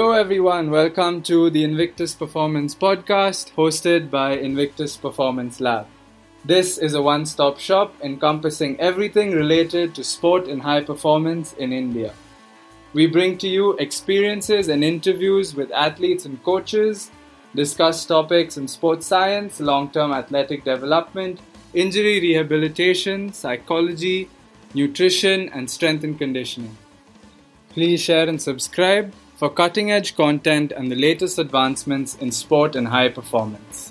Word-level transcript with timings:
Hello, 0.00 0.12
everyone. 0.12 0.70
Welcome 0.70 1.20
to 1.24 1.50
the 1.50 1.62
Invictus 1.62 2.14
Performance 2.14 2.74
Podcast 2.74 3.52
hosted 3.52 4.08
by 4.08 4.32
Invictus 4.32 4.96
Performance 4.96 5.60
Lab. 5.60 5.88
This 6.42 6.78
is 6.78 6.94
a 6.94 7.02
one 7.02 7.26
stop 7.26 7.58
shop 7.58 7.94
encompassing 8.02 8.80
everything 8.80 9.32
related 9.32 9.94
to 9.94 10.02
sport 10.02 10.46
and 10.48 10.62
high 10.62 10.80
performance 10.80 11.52
in 11.52 11.74
India. 11.74 12.14
We 12.94 13.08
bring 13.08 13.36
to 13.44 13.46
you 13.46 13.74
experiences 13.74 14.68
and 14.68 14.82
interviews 14.82 15.54
with 15.54 15.70
athletes 15.70 16.24
and 16.24 16.42
coaches, 16.42 17.10
discuss 17.54 18.06
topics 18.06 18.56
in 18.56 18.68
sports 18.68 19.06
science, 19.06 19.60
long 19.60 19.90
term 19.90 20.12
athletic 20.12 20.64
development, 20.64 21.40
injury 21.74 22.20
rehabilitation, 22.20 23.34
psychology, 23.34 24.30
nutrition, 24.72 25.50
and 25.50 25.70
strength 25.70 26.04
and 26.04 26.16
conditioning. 26.16 26.78
Please 27.68 28.00
share 28.00 28.30
and 28.30 28.40
subscribe 28.40 29.12
for 29.40 29.48
cutting 29.48 29.90
edge 29.90 30.14
content 30.16 30.70
and 30.70 30.92
the 30.92 30.94
latest 30.94 31.38
advancements 31.38 32.14
in 32.16 32.30
sport 32.30 32.76
and 32.76 32.88
high 32.88 33.08
performance. 33.08 33.90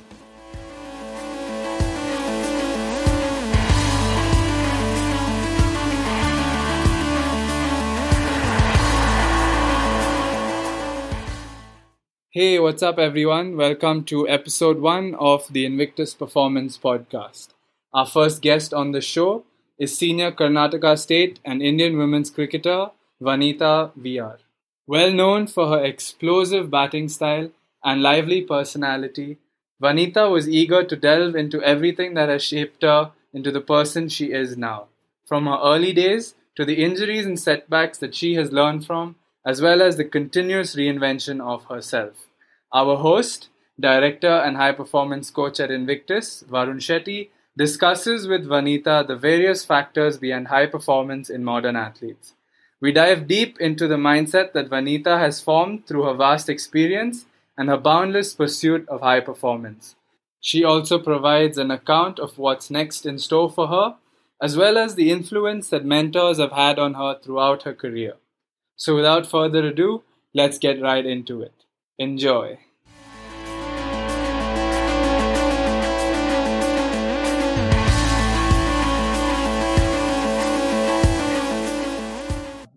Hey, 12.30 12.60
what's 12.60 12.84
up, 12.84 13.00
everyone? 13.00 13.58
Welcome 13.58 14.04
to 14.04 14.30
episode 14.30 14.80
one 14.80 15.16
of 15.16 15.52
the 15.52 15.66
Invictus 15.66 16.14
Performance 16.14 16.78
Podcast. 16.78 17.48
Our 17.92 18.06
first 18.06 18.44
guest 18.44 18.72
on 18.72 18.92
the 18.92 19.02
show 19.02 19.46
is 19.80 19.98
senior 19.98 20.32
Karnataka 20.32 21.00
State 21.00 21.40
and 21.44 21.64
Indian 21.64 21.98
women's 21.98 22.30
cricketer 22.30 22.92
Vanitha 23.20 23.92
VR. 24.00 24.38
Well 24.90 25.14
known 25.14 25.46
for 25.46 25.68
her 25.68 25.86
explosive 25.86 26.72
batting 26.72 27.10
style 27.10 27.52
and 27.84 28.02
lively 28.02 28.42
personality, 28.42 29.38
Vanitha 29.80 30.32
was 30.32 30.50
eager 30.50 30.84
to 30.84 30.96
delve 30.96 31.36
into 31.36 31.62
everything 31.62 32.16
that 32.16 32.28
has 32.28 32.42
shaped 32.42 32.82
her 32.82 33.12
into 33.32 33.52
the 33.52 33.62
person 33.62 34.10
she 34.10 34.32
is 34.32 34.58
now. 34.58 34.88
From 35.28 35.46
her 35.46 35.60
early 35.64 35.94
days 35.94 36.34
to 36.56 36.66
the 36.66 36.84
injuries 36.84 37.28
and 37.28 37.40
setbacks 37.40 38.00
that 38.00 38.16
she 38.16 38.34
has 38.34 38.52
learned 38.52 38.84
from, 38.84 39.18
as 39.46 39.62
well 39.62 39.84
as 39.84 39.98
the 39.98 40.06
continuous 40.06 40.76
reinvention 40.76 41.40
of 41.40 41.66
herself. 41.66 42.26
Our 42.74 42.98
host, 42.98 43.50
director, 43.80 44.42
and 44.46 44.58
high 44.58 44.72
performance 44.72 45.30
coach 45.30 45.60
at 45.60 45.70
Invictus, 45.70 46.44
Varun 46.50 46.78
Shetty, 46.78 47.30
discusses 47.56 48.28
with 48.28 48.48
Vanitha 48.48 49.06
the 49.06 49.16
various 49.16 49.64
factors 49.64 50.18
behind 50.18 50.48
high 50.48 50.66
performance 50.66 51.30
in 51.30 51.44
modern 51.44 51.76
athletes. 51.76 52.34
We 52.82 52.94
dive 52.94 53.28
deep 53.28 53.60
into 53.60 53.88
the 53.88 53.98
mindset 53.98 54.54
that 54.54 54.70
Vanitha 54.70 55.20
has 55.20 55.42
formed 55.42 55.86
through 55.86 56.04
her 56.04 56.14
vast 56.14 56.50
experience 56.50 57.26
and 57.58 57.68
her 57.68 57.78
boundless 57.78 58.34
pursuit 58.34 58.88
of 58.88 59.02
high 59.02 59.20
performance. 59.20 59.96
She 60.40 60.64
also 60.64 60.98
provides 60.98 61.58
an 61.58 61.72
account 61.72 62.20
of 62.20 62.38
what's 62.38 62.72
next 62.72 63.06
in 63.06 63.20
store 63.20 63.52
for 63.52 63.68
her, 63.68 63.98
as 64.42 64.56
well 64.56 64.78
as 64.78 64.96
the 64.96 65.12
influence 65.12 65.70
that 65.70 65.84
mentors 65.84 66.40
have 66.40 66.54
had 66.54 66.80
on 66.80 66.94
her 66.94 67.18
throughout 67.22 67.64
her 67.64 67.74
career. 67.74 68.14
So, 68.78 68.96
without 68.96 69.28
further 69.28 69.66
ado, 69.68 70.04
let's 70.34 70.58
get 70.58 70.82
right 70.82 71.06
into 71.06 71.42
it. 71.42 71.66
Enjoy. 71.98 72.60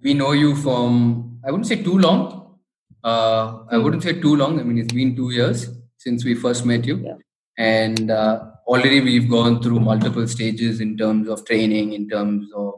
We 0.03 0.15
know 0.15 0.33
you 0.33 0.55
from 0.57 1.41
I 1.45 1.51
wouldn't 1.51 1.67
say 1.67 1.83
too 1.83 1.99
long. 1.99 2.59
Uh, 3.05 3.65
I 3.71 3.79
wouldn't 3.79 4.03
say 4.03 4.21
too 4.21 4.37
long. 4.37 4.61
I 4.61 4.63
mean, 4.63 4.79
it's 4.79 4.93
been 4.93 5.17
two 5.17 5.31
years 5.31 5.69
since 5.97 6.25
we 6.25 6.35
first 6.35 6.65
met 6.65 6.85
you, 6.85 6.97
Yeah. 6.99 7.17
and 7.59 8.11
uh, 8.11 8.51
already 8.67 9.01
we've 9.01 9.29
gone 9.31 9.61
through 9.63 9.81
multiple 9.81 10.27
stages 10.29 10.81
in 10.81 10.97
terms 10.97 11.29
of 11.29 11.45
training, 11.45 11.93
in 11.95 12.09
terms 12.09 12.51
of 12.55 12.75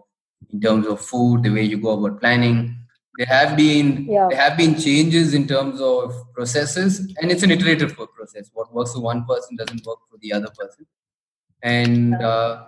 in 0.53 0.61
terms 0.61 0.87
of 0.87 1.01
food, 1.01 1.43
the 1.43 1.51
way 1.51 1.63
you 1.63 1.79
go 1.79 1.93
about 1.99 2.21
planning. 2.21 2.77
There 3.19 3.27
have 3.27 3.57
been 3.57 4.07
Yeah. 4.09 4.29
there 4.31 4.41
have 4.41 4.57
been 4.57 4.75
changes 4.79 5.35
in 5.35 5.47
terms 5.47 5.81
of 5.81 6.13
processes, 6.35 7.01
and 7.21 7.31
it's 7.31 7.43
an 7.43 7.51
iterative 7.51 7.95
process. 7.97 8.51
What 8.53 8.73
works 8.75 8.93
for 8.95 9.01
one 9.01 9.25
person 9.25 9.57
doesn't 9.57 9.85
work 9.87 9.99
for 10.11 10.19
the 10.21 10.33
other 10.33 10.51
person. 10.59 10.87
And 11.63 12.15
uh, 12.17 12.65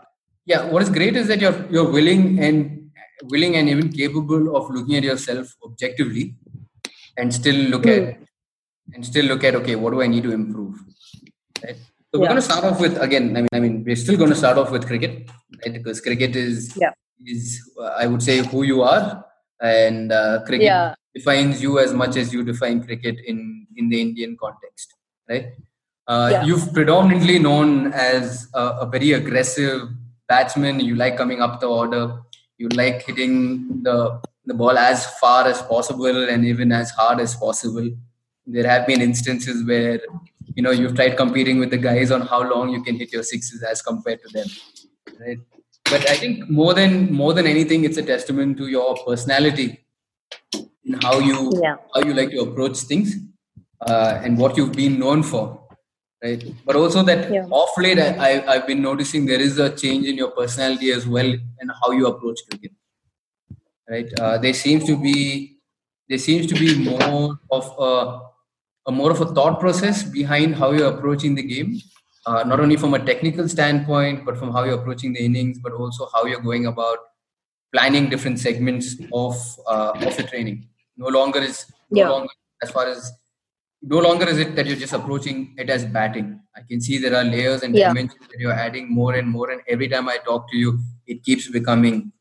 yeah, 0.47 0.65
what 0.71 0.83
is 0.83 0.91
great 0.91 1.17
is 1.17 1.27
that 1.29 1.41
you're 1.41 1.67
you're 1.71 1.91
willing 1.91 2.39
and 2.41 2.86
willing 3.25 3.57
and 3.57 3.69
even 3.69 3.91
capable 3.93 4.57
of 4.57 4.71
looking 4.71 4.97
at 4.97 5.05
yourself 5.05 5.55
objectively 5.65 6.35
and 7.17 7.33
still 7.33 7.57
look 7.75 7.87
at 7.87 8.19
and 8.95 9.05
still 9.05 9.25
look 9.27 9.43
at 9.45 9.55
okay 9.55 9.75
what 9.75 9.91
do 9.93 10.03
i 10.03 10.07
need 10.07 10.23
to 10.23 10.33
improve? 10.33 10.79
Right? 11.65 11.77
So 12.13 12.21
we're 12.21 12.27
going 12.29 12.37
to 12.37 12.43
start 12.43 12.65
off 12.65 12.81
with 12.81 13.01
again 13.01 13.37
i 13.37 13.41
mean 13.41 13.49
i 13.53 13.61
mean 13.61 13.85
we're 13.85 13.97
still 13.97 14.17
going 14.17 14.31
to 14.31 14.37
start 14.37 14.59
off 14.59 14.71
with 14.71 14.87
cricket 14.87 15.29
right? 15.65 15.73
Because 15.73 16.01
cricket 16.01 16.37
is 16.37 16.77
Yeah. 16.77 16.93
is 17.25 17.61
uh, 17.81 17.93
i 18.03 18.07
would 18.07 18.23
say 18.23 18.39
who 18.39 18.63
you 18.63 18.83
are 18.83 19.25
and 19.61 20.13
uh, 20.13 20.43
cricket 20.45 20.67
Yeah. 20.67 20.95
defines 21.15 21.63
you 21.63 21.79
as 21.79 21.93
much 21.95 22.17
as 22.17 22.33
you 22.33 22.45
define 22.45 22.83
cricket 22.85 23.17
in 23.27 23.67
in 23.77 23.89
the 23.89 24.01
indian 24.01 24.37
context 24.45 24.95
right? 25.31 25.47
Uh, 26.09 26.29
Yeah. 26.33 26.45
you've 26.45 26.73
predominantly 26.73 27.39
known 27.39 27.93
as 27.93 28.47
a, 28.55 28.65
a 28.85 28.87
very 28.87 29.13
aggressive 29.13 29.89
batsman. 30.29 30.79
You 30.81 30.95
like 30.95 31.17
coming 31.17 31.41
up 31.43 31.59
the 31.61 31.67
order 31.67 32.03
you 32.59 32.69
like 32.69 33.03
hitting 33.03 33.83
the 33.83 34.21
the 34.47 34.55
ball 34.55 34.79
as 34.79 35.07
far 35.19 35.47
as 35.47 35.61
possible 35.63 36.29
and 36.29 36.45
even 36.45 36.71
as 36.73 36.91
hard 36.91 37.21
as 37.21 37.35
possible. 37.35 37.91
There 38.47 38.67
have 38.67 38.87
been 38.87 39.01
instances 39.01 39.67
where 39.67 40.01
you 40.55 40.63
know 40.63 40.71
you've 40.71 40.95
tried 40.95 41.17
competing 41.17 41.59
with 41.59 41.71
the 41.71 41.79
guys 41.79 42.11
on 42.11 42.21
how 42.23 42.49
long 42.49 42.71
you 42.71 42.83
can 42.83 42.97
hit 42.97 43.13
your 43.13 43.23
sixes 43.23 43.63
as 43.63 43.83
compared 43.83 44.23
to 44.23 44.29
them. 44.33 44.47
Right? 45.21 45.39
But 45.91 46.09
I 46.09 46.17
think 46.17 46.49
more 46.49 46.75
than 46.75 47.13
more 47.13 47.33
than 47.35 47.47
anything, 47.47 47.85
it's 47.85 47.97
a 47.97 48.03
testament 48.03 48.57
to 48.59 48.69
your 48.69 48.97
personality 49.05 49.85
in 50.85 50.95
how 51.03 51.19
you 51.19 51.53
Yeah. 51.63 51.77
how 51.95 52.03
you 52.03 52.15
like 52.15 52.31
to 52.31 52.41
approach 52.43 52.79
things 52.79 53.17
uh, 53.81 54.21
and 54.23 54.39
what 54.39 54.57
you've 54.57 54.73
been 54.73 54.99
known 54.99 55.23
for 55.23 55.66
right 56.27 56.43
but 56.67 56.77
also 56.83 57.03
that 57.11 57.23
Yeah. 57.37 57.47
off 57.61 57.73
late 57.85 57.99
I, 58.29 58.31
i've 58.53 58.67
been 58.71 58.83
noticing 58.91 59.27
there 59.33 59.45
is 59.49 59.59
a 59.67 59.69
change 59.83 60.07
in 60.13 60.17
your 60.23 60.31
personality 60.41 60.91
as 60.99 61.07
well 61.17 61.31
and 61.61 61.71
how 61.81 61.91
you 61.99 62.07
approach 62.13 62.41
cricket 62.49 62.73
right 63.91 64.09
uh, 64.21 64.39
there 64.39 64.55
seems 64.55 64.85
to 64.91 64.97
be 64.97 65.17
there 66.09 66.19
seems 66.19 66.47
to 66.47 66.55
be 66.55 66.71
more 66.85 67.39
of 67.51 67.65
a, 67.89 67.93
a 68.89 68.93
more 68.93 69.11
of 69.11 69.21
a 69.21 69.27
thought 69.37 69.59
process 69.61 70.03
behind 70.03 70.55
how 70.55 70.71
you're 70.73 70.93
approaching 70.97 71.35
the 71.35 71.43
game 71.43 71.77
uh, 72.27 72.43
not 72.45 72.61
only 72.61 72.77
from 72.77 72.95
a 72.95 73.03
technical 73.11 73.49
standpoint 73.49 74.25
but 74.25 74.37
from 74.37 74.53
how 74.53 74.65
you're 74.65 74.79
approaching 74.83 75.13
the 75.13 75.25
innings 75.25 75.59
but 75.59 75.73
also 75.73 76.09
how 76.15 76.25
you're 76.25 76.47
going 76.51 76.67
about 76.67 76.99
planning 77.73 78.09
different 78.09 78.39
segments 78.39 78.97
of 79.13 79.37
uh, 79.67 79.93
of 80.07 80.17
the 80.17 80.23
training 80.33 80.59
no 80.97 81.09
longer 81.19 81.41
is 81.51 81.59
no 81.91 82.01
Yeah. 82.03 82.09
longer 82.15 82.35
as 82.65 82.71
far 82.77 82.87
as 82.95 83.13
no 83.83 83.99
longer 83.99 84.27
is 84.29 84.39
it 84.39 84.55
that 84.57 84.67
you're 84.67 84.77
just 84.77 84.93
approaching 84.93 85.55
it 85.59 85.69
as 85.71 85.85
batting 85.85 86.41
i 86.57 86.61
can 86.69 86.81
see 86.81 86.99
there 86.99 87.15
are 87.15 87.25
layers 87.25 87.63
and 87.63 87.75
Yeah. 87.77 87.89
dimensions 87.89 88.27
that 88.31 88.39
you're 88.41 88.53
adding 88.67 88.91
more 88.93 89.15
and 89.15 89.29
more 89.29 89.51
and 89.51 89.61
every 89.69 89.89
time 89.89 90.09
i 90.09 90.17
talk 90.19 90.51
to 90.51 90.57
you 90.57 90.79
it 91.07 91.23
keeps 91.23 91.49
becoming 91.49 92.13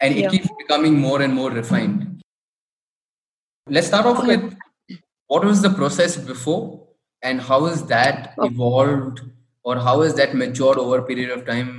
and 0.00 0.14
it 0.14 0.20
Yeah. 0.22 0.30
keeps 0.30 0.48
becoming 0.58 0.94
more 1.06 1.20
and 1.22 1.34
more 1.34 1.50
refined 1.50 2.22
let's 3.68 3.86
start 3.86 4.06
off 4.06 4.18
Okay. 4.20 4.36
with 4.36 4.56
what 5.26 5.44
was 5.44 5.62
the 5.62 5.70
process 5.70 6.16
before 6.16 6.86
and 7.22 7.40
how 7.40 7.64
has 7.66 7.84
that 7.94 8.34
Okay. 8.38 8.48
evolved 8.54 9.20
or 9.64 9.76
how 9.76 10.00
has 10.02 10.14
that 10.14 10.34
matured 10.34 10.78
over 10.78 10.98
a 10.98 11.06
period 11.10 11.30
of 11.36 11.44
time 11.46 11.70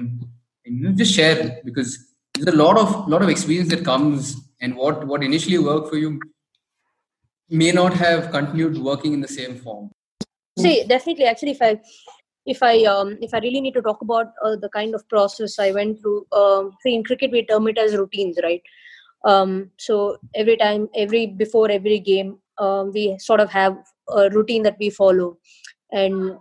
and 0.65 0.79
you 0.81 0.93
just 0.93 1.13
share 1.13 1.61
because 1.63 1.97
there's 2.33 2.53
a 2.53 2.57
lot 2.63 2.77
of 2.77 3.07
lot 3.07 3.21
of 3.21 3.29
experience 3.29 3.69
that 3.69 3.83
comes 3.85 4.35
and 4.61 4.75
what 4.75 5.05
what 5.07 5.23
initially 5.23 5.57
worked 5.57 5.89
for 5.89 5.97
you 5.97 6.19
may 7.49 7.71
not 7.71 7.93
have 7.93 8.31
continued 8.31 8.77
working 8.77 9.13
in 9.13 9.21
the 9.21 9.27
same 9.27 9.55
form 9.57 9.89
See, 10.57 10.83
definitely. 10.87 11.25
Actually, 11.25 11.51
if 11.51 11.61
I 11.61 11.79
if 12.45 12.63
I 12.63 12.83
um, 12.83 13.17
if 13.21 13.33
I 13.33 13.39
really 13.39 13.61
need 13.61 13.73
to 13.75 13.81
talk 13.81 14.01
about 14.01 14.27
uh, 14.43 14.55
the 14.55 14.69
kind 14.69 14.95
of 14.95 15.07
process 15.07 15.59
I 15.59 15.71
went 15.71 16.01
through, 16.01 16.25
um, 16.31 16.71
see 16.81 16.95
in 16.95 17.03
cricket 17.03 17.31
we 17.31 17.45
term 17.45 17.67
it 17.67 17.77
as 17.77 17.95
routines, 17.95 18.39
right? 18.43 18.61
Um, 19.23 19.71
so 19.77 20.17
every 20.35 20.57
time, 20.57 20.89
every 20.95 21.27
before 21.27 21.69
every 21.69 21.99
game, 21.99 22.39
um, 22.57 22.91
we 22.93 23.17
sort 23.19 23.39
of 23.39 23.51
have 23.51 23.77
a 24.09 24.29
routine 24.29 24.63
that 24.63 24.77
we 24.79 24.89
follow. 24.89 25.37
And 25.91 26.37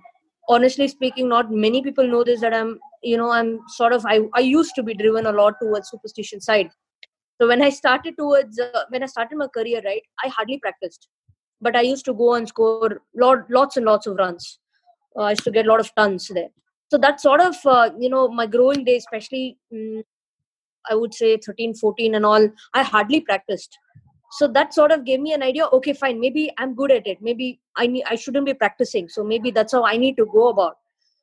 honestly 0.48 0.88
speaking, 0.88 1.28
not 1.28 1.50
many 1.50 1.82
people 1.82 2.06
know 2.06 2.24
this 2.24 2.40
that 2.40 2.54
I'm, 2.54 2.78
you 3.02 3.16
know, 3.16 3.30
I'm 3.30 3.60
sort 3.68 3.92
of 3.92 4.06
I 4.06 4.20
I 4.34 4.40
used 4.40 4.74
to 4.76 4.82
be 4.82 4.94
driven 4.94 5.26
a 5.26 5.32
lot 5.32 5.54
towards 5.60 5.90
superstition 5.90 6.40
side. 6.40 6.70
So 7.40 7.48
when 7.48 7.62
I 7.62 7.70
started 7.70 8.16
towards 8.18 8.58
uh, 8.58 8.84
when 8.88 9.02
I 9.02 9.06
started 9.06 9.36
my 9.36 9.48
career, 9.48 9.82
right, 9.84 10.02
I 10.24 10.28
hardly 10.28 10.58
practiced, 10.58 11.08
but 11.60 11.76
I 11.76 11.82
used 11.82 12.04
to 12.06 12.14
go 12.14 12.34
and 12.34 12.48
score 12.48 13.02
lot, 13.14 13.50
lots 13.50 13.76
and 13.76 13.86
lots 13.86 14.06
of 14.06 14.16
runs. 14.16 14.58
Uh, 15.16 15.22
I 15.22 15.30
used 15.30 15.44
to 15.44 15.50
get 15.50 15.66
a 15.66 15.68
lot 15.68 15.80
of 15.80 15.94
tons 15.94 16.28
there. 16.28 16.48
So 16.90 16.98
that 16.98 17.20
sort 17.20 17.40
of 17.40 17.56
uh, 17.64 17.90
you 17.98 18.08
know 18.08 18.28
my 18.28 18.46
growing 18.46 18.84
days, 18.84 19.02
especially 19.02 19.58
mm, 19.72 20.02
I 20.90 20.94
would 20.94 21.14
say 21.14 21.36
13, 21.36 21.74
14 21.74 22.14
and 22.14 22.24
all, 22.24 22.48
I 22.74 22.82
hardly 22.82 23.20
practiced. 23.20 23.78
so 24.32 24.48
that 24.48 24.74
sort 24.74 24.90
of 24.90 25.04
gave 25.04 25.20
me 25.20 25.32
an 25.32 25.42
idea 25.42 25.66
okay 25.76 25.92
fine 25.92 26.20
maybe 26.20 26.50
i'm 26.58 26.74
good 26.74 26.90
at 26.90 27.06
it 27.06 27.20
maybe 27.22 27.60
i 27.76 27.86
need 27.86 28.04
i 28.10 28.14
shouldn't 28.14 28.46
be 28.46 28.54
practicing 28.54 29.08
so 29.08 29.22
maybe 29.22 29.50
that's 29.50 29.72
how 29.72 29.84
i 29.84 29.96
need 29.96 30.16
to 30.16 30.26
go 30.32 30.48
about 30.48 30.78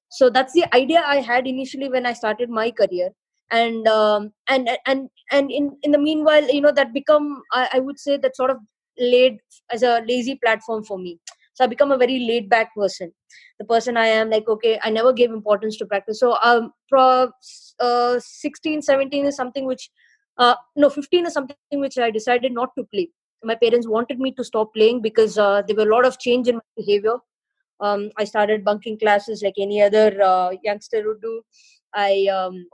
so 0.10 0.30
that's 0.30 0.54
the 0.54 0.64
idea 0.76 1.04
i 1.06 1.18
had 1.18 1.46
initially 1.46 1.90
when 1.90 2.06
i 2.06 2.14
started 2.14 2.50
my 2.50 2.72
career 2.72 3.10
and 3.52 3.88
um, 3.88 4.32
and 4.48 4.70
and 4.86 5.10
and 5.32 5.52
in 5.52 5.78
in 5.84 5.92
the 5.92 5.98
meanwhile 5.98 6.48
you 6.50 6.62
know 6.62 6.72
that 6.72 6.94
become 6.94 7.42
I, 7.52 7.70
I 7.74 7.80
would 7.80 8.00
say 8.00 8.18
that 8.18 8.36
sort 8.36 8.52
of 8.52 8.58
laid 9.00 9.38
as 9.72 9.84
a 9.84 10.02
lazy 10.08 10.36
platform 10.44 10.84
for 10.84 10.98
me. 10.98 11.20
So 11.56 11.64
i 11.64 11.68
become 11.68 11.92
a 11.92 11.98
very 11.98 12.20
laid 12.20 12.50
back 12.50 12.74
person. 12.76 13.12
The 13.60 13.66
person 13.66 13.98
i 13.98 14.06
am 14.08 14.30
like 14.30 14.48
okay 14.48 14.80
i 14.84 14.90
never 14.90 15.14
gave 15.14 15.32
importance 15.32 15.78
to 15.78 15.86
practice. 15.86 16.20
So 16.20 16.38
um 16.42 16.72
pro, 16.90 17.30
uh, 17.80 18.20
16 18.20 18.82
17 18.82 19.26
is 19.26 19.36
something 19.36 19.66
which 19.66 19.90
uh, 20.38 20.56
no 20.76 20.90
15 20.90 21.28
is 21.28 21.34
something 21.34 21.58
which 21.72 21.98
i 21.98 22.10
decided 22.10 22.52
not 22.54 22.72
to 22.78 22.84
play. 22.86 23.10
My 23.44 23.56
parents 23.56 23.88
wanted 23.88 24.20
me 24.20 24.32
to 24.34 24.44
stop 24.44 24.74
playing 24.74 25.02
because 25.02 25.38
uh, 25.38 25.62
there 25.68 25.76
were 25.76 25.90
a 25.90 25.96
lot 25.96 26.06
of 26.06 26.18
change 26.18 26.48
in 26.48 26.56
my 26.56 26.62
behavior. 26.78 27.18
Um, 27.80 28.10
i 28.18 28.24
started 28.24 28.64
bunking 28.64 28.98
classes 28.98 29.42
like 29.44 29.56
any 29.58 29.82
other 29.82 30.22
uh, 30.22 30.52
youngster 30.64 31.04
would 31.08 31.22
do. 31.22 31.42
I 31.94 32.28
um, 32.28 32.68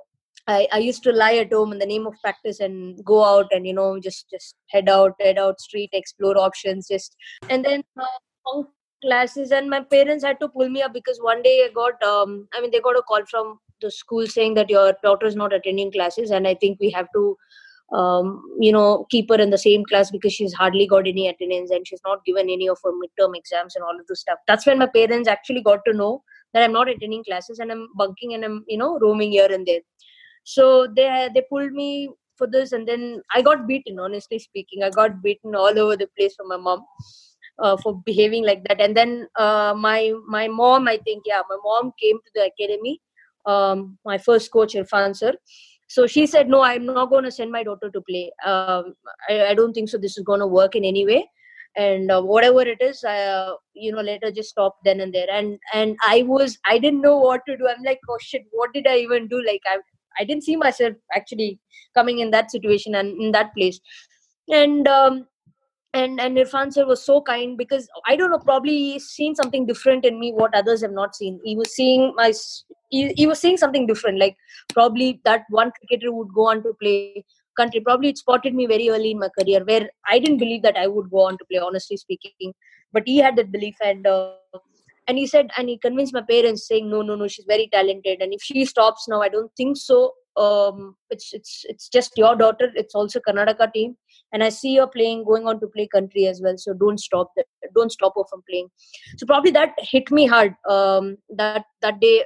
I, 0.50 0.68
I 0.72 0.80
used 0.80 1.04
to 1.04 1.12
lie 1.12 1.36
at 1.36 1.54
home 1.54 1.72
in 1.72 1.80
the 1.80 1.86
name 1.86 2.08
of 2.08 2.16
practice 2.22 2.60
and 2.60 3.04
go 3.06 3.24
out 3.24 3.48
and 3.52 3.68
you 3.68 3.74
know 3.74 4.00
just 4.00 4.30
just 4.30 4.56
head 4.70 4.90
out 4.90 5.14
head 5.22 5.38
out 5.38 5.62
street 5.62 5.90
explore 5.94 6.38
options 6.38 6.88
just 6.88 7.16
and 7.50 7.64
then 7.64 7.84
uh, 8.02 8.64
classes 9.04 9.52
and 9.52 9.70
my 9.70 9.82
parents 9.82 10.24
had 10.24 10.40
to 10.40 10.50
pull 10.50 10.70
me 10.70 10.82
up 10.82 10.94
because 10.94 11.20
one 11.22 11.44
day 11.44 11.66
I 11.66 11.70
got 11.74 12.02
um 12.04 12.48
I 12.54 12.62
mean 12.62 12.72
they 12.72 12.80
got 12.80 12.98
a 12.98 13.04
call 13.04 13.26
from 13.30 13.60
the 13.82 13.92
school 13.92 14.26
saying 14.28 14.56
that 14.56 14.70
your 14.70 14.94
daughter 15.04 15.28
is 15.28 15.36
not 15.36 15.54
attending 15.54 15.92
classes 15.92 16.32
and 16.32 16.48
I 16.48 16.56
think 16.56 16.80
we 16.80 16.90
have 16.92 17.08
to 17.14 17.38
um, 17.92 18.42
you 18.60 18.72
know 18.72 19.06
keep 19.12 19.30
her 19.30 19.36
in 19.36 19.52
the 19.52 19.58
same 19.58 19.84
class 19.86 20.12
because 20.12 20.34
she's 20.34 20.54
hardly 20.54 20.88
got 20.88 21.08
any 21.08 21.28
attendance 21.28 21.72
and 21.72 21.88
she's 21.88 22.02
not 22.06 22.26
given 22.26 22.50
any 22.50 22.68
of 22.68 22.78
her 22.84 22.92
midterm 22.92 23.36
exams 23.36 23.76
and 23.76 23.84
all 23.84 24.00
of 24.00 24.06
this 24.08 24.22
stuff. 24.22 24.40
That's 24.48 24.66
when 24.66 24.78
my 24.80 24.86
parents 24.88 25.28
actually 25.28 25.64
got 25.64 25.80
to 25.86 25.94
know 25.94 26.24
that 26.54 26.64
i'm 26.64 26.74
not 26.74 26.90
attending 26.90 27.24
classes 27.24 27.60
and 27.60 27.72
i'm 27.72 27.88
bunking 27.96 28.34
and 28.34 28.44
i'm 28.44 28.64
you 28.68 28.78
know 28.78 28.98
roaming 29.00 29.32
here 29.32 29.52
and 29.52 29.66
there 29.66 29.82
so 30.44 30.88
they 30.96 31.30
they 31.34 31.44
pulled 31.50 31.72
me 31.72 32.10
for 32.38 32.48
this 32.48 32.72
and 32.72 32.88
then 32.88 33.22
i 33.36 33.42
got 33.42 33.68
beaten 33.68 34.00
honestly 34.00 34.40
speaking. 34.40 34.84
I 34.84 34.90
got 34.90 35.22
beaten 35.22 35.56
all 35.56 35.78
over 35.78 35.98
the 35.98 36.08
place 36.18 36.36
from 36.36 36.48
my 36.48 36.58
mom 36.58 36.86
uh, 37.62 37.78
for 37.78 38.02
behaving 38.06 38.46
like 38.46 38.64
that. 38.68 38.82
And 38.82 38.96
then 38.96 39.28
uh, 39.36 39.74
my 39.78 40.14
my 40.28 40.48
mom 40.48 40.88
i 40.88 40.98
think 40.98 41.24
yeah 41.26 41.42
my 41.50 41.58
mom 41.64 41.92
came 42.02 42.18
to 42.18 42.32
the 42.36 42.52
academy 42.52 43.02
um, 43.46 43.98
my 44.06 44.18
first 44.18 44.52
coach 44.52 44.74
irfan 44.74 45.16
sir. 45.16 45.34
So 45.88 46.06
she 46.06 46.26
said 46.28 46.50
no 46.50 46.62
i'm 46.62 46.86
not 46.86 47.10
going 47.10 47.24
to 47.24 47.32
send 47.32 47.52
my 47.52 47.64
daughter 47.64 47.90
to 47.90 48.02
play. 48.02 48.32
Um, 48.46 48.94
I, 49.30 49.48
I, 49.48 49.54
don't 49.54 49.74
think 49.74 49.90
so 49.90 49.98
this 49.98 50.18
is 50.18 50.24
going 50.24 50.40
to 50.40 50.48
work 50.48 50.76
in 50.76 50.86
any 50.86 51.06
way. 51.06 51.28
And 51.76 52.12
uh, 52.12 52.22
whatever 52.22 52.62
it 52.62 52.82
is 52.82 53.04
uh, 53.04 53.54
you 53.74 53.92
know 53.92 54.02
later 54.02 54.32
just 54.32 54.50
stop 54.50 54.78
then 54.86 55.02
and 55.02 55.14
there. 55.14 55.30
And 55.32 55.58
and 55.74 55.98
i 56.04 56.24
was 56.24 56.58
i 56.66 56.78
didn't 56.78 57.02
know 57.02 57.18
what 57.18 57.42
to 57.48 57.58
do. 57.58 57.68
I'm 57.68 57.84
like 57.84 58.00
oh 58.10 58.18
shit 58.22 58.44
what 58.52 58.74
did 58.74 58.88
i 58.88 58.98
even 58.98 59.28
do? 59.28 59.44
Like 59.46 59.62
i 59.66 59.78
i 60.20 60.24
didn't 60.24 60.44
see 60.44 60.56
myself 60.56 60.94
actually 61.16 61.60
coming 61.96 62.20
in 62.20 62.32
that 62.32 62.52
situation 62.52 62.96
and 62.96 63.22
in 63.22 63.32
that 63.32 63.54
place. 63.56 63.80
And 64.52 64.88
um, 64.88 65.28
and 65.94 66.20
and 66.20 66.38
Irfan 66.38 66.72
sir 66.74 66.86
was 66.86 67.04
so 67.04 67.22
kind 67.22 67.58
because 67.58 67.88
I 68.08 68.16
don't 68.16 68.32
know 68.32 68.40
probably 68.40 68.78
he's 68.78 69.08
seen 69.08 69.36
something 69.36 69.66
different 69.66 70.06
in 70.06 70.20
me 70.20 70.32
what 70.32 70.56
others 70.56 70.82
have 70.82 70.92
not 70.92 71.16
seen. 71.16 71.40
He 71.44 71.56
was 71.56 71.74
seeing 71.74 72.14
my 72.16 72.32
he, 72.90 73.14
he 73.14 73.28
was 73.28 73.40
seeing 73.40 73.58
something 73.58 73.88
different 73.88 74.20
like 74.20 74.36
probably 74.74 75.20
that 75.26 75.44
one 75.50 75.72
cricketer 75.72 76.12
would 76.12 76.34
go 76.34 76.48
on 76.50 76.64
to 76.64 76.74
play 76.82 77.26
country. 77.58 77.82
Probably 77.82 78.10
it 78.10 78.18
spotted 78.18 78.56
me 78.56 78.66
very 78.66 78.90
early 78.90 79.12
in 79.12 79.20
my 79.20 79.30
career 79.40 79.64
where 79.66 79.90
I 80.10 80.20
didn't 80.20 80.38
believe 80.38 80.62
that 80.64 80.78
I 80.78 80.88
would 80.88 81.10
go 81.10 81.22
on 81.28 81.38
to 81.38 81.46
play 81.52 81.60
honestly 81.60 81.98
speaking. 81.98 82.54
But 82.92 83.04
he 83.06 83.18
had 83.18 83.36
that 83.36 83.52
belief 83.52 83.76
and 83.84 84.08
uh, 84.08 84.32
and 85.10 85.18
he 85.18 85.28
said 85.28 85.50
and 85.58 85.70
he 85.70 85.78
convinced 85.86 86.14
my 86.14 86.22
parents 86.30 86.68
saying 86.68 86.90
no 86.90 87.02
no 87.02 87.16
no 87.22 87.28
she's 87.28 87.46
very 87.54 87.68
talented 87.74 88.22
and 88.22 88.34
if 88.34 88.42
she 88.42 88.66
stops 88.74 89.08
now 89.14 89.22
I 89.22 89.30
don't 89.30 89.52
think 89.58 89.78
so 89.78 90.14
um, 90.38 90.96
it's 91.10 91.34
it's 91.34 91.66
it's 91.68 91.90
just 91.90 92.18
your 92.18 92.36
daughter 92.36 92.72
it's 92.76 92.96
also 92.96 93.20
Karnataka 93.28 93.74
team 93.74 93.96
and 94.32 94.44
I 94.44 94.50
see 94.50 94.78
her 94.78 94.88
playing, 94.88 95.26
going 95.26 95.48
on 95.48 95.60
to 95.60 95.68
play 95.68 95.88
country 95.88 96.28
as 96.28 96.42
well. 96.42 96.58
So 96.58 96.74
don't 96.74 97.00
stop 97.00 97.32
that. 97.36 97.46
Don't 97.76 97.92
stop 97.92 98.14
her 98.16 98.24
from 98.30 98.44
playing. 98.50 98.70
So 99.18 99.26
probably 99.26 99.52
that 99.52 99.74
hit 99.80 100.12
me 100.12 100.28
hard. 100.28 100.56
Um, 100.70 101.18
that 101.36 101.66
that 101.82 102.00
day 102.00 102.24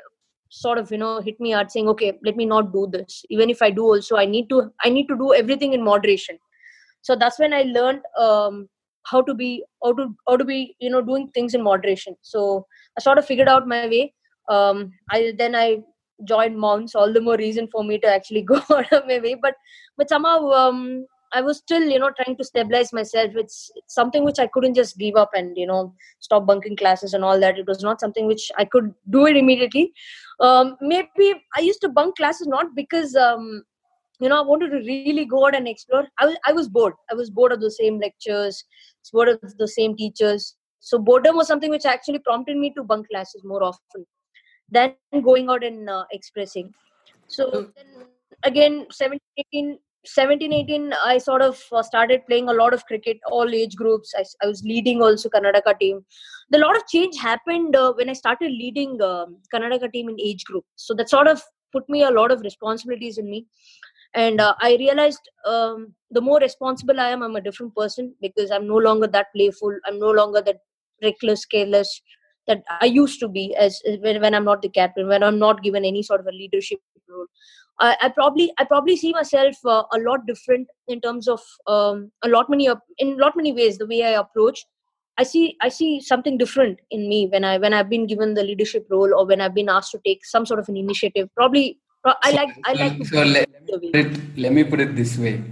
sort 0.49 0.77
of 0.77 0.91
you 0.91 0.97
know 0.97 1.21
hit 1.21 1.39
me 1.39 1.51
hard, 1.51 1.71
saying, 1.71 1.87
okay, 1.89 2.13
let 2.23 2.35
me 2.35 2.45
not 2.45 2.73
do 2.73 2.87
this. 2.91 3.23
Even 3.29 3.49
if 3.49 3.61
I 3.61 3.71
do, 3.71 3.83
also 3.83 4.17
I 4.17 4.25
need 4.25 4.49
to 4.49 4.71
I 4.83 4.89
need 4.89 5.07
to 5.07 5.17
do 5.17 5.33
everything 5.33 5.73
in 5.73 5.83
moderation. 5.83 6.37
So 7.01 7.15
that's 7.15 7.39
when 7.39 7.53
I 7.53 7.63
learned 7.63 8.01
um, 8.17 8.69
how 9.05 9.21
to 9.21 9.33
be 9.33 9.63
how 9.83 9.93
to 9.93 10.15
how 10.27 10.37
to 10.37 10.45
be 10.45 10.75
you 10.79 10.89
know 10.89 11.01
doing 11.01 11.29
things 11.33 11.53
in 11.53 11.63
moderation. 11.63 12.15
So 12.21 12.65
I 12.97 13.01
sort 13.01 13.17
of 13.17 13.25
figured 13.25 13.47
out 13.47 13.67
my 13.67 13.87
way. 13.87 14.13
Um, 14.49 14.91
I 15.11 15.33
then 15.37 15.55
I 15.55 15.79
joined 16.25 16.57
mounts 16.57 16.95
all 16.95 17.11
the 17.11 17.21
more 17.21 17.35
reason 17.37 17.67
for 17.71 17.83
me 17.83 17.97
to 17.99 18.07
actually 18.07 18.41
go 18.53 18.61
out 18.69 18.91
of 18.93 19.07
my 19.07 19.19
way 19.19 19.35
but 19.35 19.55
but 19.97 20.07
somehow 20.09 20.49
um, 20.51 21.05
I 21.33 21.41
was 21.41 21.57
still, 21.57 21.81
you 21.81 21.97
know, 21.97 22.11
trying 22.11 22.37
to 22.37 22.43
stabilize 22.43 22.93
myself. 22.93 23.31
It's, 23.35 23.71
it's, 23.75 23.93
something 23.93 24.23
which 24.23 24.39
I 24.39 24.47
couldn't 24.47 24.75
just 24.75 24.97
give 24.97 25.15
up 25.15 25.31
and, 25.33 25.57
you 25.57 25.65
know, 25.65 25.93
stop 26.19 26.45
bunking 26.45 26.75
classes 26.75 27.13
and 27.13 27.23
all 27.23 27.39
that. 27.39 27.57
It 27.57 27.67
was 27.67 27.81
not 27.81 27.99
something 27.99 28.27
which 28.27 28.51
I 28.57 28.65
could 28.65 28.93
do 29.09 29.25
it 29.25 29.35
immediately. 29.35 29.93
Um, 30.39 30.77
maybe 30.79 31.33
I 31.57 31.61
used 31.61 31.81
to 31.81 31.89
bunk 31.89 32.17
classes 32.17 32.47
not 32.47 32.75
because, 32.75 33.15
um, 33.15 33.63
you 34.23 34.29
know, 34.29 34.39
I 34.39 34.45
wanted 34.49 34.69
to 34.69 34.77
really 34.77 35.25
go 35.25 35.45
out 35.45 35.55
and 35.55 35.67
explore. 35.67 36.07
I 36.17 36.25
was, 36.27 36.37
I 36.47 36.53
was 36.53 36.69
bored. 36.69 36.93
I 37.11 37.13
was 37.13 37.29
bored 37.29 37.51
of 37.51 37.59
the 37.59 37.71
same 37.71 37.99
lectures, 37.99 38.63
bored 39.11 39.27
of 39.27 39.57
the 39.57 39.67
same 39.67 39.97
teachers. 39.97 40.55
So 40.79 40.97
boredom 40.97 41.35
was 41.35 41.47
something 41.47 41.69
which 41.69 41.85
actually 41.85 42.19
prompted 42.19 42.55
me 42.55 42.73
to 42.77 42.83
bunk 42.83 43.09
classes 43.09 43.41
more 43.43 43.63
often 43.63 44.05
than 44.69 44.93
going 45.23 45.49
out 45.49 45.63
and 45.63 45.89
uh, 45.89 46.05
expressing. 46.11 46.73
So 47.27 47.67
then 47.75 48.05
again, 48.43 48.87
17, 48.91 49.19
18, 49.37 49.79
17 50.05 50.51
18 50.51 50.93
i 51.05 51.17
sort 51.17 51.41
of 51.41 51.63
uh, 51.71 51.81
started 51.81 52.25
playing 52.27 52.49
a 52.49 52.53
lot 52.53 52.73
of 52.73 52.85
cricket 52.87 53.17
all 53.31 53.53
age 53.59 53.73
groups 53.77 54.13
i, 54.17 54.23
I 54.43 54.47
was 54.47 54.61
leading 54.61 55.01
also 55.01 55.29
karnataka 55.29 55.79
team 55.79 56.03
the 56.49 56.57
lot 56.57 56.75
of 56.75 56.85
change 56.87 57.17
happened 57.17 57.73
uh, 57.77 57.93
when 57.93 58.09
i 58.09 58.13
started 58.21 58.51
leading 58.51 59.01
um, 59.01 59.37
karnataka 59.53 59.93
team 59.93 60.09
in 60.09 60.19
age 60.19 60.43
group 60.43 60.65
so 60.75 60.93
that 60.95 61.09
sort 61.09 61.29
of 61.29 61.41
put 61.71 61.87
me 61.87 62.03
a 62.03 62.11
lot 62.11 62.31
of 62.31 62.41
responsibilities 62.41 63.17
in 63.17 63.29
me 63.29 63.45
and 64.13 64.39
uh, 64.39 64.53
i 64.61 64.75
realized 64.75 65.29
um, 65.45 65.93
the 66.11 66.21
more 66.21 66.39
responsible 66.39 66.99
i 66.99 67.09
am 67.09 67.23
i'm 67.23 67.35
a 67.35 67.41
different 67.41 67.75
person 67.75 68.13
because 68.21 68.51
i'm 68.51 68.67
no 68.67 68.77
longer 68.77 69.07
that 69.07 69.27
playful 69.35 69.75
i'm 69.85 69.99
no 69.99 70.11
longer 70.11 70.41
that 70.41 70.59
reckless 71.01 71.45
careless 71.45 72.01
that 72.47 72.61
i 72.81 72.85
used 72.85 73.19
to 73.19 73.27
be 73.27 73.55
as 73.55 73.81
when, 74.01 74.21
when 74.21 74.33
i'm 74.33 74.45
not 74.45 74.61
the 74.61 74.69
captain 74.69 75.07
when 75.07 75.23
i'm 75.23 75.39
not 75.39 75.63
given 75.63 75.85
any 75.85 76.03
sort 76.03 76.19
of 76.19 76.27
a 76.27 76.31
leadership 76.31 76.79
role 77.09 77.25
I, 77.79 77.97
I 78.01 78.09
probably 78.09 78.53
I 78.57 78.65
probably 78.65 78.95
see 78.97 79.11
myself 79.13 79.55
uh, 79.65 79.83
a 79.91 79.99
lot 79.99 80.25
different 80.27 80.67
in 80.87 81.01
terms 81.01 81.27
of 81.27 81.41
um, 81.67 82.11
a 82.23 82.29
lot 82.29 82.49
many 82.49 82.69
in 82.99 83.17
lot 83.17 83.35
many 83.35 83.51
ways 83.51 83.77
the 83.77 83.87
way 83.87 84.03
I 84.03 84.19
approach. 84.19 84.63
I 85.17 85.23
see 85.23 85.55
I 85.61 85.69
see 85.69 85.99
something 85.99 86.37
different 86.37 86.79
in 86.91 87.07
me 87.07 87.27
when 87.31 87.43
I 87.43 87.57
when 87.57 87.73
I've 87.73 87.89
been 87.89 88.07
given 88.07 88.33
the 88.33 88.43
leadership 88.43 88.87
role 88.89 89.13
or 89.13 89.25
when 89.25 89.41
I've 89.41 89.53
been 89.53 89.69
asked 89.69 89.91
to 89.91 90.01
take 90.05 90.25
some 90.25 90.45
sort 90.45 90.59
of 90.59 90.69
an 90.69 90.77
initiative. 90.77 91.29
Probably 91.35 91.79
I 92.05 92.31
like 92.31 92.55
I 92.65 92.73
like. 92.73 93.05
So, 93.05 93.23
let, 93.23 93.49
it, 93.93 94.37
let 94.37 94.51
me 94.51 94.63
put 94.63 94.79
it 94.79 94.95
this 94.95 95.17
way: 95.17 95.43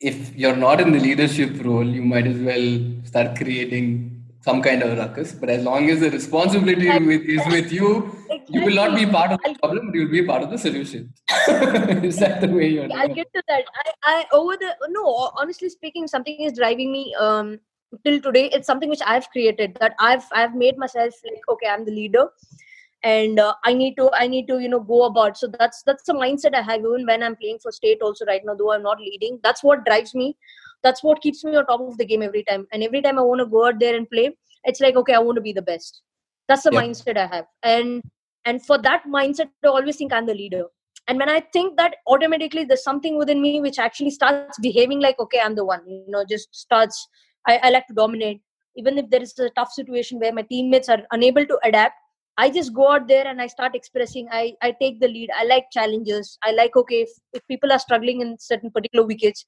if 0.00 0.34
you're 0.36 0.56
not 0.56 0.80
in 0.80 0.92
the 0.92 1.00
leadership 1.00 1.64
role, 1.64 1.84
you 1.84 2.02
might 2.02 2.26
as 2.26 2.38
well 2.38 2.66
start 3.04 3.36
creating 3.36 4.22
some 4.42 4.62
kind 4.62 4.82
of 4.82 4.98
ruckus. 4.98 5.32
But 5.32 5.48
as 5.50 5.64
long 5.64 5.90
as 5.90 6.00
the 6.00 6.10
responsibility 6.10 6.98
with, 6.98 7.22
is 7.22 7.46
with 7.46 7.72
you, 7.72 8.16
you 8.48 8.62
will 8.62 8.74
not 8.74 8.94
be 8.94 9.06
part 9.06 9.32
of 9.32 9.40
the 9.42 9.54
problem, 9.60 9.86
but 9.86 9.94
you'll 9.94 10.10
be 10.10 10.24
part 10.24 10.42
of 10.42 10.50
the 10.50 10.58
solution. 10.58 11.12
is 12.10 12.18
that 12.18 12.40
the 12.40 12.48
way 12.48 12.68
you're? 12.68 12.88
I'll 12.92 13.14
get 13.14 13.32
to 13.34 13.42
that. 13.48 13.64
I, 13.84 13.92
I 14.04 14.24
over 14.32 14.56
the 14.56 14.76
no. 14.90 15.30
Honestly 15.36 15.68
speaking, 15.68 16.06
something 16.06 16.40
is 16.40 16.52
driving 16.52 16.92
me 16.92 17.14
um 17.18 17.58
till 18.04 18.20
today. 18.20 18.50
It's 18.52 18.66
something 18.66 18.88
which 18.88 19.02
I've 19.04 19.30
created 19.30 19.76
that 19.80 19.94
I've 19.98 20.26
I've 20.32 20.54
made 20.54 20.76
myself 20.76 21.14
like 21.24 21.42
okay, 21.48 21.68
I'm 21.68 21.84
the 21.84 21.92
leader 21.92 22.28
and 23.04 23.38
uh, 23.38 23.54
i 23.64 23.72
need 23.72 23.94
to 23.96 24.10
i 24.18 24.26
need 24.26 24.48
to 24.48 24.58
you 24.58 24.68
know 24.68 24.80
go 24.80 25.04
about. 25.04 25.36
So 25.38 25.46
that's 25.46 25.82
that's 25.82 26.04
the 26.04 26.14
mindset 26.14 26.54
i 26.54 26.62
have 26.62 26.80
even 26.80 27.06
when 27.06 27.22
i'm 27.22 27.36
playing 27.36 27.58
for 27.62 27.70
state 27.70 28.02
also 28.02 28.24
right 28.24 28.42
now 28.44 28.54
though 28.54 28.72
i'm 28.72 28.82
not 28.82 28.98
leading. 28.98 29.38
That's 29.42 29.62
what 29.62 29.84
drives 29.84 30.14
me. 30.14 30.36
That's 30.82 31.02
what 31.02 31.20
keeps 31.22 31.44
me 31.44 31.56
on 31.56 31.66
top 31.66 31.80
of 31.80 31.96
the 31.98 32.04
game 32.04 32.22
every 32.22 32.44
time. 32.44 32.66
And 32.72 32.82
every 32.82 33.02
time 33.02 33.18
i 33.18 33.22
want 33.22 33.40
to 33.40 33.46
go 33.46 33.66
out 33.66 33.78
there 33.78 33.96
and 33.96 34.10
play 34.10 34.30
it's 34.64 34.80
like 34.80 34.96
okay 34.96 35.14
i 35.14 35.18
want 35.18 35.36
to 35.36 35.42
be 35.42 35.52
the 35.52 35.62
best. 35.62 36.00
That's 36.48 36.62
the 36.62 36.70
yep. 36.72 36.82
mindset 36.82 37.18
i 37.18 37.26
have. 37.26 37.46
And 37.62 38.02
and 38.46 38.64
for 38.64 38.78
that 38.78 39.04
mindset 39.06 39.50
i 39.64 39.68
always 39.68 39.96
think 39.96 40.12
i'm 40.12 40.26
the 40.26 40.34
leader. 40.34 40.64
And 41.06 41.18
when 41.18 41.28
i 41.28 41.40
think 41.52 41.76
that 41.76 41.96
automatically 42.06 42.64
there's 42.64 42.82
something 42.82 43.18
within 43.18 43.42
me 43.42 43.60
which 43.60 43.78
actually 43.78 44.10
starts 44.10 44.58
behaving 44.58 45.00
like 45.00 45.18
okay 45.18 45.40
i'm 45.44 45.54
the 45.54 45.64
one 45.64 45.82
you 45.86 46.04
know 46.08 46.24
just 46.30 46.54
starts 46.54 47.06
i, 47.46 47.58
I 47.62 47.70
like 47.70 47.86
to 47.88 47.94
dominate. 47.94 48.40
Even 48.76 48.96
if 48.98 49.08
there 49.10 49.22
is 49.22 49.38
a 49.38 49.50
tough 49.50 49.70
situation 49.72 50.18
where 50.18 50.32
my 50.32 50.42
teammates 50.42 50.88
are 50.88 51.02
unable 51.12 51.46
to 51.46 51.58
adapt 51.62 51.94
i 52.38 52.50
just 52.50 52.74
go 52.74 52.90
out 52.92 53.06
there 53.08 53.26
and 53.26 53.40
i 53.40 53.46
start 53.46 53.74
expressing 53.74 54.28
i 54.30 54.52
i 54.62 54.70
take 54.80 55.00
the 55.00 55.08
lead 55.08 55.30
i 55.38 55.44
like 55.44 55.64
challenges 55.72 56.38
i 56.42 56.50
like 56.52 56.76
okay 56.76 57.02
if, 57.02 57.10
if 57.32 57.46
people 57.46 57.72
are 57.72 57.78
struggling 57.78 58.20
in 58.20 58.36
certain 58.38 58.70
particular 58.70 59.06
wickets 59.06 59.46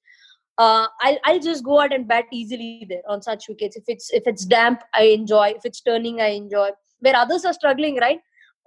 uh, 0.58 0.86
I'll 1.02 1.18
I'll 1.24 1.40
just 1.40 1.64
go 1.64 1.80
out 1.80 1.92
and 1.92 2.08
bat 2.08 2.24
easily 2.32 2.86
there 2.88 3.02
on 3.08 3.22
such 3.22 3.48
wickets. 3.48 3.76
If 3.76 3.84
it's 3.88 4.10
if 4.12 4.22
it's 4.26 4.44
damp, 4.44 4.82
I 4.94 5.02
enjoy. 5.04 5.52
If 5.56 5.64
it's 5.64 5.80
turning, 5.82 6.20
I 6.20 6.28
enjoy. 6.28 6.70
Where 7.00 7.16
others 7.16 7.44
are 7.44 7.52
struggling, 7.52 7.96
right? 7.96 8.20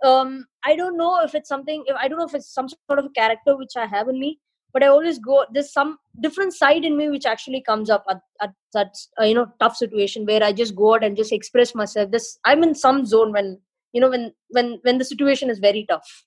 Um, 0.04 0.46
I 0.64 0.76
don't 0.76 0.98
know 0.98 1.22
if 1.24 1.34
it's 1.34 1.50
something. 1.50 1.84
If 1.88 1.96
I 1.96 2.08
don't 2.08 2.20
know 2.20 2.28
if 2.28 2.36
it's 2.36 2.54
some 2.54 2.70
sort 2.70 3.00
of 3.00 3.06
a 3.06 3.10
character 3.10 3.58
which 3.58 3.76
I 3.76 3.88
have 3.88 4.08
in 4.08 4.20
me, 4.20 4.40
but 4.72 4.84
I 4.84 4.88
always 4.88 5.18
go. 5.18 5.46
There's 5.52 5.74
some 5.74 5.98
different 6.22 6.54
side 6.54 6.86
in 6.86 6.96
me 6.96 7.10
which 7.10 7.26
actually 7.26 7.62
comes 7.62 7.90
up 7.90 8.06
at, 8.10 8.22
at 8.42 8.52
that 8.74 8.94
uh, 9.20 9.24
you 9.24 9.34
know 9.34 9.48
tough 9.60 9.76
situation 9.76 10.26
where 10.26 10.44
I 10.44 10.52
just 10.52 10.76
go 10.76 10.94
out 10.94 11.04
and 11.04 11.18
just 11.18 11.32
express 11.32 11.74
myself. 11.74 12.12
This 12.12 12.38
I'm 12.46 12.62
in 12.62 12.76
some 12.76 13.06
zone 13.06 13.32
when 13.32 13.60
you 13.94 14.02
know 14.02 14.10
when 14.10 14.34
when 14.50 14.80
when 14.84 14.98
the 14.98 15.06
situation 15.06 15.50
is 15.50 15.60
very 15.60 15.86
tough. 15.90 16.26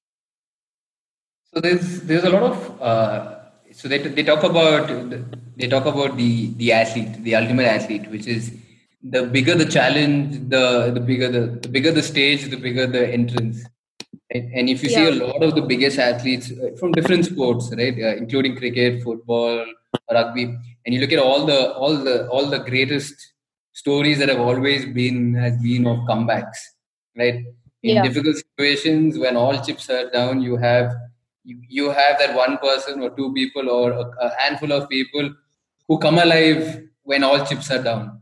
So 1.54 1.61
there's 1.61 2.02
there's 2.02 2.25
a 2.25 2.31
lot 2.31 2.42
of 2.42 2.83
uh, 2.83 3.42
so 3.73 3.88
they 3.88 3.99
they 3.99 4.23
talk 4.23 4.42
about 4.42 4.88
they 5.57 5.69
talk 5.69 5.87
about 5.87 6.16
the 6.16 6.52
the 6.54 6.73
athlete, 6.73 7.23
the 7.25 7.35
ultimate 7.35 7.66
athlete, 7.66 8.11
which 8.11 8.26
is 8.26 8.54
the 9.02 9.25
bigger 9.25 9.54
the 9.54 9.66
challenge, 9.66 10.49
the 10.49 10.90
the 10.95 11.00
bigger 11.00 11.28
the, 11.28 11.59
the 11.61 11.69
bigger 11.69 11.92
the 11.92 12.02
stage, 12.02 12.49
the 12.50 12.57
bigger 12.57 12.87
the 12.87 13.07
entrance. 13.09 13.64
Right? 14.33 14.49
And 14.54 14.69
if 14.69 14.83
you 14.83 14.90
yeah. 14.90 14.97
see 14.97 15.07
a 15.09 15.25
lot 15.26 15.42
of 15.42 15.54
the 15.54 15.62
biggest 15.62 15.99
athletes 15.99 16.50
uh, 16.50 16.71
from 16.78 16.92
different 16.92 17.26
sports, 17.26 17.73
right, 17.76 17.95
uh, 17.95 18.16
including 18.16 18.57
cricket, 18.57 19.02
football, 19.02 19.66
rugby, 20.11 20.45
and 20.45 20.95
you 20.95 21.00
look 21.00 21.12
at 21.12 21.19
all 21.19 21.45
the 21.45 21.73
all 21.73 21.97
the 21.97 22.28
all 22.28 22.47
the 22.47 22.59
greatest 22.59 23.14
stories 23.73 24.19
that 24.19 24.28
have 24.28 24.40
always 24.40 24.87
been 24.87 25.35
has 25.35 25.57
been 25.62 25.87
of 25.87 25.99
comebacks, 26.09 26.59
right? 27.16 27.45
In 27.83 27.97
yeah. 27.97 28.02
difficult 28.02 28.37
situations, 28.37 29.19
when 29.19 29.37
all 29.37 29.61
chips 29.64 29.90
are 29.90 30.09
down, 30.11 30.40
you 30.40 30.57
have 30.57 30.92
you, 31.45 31.61
you 31.69 31.90
have 31.90 32.19
that 32.19 32.35
one 32.35 32.59
person 32.59 33.02
or 33.02 33.11
two 33.11 33.33
people 33.35 33.69
or 33.69 33.90
a, 33.90 34.11
a 34.21 34.31
handful 34.38 34.73
of 34.73 34.88
people 34.88 35.35
who 35.88 35.99
come 35.99 36.19
alive 36.19 36.83
when 37.02 37.25
all 37.25 37.45
chips 37.45 37.71
are 37.71 37.83
down 37.83 38.21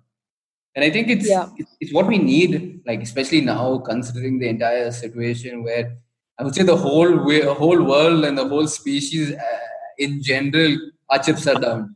and 0.74 0.84
i 0.84 0.90
think 0.90 1.08
it's, 1.08 1.28
yeah. 1.28 1.48
it's, 1.56 1.76
it's 1.80 1.92
what 1.92 2.06
we 2.06 2.18
need 2.18 2.80
like 2.86 3.02
especially 3.02 3.40
now 3.40 3.78
considering 3.78 4.38
the 4.38 4.48
entire 4.48 4.90
situation 4.90 5.62
where 5.62 5.96
i 6.38 6.44
would 6.44 6.54
say 6.54 6.62
the 6.62 6.76
whole 6.76 7.24
way, 7.24 7.42
whole 7.42 7.82
world 7.82 8.24
and 8.24 8.38
the 8.38 8.48
whole 8.48 8.66
species 8.66 9.32
uh, 9.32 9.58
in 9.98 10.22
general 10.22 10.76
our 11.10 11.18
chips 11.18 11.46
are 11.46 11.60
down 11.60 11.94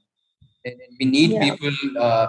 and 0.64 0.74
we 1.00 1.06
need 1.06 1.30
yeah. 1.30 1.50
people 1.50 1.74
uh, 1.98 2.26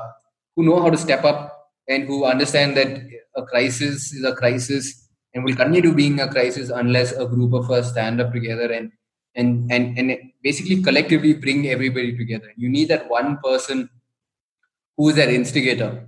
who 0.55 0.63
know 0.63 0.81
how 0.81 0.89
to 0.89 0.97
step 0.97 1.23
up 1.23 1.54
and 1.87 2.05
who 2.05 2.25
understand 2.25 2.75
that 2.77 3.01
a 3.35 3.43
crisis 3.43 4.11
is 4.13 4.23
a 4.23 4.33
crisis 4.33 5.09
and 5.33 5.43
will 5.43 5.55
continue 5.55 5.81
to 5.81 5.93
being 5.93 6.19
a 6.19 6.27
crisis 6.27 6.69
unless 6.69 7.11
a 7.11 7.25
group 7.25 7.53
of 7.53 7.69
us 7.69 7.91
stand 7.91 8.21
up 8.21 8.31
together 8.33 8.71
and 8.71 8.91
and 9.35 9.71
and 9.71 9.97
and 9.97 10.17
basically 10.41 10.81
collectively 10.81 11.33
bring 11.33 11.67
everybody 11.67 12.17
together. 12.17 12.51
You 12.55 12.69
need 12.69 12.87
that 12.87 13.09
one 13.09 13.37
person 13.43 13.89
who 14.97 15.09
is 15.09 15.15
that 15.15 15.29
instigator, 15.29 16.07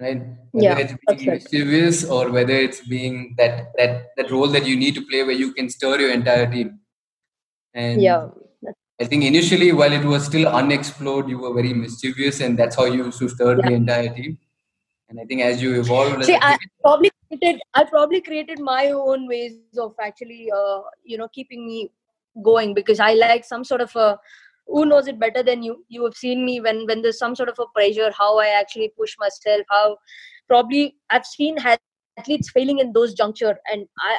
right? 0.00 0.22
Whether 0.52 0.66
yeah, 0.66 0.78
it's 0.78 0.94
being 1.06 1.30
mischievous 1.30 2.04
right. 2.04 2.12
or 2.12 2.30
whether 2.30 2.52
it's 2.52 2.86
being 2.86 3.34
that 3.38 3.72
that 3.78 4.08
that 4.16 4.30
role 4.30 4.48
that 4.48 4.66
you 4.66 4.76
need 4.76 4.94
to 4.94 5.06
play 5.06 5.22
where 5.22 5.32
you 5.32 5.52
can 5.54 5.70
stir 5.70 6.00
your 6.00 6.12
entire 6.12 6.50
team. 6.50 6.80
And 7.74 8.00
yeah. 8.00 8.28
I 8.98 9.04
think 9.04 9.24
initially, 9.24 9.72
while 9.72 9.92
it 9.92 10.04
was 10.04 10.24
still 10.24 10.48
unexplored, 10.48 11.28
you 11.28 11.38
were 11.38 11.52
very 11.52 11.74
mischievous, 11.74 12.40
and 12.40 12.58
that's 12.58 12.76
how 12.76 12.86
you 12.86 13.04
used 13.04 13.18
to 13.18 13.28
stir 13.28 13.56
yeah. 13.56 13.68
the 13.68 13.74
entire 13.74 14.14
team. 14.14 14.38
And 15.08 15.20
I 15.20 15.24
think 15.24 15.40
as 15.40 15.62
you 15.62 15.78
evolve, 15.78 16.24
see, 16.24 16.36
I 16.40 16.56
probably 16.82 17.10
created, 17.28 17.60
I 17.74 17.84
probably 17.84 18.20
created 18.20 18.58
my 18.58 18.86
own 18.88 19.28
ways 19.28 19.54
of 19.78 19.94
actually, 20.00 20.50
uh, 20.50 20.80
you 21.04 21.16
know, 21.16 21.28
keeping 21.28 21.66
me 21.66 21.92
going 22.42 22.74
because 22.74 22.98
I 22.98 23.14
like 23.14 23.44
some 23.44 23.64
sort 23.64 23.80
of 23.80 23.94
a. 23.96 24.18
Who 24.68 24.84
knows 24.84 25.06
it 25.06 25.20
better 25.20 25.44
than 25.44 25.62
you? 25.62 25.84
You 25.88 26.02
have 26.04 26.14
seen 26.14 26.44
me 26.44 26.60
when 26.60 26.86
when 26.86 27.02
there's 27.02 27.18
some 27.18 27.36
sort 27.36 27.48
of 27.48 27.58
a 27.60 27.66
pressure, 27.72 28.10
how 28.18 28.38
I 28.40 28.48
actually 28.48 28.92
push 28.98 29.14
myself, 29.16 29.62
how 29.70 29.96
probably 30.48 30.96
I've 31.10 31.24
seen 31.24 31.56
athletes 32.18 32.50
failing 32.50 32.80
in 32.80 32.92
those 32.92 33.14
juncture, 33.14 33.56
and 33.72 33.86
I, 34.00 34.18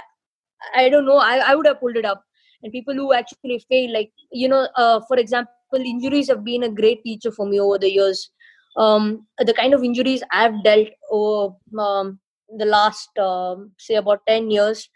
I 0.86 0.89
don't 0.89 1.06
know, 1.06 1.17
I, 1.17 1.39
I 1.39 1.56
would 1.56 1.67
have 1.67 1.82
pulled 1.82 1.98
it 1.98 2.06
up. 2.06 2.24
And 2.63 2.72
people 2.72 2.94
who 2.94 3.12
actually 3.12 3.60
fail, 3.70 3.94
like 3.94 4.12
you 4.32 4.48
know, 4.48 4.70
uh, 4.77 5.01
for 5.06 5.17
example, 5.17 5.51
injuries 5.74 6.29
have 6.29 6.46
been 6.46 6.63
a 6.63 6.70
great 6.70 7.03
teacher 7.03 7.29
for 7.29 7.46
me 7.46 7.60
over 7.60 7.77
the 7.77 7.91
years 7.91 8.32
um, 8.78 9.26
the 9.40 9.54
kind 9.54 9.74
of 9.74 9.84
injuries 9.84 10.24
I've 10.32 10.64
dealt 10.64 10.90
over 11.12 11.56
um, 11.80 12.20
the 12.58 12.66
last, 12.66 13.10
um, 13.18 13.72
say, 13.78 13.96
about 13.96 14.22
10 14.28 14.52
years, 14.52 14.90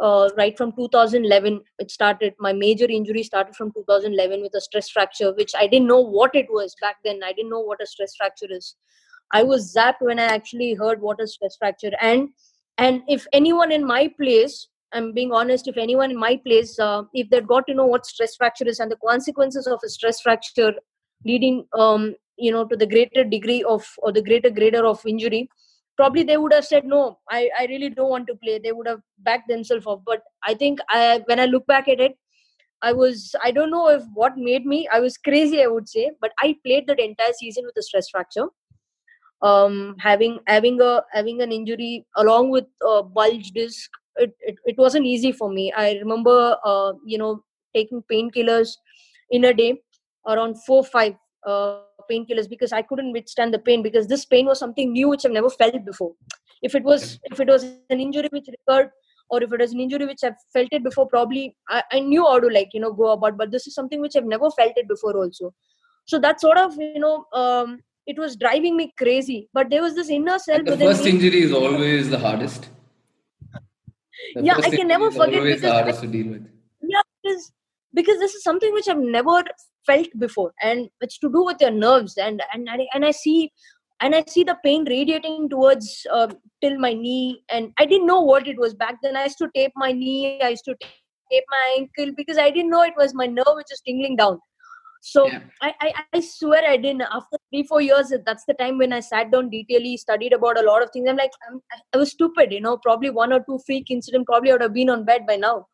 uh, 0.00 0.28
right 0.36 0.56
from 0.58 0.72
2011, 0.72 1.60
it 1.78 1.90
started. 1.90 2.34
My 2.38 2.52
major 2.52 2.86
injury 2.86 3.22
started 3.22 3.54
from 3.54 3.72
2011 3.72 4.42
with 4.42 4.54
a 4.54 4.60
stress 4.60 4.90
fracture, 4.90 5.32
which 5.34 5.52
I 5.56 5.66
didn't 5.66 5.86
know 5.86 6.00
what 6.00 6.34
it 6.34 6.46
was 6.50 6.74
back 6.80 6.96
then. 7.04 7.20
I 7.24 7.32
didn't 7.32 7.50
know 7.50 7.60
what 7.60 7.80
a 7.80 7.86
stress 7.86 8.14
fracture 8.16 8.48
is. 8.50 8.74
I 9.32 9.42
was 9.42 9.74
zapped 9.74 10.00
when 10.00 10.18
I 10.18 10.24
actually 10.24 10.74
heard 10.74 11.00
what 11.00 11.20
a 11.20 11.26
stress 11.26 11.56
fracture. 11.56 11.92
And 12.00 12.30
and 12.76 13.02
if 13.06 13.26
anyone 13.32 13.70
in 13.70 13.86
my 13.86 14.12
place, 14.20 14.68
I'm 14.92 15.12
being 15.12 15.32
honest, 15.32 15.68
if 15.68 15.76
anyone 15.76 16.10
in 16.10 16.18
my 16.18 16.40
place, 16.44 16.78
uh, 16.78 17.02
if 17.12 17.30
they'd 17.30 17.46
got 17.46 17.66
to 17.68 17.74
know 17.74 17.86
what 17.86 18.04
stress 18.04 18.34
fracture 18.34 18.66
is 18.66 18.80
and 18.80 18.90
the 18.90 18.96
consequences 18.96 19.68
of 19.68 19.78
a 19.84 19.88
stress 19.88 20.20
fracture 20.20 20.72
leading 21.24 21.66
um, 21.72 22.14
you 22.36 22.52
know 22.52 22.64
to 22.64 22.76
the 22.76 22.86
greater 22.86 23.24
degree 23.24 23.62
of 23.62 23.86
or 23.98 24.12
the 24.12 24.22
greater 24.22 24.50
grader 24.50 24.84
of 24.86 25.04
injury 25.06 25.48
probably 25.96 26.22
they 26.24 26.36
would 26.36 26.52
have 26.52 26.64
said 26.64 26.84
no 26.84 27.18
i 27.30 27.48
i 27.58 27.66
really 27.66 27.88
don't 27.88 28.10
want 28.10 28.26
to 28.26 28.34
play. 28.36 28.58
They 28.58 28.72
would 28.72 28.88
have 28.88 29.00
backed 29.18 29.48
themselves 29.48 29.86
off. 29.86 30.00
But 30.04 30.22
i 30.46 30.54
think 30.54 30.80
i 30.88 31.22
when 31.26 31.40
i 31.40 31.46
look 31.46 31.66
back 31.66 31.88
at 31.88 32.00
it 32.00 32.16
i 32.82 32.92
was 32.92 33.34
i 33.44 33.50
don't 33.50 33.70
know 33.70 33.88
if 33.88 34.02
what 34.14 34.36
made 34.36 34.66
me 34.66 34.88
i 34.92 35.00
was 35.00 35.16
crazy 35.16 35.62
i 35.62 35.66
would 35.66 35.88
say 35.88 36.10
but 36.20 36.32
i 36.40 36.56
played 36.66 36.86
that 36.86 37.00
entire 37.00 37.32
season 37.38 37.64
with 37.64 37.76
a 37.78 37.82
stress 37.82 38.08
fracture. 38.10 38.46
Um 39.42 39.96
having 39.98 40.38
having 40.46 40.80
a 40.80 41.02
having 41.12 41.42
an 41.42 41.52
injury 41.52 42.06
along 42.16 42.50
with 42.50 42.66
a 42.82 43.02
bulge 43.02 43.50
disc 43.50 43.90
it, 44.16 44.32
it, 44.40 44.56
it 44.64 44.78
wasn't 44.78 45.06
easy 45.06 45.32
for 45.32 45.50
me. 45.50 45.72
I 45.72 45.94
remember 45.94 46.56
uh, 46.64 46.92
you 47.04 47.18
know 47.18 47.42
taking 47.74 48.02
painkillers 48.10 48.76
in 49.30 49.44
a 49.44 49.52
day 49.52 49.82
around 50.26 50.62
four 50.64 50.84
five 50.84 51.14
uh, 51.46 51.78
painkillers 52.10 52.48
because 52.48 52.72
I 52.72 52.82
couldn't 52.82 53.12
withstand 53.12 53.54
the 53.54 53.58
pain 53.58 53.82
because 53.82 54.06
this 54.06 54.24
pain 54.24 54.46
was 54.46 54.58
something 54.58 54.92
new 54.92 55.08
which 55.08 55.24
I've 55.24 55.32
never 55.32 55.50
felt 55.50 55.84
before. 55.84 56.12
If 56.62 56.74
it 56.74 56.82
was 56.82 57.18
if 57.24 57.40
it 57.40 57.48
was 57.48 57.64
an 57.90 58.00
injury 58.00 58.28
which 58.30 58.48
recurred 58.48 58.90
or 59.30 59.42
if 59.42 59.52
it 59.52 59.60
was 59.60 59.72
an 59.72 59.80
injury 59.80 60.06
which 60.06 60.24
I've 60.24 60.36
felt 60.52 60.68
it 60.72 60.84
before, 60.84 61.06
probably 61.06 61.56
I, 61.68 61.82
I 61.92 62.00
knew 62.00 62.24
how 62.24 62.40
to 62.40 62.48
like 62.48 62.70
you 62.72 62.80
know 62.80 62.92
go 62.92 63.12
about. 63.12 63.36
But 63.36 63.50
this 63.50 63.66
is 63.66 63.74
something 63.74 64.00
which 64.00 64.16
I've 64.16 64.24
never 64.24 64.50
felt 64.50 64.72
it 64.76 64.88
before 64.88 65.16
also. 65.16 65.54
So 66.06 66.18
that 66.18 66.40
sort 66.40 66.58
of 66.58 66.76
you 66.76 66.98
know 66.98 67.24
um, 67.32 67.80
it 68.06 68.18
was 68.18 68.36
driving 68.36 68.76
me 68.76 68.92
crazy. 68.96 69.48
But 69.52 69.70
there 69.70 69.82
was 69.82 69.94
this 69.94 70.10
inner 70.10 70.38
self. 70.38 70.64
The 70.64 70.76
first 70.76 71.04
me. 71.04 71.10
injury 71.10 71.42
is 71.42 71.52
always 71.52 72.10
the 72.10 72.18
hardest. 72.18 72.68
The 74.34 74.42
yeah, 74.42 74.56
I 74.56 74.70
can 74.70 74.88
never 74.88 75.10
forget 75.10 75.42
because 75.42 75.60
the 75.60 75.72
hardest 75.72 76.00
to 76.02 76.06
deal 76.06 76.28
with. 76.28 76.48
Yeah, 76.82 77.02
because 77.22 77.52
because 77.92 78.18
this 78.18 78.34
is 78.34 78.42
something 78.42 78.72
which 78.72 78.88
I've 78.88 78.98
never 78.98 79.42
felt 79.86 80.08
before 80.18 80.52
and 80.62 80.88
it's 81.00 81.18
to 81.18 81.30
do 81.30 81.44
with 81.44 81.56
your 81.60 81.70
nerves 81.70 82.16
and 82.16 82.42
and 82.52 82.68
and 82.68 83.04
I 83.04 83.10
see 83.10 83.52
and 84.00 84.14
I 84.14 84.24
see 84.28 84.44
the 84.44 84.56
pain 84.64 84.84
radiating 84.88 85.48
towards 85.48 86.06
uh, 86.12 86.28
till 86.60 86.78
my 86.78 86.92
knee 86.92 87.42
and 87.50 87.72
I 87.78 87.86
didn't 87.86 88.06
know 88.06 88.20
what 88.20 88.48
it 88.48 88.58
was 88.58 88.74
back 88.74 88.96
then 89.02 89.16
I 89.16 89.24
used 89.24 89.38
to 89.38 89.48
tape 89.54 89.72
my 89.76 89.92
knee 89.92 90.40
I 90.42 90.50
used 90.50 90.64
to 90.64 90.76
tape 91.30 91.44
my 91.50 91.76
ankle 91.78 92.14
because 92.16 92.38
I 92.38 92.50
didn't 92.50 92.70
know 92.70 92.82
it 92.82 92.94
was 92.96 93.14
my 93.14 93.26
nerve 93.26 93.56
which 93.56 93.70
was 93.70 93.82
tingling 93.86 94.16
down 94.16 94.38
so 95.06 95.26
yeah. 95.26 95.40
I, 95.60 95.74
I, 95.82 95.92
I 96.14 96.20
swear 96.20 96.64
I 96.66 96.78
didn't. 96.78 97.02
After 97.02 97.36
three 97.50 97.64
four 97.64 97.82
years, 97.82 98.10
that's 98.24 98.46
the 98.46 98.54
time 98.54 98.78
when 98.78 98.90
I 98.90 99.00
sat 99.00 99.30
down 99.30 99.50
detailedly, 99.50 99.98
studied 99.98 100.32
about 100.32 100.58
a 100.58 100.62
lot 100.62 100.82
of 100.82 100.88
things. 100.94 101.06
I'm 101.06 101.18
like, 101.18 101.30
I'm, 101.46 101.60
I 101.92 101.98
was 101.98 102.12
stupid, 102.12 102.50
you 102.50 102.62
know. 102.62 102.78
Probably 102.78 103.10
one 103.10 103.30
or 103.30 103.40
two 103.40 103.58
freak 103.66 103.90
incident, 103.90 104.24
probably 104.24 104.48
I 104.48 104.54
would 104.54 104.62
have 104.62 104.72
been 104.72 104.88
on 104.88 105.04
bed 105.04 105.26
by 105.26 105.36
now 105.36 105.66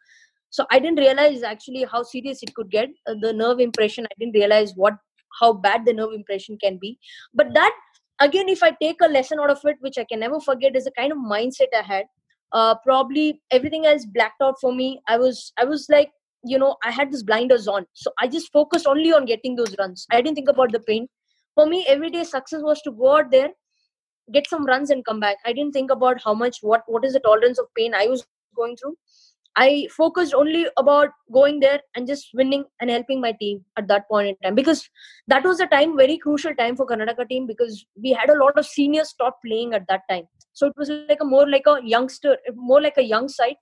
so 0.50 0.66
i 0.70 0.78
didn't 0.78 0.98
realize 0.98 1.42
actually 1.42 1.86
how 1.90 2.02
serious 2.02 2.42
it 2.42 2.54
could 2.54 2.70
get. 2.70 2.88
Uh, 3.06 3.14
the 3.20 3.32
nerve 3.32 3.60
impression 3.60 4.04
i 4.04 4.14
didn't 4.18 4.34
realize 4.34 4.72
what 4.76 4.94
how 5.40 5.52
bad 5.52 5.84
the 5.84 5.92
nerve 5.92 6.12
impression 6.12 6.58
can 6.62 6.78
be. 6.78 6.98
But 7.34 7.54
that 7.54 7.74
again 8.20 8.48
if 8.48 8.62
i 8.62 8.70
take 8.82 8.96
a 9.02 9.08
lesson 9.08 9.38
out 9.40 9.50
of 9.50 9.60
it 9.64 9.76
which 9.80 9.96
i 9.98 10.04
can 10.04 10.20
never 10.20 10.40
forget 10.40 10.76
is 10.76 10.84
the 10.84 10.92
kind 10.98 11.12
of 11.12 11.18
mindset 11.18 11.78
i 11.78 11.82
had. 11.82 12.06
Uh, 12.52 12.74
probably 12.84 13.40
everything 13.52 13.86
else 13.86 14.04
blacked 14.04 14.42
out 14.42 14.56
for 14.60 14.74
me. 14.74 15.00
I 15.06 15.18
was 15.18 15.52
i 15.56 15.64
was 15.64 15.86
like 15.88 16.10
you 16.44 16.58
know 16.58 16.76
i 16.84 16.90
had 16.90 17.12
this 17.12 17.22
blinders 17.22 17.68
on. 17.68 17.86
So 17.94 18.12
i 18.18 18.26
just 18.26 18.52
focused 18.52 18.86
only 18.86 19.12
on 19.12 19.24
getting 19.24 19.56
those 19.56 19.74
runs. 19.78 20.06
I 20.10 20.20
didn't 20.20 20.34
think 20.34 20.48
about 20.48 20.72
the 20.72 20.80
pain. 20.80 21.08
For 21.54 21.66
me 21.66 21.86
everyday 21.88 22.24
success 22.24 22.60
was 22.62 22.82
to 22.82 22.92
go 22.92 23.16
out 23.18 23.30
there 23.30 23.50
get 24.32 24.48
some 24.48 24.64
runs 24.64 24.90
and 24.90 25.04
come 25.04 25.18
back. 25.18 25.38
I 25.44 25.52
didn't 25.52 25.72
think 25.72 25.90
about 25.90 26.20
how 26.24 26.34
much 26.34 26.58
what 26.60 26.82
what 26.86 27.04
is 27.04 27.14
the 27.14 27.20
tolerance 27.20 27.58
of 27.58 27.66
pain 27.76 27.94
i 27.94 28.06
was 28.06 28.26
going 28.56 28.76
through 28.76 28.96
I 29.62 29.88
focused 29.94 30.34
only 30.34 30.66
about 30.82 31.10
going 31.32 31.60
there 31.60 31.80
and 31.94 32.06
just 32.06 32.30
winning 32.34 32.64
and 32.80 32.90
helping 32.90 33.20
my 33.20 33.32
team 33.32 33.64
at 33.76 33.88
that 33.88 34.08
point 34.08 34.28
in 34.28 34.36
time 34.42 34.54
because 34.54 34.88
that 35.28 35.44
was 35.44 35.60
a 35.60 35.66
time 35.66 35.96
very 35.96 36.16
crucial 36.18 36.54
time 36.54 36.76
for 36.76 36.86
Karnataka 36.86 37.28
team 37.28 37.46
because 37.46 37.84
we 38.02 38.12
had 38.12 38.30
a 38.30 38.38
lot 38.42 38.58
of 38.58 38.66
seniors 38.66 39.10
stop 39.10 39.38
playing 39.44 39.74
at 39.74 39.86
that 39.88 40.02
time. 40.08 40.24
So 40.54 40.66
it 40.68 40.72
was 40.78 40.90
like 41.08 41.18
a 41.20 41.26
more 41.26 41.48
like 41.48 41.66
a 41.66 41.78
youngster, 41.84 42.38
more 42.54 42.80
like 42.80 42.96
a 42.96 43.04
young 43.04 43.28
side. 43.28 43.56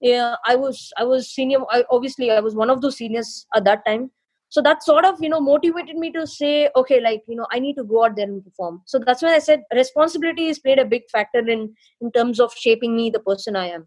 Yeah, 0.00 0.36
I 0.46 0.56
was 0.56 0.92
I 0.98 1.04
was 1.04 1.30
senior. 1.30 1.60
I, 1.70 1.84
obviously, 1.90 2.30
I 2.30 2.40
was 2.40 2.54
one 2.54 2.70
of 2.70 2.80
those 2.80 2.96
seniors 2.96 3.46
at 3.54 3.64
that 3.64 3.84
time. 3.86 4.10
so 4.54 4.60
that 4.64 4.82
sort 4.86 5.06
of 5.08 5.20
you 5.24 5.28
know 5.32 5.40
motivated 5.44 5.96
me 6.00 6.08
to 6.14 6.22
say 6.30 6.68
okay 6.80 6.96
like 7.04 7.22
you 7.32 7.36
know 7.36 7.46
i 7.56 7.60
need 7.66 7.76
to 7.78 7.84
go 7.92 8.04
out 8.06 8.16
there 8.16 8.26
and 8.32 8.42
perform 8.48 8.74
so 8.92 8.98
that's 9.06 9.22
why 9.26 9.30
i 9.36 9.38
said 9.44 9.62
responsibility 9.78 10.48
has 10.48 10.58
played 10.64 10.82
a 10.82 10.84
big 10.90 11.06
factor 11.14 11.42
in 11.54 11.62
in 12.06 12.12
terms 12.16 12.42
of 12.46 12.58
shaping 12.64 12.96
me 12.98 13.06
the 13.14 13.22
person 13.28 13.60
i 13.62 13.64
am 13.76 13.86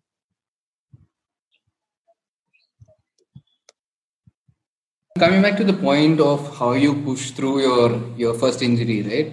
coming 5.18 5.42
back 5.42 5.56
to 5.56 5.64
the 5.64 5.72
point 5.72 6.20
of 6.20 6.58
how 6.58 6.74
you 6.74 6.94
push 7.04 7.32
through 7.32 7.62
your 7.62 7.90
your 8.18 8.34
first 8.34 8.62
injury 8.62 9.02
right 9.10 9.30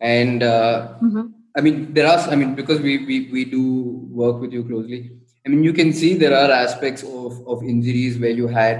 and 0.00 0.42
uh, 0.42 0.88
mm-hmm. 1.02 1.26
i 1.54 1.60
mean 1.60 1.92
there 1.92 2.06
are 2.12 2.18
i 2.30 2.34
mean 2.34 2.54
because 2.54 2.80
we, 2.80 3.04
we 3.04 3.28
we 3.30 3.44
do 3.44 3.62
work 4.10 4.40
with 4.40 4.52
you 4.54 4.64
closely 4.64 5.10
i 5.44 5.50
mean 5.50 5.62
you 5.62 5.74
can 5.74 5.92
see 5.92 6.14
there 6.14 6.34
are 6.34 6.50
aspects 6.50 7.02
of 7.02 7.46
of 7.46 7.62
injuries 7.62 8.18
where 8.18 8.30
you 8.30 8.46
had 8.46 8.78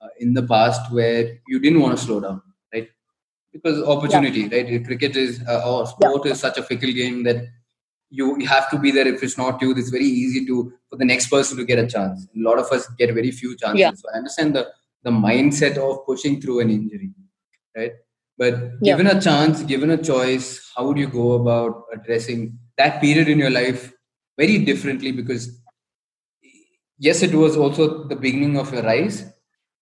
uh, 0.00 0.12
in 0.20 0.32
the 0.34 0.44
past 0.44 0.92
where 0.92 1.40
you 1.48 1.58
didn't 1.58 1.80
want 1.80 1.98
to 1.98 2.04
slow 2.04 2.20
down 2.20 2.40
right 2.72 2.88
because 3.52 3.82
opportunity 3.82 4.42
yeah. 4.42 4.56
right 4.58 4.84
cricket 4.84 5.16
is 5.16 5.42
uh, 5.48 5.68
or 5.68 5.84
sport 5.88 6.24
yeah. 6.24 6.30
is 6.30 6.38
such 6.38 6.58
a 6.58 6.62
fickle 6.62 6.92
game 6.92 7.24
that 7.24 7.42
you, 8.14 8.44
have 8.44 8.70
to 8.70 8.78
be 8.78 8.90
there 8.90 9.08
if 9.08 9.22
it's 9.22 9.36
not 9.38 9.60
you 9.62 9.72
it's 9.72 9.88
very 9.88 10.04
easy 10.04 10.46
to 10.46 10.72
for 10.90 10.96
the 10.96 11.04
next 11.04 11.28
person 11.28 11.56
to 11.56 11.64
get 11.64 11.80
a 11.80 11.86
chance 11.88 12.28
a 12.36 12.40
lot 12.48 12.58
of 12.60 12.70
us 12.70 12.86
get 12.98 13.12
very 13.12 13.32
few 13.32 13.56
chances 13.56 13.80
yeah. 13.80 13.90
so 13.92 14.08
i 14.14 14.18
understand 14.18 14.54
the 14.54 14.64
the 15.02 15.10
mindset 15.10 15.76
of 15.76 16.06
pushing 16.06 16.40
through 16.40 16.60
an 16.60 16.70
injury, 16.70 17.10
right? 17.76 17.92
But 18.38 18.80
given 18.82 19.06
a 19.06 19.20
chance, 19.20 19.62
given 19.62 19.90
a 19.90 20.02
choice, 20.02 20.72
how 20.74 20.86
would 20.86 20.98
you 20.98 21.08
go 21.08 21.32
about 21.32 21.84
addressing 21.92 22.58
that 22.78 23.00
period 23.00 23.28
in 23.28 23.38
your 23.38 23.50
life 23.50 23.92
very 24.38 24.64
differently? 24.64 25.12
Because 25.12 25.60
yes, 26.98 27.22
it 27.22 27.34
was 27.34 27.56
also 27.56 28.04
the 28.08 28.16
beginning 28.16 28.58
of 28.58 28.72
your 28.72 28.82
rise, 28.82 29.24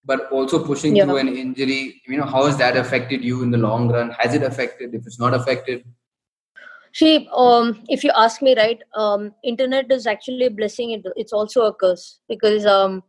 but 0.04 0.30
also 0.32 0.64
pushing 0.64 0.96
yeah. 0.96 1.04
through 1.04 1.18
an 1.18 1.28
injury. 1.28 2.02
You 2.06 2.18
know, 2.18 2.26
how 2.26 2.46
has 2.46 2.56
that 2.58 2.76
affected 2.76 3.24
you 3.24 3.42
in 3.42 3.50
the 3.50 3.58
long 3.58 3.88
run? 3.88 4.10
Has 4.18 4.34
it 4.34 4.42
affected? 4.42 4.94
If 4.94 5.06
it's 5.06 5.18
not 5.18 5.34
affected, 5.34 5.84
See, 6.92 7.28
um, 7.32 7.84
if 7.88 8.02
you 8.02 8.10
ask 8.16 8.42
me, 8.42 8.56
right, 8.56 8.80
um, 8.96 9.32
internet 9.44 9.92
is 9.92 10.06
actually 10.06 10.46
a 10.46 10.50
blessing. 10.50 10.90
It, 10.90 11.06
it's 11.14 11.32
also 11.32 11.62
a 11.66 11.74
curse 11.74 12.18
because 12.28 12.66
um, 12.66 13.04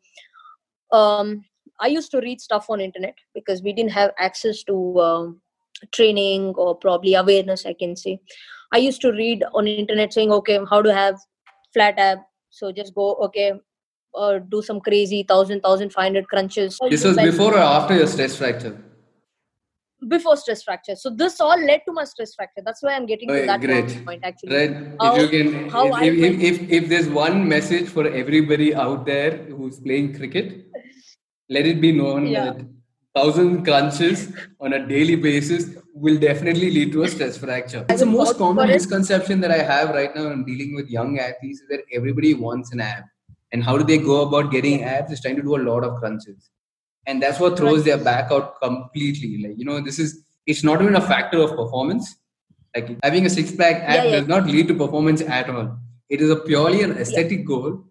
um, 0.92 1.44
I 1.82 1.88
used 1.88 2.12
to 2.12 2.20
read 2.20 2.40
stuff 2.40 2.70
on 2.70 2.80
internet 2.80 3.16
because 3.34 3.62
we 3.64 3.74
didn't 3.74 3.92
have 3.92 4.12
access 4.20 4.64
to 4.66 5.00
um, 5.02 5.42
training 5.92 6.54
or 6.56 6.76
probably 6.76 7.16
awareness. 7.16 7.66
I 7.66 7.74
can 7.74 7.96
say 7.96 8.20
I 8.72 8.78
used 8.78 9.02
to 9.02 9.12
read 9.12 9.44
on 9.54 9.68
internet 9.68 10.14
saying, 10.14 10.32
okay, 10.32 10.60
how 10.70 10.82
to 10.82 10.94
have 10.94 11.20
flat 11.74 11.98
ab. 11.98 12.20
So 12.50 12.72
just 12.72 12.94
go, 12.94 13.16
okay, 13.16 13.54
uh, 14.16 14.40
do 14.40 14.62
some 14.62 14.80
crazy 14.80 15.24
thousand, 15.24 15.62
thousand 15.62 15.92
five 15.92 16.04
hundred 16.04 16.28
crunches. 16.28 16.78
This 16.90 17.04
was 17.04 17.18
before 17.18 17.56
or 17.56 17.60
after 17.60 17.96
your 17.96 18.08
stress 18.08 18.36
fracture? 18.36 18.78
Before 20.08 20.36
stress 20.36 20.64
fracture. 20.64 20.96
So 20.96 21.12
this 21.12 21.40
all 21.40 21.60
led 21.64 21.82
to 21.86 21.94
my 21.94 22.06
stress 22.06 22.34
fracture. 22.34 22.62
That's 22.66 22.82
why 22.82 22.94
I'm 22.94 23.06
getting 23.06 23.30
to 23.30 23.46
that 23.46 23.62
great. 23.62 24.04
point 24.06 24.22
actually. 24.24 24.56
Right. 24.56 24.96
How, 25.00 25.16
if 25.16 25.22
you 25.22 25.44
can, 25.44 25.70
how 25.70 25.96
if, 26.02 26.14
if, 26.14 26.40
if, 26.42 26.72
if 26.72 26.90
there's 26.90 27.08
one 27.08 27.48
message 27.48 27.88
for 27.88 28.08
everybody 28.08 28.74
out 28.74 29.06
there 29.06 29.38
who's 29.38 29.80
playing 29.80 30.16
cricket, 30.16 30.71
let 31.52 31.66
it 31.66 31.82
be 31.86 31.92
known 31.92 32.28
yeah. 32.28 32.46
that 32.46 32.66
thousand 33.16 33.64
crunches 33.66 34.32
on 34.62 34.74
a 34.74 34.88
daily 34.88 35.16
basis 35.16 35.76
will 35.94 36.18
definitely 36.18 36.72
lead 36.72 36.92
to 36.94 37.04
a 37.04 37.10
stress 37.10 37.38
fracture. 37.38 37.86
It's 37.90 38.00
the 38.00 38.06
most 38.06 38.38
common 38.38 38.70
misconception 38.70 39.42
that 39.42 39.52
I 39.52 39.58
have 39.58 39.90
right 39.90 40.16
now 40.16 40.28
in 40.32 40.46
dealing 40.46 40.76
with 40.76 40.90
young 40.90 41.20
athletes 41.20 41.60
is 41.60 41.68
that 41.70 41.82
everybody 41.94 42.34
wants 42.34 42.72
an 42.72 42.80
ab. 42.80 43.04
And 43.52 43.62
how 43.64 43.78
do 43.78 43.84
they 43.84 43.98
go 43.98 44.22
about 44.22 44.50
getting 44.50 44.84
abs? 44.84 45.12
Is 45.12 45.20
trying 45.20 45.36
to 45.36 45.42
do 45.42 45.58
a 45.58 45.64
lot 45.70 45.84
of 45.84 46.00
crunches. 46.00 46.50
And 47.06 47.22
that's 47.22 47.40
what 47.40 47.58
throws 47.58 47.84
their 47.84 47.98
back 47.98 48.32
out 48.32 48.62
completely. 48.62 49.46
Like, 49.46 49.58
you 49.58 49.66
know, 49.66 49.82
this 49.82 50.00
is 50.00 50.24
it's 50.46 50.64
not 50.64 50.82
even 50.82 50.96
a 50.96 51.02
factor 51.02 51.40
of 51.40 51.50
performance. 51.58 52.16
Like 52.74 52.98
having 53.04 53.26
a 53.26 53.30
six 53.30 53.54
pack 53.54 53.82
ab 53.84 53.96
yeah, 53.96 54.04
yeah. 54.04 54.20
does 54.20 54.28
not 54.28 54.46
lead 54.46 54.70
to 54.70 54.74
performance 54.74 55.22
at 55.22 55.50
all. 55.50 55.78
It 56.10 56.22
is 56.22 56.30
a 56.30 56.38
purely 56.38 56.84
an 56.84 56.98
aesthetic 56.98 57.46
goal 57.46 57.84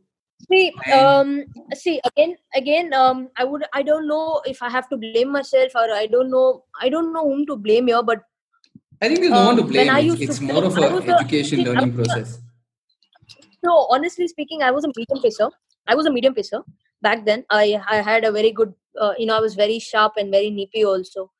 see 0.48 0.72
um 0.92 1.44
see 1.74 2.00
again 2.10 2.36
again 2.54 2.92
um 2.94 3.28
i 3.36 3.44
would 3.44 3.64
i 3.72 3.82
don't 3.82 4.06
know 4.08 4.40
if 4.46 4.62
i 4.62 4.70
have 4.70 4.88
to 4.88 4.96
blame 4.96 5.32
myself 5.32 5.72
or 5.74 5.86
i 5.92 6.06
don't 6.06 6.30
know 6.30 6.64
i 6.80 6.88
don't 6.88 7.12
know 7.12 7.24
whom 7.28 7.46
to 7.46 7.56
blame 7.56 7.86
here 7.86 8.02
but 8.02 8.22
i 9.02 9.08
think 9.08 9.20
there's 9.20 9.32
no 9.32 9.46
one 9.46 9.56
to 9.56 9.62
um, 9.62 9.68
blame. 9.68 9.90
It's, 9.90 10.20
it's 10.20 10.40
more 10.40 10.64
of 10.64 10.76
an 10.76 11.10
education 11.10 11.60
a, 11.60 11.64
learning 11.64 11.94
process. 11.94 12.38
No 13.62 13.86
honestly 13.90 14.28
speaking 14.28 14.62
i 14.62 14.70
was 14.70 14.84
a 14.84 14.92
medium 14.96 15.22
pacer. 15.22 15.50
I 15.86 15.94
was 15.94 16.06
a 16.06 16.12
medium 16.12 16.34
pacer 16.34 16.60
back 17.02 17.24
then. 17.24 17.44
I 17.50 17.82
i 17.88 17.96
had 17.96 18.24
a 18.24 18.32
very 18.32 18.52
good 18.52 18.72
uh, 19.00 19.12
you 19.18 19.26
know 19.26 19.36
i 19.36 19.40
was 19.40 19.54
very 19.54 19.78
sharp 19.78 20.14
and 20.16 20.30
very 20.30 20.50
nippy 20.50 20.84
also. 20.84 21.30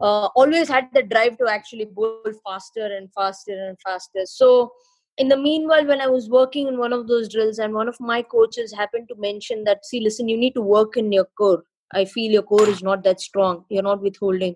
Uh, 0.00 0.28
always 0.42 0.68
had 0.68 0.88
the 0.94 1.02
drive 1.02 1.36
to 1.38 1.46
actually 1.46 1.84
bowl 1.84 2.32
faster 2.44 2.86
and 2.96 3.12
faster 3.12 3.56
and 3.68 3.78
faster. 3.86 4.22
So 4.24 4.72
in 5.20 5.28
the 5.28 5.36
meanwhile 5.36 5.86
when 5.88 6.00
i 6.00 6.06
was 6.10 6.28
working 6.34 6.68
in 6.68 6.78
one 6.82 6.94
of 6.96 7.06
those 7.08 7.28
drills 7.32 7.58
and 7.58 7.74
one 7.78 7.88
of 7.92 8.00
my 8.10 8.22
coaches 8.34 8.72
happened 8.76 9.08
to 9.08 9.16
mention 9.24 9.64
that 9.64 9.84
see 9.88 10.00
listen 10.00 10.30
you 10.32 10.38
need 10.42 10.54
to 10.54 10.62
work 10.62 10.96
in 10.96 11.12
your 11.12 11.26
core. 11.40 11.62
I 11.92 12.04
feel 12.04 12.32
your 12.32 12.44
core 12.44 12.68
is 12.68 12.82
not 12.84 13.02
that 13.04 13.20
strong. 13.20 13.64
You're 13.68 13.82
not 13.82 14.00
withholding. 14.00 14.54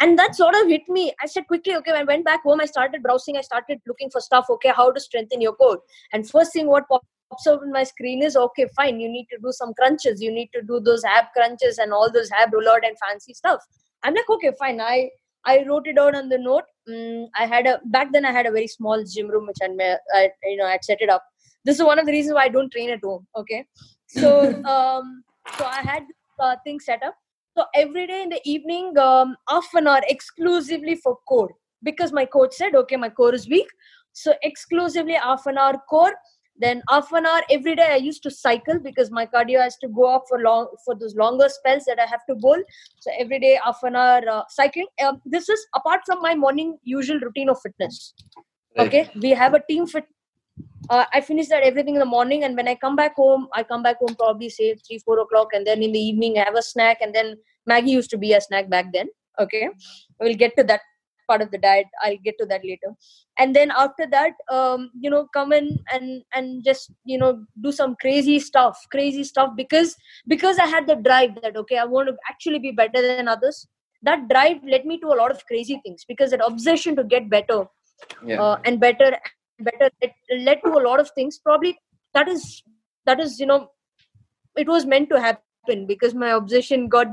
And 0.00 0.18
that 0.18 0.34
sort 0.34 0.54
of 0.56 0.68
hit 0.68 0.88
me. 0.88 1.12
I 1.22 1.26
said 1.26 1.46
quickly 1.46 1.76
okay 1.76 1.92
when 1.92 2.00
i 2.00 2.04
went 2.04 2.24
back 2.24 2.42
home 2.42 2.62
i 2.64 2.66
started 2.66 3.02
browsing. 3.02 3.36
I 3.36 3.42
started 3.42 3.80
looking 3.86 4.10
for 4.10 4.20
stuff. 4.20 4.46
Okay 4.54 4.72
how 4.74 4.90
to 4.90 5.00
strengthen 5.06 5.40
your 5.46 5.54
core? 5.54 5.78
And 6.12 6.28
first 6.28 6.52
thing 6.54 6.66
what 6.66 6.88
pops 6.88 7.46
up 7.46 7.60
on 7.60 7.70
my 7.70 7.84
screen 7.84 8.22
is 8.30 8.36
okay 8.44 8.66
fine. 8.74 8.98
You 8.98 9.08
need 9.08 9.28
to 9.34 9.38
do 9.44 9.52
some 9.52 9.74
crunches. 9.74 10.20
You 10.20 10.32
need 10.32 10.50
to 10.54 10.62
do 10.62 10.80
those 10.80 11.04
ab 11.04 11.26
crunches 11.36 11.78
and 11.78 11.92
all 11.92 12.10
those 12.10 12.30
ab 12.40 12.50
roulade 12.58 12.88
and 12.90 12.96
fancy 13.06 13.34
stuff. 13.34 13.60
I'm 14.02 14.14
like 14.14 14.30
okay 14.38 14.52
fine. 14.58 14.80
I 14.80 15.10
I 15.44 15.64
wrote 15.66 15.86
it 15.86 15.96
down 15.96 16.14
on 16.14 16.28
the 16.28 16.38
note. 16.38 16.64
Mm, 16.88 17.28
I 17.36 17.46
had 17.46 17.66
a 17.66 17.80
back 17.86 18.12
then 18.12 18.24
I 18.24 18.32
had 18.32 18.46
a 18.46 18.50
very 18.50 18.66
small 18.66 19.04
gym 19.04 19.28
room 19.28 19.46
which 19.46 19.58
I, 19.62 19.96
I 20.14 20.30
you 20.44 20.56
know 20.56 20.66
I'd 20.66 20.84
set 20.84 21.00
it 21.00 21.10
up. 21.10 21.22
This 21.64 21.78
is 21.78 21.84
one 21.84 21.98
of 21.98 22.06
the 22.06 22.12
reasons 22.12 22.34
why 22.34 22.44
I 22.44 22.48
don't 22.48 22.70
train 22.70 22.90
at 22.90 23.00
home. 23.02 23.26
Okay, 23.36 23.64
so 24.08 24.48
um, 24.64 25.24
so 25.56 25.64
I 25.64 25.80
had 25.82 26.04
uh, 26.38 26.56
things 26.64 26.84
set 26.84 27.02
up. 27.02 27.14
So 27.56 27.64
every 27.74 28.06
day 28.06 28.22
in 28.22 28.30
the 28.30 28.40
evening, 28.44 28.96
um, 28.96 29.36
half 29.48 29.68
an 29.74 29.86
hour 29.86 30.00
exclusively 30.08 30.94
for 30.96 31.18
core 31.28 31.50
because 31.82 32.12
my 32.12 32.24
coach 32.24 32.54
said, 32.54 32.74
okay, 32.74 32.96
my 32.96 33.10
core 33.10 33.34
is 33.34 33.48
weak. 33.48 33.66
So 34.12 34.34
exclusively 34.42 35.14
half 35.14 35.46
an 35.46 35.58
hour 35.58 35.74
core 35.88 36.14
then 36.62 36.82
half 36.88 37.10
an 37.12 37.26
hour 37.26 37.42
every 37.50 37.74
day 37.76 37.88
i 37.92 37.96
used 37.96 38.22
to 38.22 38.30
cycle 38.30 38.78
because 38.78 39.10
my 39.10 39.24
cardio 39.26 39.60
has 39.60 39.76
to 39.76 39.88
go 39.88 40.14
up 40.14 40.24
for 40.28 40.40
long 40.40 40.68
for 40.84 40.94
those 40.94 41.14
longer 41.16 41.48
spells 41.48 41.84
that 41.84 41.98
i 41.98 42.06
have 42.06 42.24
to 42.28 42.34
bowl. 42.36 42.62
So 43.00 43.10
every 43.18 43.38
day 43.40 43.58
half 43.64 43.82
an 43.82 43.96
hour 43.96 44.22
uh, 44.28 44.42
cycling. 44.48 44.86
Um, 45.04 45.20
this 45.24 45.48
is 45.48 45.66
apart 45.74 46.00
from 46.06 46.20
my 46.22 46.34
morning 46.34 46.78
usual 46.82 47.18
routine 47.20 47.48
of 47.48 47.60
fitness. 47.60 48.14
Right. 48.78 48.86
okay? 48.86 49.10
We 49.20 49.30
have 49.30 49.54
a 49.54 49.62
team 49.68 49.86
fit. 49.86 50.04
Uh, 50.90 51.04
i 51.14 51.20
finish 51.20 51.48
that 51.48 51.62
everything 51.62 51.94
in 51.94 52.00
the 52.00 52.12
morning 52.12 52.42
and 52.44 52.56
when 52.56 52.68
i 52.70 52.74
come 52.74 52.96
back 52.96 53.14
home 53.14 53.46
i 53.54 53.62
come 53.62 53.84
back 53.84 53.98
home 53.98 54.14
probably 54.16 54.48
say 54.48 54.74
3 54.74 54.98
4 54.98 55.20
o'clock 55.20 55.52
and 55.58 55.66
then 55.66 55.82
in 55.86 55.92
the 55.92 55.98
evening 55.98 56.38
i 56.38 56.44
have 56.48 56.56
a 56.56 56.62
snack 56.62 56.98
and 57.00 57.14
then 57.14 57.36
Maggi 57.68 57.88
used 57.88 58.10
to 58.10 58.18
be 58.18 58.32
a 58.32 58.40
snack 58.40 58.68
back 58.68 58.92
then. 58.92 59.08
Okay? 59.38 59.68
We'll 60.20 60.34
get 60.34 60.56
to 60.56 60.64
that 60.64 60.80
part 61.32 61.42
of 61.44 61.50
the 61.50 61.58
diet 61.66 61.98
i'll 62.04 62.22
get 62.24 62.38
to 62.38 62.46
that 62.46 62.64
later. 62.70 62.94
And 63.38 63.56
then 63.56 63.70
after 63.82 64.06
that 64.14 64.34
um, 64.54 64.90
you 65.00 65.10
know 65.10 65.26
come 65.34 65.52
in 65.58 65.68
and 65.92 66.22
and 66.34 66.64
just 66.64 66.90
you 67.04 67.18
know 67.18 67.30
do 67.66 67.72
some 67.72 67.96
crazy 68.00 68.38
stuff 68.38 68.80
crazy 68.94 69.24
stuff 69.24 69.52
because 69.60 69.94
because 70.32 70.58
i 70.64 70.66
had 70.72 70.86
the 70.86 70.96
drive 70.96 71.38
that 71.42 71.56
okay 71.62 71.78
i 71.78 71.84
want 71.84 72.08
to 72.08 72.16
actually 72.32 72.58
be 72.58 72.72
better 72.82 73.02
than 73.02 73.28
others. 73.36 73.66
That 74.04 74.28
drive 74.28 74.64
led 74.64 74.84
me 74.84 74.98
to 75.00 75.08
a 75.14 75.18
lot 75.18 75.30
of 75.30 75.46
crazy 75.46 75.80
things 75.84 76.04
because 76.06 76.32
that 76.32 76.44
obsession 76.44 76.96
to 76.96 77.04
get 77.04 77.30
better 77.30 77.58
yeah. 78.26 78.42
uh, 78.42 78.56
and 78.64 78.80
better 78.80 79.16
better 79.60 79.90
it 80.00 80.12
led 80.38 80.60
to 80.64 80.72
a 80.72 80.82
lot 80.88 81.00
of 81.00 81.10
things. 81.10 81.38
Probably 81.38 81.78
that 82.14 82.28
is 82.28 82.62
that 83.06 83.20
is 83.20 83.38
you 83.40 83.46
know 83.46 83.70
it 84.56 84.68
was 84.68 84.86
meant 84.86 85.08
to 85.10 85.20
happen 85.20 85.86
because 85.86 86.14
my 86.14 86.30
obsession 86.30 86.88
got 86.88 87.06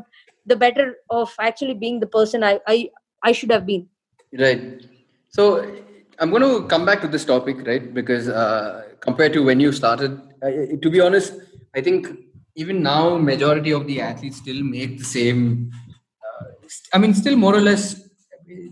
the 0.46 0.56
better 0.56 0.96
of 1.10 1.34
actually 1.40 1.74
being 1.74 2.00
the 2.00 2.08
person 2.08 2.44
i 2.44 2.60
i, 2.68 2.90
I 3.24 3.32
should 3.32 3.52
have 3.52 3.66
been 3.66 3.88
Right. 4.38 4.86
So 5.30 5.76
I'm 6.20 6.30
going 6.30 6.44
to 6.44 6.68
come 6.68 6.86
back 6.86 7.02
to 7.02 7.08
this 7.08 7.26
topic, 7.26 7.66
right? 7.66 7.94
Because 7.94 8.30
uh, 8.30 8.84
compared 9.00 9.34
to 9.34 9.44
when 9.44 9.60
you 9.60 9.72
started, 9.72 10.20
uh, 10.44 10.50
to 10.82 10.90
be 10.90 11.00
honest, 11.00 11.34
I 11.76 11.82
think 11.82 12.08
even 12.56 12.84
now 12.84 13.18
majority 13.18 13.72
of 13.72 13.88
the 13.88 14.02
athletes 14.02 14.38
still 14.38 14.64
make 14.64 14.98
the 15.00 15.06
same. 15.06 15.72
Uh, 16.24 16.46
I 16.94 16.98
mean, 16.98 17.14
still 17.14 17.36
more 17.36 17.56
or 17.56 17.62
less, 17.62 18.02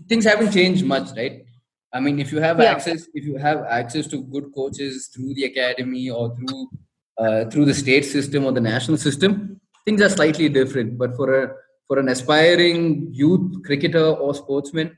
things 0.08 0.24
haven't 0.24 0.52
changed 0.52 0.84
much, 0.84 1.10
right? 1.16 1.44
I 1.92 2.00
mean, 2.00 2.18
if 2.18 2.32
you 2.32 2.40
have 2.40 2.60
yeah. 2.60 2.72
access, 2.72 3.08
if 3.14 3.24
you 3.24 3.36
have 3.36 3.64
access 3.64 4.06
to 4.08 4.22
good 4.22 4.52
coaches 4.54 5.08
through 5.14 5.34
the 5.34 5.44
academy 5.44 6.10
or 6.10 6.36
through 6.36 6.68
uh, 7.16 7.44
through 7.46 7.64
the 7.64 7.74
state 7.74 8.04
system 8.04 8.44
or 8.44 8.52
the 8.52 8.60
national 8.60 8.98
system, 8.98 9.58
things 9.84 10.02
are 10.02 10.10
slightly 10.10 10.48
different. 10.48 10.98
But 10.98 11.16
for 11.16 11.44
a 11.44 11.54
for 11.86 11.98
an 11.98 12.08
aspiring 12.10 13.08
youth 13.10 13.64
cricketer 13.64 14.04
or 14.04 14.34
sportsman, 14.34 14.96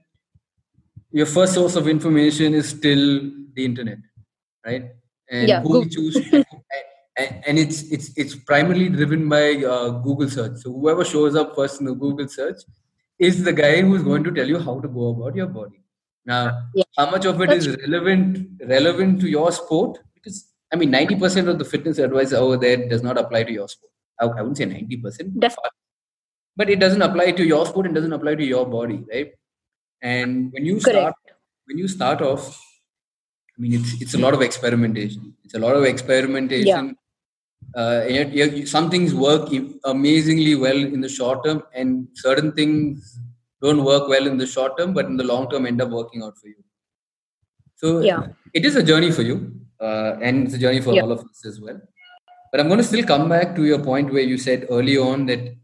your 1.12 1.27
first 1.27 1.55
source 1.55 1.77
of 1.77 1.88
information 1.88 2.55
is 2.55 2.68
still 2.68 3.05
the 3.55 3.64
internet 3.64 3.99
right 4.66 4.85
and 5.31 5.49
yeah, 5.49 5.61
who 5.61 5.85
you 5.85 5.90
choose 5.90 6.16
and, 7.20 7.42
and 7.46 7.59
it's 7.59 7.83
it's 7.94 8.11
it's 8.16 8.35
primarily 8.35 8.88
driven 8.88 9.29
by 9.29 9.57
uh, 9.75 9.90
Google 10.07 10.29
search. 10.29 10.59
So 10.62 10.73
whoever 10.73 11.05
shows 11.05 11.35
up 11.35 11.55
first 11.55 11.81
in 11.81 11.87
the 11.87 11.94
Google 11.94 12.29
search 12.29 12.62
is 13.18 13.42
the 13.44 13.53
guy 13.53 13.83
who's 13.83 14.03
going 14.03 14.25
to 14.25 14.31
tell 14.31 14.49
you 14.49 14.59
how 14.59 14.81
to 14.81 14.88
go 14.88 15.09
about 15.11 15.37
your 15.37 15.46
body. 15.46 15.83
Now, 16.25 16.68
Yeah. 16.75 16.85
how 16.96 17.11
much 17.11 17.25
of 17.25 17.40
it 17.40 17.51
is 17.53 17.68
relevant 17.68 18.49
relevant 18.66 19.20
to 19.20 19.29
your 19.29 19.53
sport? 19.53 19.99
Because 20.14 20.46
I 20.73 20.77
mean, 20.77 20.90
ninety 20.90 21.16
percent 21.16 21.49
of 21.49 21.59
the 21.59 21.64
fitness 21.64 21.99
advice 21.99 22.33
over 22.33 22.57
there 22.57 22.88
does 22.88 23.03
not 23.03 23.18
apply 23.18 23.44
to 23.44 23.53
your 23.53 23.68
sport. 23.68 23.92
I, 24.20 24.27
I 24.27 24.42
wouldn't 24.42 24.59
say 24.59 24.64
ninety 24.66 24.96
percent, 24.96 25.38
but 26.57 26.70
it 26.70 26.81
doesn't 26.81 27.03
apply 27.03 27.33
to 27.33 27.44
your 27.44 27.66
sport 27.66 27.87
and 27.87 27.94
doesn't 27.94 28.12
apply 28.12 28.35
to 28.37 28.44
your 28.44 28.66
body, 28.66 29.05
right? 29.12 29.33
And 30.03 30.53
when 30.53 30.65
you 30.65 30.81
Correct. 30.81 30.97
start 30.97 31.15
when 31.67 31.79
you 31.79 31.89
start 31.89 32.23
off, 32.23 32.59
I 33.57 33.61
mean, 33.61 33.75
it's 33.75 34.01
it's 34.03 34.15
a 34.15 34.19
lot 34.19 34.35
of 34.35 34.43
experimentation. 34.43 35.35
It's 35.45 35.55
a 35.55 35.59
lot 35.59 35.77
of 35.77 35.85
experimentation. 35.85 36.97
Uh, 37.77 38.03
and 38.05 38.15
yet, 38.15 38.33
yet 38.33 38.69
some 38.69 38.91
things 38.91 39.15
work 39.15 39.49
amazingly 39.85 40.55
well 40.57 40.77
in 40.77 41.01
the 41.01 41.09
short 41.09 41.45
term, 41.45 41.63
and 41.75 42.09
certain 42.15 42.51
things 42.53 43.19
don't 43.63 43.85
work 43.85 44.09
well 44.09 44.27
in 44.27 44.39
the 44.39 44.47
short 44.47 44.77
term, 44.79 44.93
but 44.93 45.07
in 45.07 45.17
the 45.17 45.25
long 45.25 45.49
term 45.51 45.67
end 45.67 45.81
up 45.81 45.91
working 45.91 46.23
out 46.23 46.37
for 46.39 46.49
you. 46.49 46.63
So 47.77 48.01
Yeah. 48.01 48.27
it 48.55 48.65
is 48.65 48.77
a 48.77 48.83
journey 48.83 49.13
for 49.13 49.23
you, 49.23 49.37
uh, 49.81 50.17
and 50.21 50.47
it's 50.47 50.55
a 50.55 50.59
journey 50.59 50.81
for 50.81 50.95
Yeah. 50.95 51.03
all 51.03 51.13
of 51.13 51.21
us 51.21 51.45
as 51.47 51.61
well. 51.61 51.81
But 52.51 52.61
I'm 52.61 52.69
going 52.69 52.79
to 52.79 52.85
still 52.93 53.05
come 53.05 53.29
back 53.29 53.55
to 53.57 53.65
your 53.65 53.79
point 53.79 54.13
where 54.13 54.23
you 54.25 54.39
said 54.39 54.67
early 54.71 54.97
on 54.99 55.27
that 55.27 55.55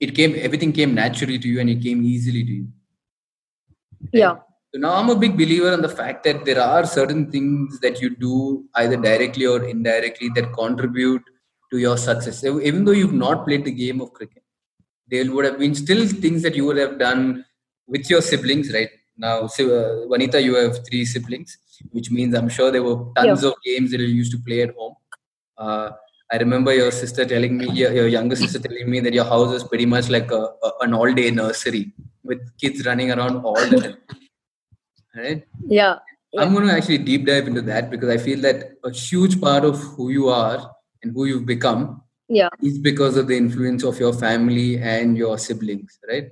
it 0.00 0.14
came, 0.14 0.34
everything 0.36 0.72
came 0.72 0.94
naturally 0.94 1.38
to 1.38 1.48
you, 1.48 1.60
and 1.60 1.68
it 1.68 1.82
came 1.82 2.02
easily 2.02 2.42
to 2.44 2.52
you. 2.52 2.68
Yeah. 4.12 4.36
So 4.72 4.78
now 4.80 4.94
I'm 4.94 5.10
a 5.10 5.16
big 5.16 5.32
believer 5.32 5.72
in 5.72 5.82
the 5.82 5.88
fact 5.88 6.22
that 6.24 6.44
there 6.44 6.60
are 6.60 6.86
certain 6.86 7.30
things 7.30 7.80
that 7.80 8.00
you 8.00 8.14
do 8.14 8.64
either 8.76 8.96
directly 8.96 9.46
or 9.46 9.64
indirectly 9.64 10.30
that 10.36 10.52
contribute 10.52 11.22
to 11.72 11.78
your 11.78 11.96
success. 11.96 12.44
Even 12.44 12.84
though 12.84 12.92
you've 12.92 13.12
not 13.12 13.46
played 13.46 13.64
the 13.64 13.72
game 13.72 14.00
of 14.00 14.12
cricket, 14.12 14.44
there 15.08 15.30
would 15.32 15.44
have 15.44 15.58
been 15.58 15.74
still 15.74 16.06
things 16.06 16.42
that 16.42 16.54
you 16.54 16.64
would 16.66 16.76
have 16.76 16.98
done 16.98 17.44
with 17.88 18.08
your 18.08 18.22
siblings, 18.22 18.72
right? 18.72 18.90
Now, 19.16 19.48
so, 19.48 19.64
uh, 19.66 20.06
Vanitha, 20.06 20.42
you 20.42 20.54
have 20.54 20.86
three 20.86 21.04
siblings, 21.04 21.58
which 21.90 22.10
means 22.10 22.34
I'm 22.34 22.48
sure 22.48 22.70
there 22.70 22.82
were 22.82 23.12
tons 23.16 23.42
of 23.44 23.54
games 23.64 23.90
that 23.90 24.00
you 24.00 24.06
used 24.06 24.32
to 24.32 24.38
play 24.38 24.62
at 24.62 24.74
home. 24.74 24.94
Uh, 25.58 25.90
I 26.32 26.36
remember 26.36 26.72
your 26.72 26.92
sister 26.92 27.24
telling 27.24 27.56
me, 27.56 27.70
your, 27.72 27.92
your 27.92 28.06
younger 28.06 28.36
sister 28.36 28.60
telling 28.60 28.88
me 28.88 29.00
that 29.00 29.12
your 29.12 29.24
house 29.24 29.48
was 29.48 29.64
pretty 29.64 29.86
much 29.86 30.08
like 30.08 30.30
a, 30.30 30.48
a, 30.62 30.72
an 30.82 30.94
all 30.94 31.12
day 31.12 31.30
nursery 31.30 31.92
with 32.22 32.38
kids 32.58 32.86
running 32.86 33.10
around 33.10 33.44
all 33.44 33.54
the 33.54 33.80
time. 33.80 33.96
Right? 35.16 35.44
Yeah. 35.66 35.96
Yeah. 36.32 36.42
I'm 36.42 36.54
going 36.54 36.68
to 36.68 36.72
actually 36.72 36.98
deep 36.98 37.26
dive 37.26 37.48
into 37.48 37.62
that 37.62 37.90
because 37.90 38.08
I 38.08 38.16
feel 38.16 38.40
that 38.42 38.74
a 38.84 38.92
huge 38.92 39.40
part 39.40 39.64
of 39.64 39.80
who 39.80 40.10
you 40.10 40.28
are 40.28 40.70
and 41.02 41.12
who 41.12 41.24
you've 41.24 41.46
become 41.46 42.02
Yeah. 42.28 42.50
is 42.62 42.78
because 42.78 43.16
of 43.16 43.26
the 43.26 43.36
influence 43.36 43.82
of 43.82 43.98
your 43.98 44.12
family 44.12 44.78
and 44.78 45.18
your 45.18 45.36
siblings, 45.38 45.98
right? 46.08 46.30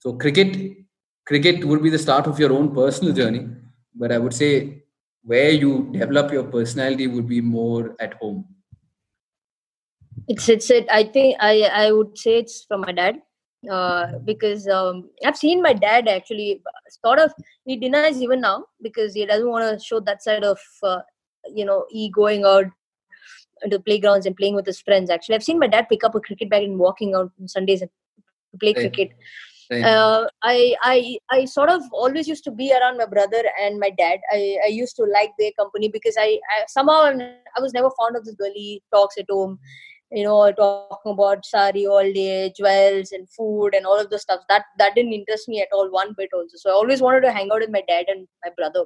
So 0.00 0.12
cricket, 0.12 0.76
cricket 1.24 1.64
would 1.64 1.82
be 1.82 1.88
the 1.88 1.98
start 1.98 2.26
of 2.26 2.38
your 2.38 2.52
own 2.52 2.74
personal 2.74 3.14
journey, 3.14 3.48
but 3.94 4.12
I 4.12 4.18
would 4.18 4.34
say 4.34 4.82
where 5.22 5.50
you 5.50 5.88
develop 5.92 6.30
your 6.32 6.44
personality 6.44 7.06
would 7.06 7.26
be 7.26 7.40
more 7.40 7.96
at 7.98 8.14
home. 8.14 8.44
It's 10.30 10.48
it's 10.48 10.70
it. 10.70 10.86
I 10.90 11.04
think 11.04 11.36
I 11.40 11.54
I 11.84 11.92
would 11.92 12.16
say 12.16 12.38
it's 12.38 12.64
from 12.68 12.82
my 12.82 12.92
dad, 12.92 13.16
uh, 13.70 14.06
because 14.24 14.68
um, 14.68 15.10
I've 15.26 15.36
seen 15.36 15.62
my 15.62 15.72
dad 15.72 16.08
actually 16.08 16.62
sort 17.04 17.18
of 17.18 17.32
he 17.64 17.76
denies 17.76 18.22
even 18.22 18.40
now 18.40 18.64
because 18.82 19.14
he 19.14 19.26
doesn't 19.26 19.48
want 19.48 19.66
to 19.78 19.84
show 19.84 20.00
that 20.00 20.22
side 20.22 20.44
of 20.44 20.58
uh, 20.82 21.00
you 21.54 21.64
know 21.64 21.84
he 21.90 22.10
going 22.10 22.44
out 22.44 22.66
into 23.62 23.80
playgrounds 23.80 24.26
and 24.26 24.36
playing 24.36 24.54
with 24.54 24.66
his 24.66 24.80
friends. 24.80 25.10
Actually, 25.10 25.36
I've 25.36 25.42
seen 25.42 25.58
my 25.58 25.66
dad 25.66 25.88
pick 25.90 26.04
up 26.04 26.14
a 26.14 26.20
cricket 26.20 26.48
bag 26.50 26.64
and 26.64 26.78
walking 26.78 27.14
out 27.14 27.32
on 27.40 27.48
Sundays 27.48 27.82
and 27.82 27.90
play 28.60 28.74
Right. 28.74 28.92
cricket. 28.92 29.10
Right? 29.70 29.84
uh, 29.84 30.26
I, 30.42 30.76
I 30.82 31.18
I 31.30 31.44
sort 31.44 31.70
of 31.70 31.82
always 31.92 32.28
used 32.28 32.44
to 32.44 32.50
be 32.50 32.72
around 32.72 32.98
my 32.98 33.06
brother 33.06 33.42
and 33.62 33.78
my 33.78 33.90
dad. 33.90 34.20
I, 34.32 34.58
I 34.64 34.68
used 34.68 34.96
to 34.96 35.04
like 35.04 35.30
their 35.38 35.52
company 35.58 35.88
because 35.88 36.16
I, 36.18 36.40
I 36.54 36.64
somehow 36.68 37.02
I'm, 37.04 37.20
I 37.20 37.60
was 37.60 37.72
never 37.72 37.90
fond 37.98 38.16
of 38.16 38.24
this 38.24 38.34
girly 38.34 38.82
talks 38.92 39.18
at 39.18 39.26
home. 39.30 39.58
You 40.12 40.24
know, 40.24 40.52
talking 40.52 40.86
about 40.86 41.20
sari 41.20 41.60
all 41.60 41.80
day, 41.84 42.52
jewels 42.56 42.88
and 42.90 43.08
food 43.08 43.52
and 43.58 43.68
all 43.68 43.82
of 43.84 43.92
the 43.92 44.02
stuff. 44.02 44.26
That 44.36 44.50
that 44.66 44.84
didn't 44.94 45.12
interest 45.12 45.48
me 45.48 45.60
at 45.60 45.68
all 45.72 45.90
one 45.90 46.14
bit 46.16 46.30
also. 46.32 46.56
So 46.56 46.70
I 46.70 46.74
always 46.74 47.00
wanted 47.00 47.20
to 47.22 47.32
hang 47.32 47.50
out 47.52 47.60
with 47.60 47.70
my 47.70 47.82
dad 47.88 48.06
and 48.08 48.26
my 48.44 48.50
brother 48.56 48.84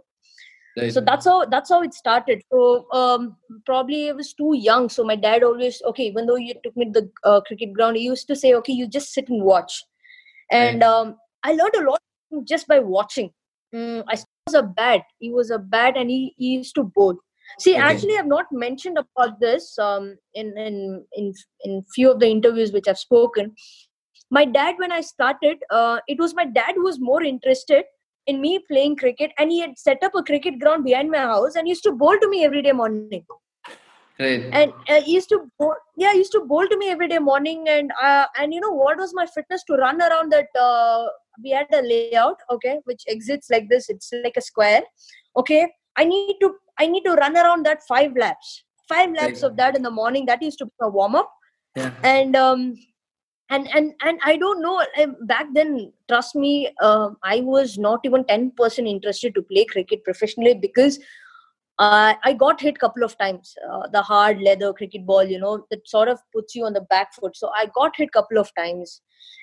Right. 0.77 0.93
so 0.93 1.01
that's 1.01 1.25
how 1.27 1.45
that's 1.45 1.71
how 1.71 1.83
it 1.83 1.95
started 1.95 2.43
so 2.51 2.87
um 2.93 3.37
probably 3.65 4.09
i 4.09 4.13
was 4.13 4.33
too 4.35 4.53
young 4.57 4.89
so 4.89 5.05
my 5.05 5.17
dad 5.17 5.43
always 5.43 5.81
okay 5.87 6.05
even 6.05 6.27
though 6.27 6.37
he 6.37 6.55
took 6.65 6.77
me 6.77 6.87
to 6.93 7.01
the 7.01 7.11
uh, 7.25 7.41
cricket 7.43 7.73
ground 7.73 7.97
he 7.97 8.03
used 8.03 8.27
to 8.29 8.37
say 8.37 8.55
okay 8.55 8.73
you 8.73 8.87
just 8.89 9.13
sit 9.13 9.29
and 9.29 9.43
watch 9.43 9.85
and 10.51 10.83
Right. 10.83 10.83
um 10.83 11.17
i 11.45 11.53
learned 11.53 11.77
a 11.81 11.91
lot 11.91 12.01
just 12.47 12.67
by 12.69 12.79
watching 12.79 13.31
mm, 13.75 14.03
i 14.09 14.17
was 14.47 14.55
a 14.55 14.63
bat 14.63 15.03
he 15.19 15.31
was 15.31 15.51
a 15.51 15.59
bat 15.59 15.97
and 15.97 16.11
he, 16.11 16.35
he 16.37 16.49
used 16.55 16.75
to 16.75 16.85
bowl 16.85 17.17
see 17.59 17.75
Okay. 17.75 17.83
actually 17.83 18.17
i've 18.19 18.27
not 18.27 18.47
mentioned 18.51 18.99
about 18.99 19.41
this 19.41 19.79
um 19.79 20.17
in 20.35 20.57
in 20.59 21.05
in 21.17 21.33
in 21.65 21.85
few 21.95 22.11
of 22.11 22.21
the 22.21 22.29
interviews 22.29 22.73
which 22.73 22.89
i've 22.89 22.99
spoken 22.99 23.55
my 24.31 24.45
dad 24.45 24.75
when 24.79 24.93
i 24.93 25.01
started 25.01 25.59
uh, 25.71 25.99
it 26.09 26.19
was 26.19 26.35
my 26.35 26.45
dad 26.45 26.73
who 26.75 26.85
was 26.85 27.01
more 27.01 27.23
interested 27.23 27.85
in 28.27 28.41
me 28.41 28.59
playing 28.69 28.97
cricket 28.97 29.33
and 29.39 29.51
he 29.51 29.61
had 29.61 29.79
set 29.79 30.03
up 30.03 30.15
a 30.15 30.23
cricket 30.23 30.59
ground 30.59 30.85
behind 30.85 31.11
my 31.11 31.19
house 31.19 31.57
and 31.57 31.69
used 31.69 31.83
to 31.83 31.93
bowl 31.93 32.19
to 32.21 32.29
me 32.29 32.45
every 32.45 32.63
day 32.63 32.73
morning 32.73 33.25
right. 34.19 34.49
and 34.53 34.73
uh, 34.89 35.01
he 35.03 35.15
used 35.15 35.29
to 35.29 35.41
bowl, 35.59 35.75
yeah 35.97 36.13
he 36.13 36.19
used 36.19 36.33
to 36.33 36.41
bowl 36.41 36.67
to 36.67 36.79
me 36.79 36.89
every 36.89 37.09
day 37.09 37.19
morning 37.19 37.69
and 37.69 37.93
uh, 38.03 38.27
and 38.39 38.55
you 38.55 38.61
know 38.61 38.71
what 38.71 38.97
was 38.99 39.13
my 39.15 39.27
fitness 39.27 39.63
to 39.65 39.75
run 39.75 40.01
around 40.01 40.33
that 40.33 40.49
uh, 40.59 41.07
we 41.43 41.51
had 41.51 41.67
a 41.73 41.83
layout 41.83 42.39
okay 42.51 42.79
which 42.85 43.03
exits 43.09 43.51
like 43.51 43.69
this 43.69 43.89
it's 43.89 44.11
like 44.25 44.37
a 44.37 44.41
square 44.41 44.83
okay 45.37 45.71
i 45.97 46.05
need 46.05 46.37
to 46.41 46.55
i 46.79 46.87
need 46.87 47.05
to 47.05 47.13
run 47.15 47.37
around 47.37 47.65
that 47.67 47.83
five 47.87 48.17
laps. 48.17 48.65
Five 48.89 49.13
laps 49.13 49.43
Right. 49.43 49.51
of 49.51 49.57
that 49.57 49.77
in 49.77 49.83
the 49.83 49.91
morning 49.91 50.27
that 50.27 50.43
used 50.43 50.59
to 50.59 50.67
be 50.67 50.73
a 50.83 50.89
warm 50.89 51.15
up 51.17 51.31
Yeah. 51.77 51.91
and 52.03 52.37
um 52.37 52.77
and 53.51 53.69
and 53.79 53.93
and 54.09 54.19
i 54.25 54.37
don't 54.37 54.61
know 54.63 54.75
back 55.31 55.47
then 55.55 55.93
trust 56.09 56.35
me 56.35 56.53
um, 56.89 57.17
i 57.23 57.41
was 57.41 57.79
not 57.79 58.01
even 58.05 58.25
10% 58.25 58.89
interested 58.93 59.35
to 59.35 59.43
play 59.43 59.65
cricket 59.73 60.05
professionally 60.05 60.55
because 60.55 60.99
uh, 61.79 62.15
i 62.25 62.33
got 62.33 62.61
hit 62.61 62.79
couple 62.79 63.03
of 63.09 63.17
times 63.19 63.55
uh, 63.71 63.87
the 63.97 64.03
hard 64.03 64.41
leather 64.41 64.73
cricket 64.73 65.07
ball 65.07 65.25
you 65.25 65.39
know 65.39 65.55
that 65.71 65.89
sort 65.89 66.09
of 66.09 66.19
puts 66.35 66.55
you 66.55 66.65
on 66.65 66.73
the 66.73 66.83
back 66.93 67.15
foot. 67.15 67.37
So 67.37 67.51
i 67.57 67.67
got 67.75 67.97
hit 67.97 68.13
couple 68.13 68.39
of 68.39 68.51
times. 68.55 69.01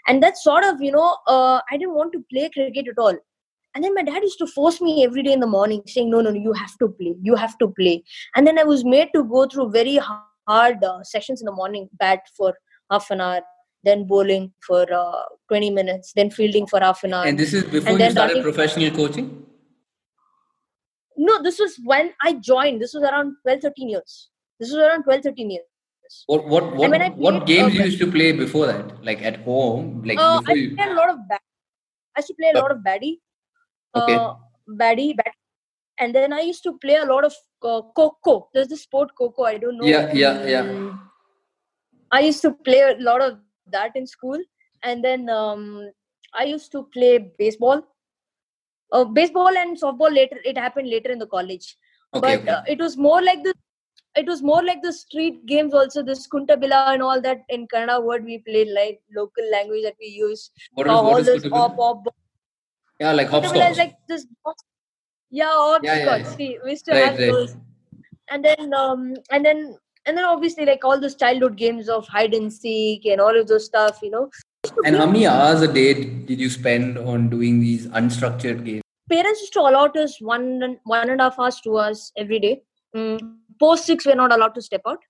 And 0.07 0.23
that 0.23 0.37
sort 0.37 0.63
of 0.63 0.81
you 0.81 0.91
know 0.91 1.17
uh, 1.27 1.59
i 1.71 1.77
didn't 1.77 1.95
want 1.95 2.13
to 2.13 2.23
play 2.31 2.49
cricket 2.53 2.87
at 2.87 2.97
all 2.97 3.15
and 3.75 3.83
then 3.83 3.93
my 3.93 4.03
dad 4.03 4.21
used 4.21 4.37
to 4.39 4.47
force 4.47 4.81
me 4.81 5.03
every 5.03 5.23
day 5.23 5.33
in 5.33 5.39
the 5.39 5.47
morning 5.47 5.81
saying 5.87 6.09
no 6.09 6.21
no 6.21 6.31
no 6.31 6.39
you 6.39 6.53
have 6.53 6.77
to 6.77 6.87
play 6.99 7.15
you 7.21 7.35
have 7.35 7.57
to 7.57 7.67
play 7.79 8.03
and 8.35 8.45
then 8.47 8.59
i 8.59 8.63
was 8.63 8.83
made 8.83 9.09
to 9.15 9.23
go 9.23 9.45
through 9.47 9.69
very 9.71 9.97
hard 9.97 10.83
uh, 10.83 11.03
sessions 11.03 11.41
in 11.41 11.45
the 11.45 11.51
morning 11.61 11.87
bat 12.03 12.21
for 12.37 12.53
half 12.91 13.09
an 13.11 13.21
hour 13.21 13.41
then 13.83 14.05
bowling 14.05 14.51
for 14.67 14.81
uh, 14.93 15.23
20 15.47 15.69
minutes 15.71 16.13
then 16.15 16.29
fielding 16.29 16.67
for 16.67 16.79
half 16.79 17.03
an 17.03 17.13
hour 17.13 17.25
And 17.25 17.37
this 17.39 17.53
is 17.53 17.63
before 17.63 17.97
you 17.97 18.11
started 18.11 18.33
running- 18.33 18.43
professional 18.43 18.91
coaching? 18.91 19.29
no 21.17 21.41
this 21.43 21.59
was 21.59 21.79
when 21.93 22.13
i 22.27 22.33
joined 22.33 22.81
this 22.81 22.93
was 22.93 23.03
around 23.03 23.35
12 23.43 23.61
13 23.61 23.89
years 23.89 24.29
this 24.59 24.69
was 24.69 24.79
around 24.87 25.03
12 25.03 25.23
13 25.23 25.51
years 25.57 25.67
What 26.31 26.45
what 26.53 26.65
what, 26.79 26.93
I 27.03 27.09
what 27.25 27.35
games 27.49 27.67
uh, 27.73 27.75
you 27.75 27.83
used 27.89 27.99
to 28.01 28.07
play 28.13 28.25
before 28.39 28.63
that? 28.69 28.87
Like 29.09 29.21
at 29.29 29.35
home? 29.43 29.85
Like 30.07 30.17
uh, 30.23 30.39
before 30.39 30.53
i 30.53 30.57
you 30.61 30.71
played 30.79 30.89
a 30.95 30.97
lot 30.97 31.11
of 31.13 31.19
bat 31.29 31.43
i 32.15 32.19
used 32.21 32.31
to 32.31 32.35
play 32.39 32.49
a 32.53 32.57
lot 32.57 32.73
of 32.73 32.79
baddie 32.87 33.13
Okay. 33.95 34.15
uh, 34.15 34.33
baddie 34.81 35.15
bat 35.15 35.33
and 35.99 36.15
then 36.15 36.33
i 36.33 36.41
used 36.41 36.63
to 36.63 36.77
play 36.83 36.95
a 36.95 37.05
lot 37.05 37.25
of 37.29 37.33
uh, 37.63 37.81
kho 37.97 38.11
kho 38.25 38.35
there's 38.53 38.69
the 38.73 38.77
sport 38.77 39.09
kho 39.19 39.31
kho 39.37 39.47
i 39.53 39.57
don't 39.57 39.77
know 39.77 39.87
Yeah, 39.87 40.11
yeah, 40.13 40.45
yeah. 40.45 40.97
I 42.11 42.19
used 42.21 42.41
to 42.41 42.51
play 42.67 42.79
a 42.81 42.95
lot 42.99 43.21
of 43.21 43.37
that 43.73 43.95
in 43.95 44.05
school 44.05 44.39
and 44.83 45.03
then 45.03 45.29
um, 45.29 45.89
i 46.33 46.43
used 46.43 46.71
to 46.71 46.83
play 46.95 47.11
baseball 47.39 47.83
uh, 48.91 49.03
baseball 49.03 49.57
and 49.63 49.79
softball 49.81 50.13
later 50.13 50.39
it 50.43 50.57
happened 50.57 50.89
later 50.89 51.11
in 51.11 51.19
the 51.19 51.27
college 51.27 51.77
Okay, 52.13 52.35
but 52.35 52.41
okay. 52.41 52.51
Uh, 52.51 52.63
it 52.67 52.79
was 52.79 52.97
more 52.97 53.21
like 53.21 53.43
the 53.43 53.53
it 54.15 54.25
was 54.27 54.41
more 54.41 54.61
like 54.63 54.81
the 54.81 54.91
street 54.91 55.45
games 55.45 55.73
also 55.73 56.03
this 56.03 56.27
kunta 56.27 56.55
kuntabila 56.55 56.79
and 56.93 57.01
all 57.01 57.21
that 57.27 57.45
in 57.49 57.67
kannada 57.73 58.03
word 58.07 58.25
we 58.31 58.39
played 58.49 58.71
like 58.79 58.99
local 59.19 59.45
language 59.51 59.83
that 59.83 59.95
we 59.99 60.07
use 60.07 60.49
what 60.73 60.89
uh, 60.89 60.91
is, 60.91 60.97
all 60.97 61.11
what 61.11 61.21
is 61.21 61.27
this 61.27 61.43
Kutubu? 61.43 61.61
op 61.61 61.79
op 61.79 62.09
Yeah, 63.01 63.13
like 63.13 63.29
hopscotch. 63.29 63.77
like 63.77 63.95
this 64.07 64.25
box. 64.45 64.63
yeah 65.31 65.51
hopscotch 65.51 65.83
Yeah, 65.89 66.05
yeah, 66.05 66.17
yeah. 66.17 66.35
see 66.35 66.49
we 66.65 66.75
to 66.75 66.91
Right, 66.91 67.03
have 67.03 67.17
right. 67.19 67.31
those 67.31 67.55
and 68.29 68.45
then 68.47 68.73
um 68.81 69.15
and 69.31 69.45
then 69.49 69.61
and 70.05 70.17
then 70.17 70.25
obviously 70.25 70.65
like 70.69 70.85
all 70.89 70.99
those 71.05 71.15
childhood 71.23 71.55
games 71.61 71.89
of 71.95 72.07
hide 72.15 72.35
and 72.39 72.53
seek 72.57 73.05
and 73.13 73.19
all 73.25 73.39
of 73.41 73.47
those 73.53 73.65
stuff 73.71 73.99
you 74.07 74.11
know 74.17 74.29
And 74.85 74.95
how 75.01 75.07
many 75.07 75.25
hours 75.31 75.63
a 75.67 75.71
day 75.79 75.87
did 76.29 76.39
you 76.45 76.49
spend 76.57 76.99
on 77.13 77.27
doing 77.33 77.59
these 77.65 77.87
unstructured 78.01 78.63
games? 78.69 78.83
parents 79.15 79.41
used 79.45 79.53
to 79.57 79.61
allot 79.71 79.97
us 80.03 80.19
one 80.33 80.47
one 80.95 81.09
and 81.15 81.19
a 81.25 81.29
half 81.29 81.39
hours 81.39 81.59
two 81.67 81.77
hours 81.83 82.05
every 82.25 82.39
day 82.47 82.53
mm, 82.95 83.19
post 83.65 83.85
six 83.91 84.05
we're 84.11 84.21
not 84.23 84.31
allowed 84.39 84.53
to 84.61 84.67
step 84.69 84.81
out 84.93 85.01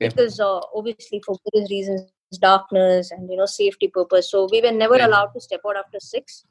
Yeah. 0.00 0.08
because 0.08 0.40
uh, 0.50 0.60
obviously 0.80 1.22
for 1.26 1.36
various 1.46 1.70
reasons, 1.78 2.02
darkness 2.50 3.10
and 3.14 3.30
you 3.32 3.36
know 3.38 3.46
safety 3.52 3.88
purpose. 3.96 4.26
So 4.32 4.46
we 4.52 4.60
were 4.66 4.72
never 4.84 4.96
Right. 4.98 5.06
allowed 5.08 5.30
to 5.36 5.40
step 5.46 5.62
out 5.70 5.78
after 5.86 6.00
six, 6.12 6.44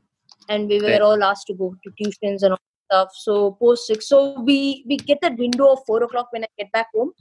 and 0.49 0.67
we 0.69 0.79
were 0.79 0.87
Right. 0.93 1.01
all 1.01 1.23
asked 1.23 1.47
to 1.47 1.53
go 1.53 1.73
to 1.83 1.91
tuitions 1.99 2.43
and 2.43 2.53
all 2.53 2.59
stuff. 2.91 3.09
So 3.15 3.51
post 3.59 3.87
six, 3.87 4.07
so 4.09 4.19
we 4.49 4.83
we 4.87 4.97
get 4.97 5.19
that 5.21 5.37
window 5.37 5.71
of 5.73 5.79
four 5.85 6.03
o'clock 6.03 6.27
when 6.31 6.43
I 6.43 6.47
get 6.57 6.71
back 6.71 6.87
home. 6.95 7.11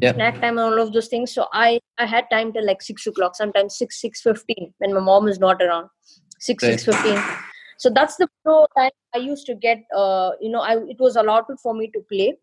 Yeah. 0.00 0.12
Snack 0.14 0.40
time 0.40 0.58
and 0.58 0.66
all 0.72 0.80
of 0.80 0.92
those 0.92 1.08
things. 1.08 1.32
So 1.32 1.46
I 1.52 1.78
I 1.98 2.06
had 2.06 2.24
time 2.30 2.52
till 2.52 2.66
like 2.66 2.82
six 2.82 3.06
o'clock, 3.06 3.36
sometimes 3.36 3.76
six 3.78 4.00
six 4.00 4.20
fifteen 4.22 4.72
when 4.78 4.94
my 4.94 5.00
mom 5.00 5.28
is 5.28 5.38
not 5.38 5.62
around. 5.62 5.88
Six 6.38 6.62
Right. 6.64 6.80
six 6.80 6.84
fifteen. 6.84 7.20
So 7.78 7.90
that's 7.90 8.16
the 8.16 8.28
window 8.44 8.66
time 8.76 8.90
I 9.14 9.18
used 9.18 9.46
to 9.46 9.54
get. 9.54 9.84
Uh, 9.96 10.30
you 10.40 10.50
know, 10.50 10.60
I 10.60 10.76
it 10.94 10.98
was 10.98 11.16
allotted 11.16 11.60
for 11.66 11.74
me 11.74 11.90
to 11.98 12.00
play 12.12 12.36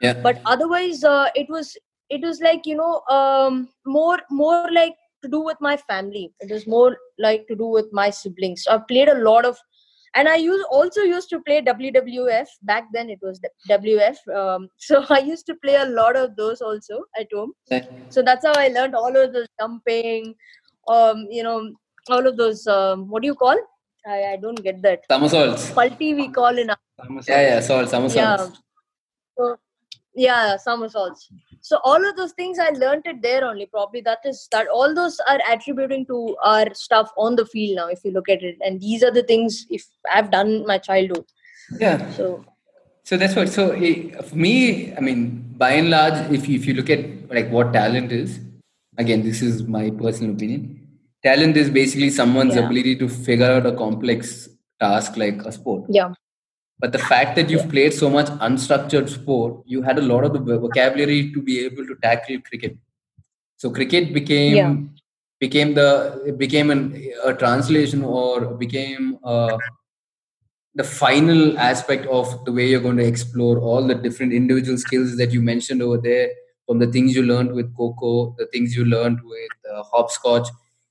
Yeah. 0.00 0.14
but 0.22 0.40
otherwise 0.54 1.04
uh, 1.04 1.28
it 1.34 1.48
was 1.48 1.76
it 2.16 2.22
was 2.28 2.40
like 2.40 2.66
you 2.66 2.76
know 2.76 3.00
um, 3.16 3.68
more 3.86 4.18
more 4.30 4.60
like 4.70 4.94
to 5.22 5.28
do 5.34 5.40
with 5.40 5.56
my 5.60 5.76
family 5.76 6.24
it 6.40 6.50
was 6.56 6.66
more 6.66 6.96
like 7.26 7.46
to 7.48 7.54
do 7.62 7.66
with 7.76 7.86
my 8.00 8.04
siblings 8.18 8.64
so 8.64 8.72
i 8.74 8.78
played 8.90 9.08
a 9.12 9.18
lot 9.28 9.44
of 9.50 9.56
and 10.16 10.28
i 10.28 10.34
use, 10.36 10.64
also 10.70 11.02
used 11.02 11.28
to 11.28 11.40
play 11.46 11.60
wwf 11.62 12.46
back 12.62 12.84
then 12.92 13.10
it 13.10 13.18
was 13.22 13.40
wf 13.70 14.16
um, 14.40 14.68
so 14.88 15.04
i 15.10 15.18
used 15.18 15.46
to 15.46 15.54
play 15.64 15.76
a 15.76 15.86
lot 15.86 16.16
of 16.16 16.36
those 16.36 16.60
also 16.60 17.04
at 17.20 17.26
home. 17.32 17.52
So 18.10 18.22
that's 18.22 18.46
how 18.46 18.54
i 18.56 18.68
learned 18.68 18.94
all 18.94 19.16
of 19.16 19.32
those 19.32 19.48
jumping 19.60 20.34
um 20.88 21.26
you 21.30 21.42
know 21.42 21.58
all 22.08 22.26
of 22.26 22.36
those 22.36 22.66
um, 22.66 23.08
what 23.08 23.22
do 23.22 23.26
you 23.26 23.34
call? 23.34 23.58
I, 24.06 24.32
I 24.32 24.36
don't 24.36 24.62
get 24.62 24.80
that. 24.82 25.00
Somersaults. 25.10 25.70
pulti 25.72 26.14
we 26.14 26.28
call 26.28 26.56
in 26.56 26.68
Yeah, 26.68 27.40
yeah, 27.40 27.60
salt, 27.60 27.88
somersaults. 27.88 28.14
yeah. 28.14 28.46
So 29.36 29.56
yeah 30.24 30.56
somersaults 30.56 31.28
so 31.60 31.78
all 31.84 32.02
of 32.08 32.16
those 32.16 32.32
things 32.40 32.58
i 32.58 32.68
learned 32.82 33.06
it 33.12 33.20
there 33.22 33.44
only 33.48 33.66
probably 33.66 34.00
that 34.00 34.18
is 34.30 34.48
that 34.52 34.66
all 34.68 34.94
those 34.98 35.20
are 35.28 35.38
attributing 35.52 36.06
to 36.06 36.18
our 36.42 36.72
stuff 36.74 37.10
on 37.26 37.36
the 37.36 37.44
field 37.54 37.76
now 37.76 37.86
if 37.88 38.00
you 38.04 38.12
look 38.12 38.28
at 38.36 38.42
it 38.42 38.56
and 38.68 38.80
these 38.80 39.02
are 39.08 39.10
the 39.18 39.22
things 39.32 39.66
if 39.78 39.84
i've 40.14 40.30
done 40.38 40.52
my 40.74 40.78
childhood 40.90 41.24
Yeah. 41.86 41.98
so 42.18 42.26
So 43.08 43.16
that's 43.20 43.34
what. 43.38 43.48
So 43.56 43.64
eh, 43.88 44.20
for 44.28 44.36
me, 44.44 44.52
I 45.00 45.00
mean, 45.08 45.18
by 45.62 45.68
and 45.80 45.90
large, 45.90 46.16
if 46.36 46.48
you, 46.48 46.54
if 46.60 46.64
you 46.68 46.72
look 46.78 46.88
at 46.94 47.02
like 47.36 47.50
what 47.56 47.68
talent 47.76 48.10
is, 48.16 48.32
again, 49.02 49.22
this 49.26 49.42
is 49.48 49.60
my 49.74 49.82
personal 50.00 50.32
opinion. 50.36 50.64
Talent 51.26 51.56
is 51.62 51.70
basically 51.76 52.08
someone's 52.16 52.56
Yeah. 52.58 52.64
ability 52.66 52.94
to 53.02 53.08
figure 53.28 53.50
out 53.58 53.68
a 53.70 53.74
complex 53.82 54.32
task 54.84 55.16
like 55.22 55.38
a 55.50 55.52
sport. 55.58 55.84
yeah 55.98 56.10
But 56.78 56.92
the 56.92 56.98
fact 56.98 57.36
that 57.36 57.48
you've 57.48 57.68
played 57.70 57.94
so 57.94 58.10
much 58.10 58.26
unstructured 58.26 59.08
sport, 59.08 59.62
you 59.66 59.82
had 59.82 59.98
a 59.98 60.02
lot 60.02 60.24
of 60.24 60.32
the 60.34 60.58
vocabulary 60.58 61.32
to 61.32 61.40
be 61.40 61.64
able 61.64 61.86
to 61.86 61.94
tackle 62.02 62.38
cricket. 62.40 62.76
So 63.56 63.70
cricket 63.70 64.12
became 64.12 64.56
Yeah. 64.56 64.76
became 65.40 65.74
the 65.74 66.22
it 66.26 66.38
became 66.38 66.70
an, 66.70 66.82
a 67.24 67.32
translation 67.34 68.04
or 68.04 68.54
became 68.54 69.18
uh, 69.24 69.58
the 70.74 70.84
final 70.84 71.58
aspect 71.58 72.06
of 72.06 72.44
the 72.44 72.52
way 72.52 72.68
you're 72.68 72.80
going 72.80 72.98
to 72.98 73.06
explore 73.06 73.58
all 73.58 73.86
the 73.86 73.94
different 73.94 74.32
individual 74.34 74.76
skills 74.76 75.16
that 75.16 75.32
you 75.32 75.40
mentioned 75.40 75.80
over 75.80 75.96
there, 75.96 76.28
from 76.66 76.78
the 76.78 76.86
things 76.86 77.14
you 77.14 77.22
learned 77.22 77.52
with 77.52 77.74
Kho 77.74 77.96
Kho, 77.96 78.36
the 78.36 78.46
things 78.46 78.76
you 78.76 78.84
learned 78.84 79.20
with 79.24 79.52
uh, 79.72 79.82
hopscotch. 79.84 80.48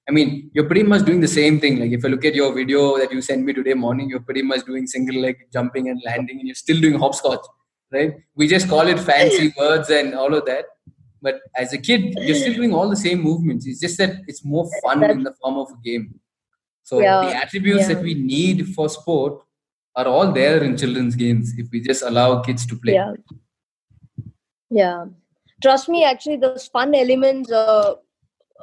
I 0.08 0.12
mean, 0.12 0.52
you're 0.54 0.66
pretty 0.66 0.84
much 0.84 1.04
doing 1.06 1.20
the 1.20 1.28
same 1.28 1.60
thing. 1.60 1.80
Like 1.80 1.92
if 1.92 2.06
I 2.06 2.10
look 2.10 2.26
at 2.26 2.36
your 2.36 2.54
video 2.54 2.98
that 2.98 3.12
you 3.12 3.22
sent 3.22 3.44
me 3.44 3.54
today 3.54 3.74
morning, 3.74 4.10
you're 4.10 4.20
pretty 4.20 4.44
much 4.44 4.66
doing 4.66 4.86
single 4.86 5.20
leg 5.20 5.38
jumping 5.52 5.90
and 5.90 6.02
landing, 6.06 6.40
and 6.40 6.48
you're 6.48 6.56
still 6.56 6.80
doing 6.80 7.00
hopscotch, 7.00 7.46
right? 7.92 8.14
We 8.36 8.48
just 8.48 8.70
call 8.70 8.88
it 8.88 9.00
fancy 9.00 9.54
words 9.58 9.90
and 9.90 10.14
all 10.14 10.34
of 10.34 10.46
that. 10.46 10.66
But 11.22 11.40
as 11.56 11.74
a 11.74 11.80
kid, 11.80 12.14
you're 12.20 12.36
still 12.36 12.54
doing 12.54 12.74
all 12.74 12.88
the 12.88 12.96
same 12.96 13.22
movements. 13.22 13.66
It's 13.66 13.80
just 13.80 13.98
that 13.98 14.18
it's 14.28 14.46
more 14.46 14.70
fun 14.84 15.04
in 15.04 15.24
the 15.24 15.34
form 15.42 15.58
of 15.58 15.70
a 15.72 15.78
game. 15.84 16.20
So 16.84 17.00
Yeah, 17.00 17.22
the 17.22 17.36
attributes 17.36 17.88
that 17.88 18.04
we 18.04 18.14
need 18.14 18.76
for 18.76 18.90
sport 18.90 19.42
are 19.96 20.06
all 20.06 20.32
there 20.32 20.64
in 20.64 20.78
children's 20.78 21.16
games 21.16 21.54
if 21.58 21.68
we 21.72 21.80
just 21.82 22.04
allow 22.04 22.42
kids 22.42 22.66
to 22.68 22.76
play. 22.76 22.94
yeah 22.94 23.14
yeah 24.70 25.06
trust 25.62 25.88
me 25.90 26.04
actually 26.04 26.38
those 26.38 26.68
fun 26.68 26.94
elements 26.94 27.52
uh, 27.52 27.94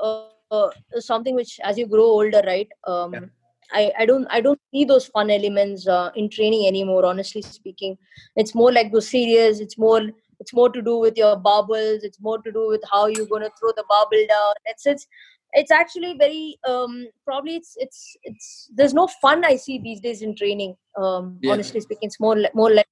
uh, 0.00 0.24
uh, 0.52 0.70
something 0.98 1.34
which 1.34 1.58
as 1.64 1.78
you 1.78 1.86
grow 1.86 2.04
older 2.04 2.42
right 2.46 2.68
um, 2.86 3.14
Yeah. 3.14 3.28
I, 3.74 3.90
I 4.00 4.06
don't 4.06 4.26
I 4.30 4.40
don't 4.42 4.60
see 4.70 4.84
those 4.84 5.06
fun 5.06 5.30
elements 5.30 5.86
uh, 5.88 6.10
in 6.14 6.28
training 6.28 6.66
anymore. 6.66 7.06
Honestly 7.06 7.40
speaking, 7.42 7.96
it's 8.36 8.54
more 8.54 8.70
like 8.70 8.92
those 8.92 9.08
serious. 9.08 9.60
It's 9.60 9.78
more 9.78 10.02
it's 10.40 10.52
more 10.52 10.68
to 10.70 10.82
do 10.82 10.98
with 10.98 11.16
your 11.16 11.36
barbells. 11.36 12.00
It's 12.02 12.20
more 12.20 12.38
to 12.42 12.52
do 12.52 12.68
with 12.68 12.82
how 12.90 13.06
you're 13.06 13.30
gonna 13.30 13.48
throw 13.58 13.72
the 13.76 13.84
barbell 13.88 14.26
down. 14.28 14.54
It's 14.66 14.86
it's 14.86 15.06
it's 15.52 15.70
actually 15.70 16.16
very 16.18 16.58
um, 16.68 17.06
probably 17.24 17.56
it's 17.56 17.74
it's 17.78 18.16
it's 18.24 18.68
there's 18.74 18.94
no 18.94 19.06
fun 19.06 19.44
I 19.44 19.56
see 19.56 19.78
these 19.78 20.00
days 20.00 20.22
in 20.22 20.36
training. 20.36 20.76
Um, 20.96 21.38
Yeah. 21.40 21.52
Honestly 21.52 21.80
speaking, 21.80 22.08
it's 22.08 22.20
more 22.20 22.36
more 22.54 22.70
like 22.74 22.86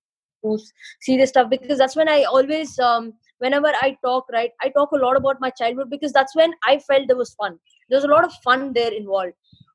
serious 1.00 1.28
stuff 1.28 1.50
because 1.50 1.78
that's 1.78 1.96
when 1.96 2.08
I 2.08 2.22
always 2.24 2.78
um, 2.78 3.12
whenever 3.40 3.72
I 3.82 3.96
talk 4.04 4.26
right 4.32 4.52
I 4.62 4.68
talk 4.68 4.92
a 4.92 5.02
lot 5.04 5.16
about 5.16 5.40
my 5.40 5.50
childhood 5.50 5.90
because 5.90 6.12
that's 6.12 6.36
when 6.36 6.52
I 6.64 6.78
felt 6.78 7.08
there 7.08 7.16
was 7.16 7.34
fun. 7.34 7.58
There's 7.88 8.04
a 8.04 8.14
lot 8.14 8.24
of 8.24 8.32
fun 8.44 8.72
there 8.72 8.92
involved. 8.92 9.32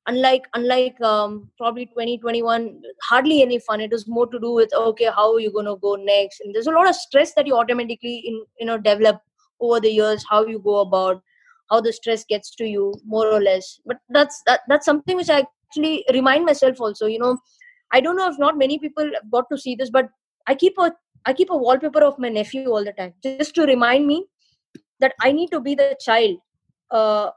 Unlike 0.08 0.44
unlike 0.54 1.02
um, 1.02 1.50
probably 1.58 1.88
2021 1.88 2.82
hardly 3.04 3.42
any 3.42 3.60
fun. 3.60 3.82
It 3.82 3.92
was 3.92 4.08
more 4.08 4.28
to 4.28 4.40
do 4.40 4.54
with 4.54 4.74
okay 4.74 5.06
how 5.06 5.34
are 5.34 5.40
you 5.40 5.52
going 5.52 5.66
to 5.66 5.78
go 5.78 5.96
next? 5.96 6.42
And 6.42 6.54
there's 6.54 6.68
a 6.68 6.72
lot 6.80 6.90
of 6.90 6.96
stress 6.96 7.34
that 7.36 7.48
you 7.48 7.58
automatically 7.58 8.18
in 8.26 8.44
you 8.60 8.68
know 8.68 8.78
develop 8.78 9.22
over 9.60 9.80
the 9.80 9.92
years 9.92 10.26
how 10.30 10.46
you 10.46 10.60
go 10.60 10.80
about 10.82 11.22
how 11.72 11.82
the 11.82 11.92
stress 11.92 12.24
gets 12.24 12.56
to 12.56 12.66
you 12.66 12.94
more 13.06 13.28
or 13.28 13.42
less. 13.42 13.80
But 13.86 13.98
that's 14.10 14.42
that, 14.46 14.62
that's 14.68 14.86
something 14.86 15.18
which 15.18 15.30
i 15.30 15.44
actually 15.76 16.06
remind 16.14 16.46
myself 16.46 16.80
also 16.80 17.06
you 17.06 17.20
know 17.20 17.38
i 17.92 18.00
don't 18.00 18.18
know 18.18 18.30
if 18.30 18.38
not 18.38 18.58
many 18.58 18.78
people 18.80 19.10
got 19.32 19.46
to 19.52 19.58
see 19.58 19.76
this 19.76 19.90
but 19.90 20.10
i 20.48 20.56
keep 20.56 20.78
a 20.78 20.92
i 21.26 21.34
keep 21.34 21.50
a 21.50 21.58
wallpaper 21.58 22.04
of 22.04 22.18
my 22.20 22.30
nephew 22.30 22.70
all 22.72 22.84
the 22.84 22.94
time 22.94 23.14
just 23.24 23.56
to 23.56 23.64
remind 23.64 24.08
me 24.08 24.26
that 25.00 25.14
i 25.22 25.32
need 25.32 25.50
to 25.50 25.60
be 25.60 25.76
the 25.76 25.96
child 26.00 26.38
uh, 26.92 27.30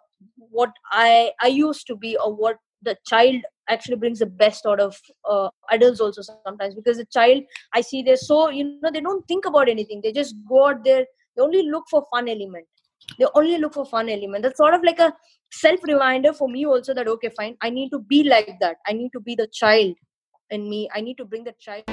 what 0.51 0.71
I 0.91 1.33
I 1.41 1.49
used 1.49 1.87
to 1.89 1.97
be 1.97 2.17
or 2.17 2.35
what 2.35 2.57
the 2.83 2.97
child 3.07 3.43
actually 3.69 3.97
brings 3.97 4.21
the 4.21 4.27
best 4.27 4.67
out 4.67 4.81
of 4.81 4.97
uh, 5.29 5.49
adults 5.71 6.01
also 6.01 6.23
sometimes 6.23 6.75
because 6.75 6.97
the 6.97 7.07
child 7.07 7.43
I 7.75 7.81
see 7.81 8.03
they're 8.03 8.17
so 8.17 8.51
you 8.51 8.65
know 8.81 8.91
they 8.93 9.01
don't 9.01 9.27
think 9.27 9.47
about 9.47 9.69
anything 9.69 10.01
they 10.03 10.13
just 10.13 10.35
go 10.49 10.69
out 10.69 10.85
there 10.85 11.05
they 11.37 11.43
only 11.43 11.63
look 11.63 11.85
for 11.91 12.05
fun 12.11 12.29
element 12.29 12.67
they 13.19 13.27
only 13.35 13.59
look 13.59 13.75
for 13.75 13.85
fun 13.85 14.09
element 14.09 14.43
that's 14.43 14.59
sort 14.59 14.75
of 14.75 14.83
like 14.83 14.99
a 14.99 15.13
self 15.53 15.81
reminder 15.85 16.33
for 16.33 16.49
me 16.49 16.67
also 16.67 16.95
that 16.95 17.09
okay 17.09 17.31
fine 17.37 17.57
I 17.61 17.71
need 17.71 17.91
to 17.91 17.99
be 17.99 18.23
like 18.25 18.59
that 18.61 18.77
I 18.87 18.93
need 18.93 19.11
to 19.13 19.21
be 19.21 19.35
the 19.35 19.49
child 19.53 19.95
in 20.51 20.69
me 20.69 20.89
I 20.95 21.01
need 21.01 21.17
to 21.17 21.25
bring 21.25 21.45
the 21.45 21.55
child 21.61 21.85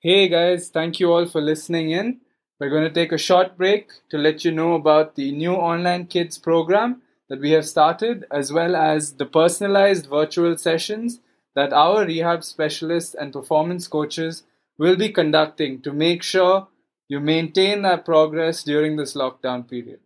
Hey 0.00 0.28
guys, 0.28 0.68
thank 0.68 1.00
you 1.00 1.10
all 1.10 1.24
for 1.24 1.40
listening 1.40 1.90
in. 1.90 2.20
We're 2.60 2.68
going 2.68 2.84
to 2.84 2.92
take 2.92 3.12
a 3.12 3.18
short 3.18 3.56
break 3.56 3.88
to 4.10 4.18
let 4.18 4.44
you 4.44 4.52
know 4.52 4.74
about 4.74 5.14
the 5.14 5.32
new 5.32 5.54
online 5.54 6.06
kids 6.06 6.36
program 6.36 7.00
that 7.30 7.40
we 7.40 7.52
have 7.52 7.66
started, 7.66 8.26
as 8.30 8.52
well 8.52 8.76
as 8.76 9.14
the 9.14 9.24
personalized 9.24 10.06
virtual 10.06 10.58
sessions 10.58 11.20
that 11.54 11.72
our 11.72 12.04
rehab 12.04 12.44
specialists 12.44 13.14
and 13.14 13.32
performance 13.32 13.88
coaches 13.88 14.42
will 14.76 14.96
be 14.96 15.08
conducting 15.08 15.80
to 15.80 15.94
make 15.94 16.22
sure 16.22 16.68
you 17.08 17.18
maintain 17.18 17.80
that 17.80 18.04
progress 18.04 18.62
during 18.62 18.96
this 18.96 19.14
lockdown 19.14 19.66
period. 19.66 20.00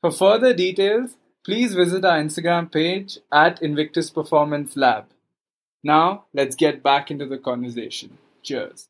For 0.00 0.10
further 0.10 0.54
details, 0.54 1.16
please 1.44 1.74
visit 1.74 2.02
our 2.02 2.18
Instagram 2.18 2.72
page 2.72 3.18
at 3.30 3.60
Invictus 3.60 4.08
Performance 4.08 4.74
Lab. 4.74 5.04
Now, 5.82 6.24
let's 6.32 6.56
get 6.56 6.82
back 6.82 7.10
into 7.10 7.26
the 7.26 7.36
conversation. 7.36 8.16
Cheers. 8.42 8.88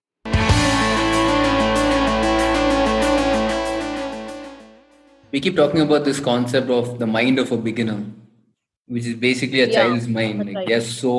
We 5.35 5.41
keep 5.41 5.57
talking 5.57 5.81
about 5.81 6.05
this 6.05 6.21
concept 6.21 6.71
of 6.71 7.01
the 7.01 7.09
mind 7.09 7.41
of 7.41 7.51
a 7.51 7.57
beginner, 7.57 8.01
which 8.87 9.05
is 9.05 9.17
basically 9.17 9.63
a 9.63 9.67
Yeah, 9.67 9.79
child's 9.79 10.07
mind. 10.07 10.47
Like 10.47 10.57
right. 10.59 10.69
they're 10.69 10.81
so 10.89 11.15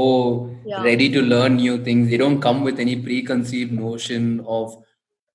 Yeah. 0.66 0.84
ready 0.84 1.10
to 1.16 1.24
learn 1.32 1.58
new 1.58 1.74
things. 1.88 2.10
They 2.12 2.20
don't 2.22 2.40
come 2.46 2.64
with 2.68 2.80
any 2.80 2.96
preconceived 3.08 3.74
notion 3.74 4.40
of 4.60 4.78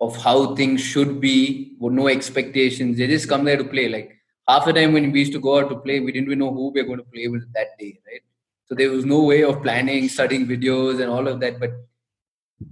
of 0.06 0.16
how 0.24 0.54
things 0.62 0.80
should 0.94 1.12
be, 1.26 1.36
with 1.78 1.92
no 2.00 2.08
expectations. 2.14 2.96
They 2.96 3.06
just 3.14 3.28
come 3.36 3.44
there 3.50 3.58
to 3.62 3.68
play. 3.76 3.86
Like 3.98 4.16
half 4.48 4.64
the 4.64 4.72
time 4.80 4.94
when 4.98 5.12
we 5.12 5.24
used 5.26 5.38
to 5.38 5.44
go 5.50 5.58
out 5.58 5.68
to 5.76 5.80
play, 5.86 6.00
we 6.00 6.10
didn't 6.16 6.28
even 6.32 6.38
know 6.46 6.52
who 6.58 6.72
we 6.72 6.80
were 6.80 6.88
going 6.94 7.04
to 7.06 7.10
play 7.16 7.28
with 7.38 7.46
that 7.60 7.78
day, 7.78 7.92
right? 8.10 8.26
So 8.64 8.74
there 8.82 8.90
was 8.98 9.04
no 9.14 9.22
way 9.32 9.42
of 9.52 9.62
planning, 9.70 10.08
studying 10.18 10.46
videos, 10.56 11.02
and 11.02 11.10
all 11.18 11.28
of 11.28 11.40
that. 11.40 11.60
But 11.66 11.72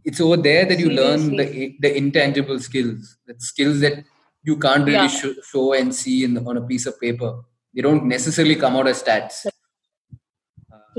it's 0.07 0.23
over 0.23 0.39
there 0.53 0.65
that 0.71 0.87
you 0.87 0.91
learn 1.03 1.33
the 1.37 1.49
the 1.87 1.97
intangible 2.05 2.69
skills, 2.71 3.19
the 3.27 3.37
skills 3.53 3.81
that 3.81 4.05
you 4.51 4.57
can't 4.65 4.85
really 4.91 5.09
Yeah. 5.09 5.19
show, 5.21 5.33
show 5.51 5.67
and 5.79 5.95
see 6.01 6.17
in, 6.25 6.33
on 6.51 6.57
a 6.63 6.65
piece 6.71 6.87
of 6.91 6.95
paper. 7.05 7.31
They 7.75 7.83
don't 7.87 8.05
necessarily 8.17 8.57
come 8.65 8.77
out 8.79 8.89
as 8.93 9.03
stats. 9.03 9.37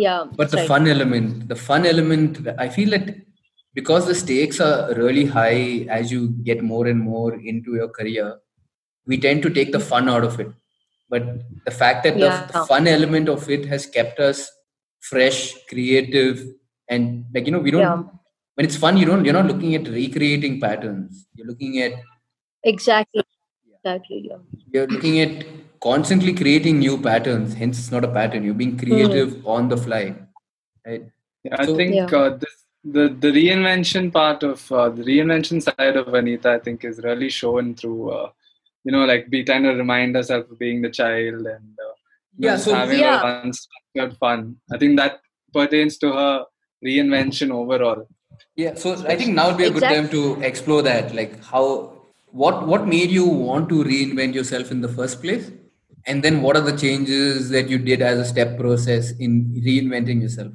yeah 0.05 0.19
But 0.39 0.51
the 0.51 0.57
right. 0.57 0.67
fun 0.71 0.87
element, 0.87 1.47
the 1.51 1.55
fun 1.69 1.85
element, 1.93 2.37
I 2.65 2.69
feel 2.75 2.89
that 2.95 3.07
because 3.79 4.05
the 4.09 4.15
stakes 4.15 4.59
are 4.67 4.93
really 5.01 5.25
high 5.25 5.85
as 5.97 6.11
you 6.13 6.21
get 6.49 6.61
more 6.71 6.85
and 6.91 6.99
more 6.99 7.33
into 7.51 7.75
your 7.79 7.89
career, 7.97 8.27
we 9.05 9.17
tend 9.25 9.41
to 9.47 9.49
take 9.57 9.71
the 9.77 9.79
fun 9.91 10.07
out 10.13 10.23
of 10.29 10.39
it. 10.43 10.49
But 11.13 11.23
the 11.67 11.71
fact 11.81 11.99
that 12.05 12.17
Yeah. 12.17 12.45
the, 12.47 12.59
the 12.59 12.65
fun 12.71 12.87
element 12.95 13.27
of 13.35 13.49
it 13.55 13.65
has 13.73 13.85
kept 13.97 14.19
us 14.29 14.39
fresh, 15.09 15.39
creative, 15.71 16.45
and 16.93 17.25
like 17.33 17.45
you 17.47 17.51
know, 17.55 17.59
we 17.67 17.71
don't. 17.71 17.81
Yeah. 17.81 18.03
When 18.55 18.65
it's 18.67 18.75
fun, 18.83 18.97
you 19.01 19.05
don't. 19.09 19.23
You're 19.25 19.37
not 19.41 19.47
looking 19.51 19.73
at 19.79 19.87
recreating 19.87 20.55
patterns. 20.63 21.27
You're 21.35 21.47
looking 21.47 21.81
at 21.85 21.93
Exactly. 22.71 23.23
Exactly. 23.95 24.29
Yeah. 24.29 24.37
you're 24.73 24.87
looking 24.87 25.19
at 25.19 25.45
constantly 25.81 26.33
creating 26.33 26.79
new 26.79 26.97
patterns. 27.01 27.53
Hence, 27.53 27.79
it's 27.79 27.91
not 27.91 28.03
a 28.03 28.07
pattern. 28.07 28.43
You're 28.43 28.53
being 28.53 28.77
creative 28.77 29.45
on 29.47 29.69
the 29.69 29.77
fly. 29.77 30.15
Right? 30.85 31.03
Yeah, 31.43 31.55
I 31.59 31.65
So- 31.65 31.75
think 31.75 31.95
Yeah. 31.95 32.05
uh, 32.21 32.29
this, 32.37 32.55
the 32.95 33.05
the 33.23 33.31
reinvention 33.37 34.11
part 34.19 34.43
of 34.43 34.71
uh, 34.71 34.89
the 34.89 35.03
reinvention 35.03 35.61
side 35.61 35.95
of 36.01 36.07
Vanitha, 36.07 36.45
I 36.57 36.59
think, 36.59 36.83
is 36.85 36.99
really 37.07 37.29
shown 37.29 37.75
through, 37.75 38.09
uh, 38.11 38.29
you 38.83 38.91
know, 38.91 39.05
like 39.05 39.29
be 39.29 39.43
trying 39.43 39.63
to 39.63 39.73
remind 39.83 40.15
herself 40.15 40.49
of 40.51 40.59
being 40.59 40.81
the 40.81 40.89
child 41.01 41.45
and 41.55 41.69
uh, 41.87 41.93
Yeah, 42.37 42.53
just 42.53 42.65
so- 42.65 42.75
having 42.75 42.99
Yeah. 42.99 43.19
a 43.21 43.45
unstructured 43.45 44.17
fun. 44.17 44.55
I 44.73 44.77
think 44.77 44.97
that 44.97 45.19
pertains 45.53 45.97
to 45.99 46.11
her 46.13 46.45
reinvention 46.85 47.51
overall. 47.51 48.07
Yeah, 48.55 48.75
so 48.75 48.93
I 49.07 49.15
think 49.15 49.33
now 49.35 49.47
would 49.49 49.57
be 49.57 49.65
a 49.65 49.71
good 49.71 49.83
time 49.83 50.09
to 50.09 50.21
explore 50.41 50.81
that. 50.83 51.13
Like 51.15 51.33
how 51.43 51.63
what 52.31 52.67
what 52.67 52.87
made 52.87 53.09
you 53.09 53.25
want 53.25 53.69
to 53.69 53.83
reinvent 53.83 54.33
yourself 54.33 54.71
in 54.71 54.81
the 54.81 54.87
first 54.89 55.21
place? 55.21 55.51
And 56.05 56.23
then 56.23 56.41
what 56.41 56.55
are 56.55 56.61
the 56.61 56.77
changes 56.77 57.49
that 57.49 57.69
you 57.69 57.77
did 57.77 58.01
as 58.01 58.19
a 58.19 58.25
step 58.25 58.57
process 58.57 59.11
in 59.19 59.53
reinventing 59.65 60.21
yourself? 60.21 60.53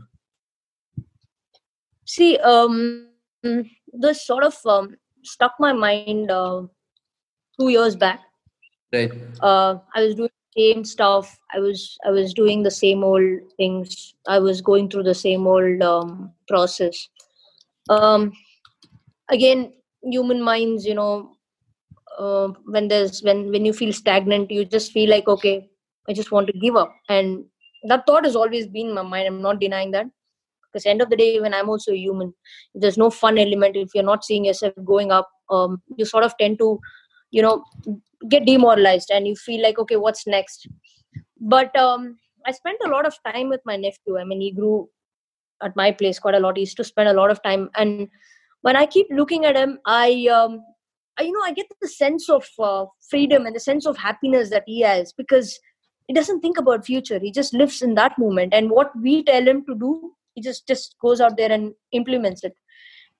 See, 2.06 2.38
um, 2.38 3.08
this 3.92 4.26
sort 4.26 4.44
of 4.44 4.56
um, 4.66 4.96
stuck 5.22 5.52
my 5.58 5.72
mind 5.72 6.30
uh, 6.30 6.62
two 7.58 7.68
years 7.68 7.96
back. 7.96 8.20
Right. 8.92 9.12
Uh, 9.40 9.78
I 9.94 10.02
was 10.02 10.14
doing 10.14 10.30
the 10.54 10.72
same 10.72 10.84
stuff. 10.84 11.38
I 11.54 11.58
was 11.58 11.98
I 12.06 12.10
was 12.10 12.32
doing 12.34 12.62
the 12.62 12.70
same 12.70 13.04
old 13.04 13.40
things. 13.56 14.14
I 14.26 14.38
was 14.38 14.60
going 14.60 14.88
through 14.88 15.04
the 15.04 15.14
same 15.14 15.46
old 15.46 15.82
um, 15.82 16.32
process. 16.48 17.08
Um, 17.88 18.32
again, 19.30 19.72
human 20.02 20.42
minds, 20.42 20.86
you 20.86 20.94
know, 20.94 21.33
uh, 22.18 22.48
when 22.66 22.88
there's 22.88 23.22
when 23.22 23.50
when 23.50 23.64
you 23.64 23.72
feel 23.72 23.92
stagnant, 23.92 24.50
you 24.50 24.64
just 24.64 24.92
feel 24.92 25.10
like 25.10 25.28
okay, 25.28 25.68
I 26.08 26.12
just 26.12 26.32
want 26.32 26.46
to 26.48 26.52
give 26.52 26.76
up, 26.76 26.94
and 27.08 27.44
that 27.84 28.06
thought 28.06 28.24
has 28.24 28.36
always 28.36 28.66
been 28.66 28.88
in 28.88 28.94
my 28.94 29.02
mind. 29.02 29.26
I'm 29.26 29.42
not 29.42 29.60
denying 29.60 29.90
that. 29.92 30.06
Because 30.72 30.86
end 30.86 31.02
of 31.02 31.08
the 31.08 31.16
day 31.16 31.38
when 31.38 31.54
i'm 31.54 31.68
also 31.68 31.92
human. 31.92 32.34
There's 32.74 32.98
no 32.98 33.08
fun 33.08 33.38
element. 33.38 33.76
If 33.76 33.90
you're 33.94 34.02
not 34.02 34.24
seeing 34.24 34.44
yourself 34.44 34.74
going 34.84 35.12
up 35.12 35.28
um, 35.50 35.82
you 35.96 36.04
sort 36.04 36.24
of 36.24 36.36
tend 36.38 36.58
to 36.58 36.80
you 37.30 37.42
know 37.42 37.64
get 38.28 38.46
demoralized 38.46 39.10
and 39.10 39.28
you 39.28 39.36
feel 39.36 39.62
like 39.62 39.78
okay 39.78 39.96
what's 39.96 40.26
next? 40.26 40.68
But 41.40 41.76
um, 41.76 42.18
i 42.46 42.52
spent 42.52 42.78
a 42.84 42.88
lot 42.88 43.06
of 43.06 43.16
time 43.24 43.48
with 43.48 43.60
my 43.64 43.76
nephew. 43.76 44.18
I 44.18 44.24
mean 44.24 44.40
he 44.40 44.50
grew 44.52 44.88
at 45.62 45.76
my 45.76 45.92
place 45.92 46.18
quite 46.18 46.34
a 46.34 46.40
lot. 46.40 46.56
He 46.56 46.62
used 46.62 46.76
to 46.78 46.84
spend 46.84 47.08
a 47.08 47.12
lot 47.12 47.30
of 47.30 47.42
time. 47.42 47.70
And 47.76 48.08
when 48.62 48.76
i 48.76 48.86
keep 48.86 49.06
looking 49.10 49.44
at 49.44 49.56
him 49.56 49.78
i 49.84 50.26
um, 50.34 50.60
I, 50.60 50.73
you 51.20 51.32
know 51.32 51.42
i 51.44 51.52
get 51.52 51.66
the 51.80 51.88
sense 51.88 52.28
of 52.28 52.46
uh, 52.58 52.84
freedom 53.08 53.46
and 53.46 53.54
the 53.54 53.60
sense 53.60 53.86
of 53.86 53.96
happiness 53.96 54.50
that 54.50 54.64
he 54.66 54.80
has 54.80 55.12
because 55.12 55.58
he 56.06 56.14
doesn't 56.14 56.40
think 56.40 56.58
about 56.58 56.84
future. 56.84 57.18
He 57.18 57.30
just 57.30 57.54
lives 57.54 57.82
in 57.82 57.94
that 57.94 58.18
moment 58.18 58.52
and 58.52 58.70
what 58.70 58.90
we 59.00 59.22
tell 59.24 59.46
him 59.46 59.64
to 59.66 59.74
do 59.74 60.12
he 60.34 60.42
just 60.42 60.66
just 60.66 60.96
goes 61.00 61.20
out 61.20 61.36
there 61.36 61.52
and 61.52 61.72
implements 61.92 62.42
it 62.42 62.54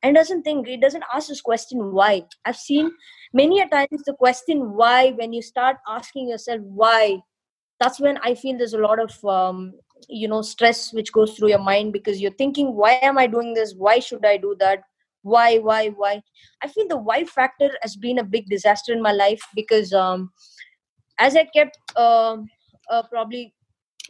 and 0.02 0.16
doesn't 0.16 0.42
think 0.42 0.66
he 0.66 0.76
doesn't 0.76 1.04
ask 1.14 1.28
this 1.28 1.40
question 1.40 1.92
why? 1.92 2.24
I've 2.44 2.56
seen 2.56 2.92
many 3.32 3.60
a 3.60 3.68
times 3.68 4.02
the 4.04 4.14
question 4.14 4.74
why? 4.74 5.12
when 5.12 5.32
you 5.32 5.42
start 5.42 5.76
asking 5.88 6.28
yourself 6.28 6.60
why? 6.62 7.20
That's 7.80 8.00
when 8.00 8.18
i 8.18 8.34
feel 8.34 8.58
there's 8.58 8.74
a 8.74 8.78
lot 8.78 8.98
of 8.98 9.24
um, 9.24 9.74
you 10.08 10.28
know 10.28 10.42
stress 10.42 10.92
which 10.92 11.12
goes 11.12 11.34
through 11.34 11.48
your 11.48 11.62
mind 11.62 11.92
because 11.92 12.20
you're 12.20 12.32
thinking 12.32 12.74
why 12.74 12.98
am 13.02 13.18
i 13.18 13.26
doing 13.26 13.54
this? 13.54 13.74
Why 13.76 13.98
should 14.00 14.26
i 14.26 14.36
do 14.36 14.56
that 14.58 14.82
why 15.24 15.56
why 15.58 15.88
why? 15.88 16.22
I 16.62 16.68
feel 16.68 16.86
the 16.86 16.98
why 16.98 17.24
factor 17.24 17.70
has 17.82 17.96
been 17.96 18.18
a 18.18 18.24
big 18.24 18.46
disaster 18.46 18.92
in 18.92 19.00
my 19.02 19.12
life 19.12 19.42
because 19.54 19.92
um 19.92 20.30
as 21.18 21.34
i 21.34 21.44
kept 21.44 21.78
um 21.96 22.46
uh, 22.90 23.02
probably 23.10 23.54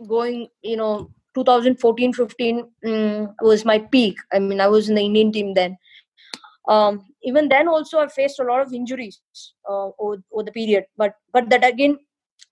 going 0.09 0.49
you 0.63 0.77
know 0.77 1.11
2014 1.35 2.13
15 2.13 2.65
mm, 2.85 3.35
was 3.43 3.65
my 3.65 3.79
peak. 3.79 4.17
I 4.33 4.41
mean 4.41 4.61
i 4.61 4.67
was 4.67 4.89
in 4.89 4.97
the 4.97 5.03
indian 5.07 5.33
team 5.33 5.55
then. 5.55 5.79
Um, 6.67 7.07
even 7.23 7.49
then 7.49 7.69
also 7.69 8.01
i 8.01 8.09
faced 8.09 8.41
a 8.41 8.45
lot 8.45 8.61
of 8.61 8.73
injuries 8.73 9.21
uh, 9.69 9.91
over, 9.99 10.23
over 10.33 10.43
the 10.43 10.53
period. 10.53 10.85
But 10.97 11.15
but 11.33 11.49
that 11.51 11.65
again 11.65 11.99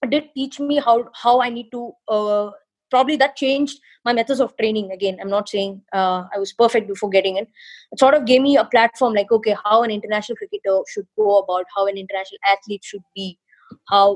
did 0.08 0.30
teach 0.34 0.60
me 0.60 0.78
how 0.78 1.08
how 1.14 1.40
i 1.40 1.48
need 1.48 1.70
to 1.72 1.92
uh, 2.08 2.50
probably 2.92 3.16
that 3.22 3.36
changed 3.36 3.80
my 4.04 4.12
methods 4.12 4.40
of 4.40 4.56
training 4.56 4.90
again. 4.92 5.18
I'm 5.20 5.30
not 5.30 5.48
saying 5.48 5.80
uh, 5.92 6.24
i 6.34 6.38
was 6.38 6.52
perfect 6.52 6.88
before 6.88 7.10
getting 7.10 7.36
in. 7.42 7.46
It 7.92 7.98
sort 8.04 8.14
of 8.14 8.26
gave 8.30 8.42
me 8.48 8.56
a 8.56 8.64
platform 8.74 9.14
like 9.20 9.32
okay 9.38 9.56
how 9.64 9.82
an 9.82 9.94
international 9.98 10.36
cricketer 10.36 10.76
should 10.94 11.06
go 11.22 11.38
about 11.38 11.66
how 11.76 11.86
an 11.92 12.02
international 12.04 12.42
athlete 12.54 12.84
should 12.92 13.06
be 13.14 13.38
how 13.88 14.06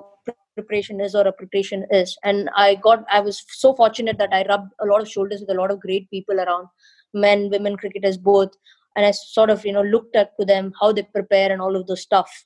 preparation 0.57 1.01
is 1.01 1.15
or 1.15 1.27
a 1.27 1.33
preparation 1.33 1.87
is. 1.91 2.17
And 2.25 2.51
i 2.65 2.75
got 2.89 3.05
i 3.19 3.21
was 3.29 3.45
so 3.63 3.75
fortunate 3.83 4.19
that 4.25 4.37
i 4.41 4.45
rubbed 4.49 4.73
a 4.87 4.91
lot 4.93 5.07
of 5.07 5.13
shoulders 5.15 5.41
with 5.41 5.55
a 5.57 5.61
lot 5.61 5.71
of 5.77 5.81
great 5.87 6.11
people 6.11 6.45
around 6.47 6.69
men 7.15 7.49
women 7.57 7.77
cricketers 7.85 8.19
both. 8.33 8.51
And 8.97 9.07
i 9.07 9.11
sort 9.23 9.51
of 9.55 9.65
you 9.71 9.73
know 9.79 9.87
looked 9.95 10.17
up 10.25 10.37
to 10.41 10.51
them 10.53 10.73
how 10.81 10.93
they 10.93 11.07
prepare 11.17 11.53
and 11.53 11.63
all 11.63 11.81
of 11.81 11.87
those 11.87 12.03
stuff. 12.03 12.45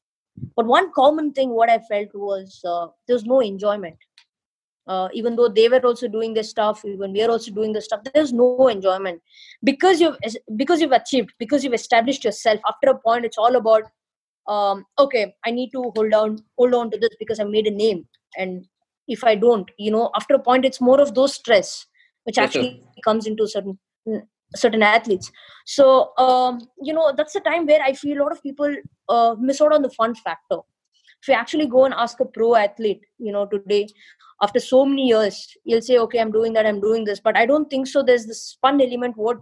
But 0.57 0.67
one 0.67 0.93
common 0.93 1.33
thing 1.33 1.51
what 1.51 1.71
i 1.71 1.79
felt 1.91 2.15
was 2.15 2.61
uh, 2.75 2.87
there 3.07 3.17
was 3.17 3.25
no 3.35 3.41
enjoyment 3.41 4.10
uh, 4.91 5.09
even 5.13 5.37
though 5.37 5.49
they 5.49 5.69
were 5.73 5.81
also 5.91 6.09
doing 6.09 6.35
this 6.35 6.51
stuff 6.51 6.85
even 6.85 7.13
we 7.17 7.23
are 7.23 7.31
also 7.31 7.53
doing 7.59 7.73
this 7.73 7.85
stuff 7.85 8.01
there's 8.15 8.33
no 8.33 8.69
enjoyment. 8.69 9.23
Because 9.63 10.01
you've 10.01 10.17
because 10.57 10.81
you've 10.81 10.99
achieved 11.01 11.33
because 11.39 11.65
you've 11.65 11.81
established 11.81 12.25
yourself 12.25 12.61
after 12.73 12.91
a 12.91 12.99
point 12.99 13.25
it's 13.25 13.39
all 13.39 13.57
about 13.57 13.85
um, 14.49 14.85
okay 14.99 15.35
i 15.45 15.51
need 15.51 15.71
to 15.77 15.83
hold 15.95 16.15
on 16.23 16.39
hold 16.59 16.75
on 16.75 16.91
to 16.91 16.99
this 16.99 17.17
because 17.19 17.41
i 17.41 17.45
made 17.45 17.67
a 17.67 17.77
name. 17.85 18.07
And 18.37 18.67
if 19.09 19.23
i 19.25 19.35
don't 19.35 19.71
you 19.79 19.91
know 19.91 20.11
after 20.17 20.35
a 20.35 20.43
point 20.49 20.65
it's 20.65 20.81
more 20.81 21.01
of 21.01 21.15
those 21.15 21.35
stress 21.35 21.87
which 22.25 22.37
Yes, 22.37 22.53
sir. 22.53 22.61
actually 22.61 22.83
comes 23.05 23.27
into 23.27 23.47
certain 23.49 23.79
certain 24.57 24.83
athletes. 24.83 25.31
So 25.67 26.11
um, 26.19 26.61
you 26.83 26.93
know 26.93 27.13
that's 27.17 27.35
the 27.35 27.41
time 27.41 27.67
where 27.67 27.83
i 27.83 27.93
feel 27.93 28.19
a 28.19 28.23
lot 28.23 28.33
of 28.33 28.43
people 28.43 28.77
uh, 29.09 29.37
miss 29.39 29.61
out 29.61 29.73
on 29.73 29.83
the 29.83 29.91
fun 29.91 30.15
factor. 30.15 30.59
If 31.23 31.29
you 31.29 31.35
actually 31.35 31.67
go 31.67 31.85
and 31.85 31.95
ask 31.95 32.19
a 32.21 32.25
pro 32.25 32.55
athlete 32.57 33.03
you 33.19 33.33
know 33.33 33.47
today 33.47 33.87
after 34.43 34.61
so 34.61 34.85
many 34.87 35.07
years 35.09 35.47
he'll 35.65 35.83
say 35.83 35.99
okay 35.99 36.19
i'm 36.19 36.33
doing 36.33 36.53
that 36.53 36.67
i'm 36.67 36.81
doing 36.81 37.05
this. 37.05 37.21
But 37.21 37.37
i 37.37 37.47
don't 37.47 37.69
think 37.71 37.87
so. 37.87 38.03
There's 38.03 38.27
this 38.27 38.57
fun 38.61 38.81
element 38.81 39.17
what 39.17 39.39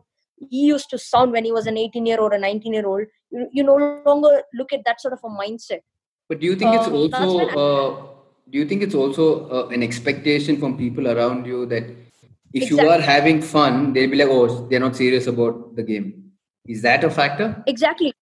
he 0.51 0.67
used 0.67 0.89
to 0.91 0.99
sound 0.99 1.33
when 1.33 1.45
he 1.45 1.53
was 1.53 1.67
an 1.67 1.77
18 1.77 2.07
year 2.07 2.19
or 2.19 2.33
a 2.33 2.39
19 2.39 2.73
year 2.73 2.87
old 2.87 3.07
you, 3.31 3.49
you 3.53 3.63
no 3.63 3.77
longer 4.07 4.43
look 4.55 4.73
at 4.73 4.85
that 4.85 5.01
sort 5.01 5.15
of 5.15 5.21
a 5.25 5.29
mindset. 5.29 5.81
But 6.29 6.41
do 6.41 6.47
you 6.47 6.57
think 6.57 6.75
it's 6.75 6.87
that's 6.87 7.25
also 7.25 7.47
uh, 7.49 8.07
do 8.51 8.59
you 8.59 8.67
think 8.67 8.83
it's 8.83 8.95
also 8.95 9.49
uh, 9.51 9.69
an 9.69 9.83
expectation 9.83 10.59
from 10.59 10.77
people 10.77 11.09
around 11.09 11.47
you 11.47 11.67
that 11.67 11.85
if 12.55 12.71
you 12.71 12.81
are 12.81 13.01
having 13.01 13.43
fun, 13.43 13.93
they'll 13.93 14.11
be 14.11 14.17
like, 14.17 14.29
oh, 14.29 14.67
they're 14.69 14.81
not 14.81 14.97
serious 14.97 15.27
about 15.27 15.77
the 15.77 15.83
game. 15.83 16.33
Is 16.67 16.81
that 16.83 17.05
a 17.05 17.11
factor? 17.11 17.63
exactly. 17.67 18.13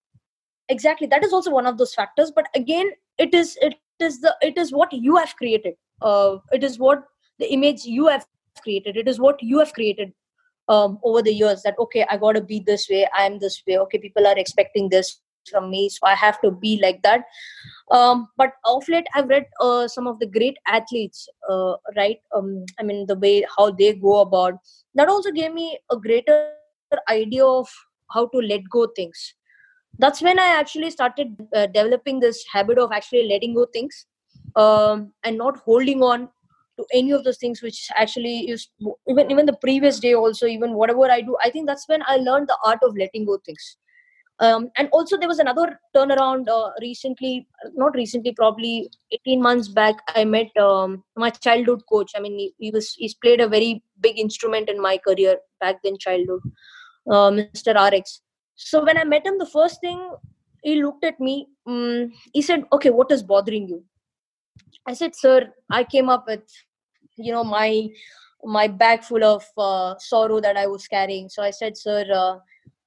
Exactly. 0.69 1.07
That 1.07 1.23
is 1.23 1.31
also 1.31 1.51
one 1.51 1.65
of 1.65 1.77
those 1.77 1.93
factors. 1.93 2.29
But 2.29 2.47
again 2.53 2.91
it 3.17 3.33
is 3.33 3.57
it 3.61 3.75
is 3.99 4.21
the 4.21 4.35
it 4.41 4.57
is 4.57 4.71
what 4.71 4.91
you 4.91 5.15
have 5.15 5.35
created 5.35 5.75
uh, 6.01 6.37
it 6.51 6.63
is 6.63 6.79
what 6.79 7.03
the 7.39 7.51
image 7.51 7.85
you 7.85 8.07
have 8.07 8.25
created. 8.61 8.97
It 8.97 9.07
is 9.07 9.19
what 9.19 9.41
you 9.41 9.59
have 9.59 9.73
created 9.73 10.13
um, 10.69 10.99
over 11.03 11.21
the 11.21 11.33
years 11.33 11.61
that 11.63 11.75
okay 11.79 12.05
i 12.09 12.17
gotta 12.17 12.41
be 12.41 12.59
this 12.65 12.89
way 12.89 13.07
i 13.17 13.25
am 13.25 13.39
this 13.39 13.61
way. 13.67 13.77
Okay 13.79 13.97
people 13.97 14.27
are 14.27 14.37
expecting 14.37 14.89
this 14.89 15.21
from 15.49 15.69
me 15.69 15.87
so 15.87 15.99
i 16.03 16.13
have 16.13 16.41
to 16.41 16.51
be 16.51 16.79
like 16.81 17.01
that. 17.03 17.23
Um, 17.89 18.27
but 18.37 18.53
of 18.65 18.87
late 18.89 19.07
i've 19.15 19.29
read 19.29 19.45
uh, 19.61 19.87
some 19.87 20.07
of 20.07 20.19
the 20.19 20.27
great 20.27 20.57
athletes 20.67 21.27
uh, 21.49 21.75
right? 21.95 22.17
Um, 22.35 22.65
i 22.79 22.83
mean 22.83 23.05
the 23.07 23.15
way 23.15 23.45
how 23.57 23.71
they 23.71 23.93
go 23.93 24.19
about 24.21 24.55
that 24.95 25.07
also 25.07 25.31
gave 25.31 25.53
me 25.53 25.79
a 25.91 25.97
greater 25.97 26.51
idea 27.09 27.45
of 27.45 27.69
how 28.11 28.27
to 28.27 28.37
let 28.39 28.61
go 28.69 28.87
things. 28.95 29.33
That's 29.99 30.21
when 30.21 30.37
i 30.39 30.47
actually 30.47 30.91
started 30.91 31.35
uh, 31.55 31.67
developing 31.67 32.19
this 32.19 32.45
habit 32.51 32.77
of 32.77 32.91
actually 32.91 33.27
letting 33.27 33.53
go 33.55 33.65
things 33.65 34.05
um, 34.57 35.13
and 35.23 35.37
not 35.37 35.57
holding 35.59 36.01
on 36.01 36.29
to 36.77 36.85
any 36.93 37.11
of 37.11 37.23
those 37.23 37.37
things 37.37 37.61
which 37.61 37.89
actually 37.95 38.49
is 38.49 38.67
even 39.09 39.31
even 39.31 39.45
the 39.45 39.57
previous 39.65 39.99
day 39.99 40.13
also 40.13 40.45
even 40.45 40.73
whatever 40.73 41.09
i 41.17 41.19
do 41.21 41.35
i 41.43 41.49
think 41.49 41.67
that's 41.67 41.87
when 41.87 42.03
i 42.13 42.17
learned 42.17 42.47
the 42.47 42.57
art 42.63 42.79
of 42.83 42.95
letting 42.97 43.25
go 43.25 43.37
things. 43.45 43.77
Um, 44.39 44.69
and 44.77 44.87
also 44.91 45.17
there 45.17 45.27
was 45.27 45.39
another 45.39 45.79
turnaround 45.95 46.47
uh, 46.47 46.69
recently 46.79 47.47
not 47.73 47.95
recently 47.95 48.33
probably 48.33 48.91
18 49.11 49.41
months 49.41 49.67
back 49.67 50.03
i 50.15 50.25
met 50.25 50.55
um, 50.57 51.03
my 51.15 51.31
childhood 51.31 51.81
coach. 51.91 52.11
I 52.15 52.19
mean 52.19 52.37
he, 52.37 52.53
he 52.59 52.69
was 52.69 52.93
he's 52.93 53.15
played 53.15 53.41
a 53.41 53.47
very 53.47 53.83
big 53.99 54.19
instrument 54.19 54.69
in 54.69 54.79
my 54.79 54.99
career 54.99 55.37
back 55.59 55.81
then 55.83 55.97
childhood 55.97 56.41
uh, 57.09 57.31
mr 57.39 57.75
rx 57.87 58.21
so 58.55 58.83
when 58.85 58.99
i 58.99 59.03
met 59.15 59.25
him 59.25 59.39
the 59.39 59.51
first 59.57 59.81
thing 59.81 59.99
he 60.61 60.83
looked 60.83 61.03
at 61.03 61.19
me 61.19 61.47
um, 61.65 62.13
he 62.31 62.43
said 62.43 62.63
okay 62.71 62.91
what 62.91 63.11
is 63.11 63.23
bothering 63.23 63.67
you 63.67 63.83
i 64.87 64.93
said 64.93 65.15
sir 65.15 65.53
i 65.69 65.83
came 65.83 66.09
up 66.09 66.25
with 66.27 66.43
you 67.17 67.31
know 67.31 67.43
my 67.43 67.89
my 68.43 68.67
bag 68.67 69.03
full 69.03 69.23
of 69.23 69.43
uh, 69.57 69.95
sorrow 69.97 70.39
that 70.39 70.57
i 70.57 70.67
was 70.67 70.87
carrying. 70.87 71.27
So 71.29 71.43
i 71.43 71.51
said 71.51 71.77
sir 71.77 72.05
uh, 72.13 72.37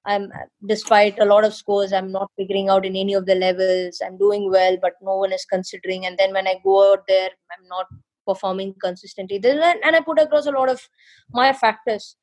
i'm 0.07 0.33
despite 0.67 1.19
a 1.19 1.25
lot 1.25 1.45
of 1.45 1.55
scores 1.55 1.93
i'm 1.93 2.11
not 2.11 2.31
figuring 2.37 2.69
out 2.69 2.87
in 2.87 2.97
any 2.97 3.15
of 3.15 3.27
the 3.27 3.35
levels. 3.35 4.01
I'm 4.05 4.17
doing 4.17 4.51
well 4.51 4.77
but 4.81 4.95
no 5.03 5.17
one 5.17 5.33
is 5.33 5.45
considering. 5.45 6.07
And 6.07 6.17
then 6.19 6.33
when 6.33 6.47
i 6.47 6.57
go 6.65 6.93
out 6.93 7.07
there 7.09 7.29
i'm 7.53 7.69
not 7.69 7.87
performing 8.27 8.75
consistently. 8.83 9.41
And 9.45 9.97
i 9.97 10.01
put 10.01 10.21
across 10.21 10.47
a 10.47 10.53
lot 10.53 10.69
of 10.69 10.81
my 11.33 11.53
factors. 11.53 12.17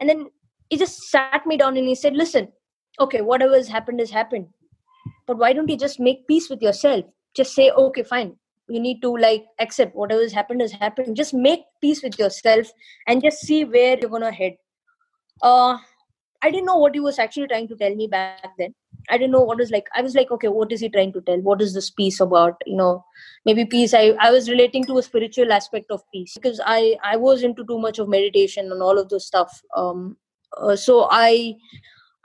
And 0.00 0.08
then 0.08 0.30
he 0.70 0.76
just 0.76 1.10
sat 1.10 1.46
me 1.46 1.56
down 1.56 1.76
and 1.76 1.86
he 1.86 1.94
said 1.94 2.14
listen 2.14 2.48
okay 3.00 3.20
whatever 3.20 3.54
has 3.54 3.68
happened 3.68 4.00
has 4.00 4.10
happened. 4.10 4.46
But 5.26 5.38
why 5.38 5.52
don't 5.52 5.68
you 5.68 5.76
just 5.76 6.00
make 6.00 6.26
peace 6.28 6.48
with 6.48 6.62
yourself? 6.62 7.04
Just 7.34 7.54
say 7.54 7.70
okay 7.70 8.04
fine 8.04 8.36
you 8.68 8.80
need 8.80 9.00
to 9.02 9.16
like 9.16 9.44
accept 9.58 9.94
whatever 9.94 10.22
has 10.22 10.32
happened 10.32 10.60
has 10.60 10.72
happened. 10.72 11.16
Just 11.16 11.34
make 11.34 11.60
peace 11.80 12.02
with 12.02 12.18
yourself 12.18 12.70
and 13.06 13.22
just 13.22 13.40
see 13.40 13.64
where 13.64 13.98
you're 13.98 14.10
gonna 14.10 14.32
head. 14.32 14.56
Uh 15.42 15.78
i 16.40 16.50
didn't 16.50 16.66
know 16.66 16.76
what 16.76 16.94
he 16.94 17.00
was 17.00 17.18
actually 17.18 17.48
trying 17.48 17.66
to 17.66 17.74
tell 17.74 17.94
me 17.94 18.06
back 18.06 18.50
then. 18.58 18.72
I 19.10 19.18
didn't 19.18 19.32
know 19.32 19.40
what 19.42 19.58
was 19.58 19.70
like 19.70 19.88
i 19.96 20.02
was 20.02 20.14
like 20.14 20.30
okay 20.30 20.48
what 20.48 20.72
is 20.72 20.80
he 20.80 20.88
trying 20.88 21.12
to 21.12 21.20
tell? 21.20 21.40
What 21.40 21.62
is 21.62 21.74
this 21.74 21.90
peace 21.90 22.20
about? 22.20 22.54
You 22.66 22.76
know 22.76 23.04
maybe 23.44 23.64
peace 23.64 23.94
i 23.94 24.14
i 24.20 24.30
was 24.30 24.50
relating 24.50 24.84
to 24.84 24.98
a 24.98 25.02
spiritual 25.02 25.52
aspect 25.52 25.90
of 25.90 26.02
peace 26.12 26.34
because 26.34 26.60
i 26.64 26.96
i 27.02 27.16
was 27.16 27.42
into 27.42 27.64
too 27.64 27.78
much 27.78 27.98
of 27.98 28.08
meditation 28.08 28.70
and 28.70 28.82
all 28.82 28.98
of 28.98 29.08
those 29.08 29.26
stuff. 29.26 29.62
Um 29.76 30.16
uh, 30.56 30.76
so 30.76 31.08
i 31.10 31.54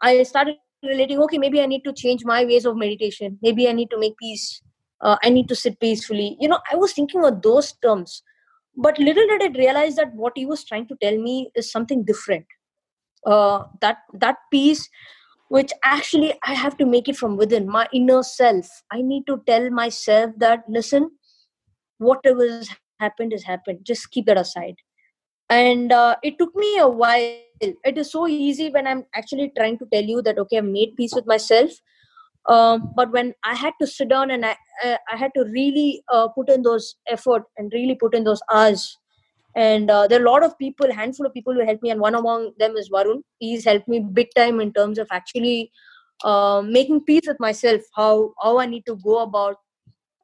i 0.01 0.23
started 0.23 0.57
relating 0.83 1.19
okay 1.19 1.37
maybe 1.37 1.61
i 1.61 1.65
need 1.65 1.83
to 1.83 1.93
change 1.93 2.25
my 2.25 2.43
ways 2.45 2.65
of 2.65 2.77
meditation. 2.77 3.39
Maybe 3.41 3.67
i 3.69 3.71
need 3.71 3.89
to 3.91 3.99
make 3.99 4.17
peace 4.17 4.61
uh, 5.03 5.17
i 5.23 5.29
need 5.29 5.47
to 5.49 5.55
sit 5.55 5.79
peacefully. 5.79 6.37
You 6.39 6.49
know 6.49 6.59
i 6.71 6.75
was 6.75 6.93
thinking 6.93 7.23
of 7.23 7.41
those 7.41 7.73
terms 7.73 8.23
but 8.75 8.99
little 8.99 9.27
did 9.27 9.43
i 9.43 9.59
realize 9.59 9.95
that 9.95 10.13
what 10.15 10.33
he 10.35 10.45
was 10.45 10.63
trying 10.63 10.87
to 10.87 10.95
tell 11.01 11.17
me 11.17 11.51
is 11.55 11.71
something 11.71 12.03
different. 12.03 12.45
Uh, 13.25 13.63
that 13.81 13.99
that 14.13 14.37
peace 14.51 14.89
which 15.49 15.71
actually 15.83 16.33
i 16.45 16.53
have 16.53 16.75
to 16.77 16.85
make 16.85 17.07
it 17.07 17.15
from 17.15 17.37
within 17.37 17.67
my 17.67 17.87
inner 17.93 18.23
self. 18.23 18.67
I 18.91 19.01
need 19.01 19.27
to 19.27 19.41
tell 19.47 19.69
myself 19.69 20.31
that 20.37 20.63
listen 20.67 21.11
whatever 21.99 22.47
has 22.49 22.69
happened 22.99 23.31
has 23.31 23.43
happened. 23.43 23.79
Just 23.83 24.11
keep 24.11 24.25
that 24.25 24.37
aside. 24.37 24.75
And 25.49 25.91
uh, 25.91 26.15
it 26.23 26.37
took 26.39 26.55
me 26.55 26.77
a 26.79 26.87
while. 26.87 27.37
It 27.61 27.97
is 27.97 28.11
so 28.11 28.27
easy 28.27 28.69
when 28.71 28.87
i'm 28.87 29.05
actually 29.15 29.51
trying 29.55 29.77
to 29.77 29.85
tell 29.93 30.03
you 30.03 30.21
that 30.23 30.37
okay 30.39 30.57
i've 30.57 30.65
made 30.65 30.95
peace 30.97 31.13
with 31.15 31.25
myself 31.25 31.71
um, 32.47 32.91
but 32.95 33.11
when 33.11 33.33
i 33.43 33.53
had 33.55 33.73
to 33.79 33.87
sit 33.87 34.09
down 34.09 34.31
and 34.31 34.45
i 34.45 34.55
uh, 34.83 34.97
i 35.11 35.15
had 35.15 35.31
to 35.35 35.45
really 35.51 36.03
uh, 36.11 36.27
put 36.27 36.49
in 36.49 36.61
those 36.61 36.95
effort 37.07 37.43
and 37.57 37.71
really 37.73 37.95
put 37.95 38.13
in 38.13 38.23
those 38.23 38.41
hours. 38.51 38.97
And 39.55 39.91
uh, 39.91 40.07
there 40.07 40.19
are 40.19 40.25
a 40.25 40.29
lot 40.31 40.43
of 40.43 40.57
people 40.57 40.91
handful 40.91 41.27
of 41.27 41.33
people 41.33 41.53
who 41.53 41.63
helped 41.63 41.83
me 41.83 41.91
and 41.91 42.01
one 42.01 42.15
among 42.15 42.53
them 42.57 42.75
is 42.75 42.89
varun. 42.89 43.21
He's 43.37 43.65
helped 43.65 43.87
me 43.87 43.99
big 43.99 44.29
time 44.35 44.59
in 44.59 44.73
terms 44.73 44.97
of 44.97 45.07
actually 45.11 45.71
uh, 46.23 46.63
making 46.65 47.01
peace 47.01 47.27
with 47.27 47.39
myself 47.39 47.81
how 47.95 48.33
how 48.41 48.57
i 48.59 48.65
need 48.65 48.85
to 48.87 48.95
go 49.03 49.19
about. 49.19 49.57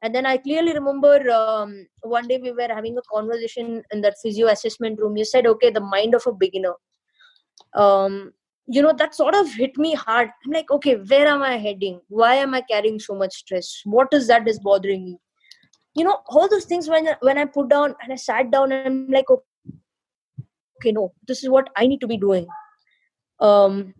And 0.02 0.14
then 0.14 0.26
i 0.26 0.36
clearly 0.36 0.72
remember 0.72 1.30
um, 1.30 1.86
one 2.02 2.26
day 2.26 2.38
we 2.38 2.50
were 2.50 2.68
having 2.74 2.98
a 2.98 3.02
conversation 3.12 3.82
in 3.92 4.00
that 4.00 4.16
physio 4.22 4.48
assessment 4.48 5.00
room. 5.00 5.16
You 5.16 5.24
said 5.24 5.46
okay 5.46 5.70
the 5.70 5.80
mind 5.80 6.14
of 6.16 6.26
a 6.26 6.32
beginner. 6.32 6.74
Um, 7.74 8.32
you 8.72 8.82
know 8.82 8.92
that 8.96 9.14
sort 9.14 9.34
of 9.34 9.52
hit 9.52 9.76
me 9.76 9.94
hard. 9.94 10.30
I'm 10.46 10.52
like 10.52 10.70
okay 10.70 10.94
where 10.94 11.26
am 11.26 11.42
i 11.42 11.56
heading? 11.56 12.00
Why 12.08 12.34
am 12.36 12.54
i 12.54 12.60
carrying 12.60 13.00
so 13.00 13.14
much 13.14 13.34
stress? 13.34 13.80
What 13.84 14.08
is 14.12 14.28
that 14.28 14.46
is 14.48 14.60
bothering 14.60 15.04
me? 15.04 15.18
You 15.94 16.04
know 16.04 16.18
all 16.28 16.48
those 16.48 16.66
things 16.66 16.88
when 16.88 17.08
when 17.20 17.38
i 17.38 17.44
put 17.44 17.68
down 17.68 17.94
and 18.02 18.12
i 18.12 18.16
sat 18.16 18.52
down 18.52 18.72
and 18.72 18.86
i'm 18.86 19.10
like 19.10 19.30
okay 19.30 20.92
no 20.92 21.12
this 21.26 21.42
is 21.42 21.50
what 21.50 21.68
i 21.76 21.86
need 21.86 22.00
to 22.00 22.06
be 22.06 22.16
doing. 22.16 22.46
Um 23.40 23.94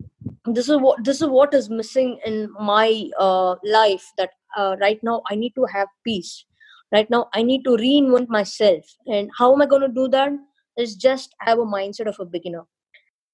this 0.45 0.69
is 0.69 0.77
what 0.77 1.03
this 1.03 1.21
is 1.21 1.27
what 1.27 1.53
is 1.53 1.69
missing 1.69 2.17
in 2.25 2.49
my 2.59 3.09
uh, 3.19 3.55
life 3.63 4.05
that 4.17 4.29
uh, 4.57 4.75
right 4.79 4.99
now 5.03 5.21
i 5.29 5.35
need 5.35 5.53
to 5.55 5.65
have 5.65 5.87
peace. 6.05 6.45
Right 6.93 7.09
now 7.09 7.27
i 7.33 7.43
need 7.43 7.63
to 7.65 7.71
reinvent 7.85 8.29
myself. 8.29 8.97
And 9.07 9.29
how 9.37 9.53
am 9.53 9.61
i 9.61 9.65
going 9.65 9.81
to 9.81 9.95
do 10.03 10.07
that? 10.19 10.31
Is 10.77 10.95
just 10.95 11.35
have 11.39 11.59
a 11.59 11.65
mindset 11.65 12.07
of 12.07 12.19
a 12.19 12.25
beginner 12.25 12.63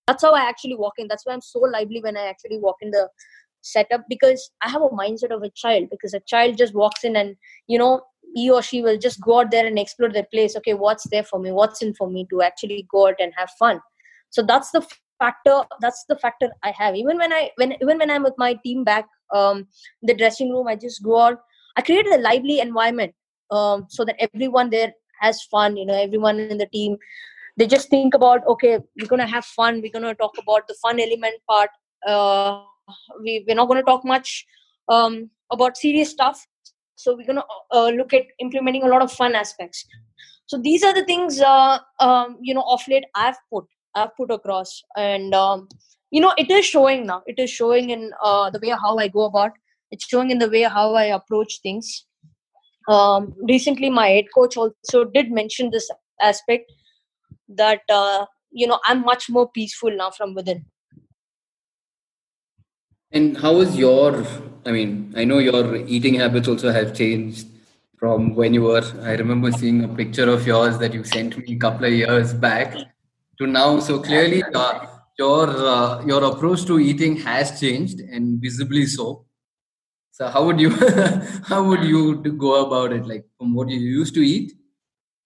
that's 0.08 0.24
how 0.24 0.34
i 0.34 0.42
actually 0.42 0.76
walk 0.76 0.94
in. 0.98 1.08
That's 1.08 1.26
why 1.26 1.34
i'm 1.34 1.42
so 1.42 1.60
lively 1.60 2.02
when 2.02 2.18
i 2.18 2.26
actually 2.28 2.60
walk 2.60 2.78
in 2.82 2.92
the 2.92 3.10
setup 3.62 4.04
because 4.08 4.50
i 4.62 4.70
have 4.70 4.82
a 4.82 4.90
mindset 4.90 5.36
of 5.36 5.44
a 5.44 5.50
child 5.50 5.90
because 5.92 6.14
a 6.14 6.22
child 6.22 6.58
just 6.58 6.74
walks 6.74 7.04
in 7.04 7.16
and 7.18 7.36
you 7.68 7.78
know 7.78 8.02
he 8.36 8.50
or 8.50 8.62
she 8.62 8.82
will 8.82 8.98
just 8.98 9.20
go 9.22 9.40
out 9.40 9.52
there 9.52 9.66
and 9.66 9.80
explore 9.80 10.10
their 10.12 10.28
place. 10.32 10.56
Okay 10.56 10.74
what's 10.74 11.08
there 11.10 11.24
for 11.24 11.40
me? 11.40 11.52
What's 11.52 11.82
in 11.82 11.94
for 11.96 12.10
me 12.10 12.28
to 12.30 12.42
actually 12.42 12.88
go 12.92 13.08
out 13.08 13.16
and 13.20 13.34
have 13.38 13.50
fun? 13.58 13.80
So 14.30 14.44
that's 14.44 14.72
the 14.72 14.86
factor 15.20 15.64
that's 15.82 16.06
the 16.08 16.18
factor 16.18 16.50
i 16.64 16.72
have. 16.72 16.96
Even 16.96 17.18
when 17.18 17.34
i 17.34 17.52
when 17.56 17.74
even 17.82 17.98
when 17.98 18.12
i'm 18.12 18.24
with 18.24 18.36
my 18.38 18.54
team 18.66 18.84
back 18.84 19.08
um 19.34 19.68
the 20.04 20.14
dressing 20.14 20.52
room 20.52 20.68
i 20.68 20.76
just 20.76 21.04
go 21.04 21.20
out. 21.20 21.40
I 21.76 21.82
create 21.82 22.08
a 22.08 22.18
lively 22.18 22.60
environment 22.60 23.14
um 23.52 23.86
so 23.90 24.06
that 24.06 24.16
everyone 24.20 24.70
there 24.70 24.94
has 25.22 25.42
fun 25.44 25.78
you 25.78 25.86
know 25.86 25.94
everyone 25.94 26.40
in 26.40 26.58
the 26.58 26.68
team 26.68 26.98
they 27.58 27.68
just 27.68 27.90
think 27.90 28.14
about 28.14 28.46
okay 28.48 28.80
we're 29.00 29.08
gonna 29.08 29.28
have 29.28 29.46
fun 29.46 29.82
we're 29.82 29.92
gonna 29.92 30.14
talk 30.16 30.38
about 30.38 30.68
the 30.68 30.76
fun 30.82 31.00
element 31.00 31.36
part 31.50 31.70
uh 32.08 32.62
we, 33.22 33.44
we're 33.48 33.56
not 33.56 33.68
gonna 33.68 33.84
talk 33.84 34.06
much 34.06 34.46
um 34.90 35.30
about 35.52 35.78
serious 35.78 36.10
stuff. 36.10 36.46
So 36.96 37.16
we're 37.16 37.28
gonna 37.28 37.44
uh, 37.72 37.90
look 37.90 38.14
at 38.14 38.24
implementing 38.40 38.84
a 38.84 38.88
lot 38.88 39.02
of 39.02 39.12
fun 39.12 39.36
aspects. 39.36 39.86
So 40.48 40.58
these 40.58 40.84
are 40.84 40.94
the 40.94 41.06
things 41.06 41.40
uh, 41.40 41.80
um, 42.00 42.38
you 42.42 42.54
know 42.54 42.62
off 42.62 42.88
late 42.88 43.06
i've 43.16 43.38
put 43.52 43.66
i've 43.96 44.16
put 44.16 44.32
across. 44.32 44.82
And 44.96 45.34
um, 45.34 45.68
you 46.12 46.22
know 46.22 46.34
it 46.38 46.50
is 46.50 46.66
showing 46.66 47.06
now. 47.06 47.24
It 47.28 47.40
is 47.40 47.50
showing 47.50 47.92
in 47.92 48.12
uh, 48.24 48.50
the 48.50 48.60
way 48.60 48.70
how 48.70 48.98
i 48.98 49.08
go 49.08 49.26
about. 49.26 49.52
It's 49.92 50.08
showing 50.08 50.32
in 50.32 50.40
the 50.40 50.50
way 50.50 50.64
how 50.64 50.96
i 50.96 51.06
approach 51.06 51.60
things. 51.62 52.06
Um, 52.88 53.34
recently 53.48 53.90
my 53.90 54.08
head 54.08 54.26
coach 54.34 54.56
also 54.58 55.04
did 55.04 55.30
mention 55.32 55.72
this 55.72 55.90
aspect 56.22 56.72
that 57.48 57.82
uh, 57.90 58.26
you 58.52 58.68
know 58.68 58.80
i'm 58.86 59.02
much 59.02 59.30
more 59.30 59.50
peaceful 59.50 59.92
now 59.92 60.10
from 60.10 60.34
within. 60.34 60.66
And 63.12 63.38
how 63.38 63.60
is 63.60 63.78
your 63.78 64.26
i 64.66 64.72
mean 64.72 65.14
i 65.16 65.24
know 65.24 65.40
your 65.40 65.76
eating 65.76 66.16
habits 66.16 66.48
also 66.48 66.72
have 66.72 66.94
changed 66.94 67.48
from 67.98 68.36
when 68.36 68.54
you 68.54 68.64
were 68.64 68.84
i 69.04 69.14
remember 69.14 69.52
seeing 69.52 69.84
a 69.84 69.88
picture 69.88 70.30
of 70.30 70.46
yours 70.46 70.78
that 70.80 70.94
you 70.94 71.04
sent 71.04 71.38
me 71.38 71.54
a 71.54 71.58
couple 71.58 71.86
of 71.86 71.94
years 71.94 72.34
back 72.34 72.76
to 73.38 73.48
now. 73.48 73.80
So 73.80 74.00
clearly 74.00 74.44
uh, 74.54 74.86
your 75.18 75.50
uh, 75.50 76.06
your 76.06 76.24
approach 76.24 76.66
to 76.66 76.80
eating 76.80 77.18
has 77.18 77.60
changed 77.60 78.00
and 78.00 78.42
visibly 78.42 78.86
so. 78.86 79.26
So 80.12 80.28
how 80.28 80.46
would 80.46 80.60
you 80.60 80.72
how 81.52 81.64
would 81.64 81.84
you 81.84 82.16
go 82.16 82.66
about 82.66 82.94
it? 82.94 83.06
Like 83.06 83.26
from 83.38 83.54
what 83.54 83.70
you 83.70 83.80
used 83.80 84.14
to 84.16 84.22
eat 84.22 84.54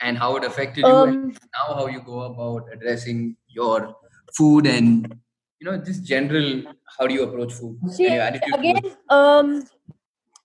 and 0.02 0.18
how 0.18 0.36
it 0.36 0.44
affected 0.44 0.86
you 0.86 1.04
and 1.04 1.16
um, 1.16 1.38
now 1.56 1.74
how 1.76 1.88
you 1.88 2.02
go 2.02 2.22
about 2.22 2.68
addressing 2.74 3.36
your 3.48 3.96
food 4.34 4.68
and 4.68 5.20
you 5.60 5.66
know 5.70 5.78
just 5.78 6.04
general 6.04 6.64
how 6.98 7.08
do 7.08 7.14
you 7.14 7.24
approach 7.24 7.54
food? 7.54 7.80
See 7.90 8.08
again 8.08 8.82
um 9.10 9.64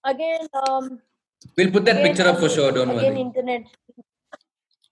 again 0.04 0.46
um 0.68 1.00
we'll 1.56 1.70
put 1.70 1.84
that 1.86 1.96
again 1.96 2.06
picture 2.06 2.28
up 2.28 2.38
for 2.38 2.48
sure 2.48 2.70
don't 2.72 2.90
again 2.90 3.12
worry. 3.12 3.20
internet. 3.20 3.64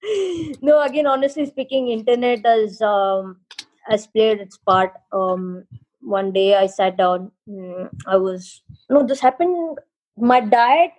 No 0.61 0.83
again 0.83 1.07
honestly 1.07 1.47
speaking 1.47 1.89
internet 1.89 2.45
has 2.45 2.81
um 2.83 3.41
has 3.87 4.07
played 4.07 4.41
its 4.41 4.59
part. 4.59 4.93
Um 5.13 5.65
one 6.05 6.33
day 6.33 6.55
i 6.55 6.67
sat 6.67 6.97
down 6.97 7.31
mm, 7.49 7.89
i 8.07 8.17
was 8.17 8.63
no 8.91 9.03
this 9.03 9.21
happened 9.21 9.79
my 10.17 10.41
diet 10.41 10.93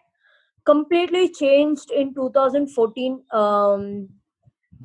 completely 0.65 1.29
changed 1.29 1.91
in 1.91 2.13
2014 2.13 3.21
um 3.31 4.09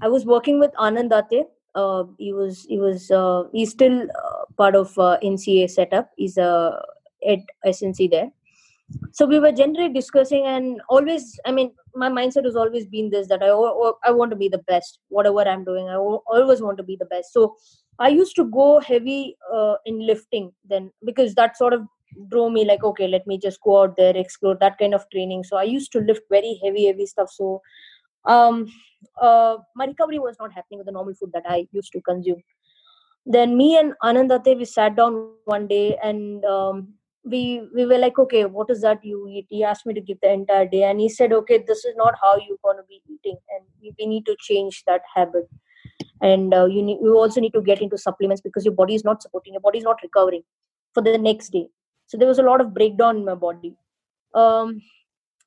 i 0.03 0.09
was 0.09 0.26
working 0.26 0.61
with 0.61 0.72
anand 0.87 1.14
Date. 1.31 1.47
uh 1.74 2.05
he 2.18 2.33
was 2.33 2.66
he 2.68 2.78
was 2.78 3.11
uh 3.11 3.45
he's 3.53 3.70
still 3.70 4.03
uh, 4.03 4.45
part 4.57 4.74
of 4.74 4.97
uh, 4.99 5.16
nca 5.22 5.70
setup. 5.70 6.11
He's 6.16 6.37
at 6.39 7.41
snc 7.66 8.11
there. 8.11 8.31
So 9.12 9.24
we 9.26 9.39
were 9.39 9.53
generally 9.53 9.93
discussing 9.93 10.47
and 10.47 10.81
always 10.89 11.39
i 11.47 11.53
mean 11.53 11.72
my 11.95 12.09
mindset 12.09 12.45
has 12.45 12.57
always 12.57 12.87
been 12.87 13.11
this 13.11 13.28
that 13.28 13.43
i 13.43 13.51
i 14.09 14.11
want 14.11 14.31
to 14.31 14.37
be 14.37 14.49
the 14.49 14.62
best 14.72 14.99
whatever 15.09 15.47
i'm 15.53 15.64
doing 15.64 15.89
i 15.89 15.97
always 15.97 16.61
want 16.61 16.76
to 16.78 16.83
be 16.83 16.97
the 16.97 17.07
best. 17.07 17.33
So 17.33 17.55
i 17.99 18.09
used 18.09 18.35
to 18.37 18.45
go 18.45 18.81
heavy 18.81 19.37
uh, 19.55 19.76
in 19.87 20.05
lifting 20.07 20.53
then 20.68 20.91
because 21.05 21.35
that 21.35 21.57
sort 21.57 21.72
of 21.72 21.87
drove 22.28 22.52
me 22.52 22.64
like 22.64 22.84
okay 22.84 23.08
let 23.08 23.26
me 23.26 23.38
just 23.38 23.61
go 23.62 23.82
out 23.82 23.96
there 23.96 24.16
explore 24.16 24.56
that 24.61 24.78
kind 24.78 24.94
of 24.94 25.04
training 25.11 25.42
so 25.44 25.56
i 25.56 25.62
used 25.62 25.92
to 25.92 26.00
lift 26.00 26.22
very 26.30 26.58
heavy 26.64 26.86
heavy 26.86 27.06
stuff 27.06 27.30
so 27.30 27.61
um 28.26 28.66
uh 29.20 29.56
my 29.76 29.86
recovery 29.86 30.18
was 30.18 30.36
not 30.38 30.52
happening 30.52 30.78
with 30.78 30.86
the 30.86 30.92
normal 30.92 31.14
food 31.14 31.30
that 31.32 31.44
i 31.48 31.66
used 31.72 31.92
to 31.92 32.00
consume 32.02 32.42
then 33.26 33.56
me 33.56 33.76
and 33.76 33.94
Anand 34.02 34.42
Date 34.44 34.58
we 34.58 34.64
sat 34.64 34.96
down 34.96 35.32
one 35.44 35.66
day 35.68 35.96
and 36.02 36.44
um, 36.44 36.88
we 37.24 37.62
we 37.74 37.84
were 37.84 37.98
like, 37.98 38.18
okay, 38.18 38.44
what 38.44 38.70
is 38.70 38.80
that 38.80 39.04
you 39.04 39.26
eat? 39.28 39.46
He 39.50 39.62
asked 39.62 39.86
me 39.86 39.94
to 39.94 40.00
give 40.00 40.18
the 40.22 40.32
entire 40.32 40.66
day, 40.66 40.84
and 40.84 41.00
he 41.00 41.08
said, 41.08 41.32
okay, 41.32 41.62
this 41.66 41.84
is 41.84 41.94
not 41.96 42.14
how 42.22 42.36
you're 42.36 42.56
gonna 42.64 42.82
be 42.88 43.02
eating, 43.06 43.36
and 43.50 43.64
we, 43.80 43.94
we 43.98 44.06
need 44.06 44.24
to 44.26 44.36
change 44.40 44.82
that 44.86 45.02
habit. 45.14 45.48
And 46.22 46.54
uh, 46.54 46.66
you 46.66 46.82
need 46.82 46.98
you 47.02 47.16
also 47.18 47.40
need 47.40 47.52
to 47.52 47.62
get 47.62 47.82
into 47.82 47.98
supplements 47.98 48.40
because 48.40 48.64
your 48.64 48.74
body 48.74 48.94
is 48.94 49.04
not 49.04 49.22
supporting, 49.22 49.52
your 49.52 49.61
body 49.61 49.78
is 49.78 49.84
not 49.84 50.00
recovering 50.02 50.42
for 50.94 51.02
the 51.02 51.18
next 51.18 51.50
day. 51.50 51.68
So 52.11 52.18
there 52.18 52.28
was 52.28 52.40
a 52.40 52.42
lot 52.42 52.61
of 52.61 52.74
breakdown 52.74 53.18
in 53.18 53.24
my 53.24 53.34
body. 53.34 53.76
Um, 54.34 54.82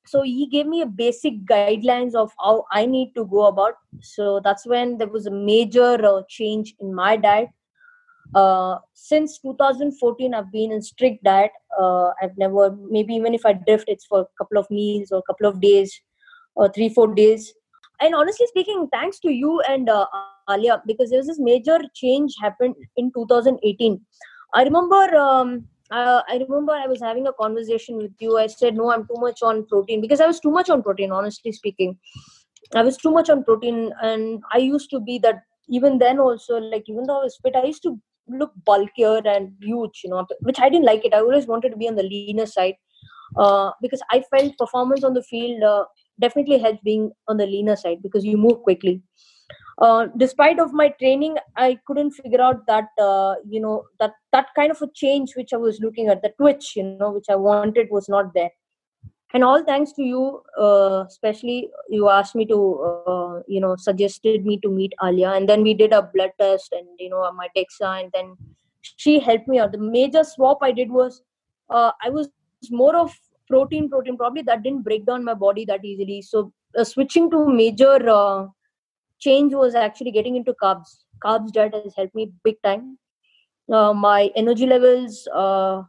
so 0.06 0.22
he 0.22 0.46
gave 0.46 0.66
me 0.66 0.80
a 0.80 0.86
basic 0.86 1.34
guidelines 1.44 2.14
of 2.14 2.32
how 2.42 2.64
I 2.72 2.86
need 2.86 3.14
to 3.16 3.26
go 3.26 3.46
about. 3.46 3.74
So 4.00 4.40
that's 4.42 4.66
when 4.66 4.96
there 4.96 5.08
was 5.08 5.26
a 5.26 5.30
major 5.30 6.04
uh, 6.04 6.22
change 6.28 6.74
in 6.80 6.94
my 6.94 7.16
diet 7.16 7.48
uh, 8.34 8.78
since 8.94 9.38
2014 9.38 10.34
i've 10.34 10.50
been 10.50 10.72
in 10.72 10.82
strict 10.82 11.22
diet 11.24 11.52
uh, 11.80 12.10
i've 12.22 12.36
never 12.36 12.76
maybe 12.90 13.14
even 13.14 13.34
if 13.34 13.44
i 13.46 13.52
drift 13.52 13.84
it's 13.88 14.06
for 14.06 14.20
a 14.20 14.26
couple 14.38 14.58
of 14.58 14.70
meals 14.70 15.12
or 15.12 15.18
a 15.18 15.22
couple 15.22 15.46
of 15.46 15.60
days 15.60 16.00
or 16.54 16.68
three 16.68 16.88
four 16.88 17.14
days 17.14 17.52
and 18.00 18.14
honestly 18.14 18.46
speaking 18.46 18.88
thanks 18.92 19.20
to 19.20 19.30
you 19.30 19.60
and 19.68 19.88
uh, 19.88 20.06
alia 20.50 20.82
because 20.86 21.10
there 21.10 21.18
was 21.18 21.26
this 21.26 21.38
major 21.38 21.78
change 21.94 22.34
happened 22.40 22.74
in 22.96 23.12
2018 23.12 24.00
i 24.54 24.62
remember 24.62 25.16
um, 25.16 25.66
uh, 26.00 26.22
I 26.28 26.36
remember 26.36 26.72
I 26.72 26.86
was 26.86 27.00
having 27.00 27.26
a 27.26 27.32
conversation 27.32 27.96
with 27.96 28.12
you. 28.18 28.38
I 28.38 28.46
said, 28.46 28.74
No, 28.74 28.90
I'm 28.92 29.06
too 29.06 29.20
much 29.20 29.42
on 29.42 29.66
protein 29.66 30.00
because 30.00 30.20
I 30.20 30.26
was 30.26 30.40
too 30.40 30.50
much 30.50 30.70
on 30.70 30.82
protein, 30.82 31.12
honestly 31.12 31.52
speaking. 31.52 31.98
I 32.74 32.82
was 32.82 32.96
too 32.96 33.10
much 33.10 33.30
on 33.30 33.44
protein, 33.44 33.92
and 34.02 34.42
I 34.52 34.58
used 34.58 34.90
to 34.90 35.00
be 35.00 35.18
that 35.20 35.42
even 35.68 35.98
then, 35.98 36.18
also, 36.18 36.58
like, 36.58 36.84
even 36.88 37.04
though 37.04 37.20
I 37.20 37.24
was 37.24 37.38
fit, 37.42 37.56
I 37.56 37.64
used 37.64 37.82
to 37.84 38.00
look 38.28 38.52
bulkier 38.64 39.20
and 39.26 39.52
huge 39.60 40.00
you 40.02 40.10
know 40.10 40.26
which 40.40 40.58
i 40.58 40.68
didn't 40.68 40.86
like 40.86 41.04
it 41.04 41.14
i 41.14 41.18
always 41.18 41.46
wanted 41.46 41.70
to 41.70 41.76
be 41.76 41.88
on 41.88 41.94
the 41.94 42.02
leaner 42.02 42.46
side 42.46 42.74
uh, 43.36 43.70
because 43.82 44.00
i 44.10 44.22
felt 44.30 44.56
performance 44.56 45.04
on 45.04 45.14
the 45.14 45.22
field 45.22 45.62
uh, 45.62 45.84
definitely 46.20 46.58
helps 46.58 46.80
being 46.82 47.10
on 47.28 47.36
the 47.36 47.46
leaner 47.46 47.76
side 47.76 48.02
because 48.02 48.24
you 48.24 48.36
move 48.36 48.62
quickly 48.62 49.02
uh, 49.78 50.06
despite 50.16 50.58
of 50.58 50.72
my 50.72 50.88
training 51.00 51.36
i 51.56 51.76
couldn't 51.86 52.10
figure 52.12 52.40
out 52.40 52.66
that 52.66 52.88
uh, 52.98 53.34
you 53.48 53.60
know 53.60 53.84
that 53.98 54.12
that 54.32 54.46
kind 54.54 54.70
of 54.70 54.80
a 54.82 54.90
change 54.94 55.34
which 55.36 55.52
i 55.52 55.56
was 55.56 55.80
looking 55.80 56.08
at 56.08 56.22
the 56.22 56.32
twitch 56.38 56.76
you 56.76 56.84
know 56.84 57.10
which 57.10 57.26
i 57.28 57.34
wanted 57.34 57.88
was 57.90 58.08
not 58.08 58.32
there. 58.34 58.50
And 59.32 59.42
all 59.42 59.64
thanks 59.64 59.90
to 59.94 60.02
you 60.02 60.42
uh, 60.56 61.04
especially 61.08 61.68
you 61.88 62.08
asked 62.08 62.36
me 62.36 62.44
to 62.46 62.58
uh, 63.08 63.40
you 63.48 63.60
know 63.60 63.74
suggested 63.74 64.46
me 64.46 64.58
to 64.58 64.68
meet 64.68 64.92
alia. 65.02 65.30
And 65.30 65.48
then 65.48 65.64
we 65.64 65.74
did 65.74 65.92
a 65.92 66.02
blood 66.02 66.30
test 66.40 66.72
and 66.72 66.86
you 67.00 67.10
know 67.10 67.32
my 67.32 67.48
dexa 67.56 68.00
and 68.00 68.12
then 68.14 68.36
she 68.80 69.18
helped 69.18 69.48
me 69.48 69.58
out. 69.58 69.72
The 69.72 69.78
major 69.78 70.22
swap 70.22 70.58
i 70.62 70.70
did 70.70 70.88
was 70.88 71.22
uh, 71.68 71.90
i 72.04 72.10
was 72.10 72.28
more 72.70 72.94
of 72.94 73.12
protein 73.48 73.90
protein. 73.90 74.16
Probably 74.16 74.42
that 74.42 74.62
didn't 74.62 74.82
break 74.82 75.04
down 75.04 75.24
my 75.24 75.34
body 75.34 75.64
that 75.64 75.84
easily. 75.84 76.22
So 76.22 76.52
switching 76.84 77.28
to 77.32 77.48
major 77.48 78.08
change 79.24 79.54
was 79.54 79.74
actually 79.74 80.12
getting 80.12 80.36
into 80.36 80.54
carbs. 80.62 80.98
Carbs 81.24 81.52
diet 81.52 81.74
has 81.74 81.94
helped 81.96 82.14
me 82.14 82.32
big 82.44 82.62
time. 82.62 82.98
Uh, 83.72 83.94
my 83.94 84.30
energy 84.36 84.66
levels 84.66 85.26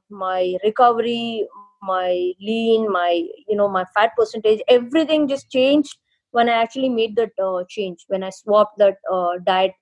my 0.09 0.55
recovery 0.63 1.45
my 1.81 2.31
lean 2.41 2.91
my 2.91 3.23
you 3.47 3.55
know 3.55 3.67
my 3.67 3.83
fat 3.95 4.11
percentage 4.17 4.61
everything 4.67 5.27
just 5.27 5.49
changed 5.49 5.97
when 6.31 6.49
i 6.49 6.53
actually 6.53 6.89
made 6.89 7.15
that 7.15 7.31
uh, 7.47 7.63
change 7.69 8.05
when 8.07 8.23
i 8.23 8.29
swapped 8.29 8.77
that 8.77 8.95
uh, 9.11 9.31
diet. 9.45 9.73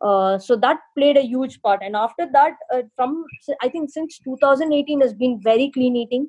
Uh, 0.00 0.38
so 0.38 0.56
that 0.56 0.78
played 0.96 1.16
a 1.16 1.22
huge 1.22 1.60
part. 1.62 1.80
And 1.82 1.94
after 1.94 2.26
that 2.32 2.54
uh, 2.74 2.82
from 2.96 3.24
i 3.62 3.68
think 3.68 3.90
since 3.90 4.18
2018 4.24 5.00
has 5.00 5.14
been 5.14 5.40
very 5.42 5.70
clean 5.70 5.96
eating. 5.96 6.28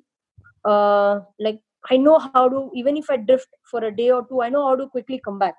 Uh, 0.64 1.22
like 1.40 1.60
i 1.90 1.98
know 1.98 2.20
how 2.20 2.48
to 2.48 2.70
even 2.76 2.96
if 2.98 3.10
i 3.10 3.18
drift 3.18 3.48
for 3.70 3.84
a 3.86 3.96
day 3.96 4.12
or 4.12 4.26
two 4.30 4.42
i 4.44 4.50
know 4.50 4.68
how 4.68 4.76
to 4.76 4.88
quickly 4.88 5.20
come 5.26 5.40
back 5.40 5.56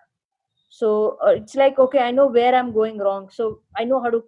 so 0.74 1.18
uh, 1.22 1.32
it's 1.38 1.54
like 1.54 1.78
okay 1.78 1.98
i 1.98 2.10
know 2.10 2.26
where 2.26 2.54
i'm 2.54 2.72
going 2.72 2.98
wrong. 2.98 3.28
So 3.30 3.60
i 3.76 3.84
know 3.84 4.02
how 4.02 4.10
to 4.10 4.24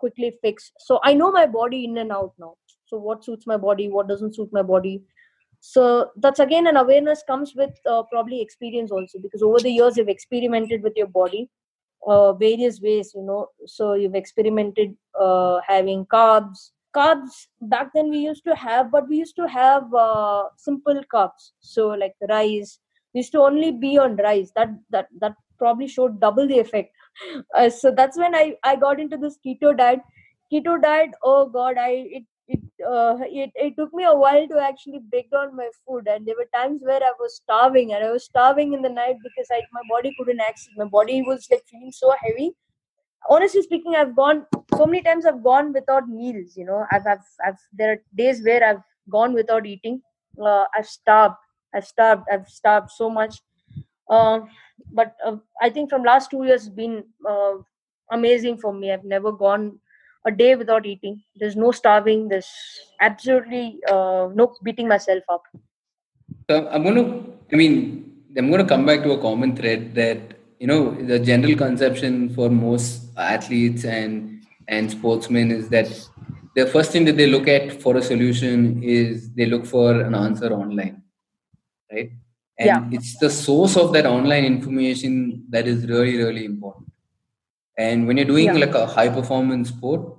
quickly 0.00 0.32
fix. 0.42 0.72
So 0.78 0.98
i 1.04 1.12
know 1.14 1.30
my 1.30 1.46
body 1.46 1.84
in 1.84 1.98
and 1.98 2.10
out 2.10 2.32
now. 2.38 2.56
So 2.86 2.96
what 2.98 3.24
suits 3.24 3.46
my 3.46 3.56
body 3.56 3.88
what 3.88 4.08
doesn't 4.08 4.34
suit 4.34 4.48
my 4.52 4.62
body. 4.62 5.02
So 5.60 6.10
that's 6.16 6.40
again 6.40 6.66
an 6.66 6.76
awareness 6.76 7.22
comes 7.28 7.54
with 7.54 7.70
uh, 7.88 8.02
probably 8.10 8.40
experience 8.40 8.90
also 8.90 9.20
because 9.20 9.42
over 9.42 9.60
the 9.60 9.70
years 9.70 9.96
you've 9.96 10.08
experimented 10.08 10.82
with 10.82 10.94
your 10.96 11.06
body 11.06 11.48
uh, 12.04 12.32
various 12.32 12.80
ways 12.80 13.12
you 13.14 13.22
know. 13.22 13.46
So 13.66 13.94
you've 13.94 14.16
experimented 14.16 14.96
uh, 15.20 15.60
having 15.68 16.04
carbs. 16.06 16.70
Carbs 16.96 17.46
back 17.60 17.90
then 17.94 18.10
we 18.10 18.18
used 18.18 18.44
to 18.44 18.56
have 18.56 18.90
but 18.90 19.08
we 19.08 19.18
used 19.18 19.36
to 19.36 19.46
have 19.46 19.94
uh, 19.94 20.44
simple 20.56 21.00
carbs. 21.14 21.50
So 21.60 21.88
like 21.88 22.14
rice. 22.28 22.78
We 23.14 23.20
used 23.20 23.32
to 23.32 23.40
only 23.40 23.70
be 23.70 23.98
on 23.98 24.16
rice. 24.16 24.50
That 24.56 24.70
that 24.90 25.08
that 25.20 25.36
probably 25.58 25.88
showed 25.88 26.20
double 26.20 26.46
the 26.46 26.58
effect. 26.58 26.92
Uh, 27.56 27.70
so 27.70 27.90
that's 27.98 28.18
when 28.18 28.34
i 28.34 28.54
i 28.62 28.76
got 28.76 29.00
into 29.00 29.16
this 29.16 29.38
keto 29.44 29.74
diet. 29.76 30.00
Keto 30.52 30.80
diet 30.82 31.10
oh 31.22 31.46
god 31.46 31.78
i 31.78 31.90
it 32.18 32.24
it, 32.48 32.60
uh, 32.88 33.16
it 33.22 33.50
it 33.54 33.74
took 33.78 33.94
me 33.94 34.04
a 34.04 34.14
while 34.14 34.46
to 34.48 34.58
actually 34.60 35.00
break 35.10 35.30
down 35.30 35.56
my 35.56 35.68
food. 35.86 36.06
And 36.08 36.26
there 36.26 36.36
were 36.40 36.48
times 36.54 36.82
where 36.82 37.02
i 37.02 37.12
was 37.18 37.36
starving 37.36 37.94
and 37.94 38.04
i 38.04 38.10
was 38.12 38.24
starving 38.26 38.74
in 38.74 38.82
the 38.82 38.90
night 38.90 39.16
because 39.22 39.48
I, 39.50 39.62
my 39.72 39.80
body 39.90 40.12
couldn't 40.18 40.40
access 40.40 40.68
my 40.76 40.84
body 40.84 41.22
was 41.22 41.48
like 41.50 41.64
feeling 41.70 41.90
so 41.92 42.14
heavy. 42.20 42.52
Honestly 43.28 43.62
speaking 43.62 43.94
i've 43.96 44.14
gone 44.14 44.46
so 44.76 44.86
many 44.86 45.02
times 45.02 45.26
i've 45.26 45.42
gone 45.42 45.72
without 45.72 46.08
meals 46.08 46.56
you 46.56 46.64
know. 46.64 46.84
I've 46.92 47.06
i've, 47.06 47.26
I've 47.46 47.58
there 47.72 47.92
are 47.92 48.02
days 48.16 48.42
where 48.44 48.62
i've 48.64 48.82
gone 49.10 49.32
without 49.34 49.66
eating. 49.66 50.02
Uh, 50.40 50.64
i've 50.74 50.86
starved. 50.86 51.34
I've 51.74 51.86
starved. 51.86 52.22
I've 52.32 52.48
starved 52.48 52.90
so 52.90 53.10
much 53.10 53.40
uh, 54.10 54.40
but 54.92 55.16
uh, 55.24 55.36
i 55.60 55.70
think 55.70 55.90
from 55.90 56.02
last 56.02 56.30
two 56.30 56.44
years 56.44 56.68
been 56.68 57.04
uh, 57.28 57.54
amazing 58.10 58.56
for 58.56 58.72
me 58.72 58.92
i've 58.92 59.04
never 59.04 59.32
gone 59.32 59.78
a 60.26 60.30
day 60.30 60.54
without 60.56 60.84
eating. 60.84 61.22
There's 61.36 61.56
no 61.56 61.70
starving. 61.72 62.28
There's 62.28 62.50
absolutely 63.00 63.78
uh, 63.88 64.28
no 64.34 64.54
beating 64.62 64.88
myself 64.88 65.22
up. 65.28 65.42
So 66.50 66.68
I'm 66.68 66.82
going 66.82 66.96
to, 66.96 67.32
I 67.52 67.56
mean, 67.56 68.12
I'm 68.36 68.50
going 68.50 68.62
to 68.62 68.68
come 68.68 68.84
back 68.84 69.02
to 69.04 69.12
a 69.12 69.20
common 69.20 69.56
thread 69.56 69.94
that, 69.94 70.18
you 70.58 70.66
know, 70.66 70.90
the 70.94 71.18
general 71.18 71.56
conception 71.56 72.34
for 72.34 72.50
most 72.50 73.16
athletes 73.16 73.84
and, 73.84 74.44
and 74.68 74.90
sportsmen 74.90 75.52
is 75.52 75.68
that 75.68 75.88
the 76.56 76.66
first 76.66 76.90
thing 76.90 77.04
that 77.04 77.16
they 77.16 77.26
look 77.26 77.46
at 77.46 77.80
for 77.80 77.96
a 77.96 78.02
solution 78.02 78.82
is 78.82 79.30
they 79.34 79.46
look 79.46 79.64
for 79.64 80.00
an 80.00 80.14
answer 80.14 80.52
online, 80.52 81.02
right? 81.92 82.10
And 82.58 82.66
yeah. 82.66 82.88
it's 82.90 83.18
the 83.18 83.28
source 83.28 83.76
of 83.76 83.92
that 83.92 84.06
online 84.06 84.44
information 84.44 85.44
that 85.50 85.66
is 85.66 85.86
really, 85.86 86.16
really 86.16 86.44
important. 86.44 86.90
And 87.78 88.06
when 88.06 88.16
you're 88.16 88.26
doing 88.26 88.46
yeah. 88.46 88.52
like 88.54 88.74
a 88.74 88.86
high 88.86 89.08
performance 89.10 89.68
sport, 89.68 90.16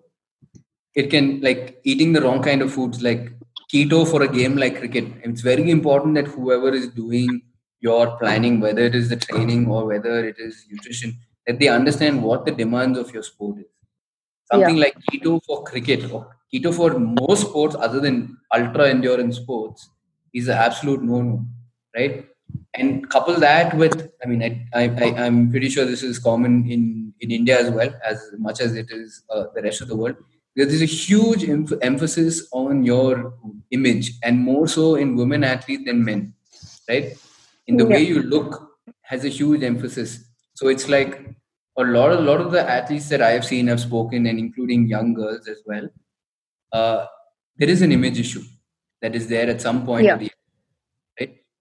it 0.93 1.09
can 1.09 1.41
like 1.41 1.79
eating 1.83 2.13
the 2.13 2.21
wrong 2.21 2.43
kind 2.43 2.61
of 2.61 2.73
foods 2.73 3.01
like 3.01 3.31
keto 3.73 4.07
for 4.09 4.23
a 4.23 4.27
game 4.27 4.55
like 4.55 4.77
cricket. 4.79 5.05
It's 5.23 5.41
very 5.41 5.69
important 5.71 6.15
that 6.15 6.27
whoever 6.27 6.69
is 6.69 6.89
doing 6.89 7.41
your 7.79 8.17
planning, 8.17 8.59
whether 8.59 8.81
it 8.81 8.95
is 8.95 9.09
the 9.09 9.15
training 9.15 9.67
or 9.67 9.85
whether 9.85 10.27
it 10.27 10.37
is 10.39 10.65
nutrition, 10.71 11.17
that 11.45 11.59
they 11.59 11.67
understand 11.67 12.23
what 12.23 12.45
the 12.45 12.51
demands 12.51 12.97
of 12.97 13.13
your 13.13 13.23
sport 13.23 13.59
is. 13.59 13.65
Something 14.51 14.77
yeah. 14.77 14.83
like 14.85 14.97
keto 15.11 15.41
for 15.45 15.63
cricket 15.63 16.11
or 16.11 16.37
keto 16.53 16.73
for 16.73 16.97
most 16.99 17.47
sports 17.49 17.75
other 17.75 17.99
than 17.99 18.37
ultra 18.53 18.89
endurance 18.89 19.37
sports 19.37 19.89
is 20.33 20.47
an 20.47 20.57
absolute 20.57 21.01
no-no, 21.01 21.45
right? 21.97 22.25
and 22.75 23.09
couple 23.09 23.35
that 23.35 23.75
with 23.75 24.11
i 24.23 24.27
mean 24.27 24.41
i 24.43 24.49
i 24.81 24.83
i'm 25.25 25.49
pretty 25.51 25.69
sure 25.69 25.85
this 25.85 26.03
is 26.03 26.19
common 26.19 26.69
in 26.69 27.13
in 27.21 27.31
india 27.31 27.59
as 27.59 27.69
well 27.71 27.91
as 28.03 28.31
much 28.37 28.59
as 28.61 28.75
it 28.75 28.89
is 28.91 29.23
uh, 29.29 29.45
the 29.55 29.61
rest 29.61 29.81
of 29.81 29.87
the 29.87 29.95
world 29.95 30.15
there's 30.55 30.81
a 30.81 30.85
huge 30.85 31.43
em- 31.47 31.79
emphasis 31.81 32.47
on 32.51 32.83
your 32.83 33.33
image 33.71 34.13
and 34.23 34.39
more 34.39 34.67
so 34.67 34.95
in 34.95 35.15
women 35.15 35.43
athletes 35.43 35.85
than 35.85 36.03
men 36.03 36.33
right 36.89 37.17
in 37.67 37.77
the 37.77 37.83
yeah. 37.83 37.95
way 37.95 38.01
you 38.01 38.21
look 38.35 38.63
has 39.01 39.25
a 39.25 39.33
huge 39.39 39.63
emphasis 39.63 40.11
so 40.53 40.67
it's 40.67 40.87
like 40.89 41.13
a 41.77 41.83
lot 41.83 42.11
of 42.11 42.19
a 42.19 42.27
lot 42.29 42.41
of 42.41 42.51
the 42.51 42.63
athletes 42.77 43.09
that 43.09 43.21
i 43.21 43.31
have 43.31 43.45
seen 43.45 43.67
have 43.67 43.79
spoken 43.79 44.25
and 44.25 44.39
including 44.39 44.87
young 44.87 45.13
girls 45.13 45.47
as 45.47 45.61
well 45.65 45.87
uh, 46.73 47.05
there 47.57 47.69
is 47.69 47.81
an 47.81 47.91
image 47.91 48.19
issue 48.19 48.43
that 49.01 49.15
is 49.15 49.27
there 49.27 49.49
at 49.49 49.61
some 49.61 49.85
point 49.85 50.05
yeah 50.05 50.27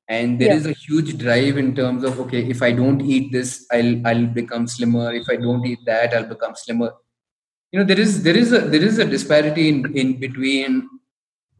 and 0.09 0.41
there 0.41 0.49
yeah. 0.49 0.55
is 0.55 0.67
a 0.67 0.73
huge 0.73 1.19
drive 1.19 1.57
in 1.57 1.75
terms 1.75 2.05
of 2.05 2.21
okay 2.21 2.43
if 2.49 2.63
i 2.63 2.71
don't 2.71 3.01
eat 3.01 3.33
this 3.33 3.67
i'll 3.73 4.07
i'll 4.07 4.27
become 4.27 4.67
slimmer 4.67 5.13
if 5.13 5.29
i 5.29 5.37
don't 5.37 5.67
eat 5.67 5.79
that 5.85 6.15
i'll 6.15 6.29
become 6.35 6.55
slimmer 6.55 6.93
you 7.73 7.79
know 7.79 7.85
there 7.85 7.99
is 7.99 8.23
there 8.23 8.37
is 8.37 8.53
a 8.53 8.61
there 8.61 8.83
is 8.83 8.99
a 8.99 9.05
disparity 9.05 9.69
in 9.69 9.97
in 9.97 10.19
between 10.21 10.89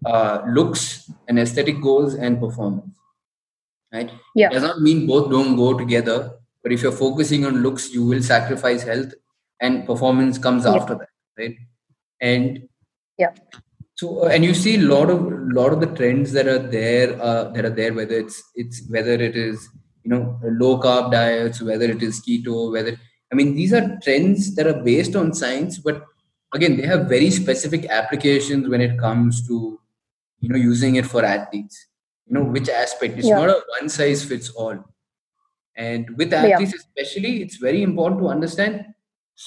uh, 0.05 0.43
looks 0.47 1.11
and 1.27 1.39
aesthetic 1.39 1.81
goals 1.81 2.15
and 2.15 2.39
performance 2.39 2.95
right 3.93 4.11
yeah 4.35 4.49
does 4.49 4.63
not 4.63 4.81
mean 4.81 5.07
both 5.07 5.31
don't 5.31 5.57
go 5.57 5.77
together 5.77 6.19
but 6.63 6.73
if 6.73 6.83
you're 6.83 7.01
focusing 7.05 7.45
on 7.45 7.63
looks 7.63 7.93
you 7.93 8.05
will 8.07 8.23
sacrifice 8.23 8.83
health 8.83 9.13
and 9.61 9.87
performance 9.87 10.39
comes 10.39 10.65
yeah. 10.65 10.75
after 10.75 10.95
that 10.95 11.09
right? 11.39 11.57
And 12.21 12.69
yeah. 13.19 13.33
So 13.97 14.25
uh, 14.25 14.29
and 14.29 14.45
you 14.45 14.55
see 14.55 14.77
a 14.77 14.83
lot 14.83 15.11
of 15.11 15.21
lot 15.59 15.73
of 15.73 15.81
the 15.81 15.87
trends 15.87 16.33
that 16.33 16.47
are 16.47 16.59
there 16.59 17.21
uh, 17.21 17.45
that 17.51 17.65
are 17.65 17.71
there 17.71 17.95
whether 17.95 18.15
it's 18.15 18.43
it's 18.55 18.83
whether 18.89 19.13
it 19.13 19.37
is 19.37 19.69
you 20.05 20.11
know 20.11 20.39
low 20.45 20.79
carb 20.79 21.11
diets 21.13 21.63
whether 21.63 21.87
it 21.87 22.03
is 22.03 22.21
keto 22.21 22.71
whether 22.73 22.93
I 23.33 23.35
mean 23.35 23.55
these 23.55 23.73
are 23.73 23.99
trends 24.03 24.55
that 24.57 24.67
are 24.67 24.83
based 24.83 25.17
on 25.17 25.33
science 25.33 25.79
but 25.79 26.05
again 26.55 26.77
they 26.77 26.87
have 26.87 27.09
very 27.09 27.31
specific 27.31 27.87
applications 27.87 28.69
when 28.69 28.83
it 28.83 28.99
comes 28.99 29.47
to 29.49 29.81
you 30.41 30.51
know 30.51 30.57
using 30.57 30.97
it 30.97 31.07
for 31.07 31.25
athletes 31.25 31.87
you 32.27 32.35
know 32.35 32.45
which 32.45 32.69
aspect 32.69 33.17
it's 33.17 33.29
yeah. 33.29 33.39
not 33.39 33.49
a 33.49 33.63
one 33.81 33.89
size 33.89 34.23
fits 34.23 34.51
all 34.51 34.79
and 35.77 36.11
with 36.19 36.35
athletes 36.35 36.75
yeah. 36.75 36.83
especially 36.85 37.43
it's 37.43 37.57
very 37.57 37.83
important 37.83 38.21
to 38.21 38.29
understand 38.29 38.85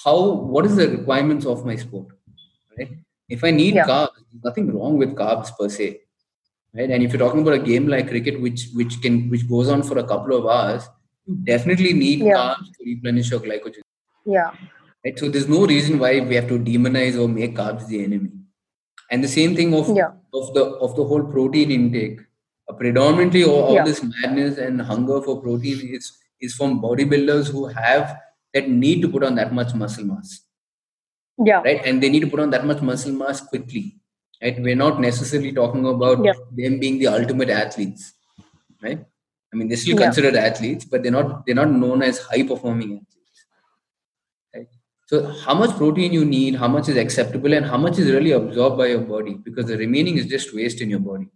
how 0.03 0.17
what 0.53 0.65
is 0.65 0.75
the 0.75 0.89
requirements 0.89 1.45
of 1.45 1.65
my 1.65 1.75
sport 1.75 2.07
right 2.77 2.97
if 3.29 3.43
i 3.43 3.51
need 3.51 3.75
yeah. 3.75 3.85
carbs 3.85 4.43
nothing 4.43 4.71
wrong 4.75 4.97
with 4.97 5.15
carbs 5.15 5.55
per 5.57 5.69
se 5.69 5.89
right? 6.73 6.89
And 6.89 7.03
if 7.03 7.11
you're 7.11 7.19
talking 7.19 7.41
about 7.41 7.53
a 7.53 7.59
game 7.59 7.87
like 7.87 8.09
cricket 8.09 8.39
which 8.41 8.69
which 8.73 9.01
can 9.01 9.29
which 9.29 9.47
goes 9.47 9.69
on 9.69 9.83
for 9.83 9.97
a 9.99 10.03
couple 10.03 10.37
of 10.37 10.45
hours 10.45 10.87
you 11.25 11.35
definitely 11.35 11.93
need 11.93 12.19
yeah. 12.19 12.33
carbs 12.33 12.65
to 12.77 12.85
replenish 12.85 13.31
your 13.31 13.39
glycogen. 13.39 13.81
Yeah. 14.25 14.51
Right? 15.05 15.17
So 15.17 15.29
there's 15.29 15.47
no 15.47 15.65
reason 15.65 15.99
why 15.99 16.19
we 16.19 16.35
have 16.35 16.47
to 16.47 16.59
demonize 16.59 17.19
or 17.19 17.27
make 17.27 17.55
carbs 17.55 17.87
the 17.87 18.03
enemy. 18.03 18.31
And 19.11 19.23
the 19.23 19.27
same 19.27 19.55
thing 19.55 19.73
of 19.73 19.95
yeah. 19.95 20.11
of 20.33 20.53
the 20.53 20.65
of 20.87 20.95
the 20.95 21.03
whole 21.03 21.23
protein 21.23 21.71
intake. 21.71 22.19
Uh, 22.69 22.73
predominantly 22.73 23.43
all, 23.43 23.63
all 23.63 23.83
this 23.83 24.03
madness 24.03 24.57
and 24.59 24.81
hunger 24.81 25.21
for 25.21 25.41
protein 25.41 25.95
is 25.95 26.11
is 26.39 26.53
from 26.53 26.81
bodybuilders 26.81 27.51
who 27.51 27.65
have 27.67 28.17
that 28.53 28.69
need 28.69 29.01
to 29.01 29.09
put 29.09 29.23
on 29.23 29.35
that 29.35 29.53
much 29.53 29.73
muscle 29.73 30.05
mass 30.05 30.41
yeah. 31.45 31.61
Right? 31.61 31.81
And 31.85 32.01
they 32.01 32.09
need 32.09 32.21
to 32.21 32.27
put 32.27 32.39
on 32.39 32.49
that 32.51 32.65
much 32.65 32.81
muscle 32.81 33.11
mass 33.11 33.41
quickly 33.41 33.99
right? 34.41 34.59
We're 34.61 34.75
not 34.75 34.99
necessarily 34.99 35.51
talking 35.51 35.85
about 35.85 36.23
yeah. 36.23 36.33
them 36.55 36.79
being 36.79 36.99
the 36.99 37.07
ultimate 37.07 37.49
athletes 37.49 38.13
right? 38.81 39.05
I 39.51 39.55
mean 39.55 39.67
they're 39.67 39.77
still 39.77 39.97
considered 39.97 40.35
athletes 40.35 40.85
but 40.85 41.03
they're 41.03 41.11
not 41.11 41.45
they're 41.45 41.55
not 41.55 41.71
known 41.71 42.03
as 42.03 42.19
high 42.19 42.43
performing 42.43 42.93
athletes 42.93 43.45
right? 44.55 44.67
So 45.07 45.27
how 45.45 45.53
much 45.53 45.75
protein 45.75 46.13
you 46.13 46.25
need 46.25 46.55
how 46.55 46.67
much 46.67 46.89
is 46.89 46.97
acceptable 46.97 47.53
and 47.53 47.65
how 47.65 47.77
much 47.77 47.97
is 47.99 48.11
really 48.11 48.31
absorbed 48.31 48.77
by 48.77 48.87
your 48.87 49.01
body? 49.01 49.33
Because 49.33 49.65
the 49.65 49.77
remaining 49.77 50.17
is 50.17 50.27
just 50.27 50.55
waste 50.55 50.81
in 50.81 50.89
your 50.89 50.99
body. 50.99 51.29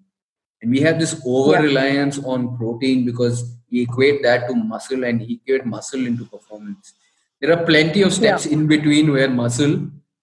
And 0.62 0.72
we 0.72 0.80
have 0.80 0.98
this 0.98 1.22
over 1.26 1.62
reliance 1.62 2.18
yeah. 2.18 2.28
on 2.28 2.58
protein 2.58 3.06
because 3.06 3.58
we 3.70 3.82
equate 3.82 4.24
that 4.24 4.48
to 4.48 4.56
muscle 4.56 5.04
and 5.04 5.22
equate 5.22 5.66
muscle 5.66 6.06
into 6.06 6.24
performance 6.24 6.94
there 7.44 7.52
are 7.52 7.66
plenty 7.66 8.02
of 8.02 8.14
steps 8.14 8.46
yeah. 8.46 8.54
in 8.54 8.68
between 8.68 9.12
where 9.12 9.30
muscle 9.30 9.74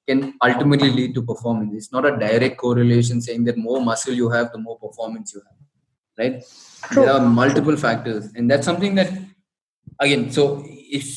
can 0.09 0.21
ultimately 0.43 0.91
lead 0.99 1.15
to 1.15 1.23
performance 1.23 1.75
it's 1.79 1.93
not 1.97 2.07
a 2.11 2.17
direct 2.23 2.57
correlation 2.57 3.21
saying 3.27 3.45
that 3.45 3.59
more 3.59 3.81
muscle 3.89 4.15
you 4.21 4.31
have 4.31 4.51
the 4.53 4.59
more 4.59 4.79
performance 4.79 5.35
you 5.35 5.43
have 5.49 5.59
right 6.21 6.43
True. 6.93 7.03
there 7.03 7.13
are 7.13 7.21
multiple 7.21 7.77
factors 7.77 8.31
and 8.35 8.51
that's 8.51 8.65
something 8.71 8.95
that 8.95 9.13
again 10.07 10.31
so 10.31 10.65
if 10.67 11.11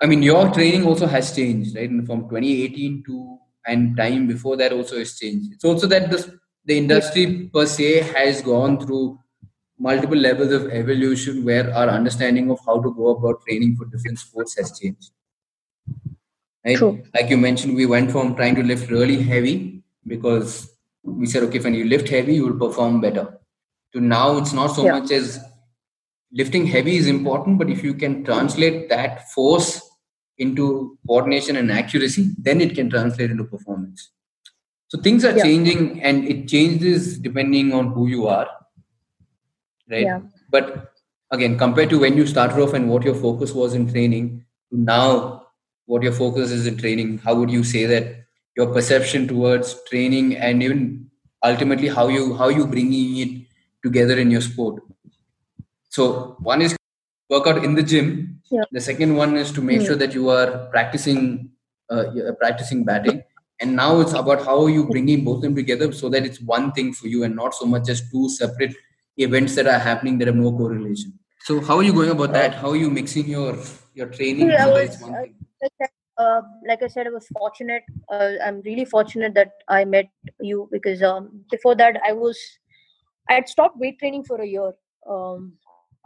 i 0.00 0.06
mean 0.06 0.22
your 0.22 0.44
training 0.58 0.86
also 0.92 1.08
has 1.16 1.34
changed 1.34 1.76
right 1.76 1.90
and 1.90 2.06
from 2.06 2.22
2018 2.28 3.02
to 3.08 3.38
and 3.66 3.96
time 3.96 4.28
before 4.28 4.56
that 4.56 4.72
also 4.72 4.98
has 4.98 5.18
changed 5.18 5.52
it's 5.52 5.64
also 5.64 5.88
that 5.88 6.10
this 6.12 6.30
the 6.66 6.78
industry 6.78 7.50
per 7.52 7.66
se 7.66 7.90
has 8.14 8.40
gone 8.40 8.80
through 8.84 9.18
multiple 9.78 10.16
levels 10.16 10.52
of 10.52 10.70
evolution 10.70 11.44
where 11.44 11.74
our 11.74 11.88
understanding 11.88 12.50
of 12.50 12.58
how 12.66 12.80
to 12.80 12.94
go 12.94 13.08
about 13.16 13.42
training 13.46 13.76
for 13.76 13.86
different 13.86 14.18
sports 14.18 14.56
has 14.56 14.78
changed. 14.78 15.10
Right? 16.64 16.76
True. 16.76 17.02
Like 17.14 17.30
you 17.30 17.36
mentioned, 17.36 17.76
we 17.76 17.86
went 17.86 18.10
from 18.10 18.34
trying 18.34 18.54
to 18.54 18.62
lift 18.62 18.90
really 18.90 19.22
heavy 19.22 19.82
because 20.06 20.70
we 21.02 21.26
said, 21.26 21.42
okay, 21.44 21.58
when 21.58 21.74
you 21.74 21.84
lift 21.84 22.08
heavy, 22.08 22.36
you 22.36 22.46
will 22.46 22.68
perform 22.68 23.00
better. 23.00 23.38
To 23.92 24.00
now, 24.00 24.38
it's 24.38 24.52
not 24.52 24.68
so 24.68 24.84
yeah. 24.84 24.98
much 24.98 25.10
as 25.10 25.38
lifting 26.32 26.66
heavy 26.66 26.96
is 26.96 27.06
important, 27.06 27.58
but 27.58 27.70
if 27.70 27.84
you 27.84 27.94
can 27.94 28.24
translate 28.24 28.88
that 28.88 29.30
force 29.30 29.80
into 30.38 30.98
coordination 31.06 31.56
and 31.56 31.70
accuracy, 31.70 32.30
then 32.38 32.60
it 32.60 32.74
can 32.74 32.90
translate 32.90 33.30
into 33.30 33.44
performance. 33.44 34.10
So 34.88 35.00
things 35.00 35.24
are 35.24 35.36
yeah. 35.36 35.42
changing 35.42 36.02
and 36.02 36.24
it 36.24 36.48
changes 36.48 37.18
depending 37.18 37.72
on 37.72 37.92
who 37.92 38.08
you 38.08 38.26
are. 38.26 38.48
Right. 39.90 40.02
Yeah. 40.02 40.20
But 40.50 40.92
again, 41.30 41.58
compared 41.58 41.90
to 41.90 41.98
when 41.98 42.16
you 42.16 42.26
started 42.26 42.60
off 42.60 42.72
and 42.72 42.88
what 42.88 43.04
your 43.04 43.14
focus 43.14 43.52
was 43.52 43.74
in 43.74 43.90
training 43.90 44.44
to 44.70 44.78
now 44.78 45.43
what 45.86 46.02
your 46.02 46.12
focus 46.12 46.50
is 46.50 46.66
in 46.66 46.76
training, 46.76 47.18
how 47.18 47.34
would 47.34 47.50
you 47.50 47.64
say 47.64 47.86
that 47.86 48.24
your 48.56 48.72
perception 48.72 49.26
towards 49.28 49.76
training 49.84 50.36
and 50.36 50.62
even 50.62 51.10
ultimately 51.44 51.88
how 51.88 52.08
you 52.08 52.36
how 52.36 52.48
you 52.48 52.66
bringing 52.66 53.18
it 53.18 53.46
together 53.82 54.18
in 54.18 54.30
your 54.30 54.40
sport? 54.40 54.82
So 55.88 56.36
one 56.40 56.62
is 56.62 56.76
workout 57.28 57.64
in 57.64 57.74
the 57.74 57.82
gym. 57.82 58.40
Yeah. 58.50 58.64
The 58.72 58.80
second 58.80 59.16
one 59.16 59.36
is 59.36 59.52
to 59.52 59.60
make 59.60 59.80
mm. 59.80 59.86
sure 59.86 59.96
that 59.96 60.14
you 60.14 60.28
are 60.30 60.66
practicing 60.66 61.50
uh, 61.90 62.04
practicing 62.38 62.84
batting 62.84 63.22
and 63.60 63.76
now 63.76 64.00
it's 64.00 64.12
about 64.12 64.44
how 64.44 64.66
you 64.66 64.86
bringing 64.86 65.24
both 65.24 65.42
them 65.42 65.54
together 65.54 65.92
so 65.92 66.08
that 66.08 66.24
it's 66.24 66.40
one 66.40 66.72
thing 66.72 66.92
for 66.92 67.06
you 67.08 67.24
and 67.24 67.36
not 67.36 67.54
so 67.54 67.66
much 67.66 67.84
just 67.84 68.10
two 68.10 68.28
separate 68.28 68.74
events 69.16 69.54
that 69.54 69.66
are 69.66 69.78
happening 69.78 70.18
that 70.18 70.26
have 70.28 70.36
no 70.36 70.50
correlation 70.52 71.12
so 71.40 71.60
how 71.60 71.76
are 71.76 71.82
you 71.82 71.92
going 71.92 72.10
about 72.10 72.32
that 72.32 72.54
how 72.54 72.70
are 72.70 72.76
you 72.76 72.90
mixing 72.90 73.26
your 73.28 73.56
your 73.94 74.08
training 74.08 74.48
yeah, 74.48 74.66
was, 74.66 75.02
uh, 75.02 75.24
uh, 76.18 76.40
like 76.68 76.82
i 76.82 76.86
said 76.86 77.06
i 77.06 77.10
was 77.10 77.26
fortunate 77.28 77.82
uh, 78.12 78.32
i'm 78.44 78.60
really 78.62 78.84
fortunate 78.84 79.34
that 79.34 79.52
i 79.68 79.84
met 79.84 80.06
you 80.40 80.68
because 80.72 81.02
um, 81.02 81.28
before 81.50 81.74
that 81.74 81.96
i 82.06 82.12
was 82.12 82.38
i 83.28 83.34
had 83.34 83.48
stopped 83.48 83.76
weight 83.78 83.98
training 83.98 84.24
for 84.24 84.40
a 84.40 84.46
year 84.46 84.72
um, 85.08 85.52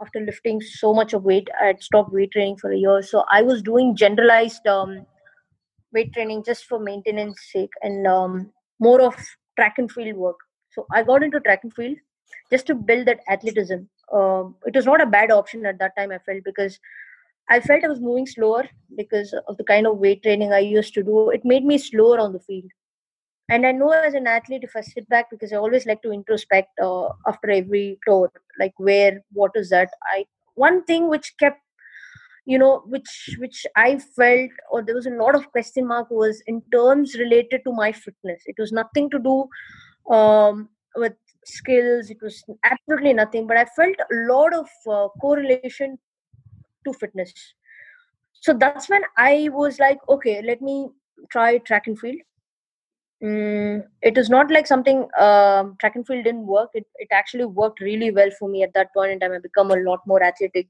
after 0.01 0.19
lifting 0.19 0.61
so 0.61 0.93
much 0.93 1.13
of 1.13 1.23
weight 1.23 1.49
i 1.61 1.65
had 1.65 1.83
stopped 1.83 2.11
weight 2.13 2.31
training 2.31 2.57
for 2.57 2.71
a 2.71 2.77
year 2.77 3.01
so 3.01 3.23
i 3.31 3.41
was 3.41 3.61
doing 3.61 3.95
generalized 3.95 4.65
um, 4.67 5.05
weight 5.93 6.13
training 6.13 6.43
just 6.43 6.65
for 6.65 6.79
maintenance 6.79 7.39
sake 7.51 7.71
and 7.81 8.07
um, 8.07 8.51
more 8.79 9.01
of 9.01 9.15
track 9.55 9.75
and 9.77 9.91
field 9.91 10.15
work. 10.15 10.37
So 10.71 10.85
I 10.91 11.03
got 11.03 11.23
into 11.23 11.39
track 11.39 11.61
and 11.63 11.73
field 11.73 11.97
just 12.51 12.67
to 12.67 12.75
build 12.75 13.07
that 13.07 13.19
athleticism. 13.29 13.79
Uh, 14.13 14.45
it 14.65 14.75
was 14.75 14.85
not 14.85 15.01
a 15.01 15.05
bad 15.05 15.31
option 15.31 15.65
at 15.65 15.79
that 15.79 15.95
time. 15.97 16.11
I 16.11 16.19
felt 16.19 16.43
because 16.43 16.79
I 17.49 17.59
felt 17.59 17.83
I 17.83 17.87
was 17.87 17.99
moving 17.99 18.27
slower 18.27 18.67
because 18.95 19.33
of 19.47 19.57
the 19.57 19.63
kind 19.63 19.87
of 19.87 19.97
weight 19.97 20.23
training 20.23 20.53
I 20.53 20.59
used 20.59 20.93
to 20.95 21.03
do. 21.03 21.29
It 21.31 21.41
made 21.43 21.65
me 21.65 21.77
slower 21.77 22.19
on 22.19 22.33
the 22.33 22.39
field. 22.39 22.69
And 23.49 23.65
I 23.65 23.71
know 23.71 23.89
as 23.89 24.13
an 24.13 24.27
athlete, 24.27 24.63
if 24.63 24.75
I 24.75 24.81
sit 24.81 25.09
back, 25.09 25.31
because 25.31 25.51
I 25.51 25.57
always 25.57 25.87
like 25.87 26.03
to 26.03 26.11
introspect 26.11 26.69
uh, 26.79 27.09
after 27.27 27.49
every 27.49 27.97
tour, 28.05 28.31
like 28.59 28.73
where, 28.77 29.23
what 29.33 29.51
is 29.55 29.71
that? 29.71 29.89
I 30.03 30.25
one 30.53 30.83
thing 30.83 31.09
which 31.09 31.33
kept 31.39 31.61
you 32.45 32.57
know 32.57 32.81
which 32.93 33.35
which 33.37 33.65
i 33.75 33.97
felt 34.17 34.51
or 34.71 34.81
there 34.81 34.95
was 34.95 35.05
a 35.05 35.17
lot 35.21 35.35
of 35.39 35.49
question 35.51 35.87
mark 35.87 36.09
was 36.09 36.41
in 36.47 36.61
terms 36.75 37.15
related 37.21 37.61
to 37.65 37.73
my 37.79 37.91
fitness 37.91 38.41
it 38.45 38.55
was 38.57 38.71
nothing 38.71 39.09
to 39.09 39.19
do 39.19 39.35
um, 40.15 40.69
with 40.95 41.13
skills 41.45 42.09
it 42.09 42.17
was 42.21 42.43
absolutely 42.63 43.13
nothing 43.13 43.45
but 43.45 43.57
i 43.57 43.65
felt 43.75 44.05
a 44.05 44.15
lot 44.31 44.53
of 44.61 44.67
uh, 44.95 45.07
correlation 45.21 45.97
to 46.89 46.97
fitness 46.99 47.33
so 48.33 48.53
that's 48.53 48.89
when 48.89 49.07
i 49.17 49.49
was 49.53 49.79
like 49.79 49.99
okay 50.09 50.41
let 50.41 50.61
me 50.61 50.89
try 51.29 51.57
track 51.59 51.87
and 51.87 51.99
field 51.99 52.21
mm, 53.23 53.83
it 54.01 54.17
is 54.17 54.29
not 54.29 54.51
like 54.51 54.67
something 54.67 55.07
um, 55.19 55.75
track 55.79 55.95
and 55.95 56.07
field 56.07 56.23
didn't 56.23 56.47
work 56.47 56.69
it, 56.73 56.85
it 56.95 57.07
actually 57.11 57.45
worked 57.45 57.81
really 57.81 58.11
well 58.11 58.29
for 58.39 58.49
me 58.49 58.63
at 58.63 58.73
that 58.73 58.93
point 58.93 59.11
in 59.11 59.19
time 59.19 59.31
i 59.31 59.39
become 59.39 59.71
a 59.71 59.81
lot 59.89 59.99
more 60.05 60.23
athletic 60.23 60.67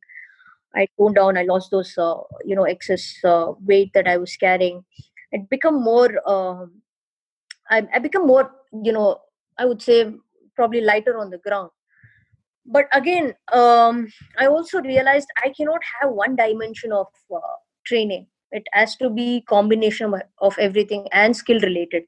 I 0.75 0.87
toned 0.97 1.15
down. 1.15 1.37
I 1.37 1.43
lost 1.43 1.71
those, 1.71 1.97
uh, 1.97 2.15
you 2.45 2.55
know, 2.55 2.65
excess 2.65 3.17
uh, 3.23 3.53
weight 3.65 3.91
that 3.93 4.07
I 4.07 4.17
was 4.17 4.35
carrying. 4.35 4.85
It 5.31 5.49
become 5.49 5.83
more. 5.83 6.09
Um, 6.29 6.81
I, 7.69 7.87
I 7.93 7.99
become 7.99 8.27
more, 8.27 8.51
you 8.83 8.91
know, 8.91 9.21
I 9.57 9.65
would 9.65 9.81
say 9.81 10.13
probably 10.55 10.81
lighter 10.81 11.17
on 11.17 11.29
the 11.29 11.39
ground. 11.39 11.71
But 12.65 12.85
again, 12.93 13.33
um, 13.51 14.07
I 14.37 14.47
also 14.47 14.81
realized 14.81 15.27
I 15.43 15.51
cannot 15.55 15.81
have 15.99 16.11
one 16.11 16.35
dimension 16.35 16.91
of 16.91 17.07
uh, 17.33 17.39
training. 17.85 18.27
It 18.51 18.63
has 18.73 18.95
to 18.97 19.09
be 19.09 19.41
combination 19.47 20.13
of, 20.41 20.55
everything 20.59 21.07
and 21.11 21.35
skill 21.35 21.59
related. 21.59 22.03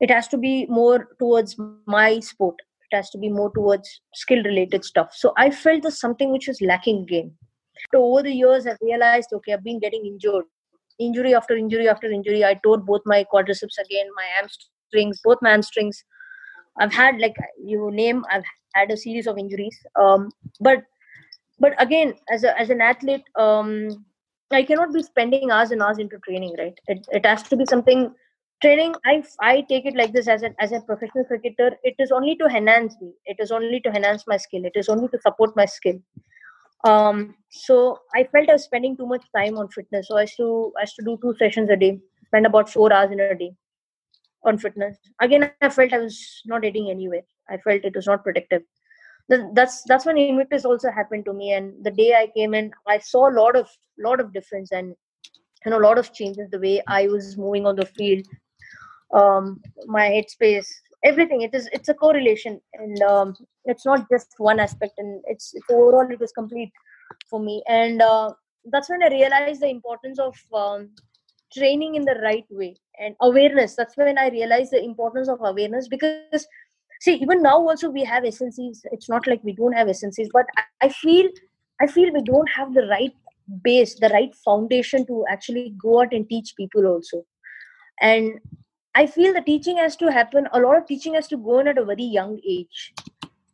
It 0.00 0.10
has 0.10 0.28
to 0.28 0.38
be 0.38 0.66
more 0.66 1.08
towards 1.18 1.56
my 1.86 2.20
sport. 2.20 2.56
It 2.90 2.96
has 2.96 3.10
to 3.10 3.18
be 3.18 3.28
more 3.28 3.52
towards 3.52 4.00
skill 4.14 4.42
related 4.42 4.84
stuff. 4.84 5.14
So 5.14 5.32
I 5.36 5.50
felt 5.50 5.82
there's 5.82 6.00
something 6.00 6.32
which 6.32 6.48
is 6.48 6.60
lacking 6.60 7.02
again 7.02 7.32
so 7.92 8.04
over 8.04 8.22
the 8.22 8.32
years, 8.32 8.66
I 8.66 8.76
realized, 8.80 9.30
okay, 9.32 9.52
I've 9.52 9.64
been 9.64 9.80
getting 9.80 10.06
injured, 10.06 10.44
injury 10.98 11.34
after 11.34 11.56
injury 11.56 11.88
after 11.88 12.10
injury. 12.10 12.44
I 12.44 12.54
tore 12.62 12.78
both 12.78 13.02
my 13.04 13.24
quadriceps 13.32 13.78
again, 13.84 14.06
my 14.16 14.26
hamstrings, 14.36 15.20
both 15.24 15.38
my 15.42 15.50
hamstrings. 15.50 16.04
I've 16.78 16.92
had 16.92 17.18
like 17.18 17.34
you 17.62 17.90
name, 17.92 18.24
I've 18.30 18.44
had 18.74 18.90
a 18.90 18.96
series 18.96 19.26
of 19.26 19.38
injuries. 19.38 19.78
Um, 20.00 20.30
but 20.60 20.82
but 21.58 21.80
again, 21.80 22.14
as 22.30 22.44
a 22.44 22.58
as 22.58 22.70
an 22.70 22.80
athlete, 22.80 23.24
um, 23.36 24.04
I 24.52 24.62
cannot 24.62 24.92
be 24.92 25.02
spending 25.02 25.50
hours 25.50 25.70
and 25.70 25.82
hours 25.82 25.98
into 25.98 26.18
training, 26.18 26.56
right? 26.58 26.78
It 26.86 27.06
it 27.10 27.26
has 27.26 27.42
to 27.44 27.56
be 27.56 27.66
something 27.66 28.14
training 28.62 28.94
i 29.10 29.14
i 29.40 29.60
take 29.70 29.86
it 29.90 29.96
like 30.00 30.12
this 30.16 30.28
as 30.34 30.42
a 30.48 30.50
as 30.64 30.72
a 30.76 30.80
professional 30.88 31.24
cricketer 31.30 31.68
it 31.90 31.96
is 32.04 32.12
only 32.12 32.36
to 32.36 32.46
enhance 32.58 32.94
me. 33.00 33.12
It 33.26 33.36
is 33.40 33.50
only 33.50 33.80
to 33.80 33.90
enhance 33.90 34.24
my 34.26 34.36
skill. 34.36 34.64
It 34.64 34.76
is 34.76 34.88
only 34.88 35.08
to 35.08 35.18
support 35.20 35.56
my 35.56 35.64
skill. 35.66 35.98
Um 36.90 37.34
so 37.50 37.98
i 38.14 38.22
felt 38.24 38.48
i 38.48 38.52
was 38.58 38.64
spending 38.64 38.96
too 38.96 39.06
much 39.06 39.24
time 39.36 39.58
on 39.58 39.68
fitness. 39.68 40.08
So 40.08 40.16
i 40.16 40.22
used 40.22 40.36
to 40.36 40.72
i 40.78 40.82
used 40.82 40.96
to 41.00 41.04
do 41.10 41.18
two 41.22 41.34
sessions 41.42 41.70
a 41.70 41.76
day 41.76 41.98
spend 42.26 42.46
about 42.46 42.70
four 42.70 42.92
hours 42.92 43.10
in 43.10 43.20
a 43.20 43.34
day 43.34 43.52
on 44.44 44.58
fitness. 44.58 44.96
Again 45.20 45.50
i 45.60 45.68
felt 45.80 45.92
i 45.92 46.02
was 46.06 46.20
not 46.46 46.62
getting 46.62 46.90
anywhere 46.90 47.22
i 47.50 47.56
felt 47.58 47.84
it 47.84 47.94
was 47.94 48.06
not 48.06 48.24
protective 48.24 48.62
that's 49.54 49.82
that's 49.84 50.06
when 50.06 50.18
invictus 50.18 50.64
also 50.64 50.90
happened 50.90 51.24
to 51.24 51.32
me 51.32 51.52
and 51.52 51.72
the 51.84 51.90
day 51.90 52.14
i 52.14 52.26
came 52.36 52.54
in 52.54 52.70
i 52.86 52.98
saw 52.98 53.28
a 53.28 53.36
lot 53.40 53.56
of 53.56 53.68
lot 53.98 54.20
of 54.20 54.32
difference 54.32 54.72
and 54.72 54.94
you 55.64 55.70
know 55.70 55.78
a 55.78 55.86
lot 55.86 55.98
of 55.98 56.12
changes 56.12 56.50
the 56.50 56.58
way 56.58 56.82
i 56.88 57.06
was 57.06 57.36
moving 57.36 57.66
on 57.66 57.76
the 57.76 57.86
field 57.86 58.24
um, 59.14 59.60
my 59.86 60.08
headspace 60.08 60.68
everything. 61.04 61.42
It 61.42 61.54
is 61.54 61.68
it's 61.72 61.88
a 61.88 61.94
correlation 61.94 62.60
and 62.74 63.02
um, 63.02 63.34
it's 63.64 63.84
not 63.84 64.08
just 64.10 64.34
one 64.38 64.60
aspect 64.60 64.94
and 64.98 65.22
it's, 65.26 65.52
it's 65.54 65.70
overall 65.70 66.08
it 66.10 66.20
was 66.20 66.32
complete 66.32 66.72
for 67.28 67.40
me. 67.40 67.62
And 67.68 68.02
uh, 68.02 68.32
that's 68.70 68.88
when 68.88 69.02
i 69.02 69.08
realized 69.08 69.60
the 69.60 69.68
importance 69.68 70.18
of 70.20 70.36
um, 70.54 70.90
training 71.52 71.96
in 71.96 72.04
the 72.04 72.18
right 72.22 72.46
way 72.50 72.76
and 72.98 73.14
awareness. 73.20 73.74
That's 73.74 73.96
when 73.96 74.18
i 74.18 74.28
realized 74.28 74.72
the 74.72 74.82
importance 74.82 75.28
of 75.28 75.40
awareness 75.42 75.88
because 75.88 76.46
see 77.04 77.14
even 77.26 77.42
now 77.42 77.56
also 77.56 77.90
we 77.96 78.04
have 78.12 78.24
SNCs 78.30 78.80
it's 78.96 79.08
not 79.14 79.26
like 79.26 79.42
we 79.50 79.54
don't 79.60 79.78
have 79.80 79.88
SNCs 79.88 80.28
but 80.32 80.46
I, 80.80 80.88
feel 80.88 81.28
i 81.80 81.86
feel 81.86 82.12
we 82.12 82.22
don't 82.22 82.50
have 82.56 82.74
the 82.74 82.86
right 82.88 83.14
base 83.68 83.94
the 84.04 84.10
right 84.10 84.34
foundation 84.44 85.06
to 85.06 85.24
actually 85.36 85.74
go 85.84 86.00
out 86.02 86.12
and 86.18 86.28
teach 86.28 86.54
people 86.56 86.86
also 86.86 87.24
and 88.00 88.40
I 88.94 89.06
feel 89.06 89.32
the 89.32 89.40
teaching 89.40 89.78
has 89.78 89.96
to 89.96 90.12
happen. 90.12 90.48
A 90.52 90.60
lot 90.60 90.76
of 90.76 90.86
teaching 90.86 91.14
has 91.14 91.26
to 91.28 91.36
go 91.36 91.60
on 91.60 91.68
at 91.68 91.78
a 91.78 91.84
very 91.84 92.04
young 92.04 92.38
age. 92.46 92.92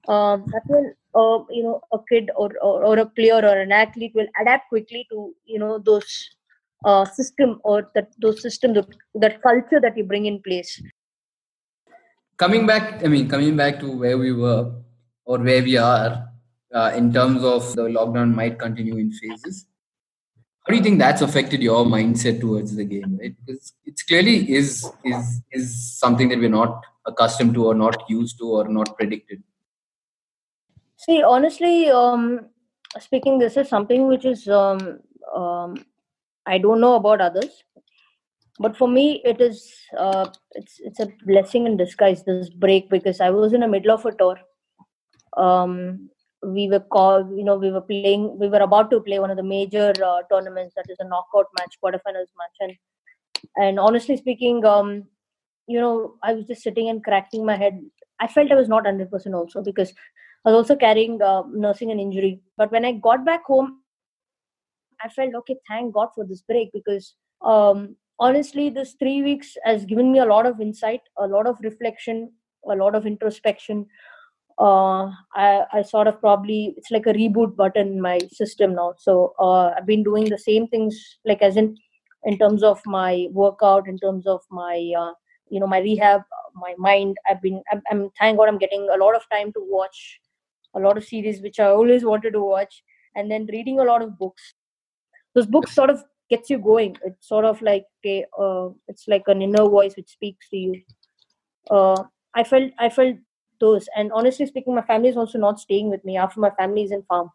Um, 0.09 0.45
that 0.49 0.63
will, 0.67 0.91
uh, 1.15 1.45
you 1.51 1.63
know, 1.63 1.81
a 1.93 1.99
kid 2.09 2.31
or, 2.35 2.51
or, 2.63 2.85
or 2.85 2.99
a 2.99 3.07
player 3.07 3.37
or 3.37 3.59
an 3.61 3.71
athlete 3.71 4.13
will 4.15 4.27
adapt 4.41 4.69
quickly 4.71 5.07
to 5.11 5.35
you 5.45 5.59
know 5.59 5.79
those 5.79 6.31
uh, 6.85 7.05
system 7.05 7.61
or 7.63 7.91
that 7.95 8.09
those 8.19 8.41
systems 8.41 8.79
that 9.15 9.43
culture 9.43 9.81
that 9.81 9.97
you 9.97 10.05
bring 10.05 10.27
in 10.27 10.43
place. 10.43 10.83
Coming 12.39 12.67
back, 12.67 13.05
I 13.05 13.09
mean, 13.09 13.29
coming 13.29 13.57
back 13.57 13.81
to 13.81 13.91
where 13.91 14.17
we 14.17 14.33
were 14.33 14.73
or 15.25 15.39
where 15.39 15.63
we 15.63 15.77
are 15.77 16.29
uh, 16.73 16.93
in 16.97 17.13
terms 17.13 17.43
of 17.43 17.75
the 17.75 17.83
lockdown 17.83 18.35
might 18.35 18.59
continue 18.59 18.97
in 18.97 19.11
phases 19.13 19.67
how 20.69 20.73
do 20.73 20.77
you 20.77 20.85
think 20.85 20.99
that's 20.99 21.23
affected 21.23 21.63
your 21.63 21.87
mindset 21.87 22.41
towards 22.41 22.77
the 22.77 22.85
game 22.85 23.19
right? 23.19 23.35
Because 23.47 23.73
it's 23.87 24.03
clearly 24.03 24.53
is 24.53 24.87
is 25.03 25.41
is 25.51 25.99
something 25.99 26.29
that 26.29 26.39
we're 26.39 26.51
not 26.51 26.85
accustomed 27.07 27.55
to 27.55 27.65
or 27.69 27.75
not 27.75 28.03
used 28.11 28.37
to 28.41 28.51
or 28.51 28.69
not 28.69 28.95
predicted. 28.99 29.43
See 30.97 31.23
honestly 31.23 31.89
um 31.89 32.51
speaking 32.99 33.39
this 33.39 33.57
is 33.57 33.67
something 33.67 34.09
which 34.09 34.27
is 34.27 34.47
um, 34.47 35.01
um 35.35 35.75
i 36.47 36.59
don't 36.59 36.81
know 36.81 36.95
about 36.97 37.21
others 37.21 37.65
but 38.59 38.77
for 38.77 38.89
me 38.89 39.23
it 39.25 39.41
is 39.41 39.73
uh, 39.97 40.27
it's 40.53 40.81
it's 40.81 41.01
a 41.01 41.09
blessing 41.25 41.67
in 41.67 41.77
disguise 41.77 42.23
this 42.25 42.51
break 42.51 42.91
because 42.91 43.21
i 43.21 43.31
was 43.31 43.53
in 43.53 43.61
the 43.61 43.69
middle 43.69 43.93
of 43.93 44.05
a 44.07 44.13
tour 44.13 44.39
um 45.37 46.09
we 46.43 46.69
were 46.69 46.81
called, 46.81 47.37
you 47.37 47.45
know, 47.45 47.57
we 47.57 47.71
were 47.71 47.81
playing, 47.81 48.39
we 48.39 48.49
were 48.49 48.61
about 48.61 48.91
to 48.91 49.01
play 49.01 49.19
one 49.19 49.31
of 49.31 49.37
the 49.37 49.43
major 49.43 49.93
uh, 50.05 50.23
tournaments 50.31 50.75
that 50.77 50.87
is 50.89 50.99
a 51.01 51.05
knockout 51.05 51.47
match, 51.59 51.77
quarterfinals 51.83 52.31
match. 52.39 52.57
And, 52.61 52.77
and 53.57 53.81
honestly 53.81 54.17
speaking, 54.17 54.65
um, 54.65 55.05
you 55.67 55.81
know, 55.81 56.15
I 56.23 56.33
was 56.33 56.47
just 56.47 56.63
sitting 56.63 56.89
and 56.89 57.03
cracking 57.03 57.45
my 57.45 57.57
head. 57.57 57.81
I 58.21 58.29
felt 58.29 58.53
I 58.53 58.57
was 58.57 58.69
not 58.69 58.85
100% 58.85 59.35
also 59.35 59.63
because 59.63 59.93
I 60.45 60.51
was 60.51 60.57
also 60.57 60.77
carrying, 60.77 61.21
uh, 61.21 61.43
nursing 61.51 61.91
an 61.91 62.01
injury. 62.01 62.41
But 62.57 62.71
when 62.71 62.85
I 62.85 62.93
got 62.93 63.25
back 63.25 63.45
home, 63.45 63.81
I 65.03 65.09
felt, 65.09 65.35
okay, 65.35 65.57
thank 65.69 65.95
God 65.95 66.09
for 66.15 66.25
this 66.25 66.43
break 66.43 66.73
because 66.73 67.15
um, 67.43 67.97
honestly, 68.19 68.71
this 68.71 68.95
three 68.99 69.23
weeks 69.23 69.57
has 69.65 69.85
given 69.85 70.13
me 70.13 70.19
a 70.19 70.27
lot 70.27 70.47
of 70.47 70.61
insight, 70.61 71.03
a 71.19 71.27
lot 71.27 71.47
of 71.47 71.59
reflection, 71.63 72.33
a 72.69 72.75
lot 72.75 72.95
of 72.95 73.07
introspection 73.07 73.87
uh, 74.59 75.11
I, 75.35 75.65
I 75.73 75.83
sort 75.83 76.09
of 76.09 76.21
probably 76.21 76.75
it's 76.77 76.91
like 76.91 77.07
a 77.07 77.13
reboot 77.13 77.55
button 77.57 77.87
in 77.89 78.01
my 78.01 78.19
system 78.33 78.75
now. 78.75 78.95
So 78.99 79.35
uh, 79.39 79.73
I've 79.77 79.87
been 79.87 80.03
doing 80.03 80.29
the 80.29 80.39
same 80.39 80.67
things, 80.69 81.19
like 81.25 81.43
as 81.43 81.57
in 81.57 81.77
in 82.25 82.39
terms 82.39 82.63
of 82.63 82.81
my 82.85 83.29
workout, 83.31 83.89
in 83.89 83.99
terms 83.99 84.27
of 84.27 84.41
my 84.51 84.93
uh, 84.99 85.13
you 85.49 85.61
know 85.61 85.67
my 85.67 85.79
rehab, 85.79 86.23
my 86.55 86.75
mind. 86.77 87.17
I've 87.29 87.41
been 87.41 87.63
I'm, 87.71 87.83
I'm 87.91 88.11
thank 88.19 88.39
God 88.39 88.49
I'm 88.49 88.59
getting 88.59 88.89
a 88.93 88.99
lot 88.99 89.15
of 89.15 89.23
time 89.31 89.53
to 89.53 89.61
watch 89.61 90.21
a 90.75 90.81
lot 90.81 90.99
of 90.99 91.05
series 91.05 91.41
which 91.41 91.61
I 91.61 91.67
always 91.67 92.05
wanted 92.05 92.33
to 92.33 92.41
watch, 92.41 92.83
and 93.15 93.31
then 93.31 93.47
reading 93.53 93.79
a 93.79 93.85
lot 93.85 94.03
of 94.03 94.19
books. 94.19 94.55
Those 95.35 95.47
books 95.47 95.73
sort 95.73 95.91
of 95.91 96.03
gets 96.31 96.51
you 96.51 96.59
going. 96.59 96.97
It's 97.05 97.29
sort 97.29 97.45
of 97.45 97.61
like 97.63 97.87
a, 98.05 98.25
uh, 98.39 98.69
it's 98.89 99.09
like 99.09 99.25
an 99.27 99.43
inner 99.43 99.69
voice 99.69 99.97
which 99.97 100.11
speaks 100.11 100.49
to 100.51 100.57
you. 100.57 100.83
Uh, 101.71 102.05
I 102.35 102.45
felt 102.45 102.73
I 102.79 102.89
felt 102.89 103.17
those. 103.61 103.89
And 103.97 104.13
honestly 104.13 104.47
speaking, 104.47 104.75
my 104.75 104.83
family 104.83 105.09
is 105.09 105.17
also 105.17 105.39
not 105.39 105.61
staying 105.61 105.91
with 105.91 106.05
me 106.05 106.17
after 106.17 106.41
my 106.41 106.51
family 106.51 106.83
is 106.85 106.93
in 106.93 107.03
farm. 107.03 107.31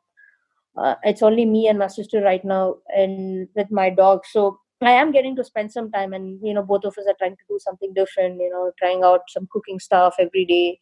Uh, 0.75 0.95
it's 1.03 1.21
only 1.21 1.45
me 1.45 1.67
and 1.67 1.77
my 1.77 1.87
sister 1.87 2.21
right 2.21 2.43
now, 2.43 2.77
and 2.95 3.47
with 3.55 3.69
my 3.69 3.89
dog. 3.89 4.21
So 4.25 4.59
I 4.81 4.91
am 4.91 5.11
getting 5.11 5.35
to 5.35 5.43
spend 5.43 5.71
some 5.71 5.91
time, 5.91 6.13
and 6.13 6.39
you 6.41 6.53
know, 6.53 6.63
both 6.63 6.83
of 6.83 6.97
us 6.97 7.05
are 7.07 7.15
trying 7.19 7.35
to 7.35 7.43
do 7.47 7.59
something 7.59 7.93
different. 7.93 8.41
You 8.41 8.49
know, 8.49 8.71
trying 8.79 9.03
out 9.03 9.21
some 9.29 9.47
cooking 9.51 9.79
stuff 9.79 10.15
every 10.19 10.45
day. 10.45 10.79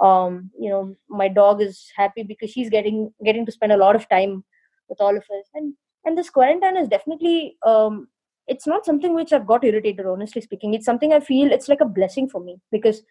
Um, 0.00 0.50
you 0.60 0.70
know, 0.70 0.94
my 1.08 1.28
dog 1.28 1.62
is 1.62 1.90
happy 1.96 2.22
because 2.22 2.50
she's 2.50 2.70
getting 2.70 3.12
getting 3.24 3.46
to 3.46 3.52
spend 3.52 3.72
a 3.72 3.76
lot 3.76 3.96
of 3.96 4.08
time 4.08 4.44
with 4.88 5.00
all 5.00 5.16
of 5.16 5.22
us, 5.22 5.50
and 5.54 5.74
and 6.06 6.16
this 6.16 6.30
quarantine 6.30 6.76
is 6.76 6.88
definitely 6.88 7.56
um, 7.66 8.08
it's 8.46 8.66
not 8.66 8.86
something 8.86 9.14
which 9.14 9.32
I've 9.32 9.46
got 9.46 9.64
irritated. 9.64 10.06
Honestly 10.06 10.40
speaking, 10.40 10.72
it's 10.72 10.86
something 10.86 11.12
I 11.12 11.20
feel 11.20 11.52
it's 11.52 11.68
like 11.68 11.80
a 11.80 11.84
blessing 11.84 12.28
for 12.28 12.40
me 12.40 12.60
because 12.70 13.02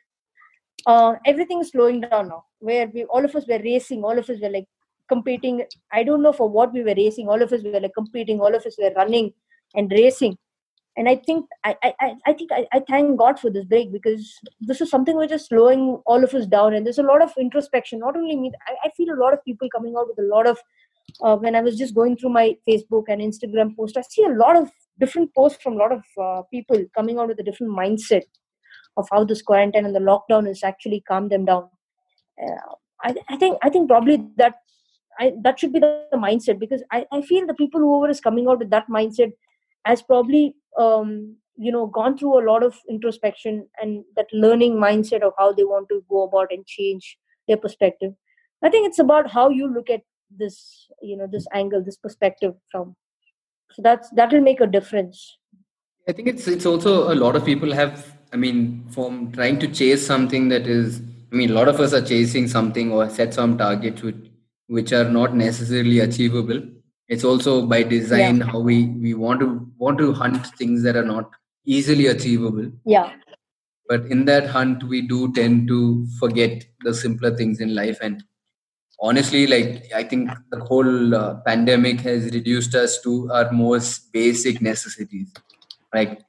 uh, 0.86 1.16
everything 1.26 1.60
is 1.60 1.70
slowing 1.72 2.02
down 2.02 2.30
now. 2.30 2.46
Where 2.60 2.88
we 2.88 3.04
all 3.06 3.24
of 3.24 3.36
us 3.36 3.46
were 3.48 3.60
racing, 3.60 4.04
all 4.04 4.18
of 4.18 4.30
us 4.30 4.40
were 4.42 4.50
like 4.50 4.66
competing. 5.10 5.64
I 5.92 6.04
don't 6.04 6.24
know 6.24 6.34
for 6.34 6.50
what 6.50 6.74
we 6.74 6.84
were 6.84 6.96
racing. 6.96 7.28
All 7.28 7.42
of 7.42 7.52
us 7.52 7.62
were 7.64 7.80
like 7.80 7.94
competing. 7.94 8.40
All 8.40 8.56
of 8.56 8.66
us 8.66 8.78
were 8.80 8.94
running 8.96 9.34
and 9.76 9.92
racing. 9.92 10.38
And 10.98 11.10
I 11.10 11.18
think 11.18 11.46
I 11.66 11.76
I, 11.84 12.16
I 12.26 12.32
think 12.32 12.54
I, 12.54 12.66
I 12.72 12.80
thank 12.80 13.20
God 13.20 13.38
for 13.38 13.50
this 13.50 13.66
break 13.66 13.92
because 13.92 14.40
this 14.62 14.80
is 14.80 14.90
something 14.90 15.18
which 15.18 15.34
is 15.34 15.48
slowing 15.48 16.02
all 16.06 16.24
of 16.24 16.34
us 16.34 16.46
down. 16.46 16.74
And 16.74 16.86
there's 16.86 17.00
a 17.00 17.04
lot 17.12 17.22
of 17.22 17.34
introspection. 17.38 18.00
Not 18.00 18.16
only 18.16 18.38
me, 18.38 18.54
I, 18.66 18.88
I 18.88 18.90
feel 18.96 19.14
a 19.14 19.20
lot 19.22 19.34
of 19.34 19.44
people 19.44 19.68
coming 19.70 19.96
out 19.98 20.08
with 20.08 20.26
a 20.26 20.30
lot 20.34 20.48
of. 20.48 20.58
Uh, 21.22 21.38
when 21.38 21.56
I 21.56 21.62
was 21.62 21.78
just 21.78 21.96
going 21.96 22.18
through 22.18 22.32
my 22.32 22.58
Facebook 22.68 23.06
and 23.08 23.22
Instagram 23.22 23.76
post, 23.76 23.98
I 23.98 24.02
see 24.02 24.24
a 24.24 24.30
lot 24.30 24.56
of 24.56 24.70
different 25.00 25.34
posts 25.34 25.62
from 25.62 25.74
a 25.74 25.78
lot 25.78 25.92
of 25.92 26.04
uh, 26.22 26.42
people 26.52 26.84
coming 26.96 27.20
out 27.20 27.28
with 27.28 27.40
a 27.40 27.44
different 27.44 27.74
mindset 27.74 28.24
of 28.98 29.08
how 29.12 29.24
this 29.24 29.42
quarantine 29.42 29.86
and 29.86 29.96
the 29.96 30.00
lockdown 30.00 30.48
has 30.48 30.64
actually 30.64 31.02
calmed 31.08 31.32
them 31.32 31.46
down. 31.46 31.70
Uh, 32.42 32.76
I, 33.04 33.16
I, 33.30 33.38
think 33.38 33.58
I 33.62 33.70
think 33.70 33.90
probably 33.90 34.26
that 34.38 34.56
I, 35.20 35.34
that 35.44 35.60
should 35.60 35.74
be 35.74 35.80
the, 35.80 36.06
the, 36.12 36.18
mindset 36.18 36.60
because 36.60 36.84
I, 36.92 37.06
I 37.12 37.22
feel 37.22 37.46
the 37.46 37.54
people 37.54 37.80
whoever 37.80 38.10
is 38.10 38.22
coming 38.22 38.48
out 38.48 38.60
with 38.60 38.70
that 38.72 38.88
mindset 38.90 39.32
has 39.86 40.02
probably 40.02 40.56
um, 40.78 41.38
you 41.58 41.72
know 41.72 41.88
gone 41.88 42.18
through 42.18 42.40
a 42.40 42.46
lot 42.50 42.64
of 42.64 42.76
introspection 42.90 43.68
and 43.82 44.04
that 44.16 44.28
learning 44.34 44.76
mindset 44.76 45.22
of 45.22 45.34
how 45.38 45.54
they 45.54 45.64
want 45.64 45.88
to 45.90 46.04
go 46.10 46.24
about 46.24 46.52
and 46.52 46.66
change 46.66 47.18
their 47.48 47.58
perspective. 47.58 48.14
I 48.64 48.70
think 48.70 48.88
it's 48.88 49.00
about 49.00 49.30
how 49.30 49.50
you 49.50 49.72
look 49.72 49.90
at 49.90 50.02
this 50.30 50.88
you 51.02 51.16
know 51.18 51.28
this 51.28 51.48
angle 51.54 51.84
this 51.84 51.98
perspective 51.98 52.54
from 52.72 52.96
so 53.72 53.82
that's 53.82 54.10
that 54.12 54.32
will 54.32 54.42
make 54.42 54.62
a 54.62 54.68
difference 54.68 55.38
i 56.08 56.12
think 56.12 56.28
it's 56.28 56.48
it's 56.48 56.66
also 56.66 57.12
a 57.14 57.16
lot 57.16 57.36
of 57.36 57.46
people 57.46 57.72
have 57.72 58.16
I 58.36 58.38
mean, 58.38 58.86
from 58.90 59.32
trying 59.32 59.60
to 59.60 59.68
chase 59.70 60.06
something 60.06 60.50
that 60.50 60.68
is, 60.68 61.02
I 61.32 61.36
mean, 61.36 61.52
a 61.52 61.54
lot 61.54 61.70
of 61.70 61.80
us 61.80 61.94
are 61.94 62.02
chasing 62.02 62.50
something 62.50 62.92
or 62.92 63.10
set 63.10 63.34
some 63.34 63.58
targets 63.58 64.02
which, 64.02 64.30
which 64.68 64.92
are 64.92 65.10
not 65.10 65.34
necessarily 65.36 66.00
achievable. 66.00 66.62
It's 67.08 67.24
also 67.24 67.66
by 67.66 67.84
design 67.84 68.40
yeah. 68.40 68.48
how 68.48 68.60
we, 68.60 68.88
we 68.88 69.14
want 69.14 69.40
to 69.40 69.66
want 69.78 70.00
to 70.00 70.12
hunt 70.12 70.48
things 70.58 70.84
that 70.84 70.98
are 70.98 71.06
not 71.06 71.32
easily 71.66 72.08
achievable. 72.08 72.70
Yeah. 72.86 73.14
But 73.88 74.06
in 74.08 74.26
that 74.26 74.48
hunt, 74.48 74.84
we 74.84 75.02
do 75.02 75.32
tend 75.32 75.70
to 75.70 76.06
forget 76.20 76.66
the 76.82 76.94
simpler 76.94 77.38
things 77.38 77.62
in 77.62 77.74
life. 77.74 78.00
And 78.02 78.22
honestly, 79.00 79.48
like 79.48 79.92
I 79.94 80.04
think 80.04 80.30
the 80.52 80.60
whole 80.60 81.16
uh, 81.16 81.36
pandemic 81.46 82.02
has 82.02 82.26
reduced 82.26 82.76
us 82.76 83.02
to 83.02 83.30
our 83.32 83.52
most 83.52 84.12
basic 84.12 84.62
necessities. 84.62 85.34
Like 85.94 86.22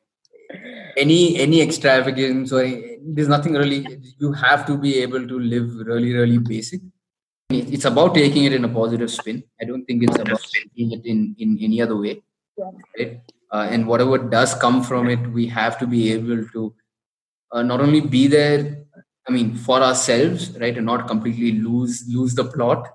any 0.96 1.36
any 1.38 1.60
extravagance 1.60 2.52
or 2.52 2.64
there's 3.02 3.28
nothing 3.28 3.54
really 3.54 3.86
you 4.18 4.32
have 4.32 4.64
to 4.66 4.78
be 4.78 4.98
able 4.98 5.26
to 5.26 5.38
live 5.38 5.74
really 5.86 6.12
really 6.12 6.38
basic. 6.38 6.80
It's 7.48 7.84
about 7.84 8.14
taking 8.14 8.44
it 8.44 8.52
in 8.52 8.64
a 8.64 8.68
positive 8.68 9.10
spin. 9.10 9.42
I 9.60 9.64
don't 9.64 9.84
think 9.84 10.02
it's 10.02 10.18
about 10.18 10.42
taking 10.52 10.92
it 10.92 11.04
in 11.04 11.34
in 11.38 11.58
any 11.60 11.80
other 11.82 11.96
way 11.96 12.22
right? 12.98 13.20
Uh, 13.52 13.68
and 13.70 13.86
whatever 13.86 14.18
does 14.18 14.54
come 14.54 14.82
from 14.82 15.08
it 15.08 15.20
we 15.32 15.46
have 15.46 15.78
to 15.78 15.86
be 15.86 16.12
able 16.12 16.44
to 16.48 16.74
uh, 17.52 17.62
not 17.62 17.80
only 17.80 18.00
be 18.00 18.26
there 18.26 18.84
i 19.28 19.32
mean 19.32 19.54
for 19.54 19.80
ourselves 19.82 20.50
right 20.60 20.76
and 20.76 20.86
not 20.86 21.06
completely 21.08 21.52
lose 21.52 22.04
lose 22.08 22.34
the 22.34 22.44
plot 22.44 22.86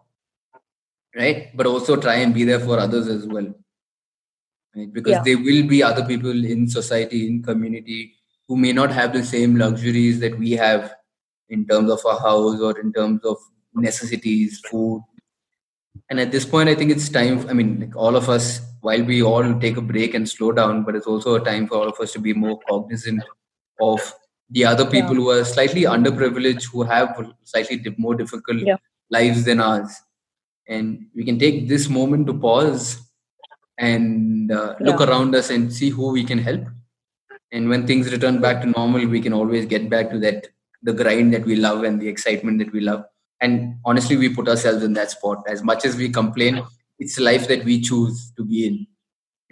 right 1.15 1.55
but 1.55 1.65
also 1.65 1.95
try 1.95 2.15
and 2.15 2.34
be 2.34 2.43
there 2.43 2.59
for 2.59 2.79
others 2.79 3.07
as 3.07 3.25
well 3.27 3.49
right 4.75 4.91
because 4.93 5.11
Yeah. 5.11 5.23
there 5.25 5.38
will 5.38 5.67
be 5.67 5.84
other 5.84 6.05
people 6.05 6.45
in 6.55 6.67
society 6.67 7.27
in 7.27 7.43
community 7.43 8.15
who 8.47 8.55
may 8.57 8.73
not 8.73 8.91
have 8.91 9.13
the 9.13 9.23
same 9.23 9.55
luxuries 9.55 10.19
that 10.19 10.38
we 10.38 10.51
have 10.51 10.93
in 11.49 11.65
terms 11.67 11.91
of 11.91 11.99
a 12.05 12.17
house 12.19 12.61
or 12.61 12.77
in 12.79 12.93
terms 12.93 13.23
of 13.25 13.38
necessities 13.73 14.61
food 14.69 15.01
and 16.09 16.19
at 16.19 16.32
this 16.32 16.45
point 16.45 16.69
i 16.69 16.75
think 16.75 16.91
it's 16.91 17.09
time 17.09 17.45
i 17.49 17.53
mean 17.53 17.79
like 17.82 17.95
all 17.95 18.15
of 18.15 18.29
us 18.29 18.61
while 18.82 19.03
we 19.03 19.21
all 19.21 19.59
take 19.59 19.77
a 19.77 19.82
break 19.82 20.13
and 20.13 20.27
slow 20.27 20.51
down 20.51 20.84
but 20.84 20.95
it's 20.95 21.07
also 21.07 21.36
a 21.36 21.43
time 21.43 21.67
for 21.67 21.75
all 21.75 21.89
of 21.89 21.99
us 21.99 22.13
to 22.13 22.19
be 22.19 22.34
more 22.34 22.57
cognizant 22.69 23.21
of 23.82 24.13
the 24.51 24.65
other 24.65 24.85
people 24.85 25.15
who 25.15 25.29
are 25.29 25.43
slightly 25.45 25.83
underprivileged 25.83 26.65
who 26.71 26.83
have 26.83 27.15
slightly 27.43 27.81
more 27.97 28.15
difficult 28.15 28.59
Yeah. 28.59 28.77
lives 29.09 29.43
than 29.45 29.59
ours. 29.59 29.91
And 30.67 31.07
we 31.15 31.23
can 31.25 31.37
take 31.39 31.67
this 31.67 31.89
moment 31.89 32.27
to 32.27 32.33
pause 32.33 32.99
and 33.77 34.51
uh, 34.51 34.75
look 34.79 35.01
around 35.01 35.35
us 35.35 35.49
and 35.49 35.73
see 35.73 35.89
who 35.89 36.11
we 36.11 36.23
can 36.23 36.37
help. 36.37 36.65
And 37.51 37.69
when 37.69 37.85
things 37.87 38.11
return 38.11 38.39
back 38.39 38.61
to 38.61 38.67
normal 38.67 39.07
we 39.07 39.21
can 39.21 39.33
always 39.33 39.65
get 39.65 39.89
back 39.89 40.09
to 40.11 40.19
that 40.19 40.47
the 40.83 40.93
grind 40.93 41.33
that 41.33 41.45
we 41.45 41.55
love 41.55 41.83
and 41.83 42.01
the 42.01 42.07
excitement 42.07 42.59
that 42.59 42.71
we 42.71 42.79
love. 42.81 43.03
And 43.39 43.75
honestly 43.85 44.17
we 44.17 44.29
put 44.29 44.47
ourselves 44.47 44.83
in 44.83 44.93
that 44.93 45.11
spot. 45.11 45.43
As 45.47 45.63
much 45.63 45.85
as 45.85 45.95
we 45.95 46.09
complain 46.09 46.63
it's 46.99 47.19
life 47.19 47.47
that 47.47 47.63
we 47.65 47.81
choose 47.81 48.31
to 48.37 48.45
be 48.45 48.67
in 48.67 48.87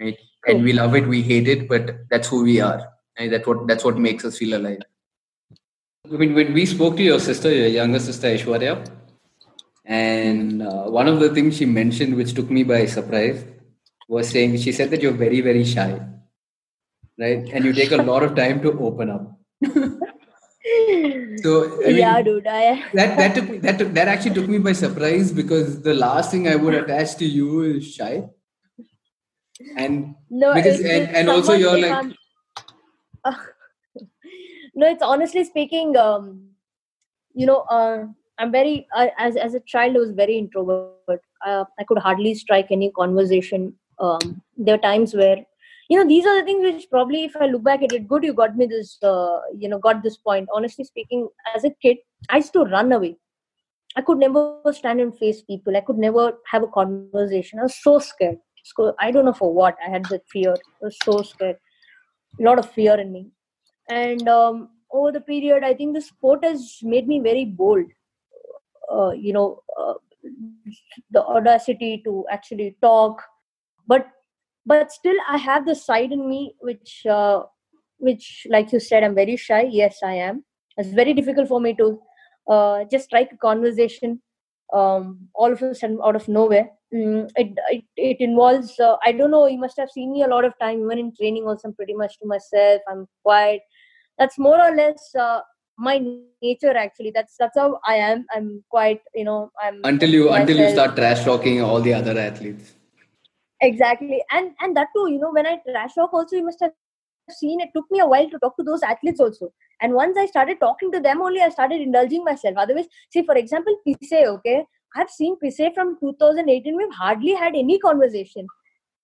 right? 0.00 0.18
And 0.46 0.62
we 0.64 0.72
love 0.72 0.94
it 0.94 1.06
we 1.06 1.22
hate 1.22 1.48
it 1.48 1.68
but 1.68 1.96
that's 2.10 2.28
who 2.28 2.42
we 2.44 2.60
are 2.60 2.80
and 3.16 3.32
that's 3.32 3.46
what 3.46 3.66
that's 3.66 3.84
what 3.84 3.98
makes 3.98 4.24
us 4.24 4.38
feel 4.38 4.56
alive 4.56 4.78
I 6.06 6.16
mean, 6.16 6.34
when 6.34 6.52
we 6.54 6.64
spoke 6.66 6.96
to 6.96 7.02
your 7.02 7.20
sister, 7.20 7.52
your 7.52 7.66
younger 7.68 7.98
sister 7.98 8.28
Aishwarya, 8.28 8.86
and 9.84 10.62
uh, 10.62 10.84
one 10.84 11.06
of 11.08 11.20
the 11.20 11.28
things 11.34 11.56
she 11.58 11.66
mentioned, 11.66 12.16
which 12.16 12.32
took 12.34 12.50
me 12.50 12.62
by 12.62 12.86
surprise, 12.86 13.44
was 14.08 14.28
saying 14.30 14.56
she 14.58 14.72
said 14.72 14.90
that 14.90 15.02
you're 15.02 15.12
very, 15.12 15.40
very 15.42 15.64
shy, 15.64 16.00
right? 17.18 17.46
And 17.52 17.64
you 17.64 17.72
take 17.72 17.92
a 17.92 17.98
lot 17.98 18.22
of 18.22 18.34
time 18.34 18.62
to 18.62 18.72
open 18.80 19.10
up. 19.10 19.38
so, 21.42 21.64
I 21.84 21.88
mean, 21.88 21.96
yeah, 21.98 22.22
dude. 22.22 22.46
I 22.46 22.82
that 22.94 23.16
that 23.18 23.34
took 23.34 23.50
me, 23.50 23.58
that 23.58 23.78
took, 23.78 23.92
that 23.92 24.08
actually 24.08 24.34
took 24.34 24.48
me 24.48 24.58
by 24.58 24.72
surprise 24.72 25.30
because 25.32 25.82
the 25.82 25.94
last 25.94 26.30
thing 26.30 26.48
I 26.48 26.56
would 26.56 26.74
attach 26.74 27.16
to 27.16 27.26
you 27.26 27.62
is 27.62 27.92
shy, 27.94 28.24
and 29.76 30.14
no. 30.30 30.54
Because- 30.54 30.80
and- 30.80 31.14
and 31.14 31.28
also 31.28 31.52
you're 31.52 31.78
like- 31.78 31.92
I'm- 31.92 32.14
no, 34.80 34.90
it's 34.90 35.02
honestly 35.02 35.44
speaking. 35.44 35.96
Um, 35.96 36.48
you 37.34 37.46
know, 37.46 37.60
uh, 37.76 38.06
I'm 38.38 38.50
very 38.50 38.86
I 38.94 39.12
as 39.18 39.36
as 39.36 39.54
a 39.54 39.60
child, 39.60 39.96
I 39.96 40.00
was 40.00 40.12
very 40.12 40.36
introvert. 40.38 41.22
Uh, 41.46 41.64
I 41.78 41.84
could 41.84 41.98
hardly 41.98 42.34
strike 42.34 42.68
any 42.70 42.90
conversation. 42.98 43.74
Um, 43.98 44.42
there 44.56 44.76
are 44.76 44.84
times 44.84 45.14
where, 45.14 45.36
you 45.90 45.98
know, 45.98 46.06
these 46.08 46.26
are 46.26 46.36
the 46.38 46.44
things 46.44 46.62
which 46.62 46.88
probably, 46.90 47.24
if 47.24 47.36
I 47.36 47.46
look 47.46 47.62
back 47.62 47.82
at 47.82 47.92
it, 47.92 48.08
good, 48.08 48.24
you 48.24 48.32
got 48.32 48.56
me 48.56 48.66
this. 48.66 48.96
Uh, 49.02 49.40
you 49.64 49.68
know, 49.68 49.78
got 49.78 50.02
this 50.02 50.16
point. 50.16 50.48
Honestly 50.54 50.84
speaking, 50.84 51.28
as 51.54 51.64
a 51.64 51.70
kid, 51.82 51.98
I 52.30 52.38
used 52.38 52.54
to 52.54 52.62
run 52.62 52.92
away. 52.92 53.16
I 53.96 54.02
could 54.02 54.18
never 54.18 54.72
stand 54.72 55.00
and 55.00 55.18
face 55.18 55.42
people. 55.42 55.76
I 55.76 55.80
could 55.80 55.98
never 55.98 56.38
have 56.52 56.62
a 56.62 56.68
conversation. 56.68 57.58
I 57.58 57.64
was 57.64 57.76
so 57.82 57.98
scared. 57.98 58.38
I 58.98 59.10
don't 59.10 59.24
know 59.24 59.32
for 59.32 59.52
what. 59.52 59.76
I 59.84 59.90
had 59.90 60.04
that 60.06 60.26
fear. 60.32 60.54
I 60.54 60.84
was 60.84 60.96
so 61.04 61.22
scared. 61.22 61.56
A 62.38 62.42
lot 62.42 62.58
of 62.58 62.70
fear 62.70 62.98
in 63.00 63.12
me. 63.12 63.26
And 63.90 64.28
um, 64.28 64.70
over 64.92 65.12
the 65.12 65.20
period, 65.20 65.64
I 65.64 65.74
think 65.74 65.94
the 65.94 66.00
sport 66.00 66.44
has 66.44 66.78
made 66.82 67.08
me 67.08 67.20
very 67.20 67.44
bold. 67.44 67.86
Uh, 68.92 69.10
you 69.10 69.32
know, 69.32 69.62
uh, 69.78 69.94
the 71.10 71.22
audacity 71.24 72.02
to 72.04 72.24
actually 72.30 72.76
talk, 72.82 73.22
but 73.86 74.08
but 74.66 74.92
still, 74.92 75.16
I 75.28 75.36
have 75.38 75.66
the 75.66 75.74
side 75.74 76.12
in 76.12 76.28
me 76.28 76.54
which 76.60 77.06
uh, 77.06 77.42
which, 77.98 78.46
like 78.50 78.72
you 78.72 78.80
said, 78.80 79.04
I'm 79.04 79.14
very 79.14 79.36
shy. 79.36 79.62
Yes, 79.70 79.98
I 80.04 80.14
am. 80.14 80.44
It's 80.76 80.90
very 80.90 81.14
difficult 81.14 81.48
for 81.48 81.60
me 81.60 81.74
to 81.74 82.00
uh, 82.48 82.84
just 82.90 83.06
strike 83.06 83.32
a 83.32 83.36
conversation 83.36 84.20
um, 84.72 85.28
all 85.34 85.52
of 85.52 85.62
a 85.62 85.74
sudden 85.74 85.98
out 86.04 86.16
of 86.16 86.28
nowhere. 86.28 86.70
Mm, 86.94 87.30
it, 87.36 87.58
it 87.70 87.84
it 87.96 88.16
involves. 88.20 88.78
Uh, 88.78 88.96
I 89.04 89.12
don't 89.12 89.30
know. 89.30 89.46
You 89.46 89.58
must 89.58 89.78
have 89.78 89.90
seen 89.90 90.12
me 90.12 90.22
a 90.22 90.28
lot 90.28 90.44
of 90.44 90.58
time, 90.60 90.80
even 90.82 90.98
in 90.98 91.12
training. 91.14 91.44
Also, 91.46 91.68
I'm 91.68 91.74
pretty 91.74 91.94
much 91.94 92.18
to 92.18 92.26
myself. 92.26 92.82
I'm 92.88 93.06
quiet. 93.22 93.62
That's 94.20 94.38
more 94.38 94.60
or 94.62 94.72
less 94.76 95.14
uh, 95.18 95.40
my 95.78 95.98
nature. 96.42 96.76
Actually, 96.76 97.10
that's 97.10 97.34
that's 97.38 97.58
how 97.58 97.80
I 97.84 97.96
am. 97.96 98.26
I'm 98.32 98.62
quite. 98.70 99.00
You 99.14 99.24
know, 99.24 99.38
I'm 99.60 99.80
until 99.82 100.10
you 100.18 100.30
until 100.30 100.58
you 100.58 100.68
start 100.70 100.94
trash 100.94 101.24
talking 101.24 101.62
all 101.62 101.80
the 101.80 101.94
other 102.02 102.16
athletes. 102.18 102.74
exactly 103.60 104.22
and 104.30 104.52
and 104.60 104.76
that 104.76 104.88
too 104.94 105.06
you 105.12 105.18
know 105.18 105.30
when 105.32 105.46
i 105.46 105.56
trash 105.68 105.94
talk 105.94 106.12
also 106.12 106.36
you 106.36 106.44
must 106.44 106.60
have 106.60 106.72
seen 107.38 107.60
it 107.60 107.68
took 107.74 107.90
me 107.90 108.00
a 108.00 108.06
while 108.06 108.28
to 108.30 108.38
talk 108.44 108.56
to 108.56 108.62
those 108.62 108.82
athletes 108.82 109.20
also 109.20 109.52
and 109.80 109.94
once 109.94 110.16
i 110.22 110.26
started 110.26 110.58
talking 110.60 110.90
to 110.92 111.00
them 111.00 111.20
only 111.22 111.40
i 111.40 111.48
started 111.48 111.80
indulging 111.80 112.24
myself 112.24 112.56
otherwise 112.56 112.86
see 113.10 113.22
for 113.22 113.36
example 113.42 113.76
pise 113.86 114.14
okay 114.34 114.64
i've 114.96 115.10
seen 115.10 115.36
pise 115.42 115.60
from 115.74 115.96
2018 116.00 116.76
we've 116.76 116.98
hardly 117.02 117.34
had 117.34 117.54
any 117.54 117.78
conversation 117.78 118.46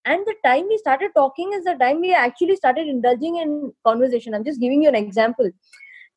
and 0.06 0.26
the 0.26 0.34
time 0.44 0.66
we 0.68 0.78
started 0.78 1.10
talking 1.14 1.52
is 1.52 1.64
the 1.64 1.74
time 1.74 2.00
we 2.00 2.12
actually 2.14 2.56
started 2.56 2.88
indulging 2.88 3.36
in 3.36 3.72
conversation 3.84 4.34
i'm 4.34 4.44
just 4.44 4.60
giving 4.60 4.82
you 4.82 4.88
an 4.88 4.94
example 4.94 5.50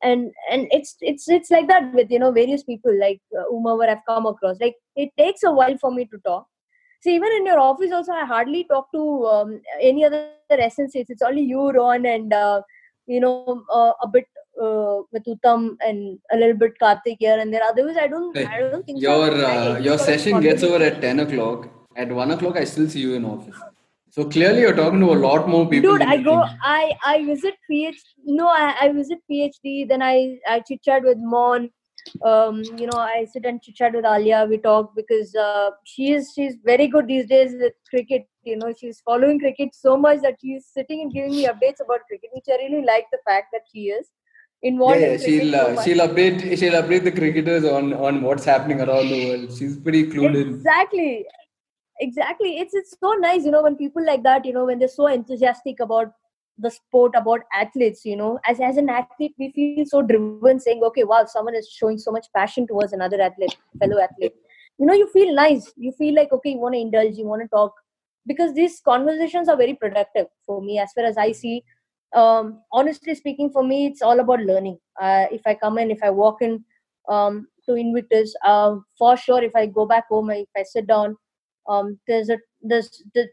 and 0.02 0.30
and 0.50 0.66
it's 0.70 0.96
it's 1.00 1.28
it's 1.28 1.50
like 1.50 1.68
that 1.68 1.92
with 1.94 2.10
you 2.10 2.18
know 2.18 2.32
various 2.32 2.62
people 2.62 2.96
like 3.00 3.20
uh, 3.38 3.44
whomever 3.50 3.90
i've 3.90 4.06
come 4.08 4.26
across 4.26 4.56
like 4.60 4.76
it 4.96 5.10
takes 5.18 5.42
a 5.42 5.52
while 5.52 5.76
for 5.78 5.92
me 5.92 6.06
to 6.06 6.18
talk 6.30 6.46
See, 7.02 7.14
even 7.14 7.32
in 7.32 7.46
your 7.46 7.58
office, 7.58 7.92
also, 7.92 8.12
I 8.12 8.26
hardly 8.26 8.64
talk 8.64 8.92
to 8.92 9.26
um, 9.26 9.60
any 9.80 10.04
other 10.04 10.28
SNCs. 10.50 11.06
It's 11.08 11.22
only 11.22 11.42
you, 11.42 11.70
Ron, 11.70 12.04
and 12.04 12.30
uh, 12.30 12.60
you 13.06 13.20
know, 13.20 13.64
uh, 13.72 13.92
a 14.02 14.08
bit 14.08 14.26
uh, 14.62 14.98
with 15.10 15.24
Uttam 15.24 15.76
and 15.80 16.18
a 16.30 16.36
little 16.36 16.56
bit 16.56 16.72
Karthik 16.80 17.16
here 17.18 17.38
and 17.38 17.54
there. 17.54 17.62
Otherwise, 17.62 17.96
I 17.96 18.06
don't, 18.06 18.36
I 18.36 18.58
don't 18.58 18.84
think. 18.84 19.00
Your 19.00 19.24
I've 19.24 19.76
uh, 19.76 19.78
your 19.78 19.96
session 19.96 20.40
gets 20.40 20.62
over 20.62 20.84
at 20.84 21.00
ten 21.00 21.20
o'clock. 21.20 21.68
At 21.96 22.12
one 22.12 22.32
o'clock, 22.32 22.58
I 22.58 22.64
still 22.64 22.88
see 22.88 23.00
you 23.00 23.14
in 23.14 23.24
office. 23.24 23.56
So 24.10 24.24
clearly, 24.24 24.62
you're 24.62 24.74
talking 24.74 25.00
to 25.00 25.12
a 25.12 25.20
lot 25.24 25.48
more 25.48 25.68
people. 25.68 25.96
Dude, 25.96 26.02
I 26.02 26.16
go. 26.20 26.44
I 26.62 26.92
I 27.04 27.24
visit 27.24 27.54
PhD. 27.70 28.00
No, 28.24 28.48
I, 28.48 28.74
I 28.80 28.92
visit 28.92 29.18
PhD. 29.30 29.88
Then 29.88 30.02
I 30.02 30.38
I 30.48 30.60
chit 30.60 30.82
chat 30.82 31.04
with 31.04 31.18
Mon. 31.18 31.70
Um, 32.24 32.62
you 32.76 32.86
know, 32.86 32.98
I 32.98 33.26
sit 33.32 33.44
and 33.44 33.62
chit 33.62 33.76
chat 33.76 33.94
with 33.94 34.04
Alia. 34.04 34.46
We 34.50 34.58
talk 34.58 34.96
because 34.96 35.34
uh, 35.36 35.70
she 35.84 36.12
is 36.12 36.32
she's 36.34 36.56
very 36.64 36.88
good 36.88 37.06
these 37.06 37.26
days 37.26 37.54
with 37.60 37.74
cricket. 37.88 38.26
You 38.42 38.56
know, 38.56 38.72
she's 38.80 39.00
following 39.00 39.38
cricket 39.38 39.74
so 39.74 39.96
much 39.96 40.22
that 40.22 40.38
she's 40.40 40.66
sitting 40.66 41.02
and 41.02 41.12
giving 41.12 41.36
me 41.36 41.46
updates 41.46 41.84
about 41.84 42.00
cricket, 42.08 42.30
which 42.32 42.46
I 42.48 42.56
really 42.64 42.84
like 42.84 43.06
the 43.12 43.18
fact 43.24 43.48
that 43.52 43.62
she 43.72 43.90
is 43.90 44.08
involved 44.62 45.00
Yeah, 45.00 45.06
yeah, 45.06 45.12
in 45.12 45.20
she'll 45.20 45.54
uh, 45.54 45.82
she'll 45.84 46.06
update 46.08 46.58
she'll 46.58 46.82
update 46.82 47.04
the 47.04 47.12
cricketers 47.12 47.64
on 47.64 47.94
on 47.94 48.22
what's 48.22 48.44
happening 48.44 48.80
around 48.80 49.08
the 49.08 49.26
world. 49.28 49.56
She's 49.56 49.76
pretty 49.76 50.06
clued 50.10 50.34
in. 50.34 50.54
exactly 50.54 51.26
exactly. 52.00 52.58
It's 52.58 52.74
it's 52.74 52.96
so 52.98 53.12
nice 53.14 53.44
you 53.44 53.50
know 53.50 53.62
when 53.62 53.76
people 53.76 54.04
like 54.04 54.22
that 54.24 54.44
you 54.44 54.52
know 54.52 54.64
when 54.64 54.78
they're 54.78 54.88
so 54.88 55.06
enthusiastic 55.06 55.80
about 55.80 56.12
the 56.58 56.70
sport 56.70 57.12
about 57.16 57.40
athletes 57.54 58.04
you 58.04 58.16
know. 58.16 58.38
As 58.46 58.60
as 58.60 58.76
an 58.76 58.88
athlete 58.90 59.34
we 59.38 59.50
feel 59.52 59.84
so 59.86 60.02
driven 60.02 60.60
saying 60.60 60.82
okay 60.84 61.04
wow 61.04 61.24
someone 61.26 61.54
is 61.54 61.68
showing 61.68 61.98
so 61.98 62.10
much 62.10 62.26
passion 62.36 62.66
towards 62.66 62.92
another 62.92 63.20
athlete 63.20 63.56
fellow 63.78 64.00
athlete. 64.00 64.32
You 64.78 64.86
know 64.86 64.94
you 64.94 65.08
feel 65.08 65.34
nice. 65.34 65.72
You 65.76 65.92
feel 65.92 66.14
like 66.14 66.32
okay 66.32 66.50
you 66.50 66.58
want 66.58 66.74
to 66.74 66.80
indulge 66.80 67.16
you 67.16 67.26
want 67.26 67.42
to 67.42 67.48
talk. 67.48 67.72
Because 68.26 68.54
these 68.54 68.80
conversations 68.84 69.48
are 69.48 69.56
very 69.56 69.74
productive 69.74 70.26
for 70.46 70.60
me 70.62 70.78
as 70.78 70.92
far 70.92 71.04
as 71.04 71.16
i 71.16 71.32
see. 71.32 71.62
Um 72.14 72.60
honestly 72.72 73.14
speaking 73.14 73.50
for 73.50 73.62
me 73.62 73.86
it's 73.86 74.02
all 74.02 74.20
about 74.20 74.40
learning. 74.40 74.78
Uh, 75.00 75.26
if 75.32 75.42
i 75.46 75.54
come 75.54 75.78
in 75.78 75.90
if 75.90 76.02
i 76.02 76.10
walk 76.10 76.42
in 76.42 76.64
um 77.08 77.46
to 77.66 77.74
invictus 77.74 78.34
um 78.46 78.84
for 78.98 79.16
sure 79.16 79.42
if 79.42 79.54
i 79.56 79.66
go 79.66 79.86
back 79.86 80.06
home 80.08 80.30
if 80.30 80.48
i 80.56 80.62
sit 80.62 80.86
down 80.86 81.16
um 81.70 81.98
there's 82.06 82.28
a 82.28 82.38
there's, 82.62 83.02
there's 83.14 83.28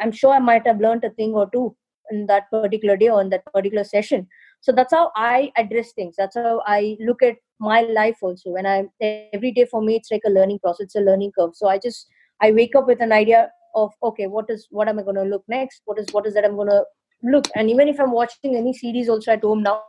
i'm 0.00 0.12
sure 0.12 0.32
i 0.34 0.38
might 0.38 0.66
have 0.66 0.80
learned 0.80 1.04
a 1.04 1.10
thing 1.10 1.32
or 1.42 1.48
two 1.52 1.74
in 2.10 2.26
that 2.26 2.50
particular 2.50 2.96
day 2.96 3.08
or 3.08 3.20
in 3.20 3.30
that 3.30 3.44
particular 3.52 3.84
session. 3.84 4.26
So 4.60 4.72
that's 4.72 4.92
how 4.92 5.10
i 5.16 5.50
address 5.56 5.92
things. 5.92 6.14
That's 6.16 6.36
how 6.36 6.62
i 6.66 6.96
look 7.00 7.22
at 7.22 7.36
my 7.58 7.82
life 7.82 8.18
also. 8.22 8.50
When 8.50 8.66
i 8.66 8.84
every 9.32 9.52
day 9.52 9.66
for 9.70 9.82
me 9.82 9.96
it's 9.96 10.10
like 10.10 10.22
a 10.26 10.30
learning 10.30 10.60
process 10.60 10.84
it's 10.86 10.96
a 10.96 11.00
learning 11.00 11.32
curve. 11.38 11.54
So 11.54 11.68
i 11.68 11.78
just 11.78 12.06
i 12.40 12.52
wake 12.52 12.76
up 12.76 12.86
with 12.86 13.00
an 13.00 13.12
idea 13.12 13.50
of 13.74 13.92
okay 14.02 14.26
what 14.26 14.50
is 14.50 14.66
what 14.70 14.88
am 14.88 14.98
i 14.98 15.02
going 15.02 15.16
to 15.16 15.22
look 15.22 15.44
next? 15.48 15.82
What 15.84 15.98
is 15.98 16.06
what 16.12 16.26
is 16.26 16.34
that 16.34 16.44
i'm 16.44 16.56
going 16.56 16.68
to 16.70 16.84
look? 17.22 17.48
And 17.54 17.70
even 17.70 17.88
if 17.88 18.00
i'm 18.00 18.12
watching 18.12 18.56
any 18.56 18.72
series 18.72 19.08
also 19.08 19.32
at 19.32 19.42
home 19.42 19.62
now 19.62 19.82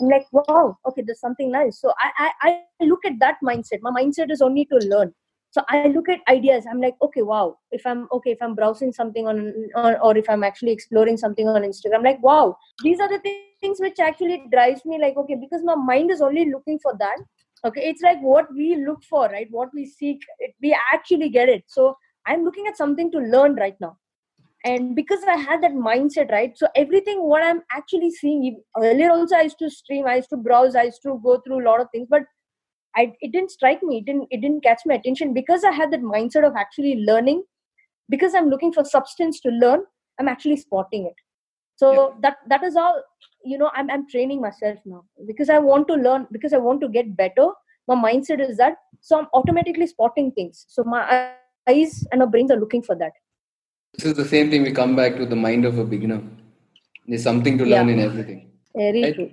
i'm 0.00 0.08
like 0.08 0.26
wow 0.32 0.76
okay 0.88 1.02
there's 1.06 1.20
something 1.20 1.50
nice. 1.50 1.80
So 1.80 1.92
i 1.98 2.10
i, 2.18 2.58
I 2.80 2.84
look 2.84 3.04
at 3.04 3.20
that 3.20 3.36
mindset. 3.44 3.80
My 3.82 3.90
mindset 3.90 4.30
is 4.30 4.42
only 4.50 4.66
to 4.66 4.76
learn 4.88 5.14
so 5.56 5.62
i 5.74 5.88
look 5.88 6.08
at 6.14 6.20
ideas. 6.28 6.66
I'm 6.70 6.80
like 6.80 6.96
okay 7.06 7.22
wow. 7.22 7.58
If 7.70 7.86
i'm 7.90 8.06
okay 8.12 8.32
if 8.36 8.42
i'm 8.46 8.54
browsing 8.54 8.92
something 8.92 9.26
on, 9.26 9.38
or 10.02 10.16
if 10.22 10.28
i'm 10.28 10.44
actually 10.48 10.72
exploring 10.72 11.16
something 11.16 11.48
on 11.48 11.62
instagram 11.62 12.04
like 12.04 12.22
wow. 12.22 12.56
These 12.82 13.00
are 13.00 13.08
the 13.08 13.20
things 13.26 13.80
which 13.80 13.98
actually 13.98 14.42
drives 14.52 14.84
me 14.84 15.00
like 15.00 15.16
okay 15.16 15.36
because 15.44 15.62
my 15.64 15.74
mind 15.74 16.10
is 16.10 16.20
only 16.20 16.50
looking 16.50 16.78
for 16.78 16.94
that. 16.98 17.16
Okay 17.64 17.88
it's 17.90 18.02
like 18.02 18.20
what 18.20 18.52
we 18.54 18.76
look 18.76 19.02
for 19.04 19.28
right? 19.28 19.48
What 19.50 19.70
we 19.74 19.86
seek 19.86 20.20
it, 20.40 20.54
we 20.62 20.76
actually 20.92 21.30
get 21.30 21.48
it. 21.48 21.64
So 21.66 21.96
i'm 22.26 22.44
looking 22.44 22.66
at 22.66 22.76
something 22.76 23.10
to 23.12 23.18
learn 23.18 23.54
right 23.54 23.80
now. 23.80 23.96
And 24.64 24.94
because 24.94 25.20
i 25.32 25.36
had 25.36 25.62
that 25.62 25.72
mindset 25.72 26.30
right? 26.30 26.56
So 26.58 26.68
everything 26.84 27.22
what 27.32 27.42
i'm 27.50 27.62
actually 27.80 28.10
seeing 28.10 28.62
earlier 28.76 29.10
also 29.10 29.36
i 29.36 29.42
used 29.42 29.60
to 29.60 29.70
stream 29.70 30.06
i 30.06 30.16
used 30.16 30.30
to 30.30 30.36
browse 30.48 30.74
i 30.80 30.88
used 30.94 31.02
to 31.04 31.20
go 31.28 31.40
through 31.44 31.60
a 31.62 31.66
lot 31.66 31.80
of 31.80 31.92
things 31.92 32.08
but 32.10 32.32
I, 32.96 33.12
it 33.20 33.32
didn't 33.32 33.50
strike 33.50 33.82
me 33.82 33.98
it 33.98 34.06
didn't 34.06 34.28
it 34.30 34.40
didn't 34.40 34.62
catch 34.62 34.80
my 34.86 34.94
attention 34.94 35.34
because 35.34 35.64
i 35.64 35.70
had 35.70 35.90
that 35.92 36.02
mindset 36.02 36.46
of 36.46 36.56
actually 36.56 36.96
learning. 36.96 37.44
Because 38.08 38.34
i'm 38.36 38.48
looking 38.48 38.72
for 38.72 38.84
substance 38.84 39.40
to 39.40 39.50
learn 39.50 39.80
i'm 40.18 40.28
actually 40.28 40.56
spotting 40.56 41.06
it. 41.06 41.14
So 41.76 41.92
yeah. 41.92 42.08
that 42.22 42.36
that 42.48 42.62
is 42.62 42.76
all 42.76 43.02
you 43.44 43.58
know 43.58 43.70
I'm, 43.74 43.90
I'm 43.90 44.08
training 44.08 44.40
myself 44.40 44.78
now. 44.84 45.04
Because 45.26 45.50
i 45.50 45.58
want 45.58 45.88
to 45.88 45.94
learn 45.94 46.26
because 46.32 46.52
i 46.52 46.58
want 46.58 46.80
to 46.82 46.88
get 46.88 47.16
better 47.16 47.48
my 47.88 47.96
mindset 47.96 48.40
is 48.48 48.56
that 48.58 48.76
so 49.00 49.18
i'm 49.18 49.26
automatically 49.34 49.86
spotting 49.86 50.30
things. 50.32 50.66
So 50.68 50.84
my 50.84 51.32
eyes 51.68 52.04
and 52.12 52.20
my 52.20 52.26
brains 52.26 52.50
are 52.50 52.60
looking 52.60 52.82
for 52.82 52.94
that. 52.96 53.12
This 53.94 54.06
is 54.06 54.14
the 54.14 54.24
same 54.24 54.50
thing 54.50 54.62
we 54.62 54.72
come 54.72 54.94
back 54.94 55.16
to 55.16 55.26
the 55.26 55.36
mind 55.36 55.64
of 55.64 55.78
a 55.78 55.84
beginner. 55.84 56.22
There's 57.06 57.22
something 57.22 57.58
to 57.58 57.64
learn 57.64 57.88
yeah. 57.88 57.94
in 57.94 58.00
everything. 58.00 58.50
Very 58.74 59.02
right? 59.02 59.14
true 59.14 59.30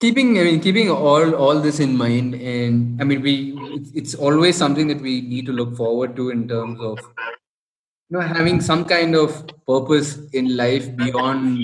keeping 0.00 0.38
i 0.38 0.42
mean 0.44 0.60
keeping 0.60 0.90
all 0.90 1.34
all 1.34 1.58
this 1.60 1.80
in 1.80 1.96
mind 1.96 2.34
and 2.34 3.00
i 3.00 3.04
mean 3.04 3.22
we 3.22 3.34
it's, 3.94 4.14
always 4.14 4.56
something 4.56 4.86
that 4.88 5.00
we 5.00 5.20
need 5.22 5.46
to 5.46 5.52
look 5.52 5.76
forward 5.76 6.14
to 6.16 6.30
in 6.30 6.46
terms 6.48 6.78
of 6.80 6.98
you 8.08 8.16
know 8.16 8.20
having 8.20 8.60
some 8.60 8.84
kind 8.84 9.14
of 9.14 9.46
purpose 9.66 10.18
in 10.32 10.56
life 10.56 10.94
beyond 10.96 11.58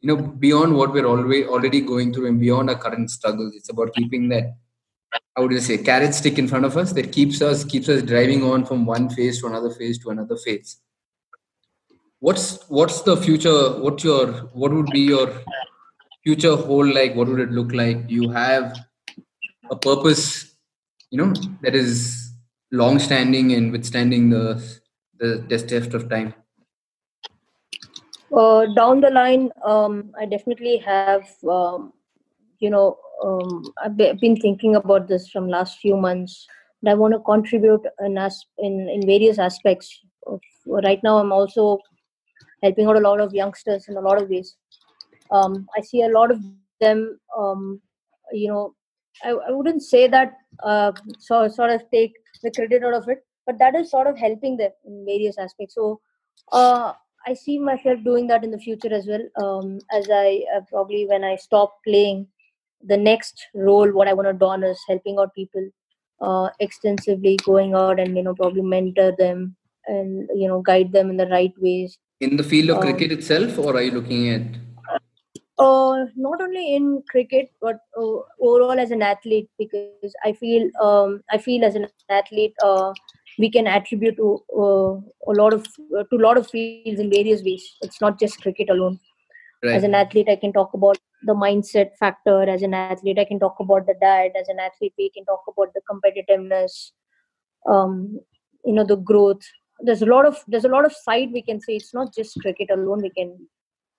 you 0.00 0.08
know 0.08 0.16
beyond 0.16 0.74
what 0.74 0.92
we're 0.92 1.06
already 1.06 1.44
already 1.44 1.80
going 1.80 2.12
through 2.12 2.26
and 2.26 2.40
beyond 2.40 2.70
our 2.70 2.76
current 2.76 3.10
struggles. 3.10 3.54
It's 3.54 3.68
about 3.68 3.92
keeping 3.94 4.28
that 4.28 4.56
how 5.34 5.42
would 5.42 5.52
you 5.52 5.60
say 5.60 5.78
carrot 5.78 6.14
stick 6.14 6.38
in 6.38 6.48
front 6.48 6.64
of 6.64 6.76
us 6.76 6.92
that 6.92 7.12
keeps 7.12 7.42
us 7.42 7.64
keeps 7.64 7.88
us 7.88 8.02
driving 8.02 8.42
on 8.42 8.64
from 8.64 8.86
one 8.86 9.08
phase 9.08 9.40
to 9.40 9.46
another 9.46 9.70
phase 9.70 9.98
to 10.00 10.10
another 10.10 10.36
phase. 10.36 10.80
What's 12.20 12.68
what's 12.68 13.02
the 13.02 13.16
future 13.16 13.78
what's 13.80 14.04
your 14.04 14.26
what 14.62 14.72
would 14.72 14.90
be 14.90 15.00
your 15.00 15.32
future 16.28 16.56
hold 16.56 16.94
like? 16.94 17.14
What 17.14 17.28
would 17.28 17.40
it 17.40 17.52
look 17.58 17.72
like? 17.72 18.06
Do 18.08 18.14
you 18.14 18.28
have 18.30 18.78
a 19.70 19.76
purpose, 19.76 20.56
you 21.10 21.18
know, 21.18 21.32
that 21.62 21.74
is 21.74 22.32
long 22.70 22.98
standing 22.98 23.52
and 23.52 23.72
withstanding 23.72 24.28
the 24.28 24.42
the 25.20 25.30
test 25.48 25.94
of 25.94 26.10
time? 26.10 26.34
Uh, 28.40 28.66
down 28.76 29.00
the 29.00 29.10
line, 29.10 29.48
um, 29.64 30.12
I 30.20 30.26
definitely 30.26 30.76
have. 30.88 31.24
Um, 31.58 31.92
you 32.60 32.70
know, 32.70 32.98
um, 33.24 33.64
I've 33.82 33.96
been 33.96 34.36
thinking 34.36 34.76
about 34.76 35.08
this 35.08 35.28
from 35.30 35.48
last 35.48 35.78
few 35.78 35.96
months. 35.96 36.46
And 36.82 36.90
I 36.90 36.94
want 36.94 37.14
to 37.14 37.20
contribute 37.20 37.84
in, 38.00 38.18
as, 38.18 38.44
in 38.58 38.88
in 38.94 39.06
various 39.06 39.38
aspects. 39.38 39.88
Of, 40.26 40.40
right 40.66 41.00
now, 41.02 41.18
I'm 41.18 41.32
also 41.32 41.78
helping 42.62 42.86
out 42.86 42.96
a 42.96 43.06
lot 43.08 43.20
of 43.20 43.32
youngsters 43.32 43.88
in 43.88 43.96
a 43.96 44.00
lot 44.00 44.20
of 44.22 44.28
ways 44.28 44.56
um, 45.30 45.66
i 45.76 45.80
see 45.80 46.02
a 46.02 46.08
lot 46.08 46.30
of 46.30 46.40
them 46.80 47.18
um, 47.36 47.80
you 48.32 48.48
know 48.48 48.74
I, 49.24 49.30
I 49.30 49.50
wouldn't 49.50 49.82
say 49.82 50.06
that 50.06 50.34
uh, 50.62 50.92
so, 51.18 51.48
sort 51.48 51.70
of 51.70 51.82
take 51.90 52.12
the 52.42 52.52
credit 52.52 52.84
out 52.84 52.94
of 52.94 53.08
it 53.08 53.24
but 53.46 53.58
that 53.58 53.74
is 53.74 53.90
sort 53.90 54.06
of 54.06 54.16
helping 54.18 54.58
them 54.58 54.70
in 54.84 55.04
various 55.06 55.38
aspects. 55.38 55.74
So 55.74 56.00
uh, 56.52 56.92
i 57.26 57.34
see 57.34 57.58
myself 57.58 58.02
doing 58.04 58.26
that 58.28 58.44
in 58.44 58.50
the 58.50 58.58
future 58.58 58.92
as 58.94 59.06
well 59.06 59.24
um, 59.42 59.78
as 59.92 60.06
i 60.10 60.42
uh, 60.56 60.60
probably 60.70 61.06
when 61.06 61.24
i 61.24 61.34
stop 61.36 61.74
playing 61.86 62.26
the 62.92 62.96
next 62.96 63.44
role 63.54 63.90
what 63.90 64.08
i 64.08 64.12
want 64.12 64.28
to 64.28 64.32
do 64.32 64.66
is 64.68 64.80
helping 64.88 65.18
out 65.18 65.34
people 65.34 65.68
uh, 66.20 66.48
extensively 66.60 67.36
going 67.44 67.74
out 67.74 68.00
and 68.00 68.16
you 68.16 68.22
know 68.22 68.34
probably 68.34 68.62
mentor 68.62 69.14
them 69.18 69.56
and 69.86 70.28
you 70.34 70.48
know 70.48 70.60
guide 70.60 70.92
them 70.92 71.10
in 71.10 71.16
the 71.16 71.26
right 71.26 71.52
ways. 71.58 71.98
In 72.20 72.36
the 72.36 72.42
field 72.42 72.70
of 72.70 72.76
um, 72.78 72.82
cricket 72.82 73.12
itself 73.12 73.58
or 73.58 73.76
are 73.76 73.82
you 73.82 73.92
looking 73.92 74.28
at 74.28 74.42
uh, 75.58 76.04
not 76.16 76.40
only 76.40 76.74
in 76.74 77.02
cricket 77.10 77.50
but 77.60 77.80
uh, 77.96 78.18
overall 78.40 78.78
as 78.78 78.90
an 78.90 79.02
athlete 79.02 79.48
because 79.58 80.14
i 80.24 80.32
feel 80.32 80.68
um, 80.80 81.20
i 81.32 81.38
feel 81.38 81.64
as 81.64 81.74
an 81.74 81.86
athlete 82.10 82.54
uh, 82.62 82.92
we 83.38 83.50
can 83.50 83.66
attribute 83.66 84.16
to 84.16 84.42
uh, 84.56 84.94
a 85.30 85.34
lot 85.40 85.54
of 85.54 85.66
uh, 85.96 86.04
to 86.10 86.16
a 86.16 86.24
lot 86.26 86.36
of 86.36 86.48
fields 86.50 87.00
in 87.00 87.10
various 87.10 87.42
ways. 87.42 87.76
It's 87.82 88.00
not 88.00 88.18
just 88.18 88.42
cricket 88.42 88.68
alone. 88.70 88.98
Right. 89.64 89.74
as 89.74 89.82
an 89.86 89.94
athlete 89.98 90.28
i 90.32 90.36
can 90.36 90.52
talk 90.52 90.74
about 90.74 90.98
the 91.28 91.34
mindset 91.34 91.96
factor. 91.98 92.42
As 92.42 92.62
an 92.62 92.74
athlete 92.74 93.18
i 93.18 93.24
can 93.24 93.40
talk 93.40 93.56
about 93.60 93.86
the 93.86 93.94
diet. 94.00 94.32
As 94.40 94.48
an 94.48 94.60
athlete 94.60 94.92
we 94.98 95.10
can 95.10 95.24
talk 95.24 95.42
about 95.52 95.72
the 95.74 95.82
competitiveness 95.90 96.92
um, 97.68 98.20
you 98.64 98.72
know 98.72 98.84
the 98.84 98.96
growth. 98.96 99.42
There's 99.80 100.02
a 100.02 100.06
lot 100.06 100.26
of 100.26 100.38
there's 100.46 100.64
a 100.64 100.74
lot 100.76 100.84
of 100.84 100.92
side 100.92 101.30
we 101.32 101.42
can 101.42 101.60
say. 101.60 101.74
It's 101.74 101.94
not 101.94 102.14
just 102.14 102.40
cricket 102.40 102.70
alone 102.70 103.02
we 103.02 103.10
can 103.10 103.36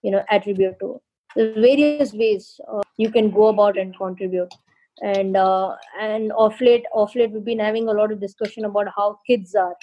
you 0.02 0.12
know 0.12 0.24
attribute 0.30 0.80
to 0.80 1.02
various 1.36 2.14
ways 2.14 2.60
uh, 2.72 2.82
you 2.98 3.12
can 3.12 3.32
go 3.32 3.48
about 3.48 3.78
and 3.78 3.98
contribute. 3.98 4.54
And 5.02 5.38
uh, 5.38 5.76
and 6.02 6.32
off 6.34 6.60
late 6.60 6.84
off 6.94 7.16
late 7.16 7.32
we've 7.32 7.46
been 7.46 7.60
having 7.60 7.88
a 7.88 7.94
lot 7.94 8.12
of 8.12 8.20
discussion 8.20 8.66
about 8.66 8.88
how 8.96 9.18
kids 9.26 9.56
are 9.56 9.76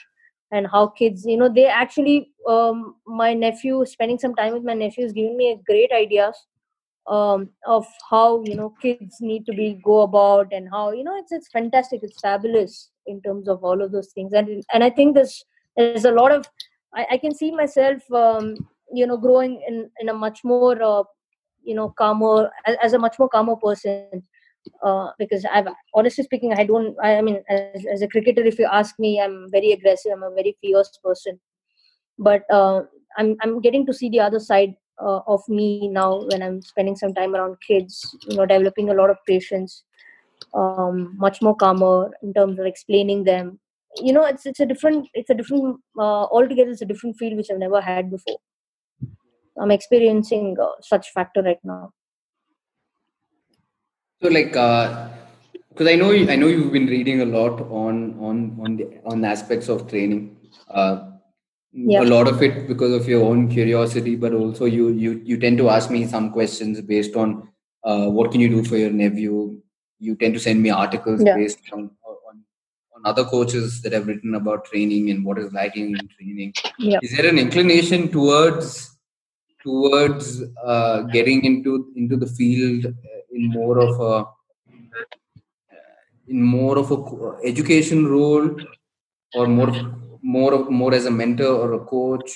and 0.52 0.66
how 0.66 0.88
kids 0.88 1.24
you 1.24 1.36
know 1.38 1.48
they 1.48 1.66
actually 1.66 2.32
um, 2.46 2.96
my 3.06 3.32
nephew 3.32 3.84
spending 3.86 4.18
some 4.18 4.34
time 4.34 4.52
with 4.52 4.62
my 4.62 4.74
nephew 4.74 5.04
is 5.04 5.12
giving 5.12 5.36
me 5.36 5.52
a 5.52 5.62
great 5.64 5.90
ideas 5.90 6.36
um, 7.06 7.48
of 7.66 7.86
how 8.10 8.42
you 8.44 8.56
know 8.56 8.74
kids 8.82 9.16
need 9.20 9.46
to 9.46 9.52
be 9.52 9.80
go 9.84 10.02
about 10.02 10.52
and 10.52 10.68
how 10.70 10.92
you 10.92 11.04
know 11.04 11.16
it's 11.16 11.32
it's 11.32 11.48
fantastic 11.48 12.00
it's 12.02 12.20
fabulous 12.20 12.90
in 13.06 13.20
terms 13.22 13.48
of 13.48 13.62
all 13.64 13.80
of 13.80 13.92
those 13.92 14.08
things. 14.12 14.32
And 14.32 14.64
and 14.72 14.84
i 14.84 14.90
think 14.90 15.14
there's 15.14 15.44
there's 15.76 16.04
a 16.04 16.10
lot 16.10 16.32
of 16.32 16.46
i, 16.94 17.06
I 17.12 17.18
can 17.18 17.34
see 17.34 17.52
myself 17.52 18.02
um, 18.12 18.56
you 18.92 19.06
know 19.06 19.16
growing 19.16 19.62
in 19.66 19.90
in 20.00 20.08
a 20.08 20.14
much 20.14 20.44
more 20.44 20.82
uh, 20.82 21.04
you 21.66 21.74
know 21.74 21.92
calmer 21.98 22.50
as, 22.82 22.92
a 22.92 22.98
much 22.98 23.18
more 23.18 23.28
calmer 23.28 23.56
person 23.56 24.22
uh, 24.82 25.10
because 25.18 25.44
I've 25.44 25.68
honestly 25.94 26.24
speaking, 26.24 26.52
I 26.52 26.64
don't. 26.64 26.96
I, 27.02 27.20
mean, 27.20 27.42
as, 27.48 27.84
as, 27.92 28.02
a 28.02 28.08
cricketer, 28.08 28.42
if 28.42 28.58
you 28.58 28.68
ask 28.70 28.98
me, 28.98 29.20
I'm 29.20 29.50
very 29.50 29.72
aggressive. 29.72 30.12
I'm 30.12 30.22
a 30.22 30.30
very 30.30 30.56
fierce 30.60 30.98
person, 31.02 31.38
but 32.18 32.42
uh, 32.50 32.82
I'm 33.16 33.36
I'm 33.42 33.60
getting 33.60 33.86
to 33.86 33.92
see 33.92 34.08
the 34.08 34.20
other 34.20 34.40
side 34.40 34.74
uh, 35.00 35.20
of 35.26 35.42
me 35.48 35.88
now 35.88 36.22
when 36.30 36.42
I'm 36.42 36.62
spending 36.62 36.96
some 36.96 37.14
time 37.14 37.34
around 37.34 37.56
kids. 37.66 38.16
You 38.28 38.36
know, 38.36 38.46
developing 38.46 38.90
a 38.90 38.94
lot 38.94 39.10
of 39.10 39.18
patience, 39.26 39.84
um, 40.54 41.14
much 41.16 41.42
more 41.42 41.56
calmer 41.56 42.10
in 42.22 42.32
terms 42.32 42.58
of 42.58 42.66
explaining 42.66 43.24
them. 43.24 43.58
You 44.02 44.12
know, 44.12 44.24
it's 44.24 44.46
it's 44.46 44.60
a 44.60 44.66
different 44.66 45.08
it's 45.14 45.30
a 45.30 45.34
different 45.34 45.80
uh, 45.98 46.24
altogether. 46.24 46.70
It's 46.70 46.82
a 46.82 46.86
different 46.86 47.16
field 47.16 47.36
which 47.36 47.50
I've 47.50 47.58
never 47.58 47.80
had 47.80 48.10
before. 48.10 48.38
I'm 49.60 49.70
experiencing 49.70 50.56
uh, 50.60 50.72
such 50.80 51.10
factor 51.10 51.42
right 51.42 51.58
now. 51.64 51.92
So, 54.22 54.28
like, 54.28 54.52
because 54.52 55.86
uh, 55.86 55.90
I 55.90 55.96
know 55.96 56.10
you, 56.10 56.30
I 56.30 56.36
know 56.36 56.46
you've 56.46 56.72
been 56.72 56.86
reading 56.86 57.20
a 57.20 57.24
lot 57.24 57.60
on 57.60 58.18
on 58.18 58.58
on 58.62 58.76
the 58.76 59.00
on 59.04 59.24
aspects 59.24 59.68
of 59.68 59.88
training. 59.88 60.36
Uh, 60.70 61.10
yeah. 61.72 62.00
A 62.00 62.04
lot 62.04 62.26
of 62.26 62.42
it 62.42 62.66
because 62.66 62.92
of 62.94 63.06
your 63.06 63.24
own 63.24 63.50
curiosity, 63.50 64.16
but 64.16 64.32
also 64.32 64.64
you 64.64 64.88
you 64.88 65.20
you 65.24 65.38
tend 65.38 65.58
to 65.58 65.68
ask 65.68 65.90
me 65.90 66.06
some 66.06 66.32
questions 66.32 66.80
based 66.80 67.16
on 67.16 67.48
uh, 67.84 68.06
what 68.08 68.32
can 68.32 68.40
you 68.40 68.48
do 68.48 68.64
for 68.64 68.76
your 68.78 68.90
nephew. 68.90 69.60
You 69.98 70.16
tend 70.16 70.34
to 70.34 70.40
send 70.40 70.62
me 70.62 70.70
articles 70.70 71.22
yeah. 71.24 71.36
based 71.36 71.58
on, 71.72 71.90
on 72.04 72.42
on 72.94 73.02
other 73.04 73.24
coaches 73.24 73.82
that 73.82 73.92
have 73.92 74.06
written 74.06 74.34
about 74.34 74.64
training 74.64 75.10
and 75.10 75.24
what 75.24 75.38
is 75.38 75.52
lacking 75.52 75.90
in 75.90 76.08
training. 76.08 76.54
Yeah. 76.78 76.98
Is 77.02 77.14
there 77.14 77.26
an 77.26 77.38
inclination 77.38 78.10
towards 78.10 78.95
towards 79.66 80.42
uh, 80.64 80.98
getting 81.16 81.44
into 81.44 81.92
into 81.96 82.16
the 82.16 82.30
field 82.38 82.86
in 83.32 83.50
more 83.58 83.78
of 83.86 84.00
a 84.12 84.14
in 86.28 86.42
more 86.42 86.78
of 86.78 86.90
a 86.96 86.98
education 87.52 88.06
role 88.06 88.48
or 89.34 89.46
more 89.46 89.72
more 90.22 90.52
of, 90.54 90.70
more 90.70 90.92
as 90.94 91.06
a 91.06 91.10
mentor 91.10 91.54
or 91.64 91.72
a 91.74 91.84
coach 91.84 92.30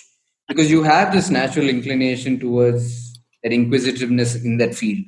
because 0.48 0.70
you 0.70 0.82
have 0.82 1.12
this 1.12 1.30
natural 1.30 1.68
inclination 1.68 2.38
towards 2.38 3.20
that 3.42 3.52
inquisitiveness 3.52 4.34
in 4.44 4.56
that 4.58 4.74
field 4.74 5.04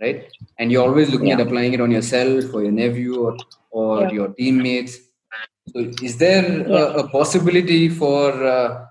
right 0.00 0.30
and 0.58 0.72
you're 0.72 0.86
always 0.88 1.10
looking 1.10 1.28
yeah. 1.28 1.34
at 1.34 1.46
applying 1.46 1.74
it 1.74 1.80
on 1.80 1.90
yourself 1.90 2.52
or 2.54 2.62
your 2.62 2.72
nephew 2.72 3.22
or, 3.24 3.36
or 3.70 4.02
yeah. 4.02 4.10
your 4.10 4.28
teammates 4.40 4.98
so 5.72 5.80
is 6.02 6.16
there 6.18 6.44
yeah. 6.44 6.76
a, 6.76 6.82
a, 7.02 7.08
possibility 7.08 7.88
for 7.88 8.32
uh, 8.32 8.48
uh, 8.48 8.86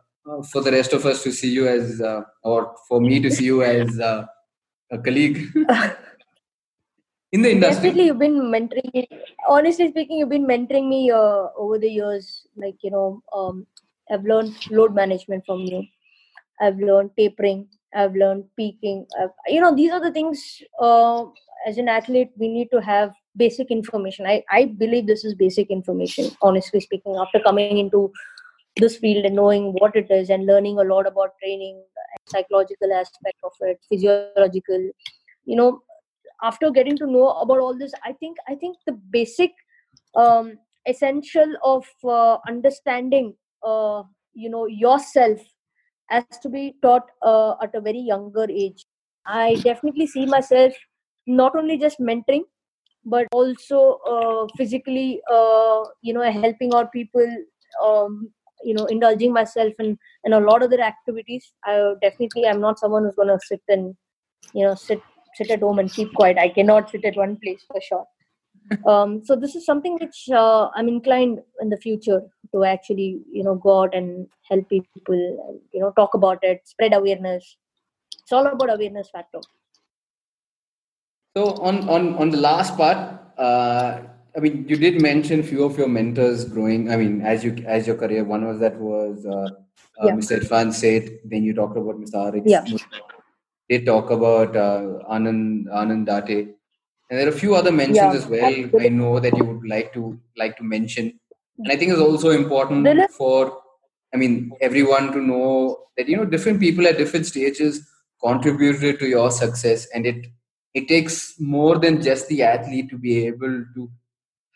for 0.52 0.62
the 0.62 0.72
rest 0.72 0.94
of 0.94 1.06
us 1.06 1.24
to 1.24 1.32
see 1.32 1.52
you 1.52 1.68
as, 1.68 2.02
uh, 2.02 2.22
or 2.44 2.76
for 2.88 3.02
me 3.02 3.20
to 3.20 3.32
see 3.32 3.46
you 3.46 3.64
as 3.64 4.00
uh, 4.00 4.26
a 4.92 4.98
colleague? 4.98 5.48
in 7.32 7.42
the 7.42 7.52
industry. 7.52 7.76
definitely 7.76 8.06
you've 8.06 8.20
been 8.20 8.40
mentoring 8.56 8.94
me. 8.94 9.08
Honestly 9.48 9.90
speaking 9.90 10.18
you've 10.18 10.30
been 10.30 10.48
mentoring 10.48 10.88
me 10.88 11.12
uh, 11.12 11.48
over 11.58 11.78
the 11.78 11.90
years. 11.90 12.46
Like 12.56 12.76
you 12.82 12.92
know 12.92 13.22
um, 13.36 13.66
i've 14.12 14.24
learned 14.24 14.56
load 14.72 14.96
management 14.96 15.44
from 15.46 15.62
you. 15.62 15.84
I've 16.62 16.78
learned 16.78 17.12
tapering. 17.18 17.68
I've 17.94 18.16
learned 18.16 18.46
peaking. 18.58 19.06
I've, 19.22 19.30
you 19.48 19.62
know 19.62 19.76
these 19.76 19.92
are 19.92 20.02
the 20.02 20.12
things 20.12 20.62
uh, 20.80 21.26
as 21.68 21.78
an 21.78 21.90
athlete 21.90 22.32
we 22.38 22.48
need 22.48 22.70
to 22.72 22.82
have 22.82 23.12
basic 23.36 23.70
information. 23.70 24.26
I, 24.26 24.44
I 24.50 24.66
believe 24.66 25.06
this 25.06 25.24
is 25.24 25.36
basic 25.36 25.70
information 25.70 26.32
honestly 26.42 26.80
speaking 26.80 27.16
after 27.20 27.40
coming 27.40 27.78
into 27.78 28.12
this 28.80 28.98
field 28.98 29.26
and 29.26 29.36
knowing 29.36 29.74
what 29.80 29.96
it 29.96 30.10
is 30.10 30.30
and 30.30 30.46
learning 30.46 30.80
a 30.80 30.84
lot 30.84 31.08
about 31.08 31.38
training 31.42 31.76
and 31.76 32.30
psychological 32.30 32.94
aspect 32.94 33.38
of 33.44 33.52
it 33.62 33.80
physiological 33.90 34.90
you 35.46 35.56
know 35.56 35.82
after 36.44 36.70
getting 36.70 36.98
to 36.98 37.08
know 37.08 37.30
about 37.46 37.60
all 37.60 37.78
this 37.78 37.94
i 38.06 38.12
think 38.14 38.38
i 38.48 38.56
think 38.56 38.78
the 38.86 38.94
basic 39.12 39.52
um, 40.16 40.54
essential 40.88 41.54
of 41.64 41.86
uh, 42.04 42.38
understanding 42.48 43.34
uh, 43.64 44.04
you 44.34 44.50
know 44.50 44.66
yourself 44.68 45.40
has 46.10 46.24
to 46.42 46.50
be 46.50 46.76
taught 46.82 47.10
uh, 47.22 47.56
at 47.62 47.76
a 47.76 47.82
very 47.82 48.00
younger 48.00 48.48
age. 48.50 48.86
I 49.26 49.56
definitely 49.56 50.08
see 50.08 50.26
myself 50.26 50.74
not 51.26 51.56
only 51.56 51.78
just 51.78 52.00
mentoring 52.00 52.44
but 53.04 53.28
also 53.32 54.00
uh, 54.08 54.48
physically 54.58 55.22
uh, 55.32 55.84
you 56.02 56.14
know 56.14 56.30
helping 56.32 56.74
out 56.74 56.92
people 56.92 57.28
um, 57.84 58.30
you 58.68 58.74
know 58.78 58.86
indulging 58.96 59.34
myself 59.34 59.84
in 59.86 59.98
in 60.30 60.34
a 60.38 60.40
lot 60.48 60.64
of 60.64 60.72
other 60.72 60.82
activities 60.88 61.46
i 61.72 61.76
definitely 62.02 62.46
i'm 62.48 62.62
not 62.66 62.80
someone 62.84 63.04
who's 63.04 63.20
going 63.22 63.34
to 63.34 63.48
sit 63.52 63.76
and 63.76 63.96
you 64.54 64.66
know 64.66 64.76
sit 64.88 65.02
sit 65.38 65.52
at 65.52 65.62
home 65.62 65.80
and 65.80 65.92
keep 65.92 66.14
quiet. 66.14 66.38
I 66.38 66.50
cannot 66.50 66.90
sit 66.90 67.06
at 67.06 67.16
one 67.16 67.38
place 67.44 67.64
for 67.72 67.82
sure. 67.82 68.06
Um, 68.92 69.22
so 69.24 69.36
this 69.38 69.56
is 69.56 69.66
something 69.66 69.94
which 70.02 70.18
uh, 70.30 70.68
i'm 70.76 70.90
inclined 70.90 71.40
in 71.62 71.70
the 71.70 71.78
future 71.78 72.18
to 72.54 72.64
actually 72.66 73.22
you 73.32 73.44
know 73.46 73.56
go 73.56 73.76
out 73.82 73.96
and 73.96 74.28
help 74.50 74.68
people 74.70 75.22
and, 75.46 75.62
you 75.74 75.80
know 75.80 75.92
talk 76.00 76.16
about 76.16 76.40
it 76.42 76.60
spread 76.66 76.94
awareness. 76.94 77.56
It's 78.22 78.34
all 78.34 78.46
about 78.46 78.74
awareness 78.74 79.10
factor. 79.10 79.40
So 81.38 81.46
on 81.70 81.88
on 81.88 82.16
on 82.16 82.30
the 82.30 82.42
last 82.48 82.76
part 82.76 82.98
uh, 83.38 84.02
I 84.36 84.40
mean, 84.40 84.66
you 84.68 84.78
did 84.78 85.02
mention 85.02 85.44
few 85.44 85.64
of 85.64 85.78
your 85.78 85.88
mentors 85.88 86.46
growing. 86.46 86.92
I 86.92 86.98
mean, 86.98 87.22
as 87.22 87.44
you 87.44 87.56
as 87.66 87.88
your 87.88 87.96
career, 87.96 88.24
one 88.24 88.46
was 88.46 88.60
that 88.60 88.76
was 88.78 89.26
uh, 89.26 89.50
uh, 90.02 90.08
yeah. 90.08 90.12
Mr. 90.12 90.40
Irfan 90.40 90.74
Seth. 90.74 91.10
Then 91.26 91.44
you 91.44 91.54
talked 91.54 91.78
about 91.78 92.00
Mr. 92.00 92.16
Arik. 92.16 92.44
Yeah. 92.46 92.66
They 93.70 93.80
talk 93.84 94.12
about 94.12 94.56
uh, 94.56 95.00
Anand 95.12 95.66
Anand 95.66 96.06
Date, 96.06 96.56
and 97.10 97.20
there 97.20 97.28
are 97.28 97.36
a 97.36 97.40
few 97.40 97.56
other 97.56 97.72
mentions 97.72 97.98
yeah. 97.98 98.14
as 98.14 98.28
well. 98.28 98.46
I 98.80 98.90
know 98.90 99.20
that 99.20 99.36
you 99.36 99.44
would 99.44 99.68
like 99.68 99.94
to 99.94 100.20
like 100.38 100.58
to 100.58 100.64
mention, 100.64 101.20
and 101.58 101.72
I 101.72 101.76
think 101.76 101.92
it's 101.92 102.02
also 102.02 102.30
important 102.32 102.88
for. 103.12 103.62
I 104.14 104.18
mean, 104.18 104.52
everyone 104.62 105.12
to 105.12 105.22
know 105.22 105.78
that 105.98 106.08
you 106.08 106.16
know 106.16 106.26
different 106.26 106.62
people 106.62 106.88
at 106.88 106.98
different 106.98 107.26
stages 107.26 107.86
contributed 108.24 109.00
to 109.00 109.08
your 109.08 109.32
success, 109.32 109.88
and 109.94 110.06
it 110.06 110.28
it 110.74 110.88
takes 110.88 111.40
more 111.40 111.78
than 111.80 112.02
just 112.02 112.28
the 112.28 112.44
athlete 112.44 112.90
to 112.90 112.98
be 112.98 113.26
able 113.26 113.66
to 113.76 113.90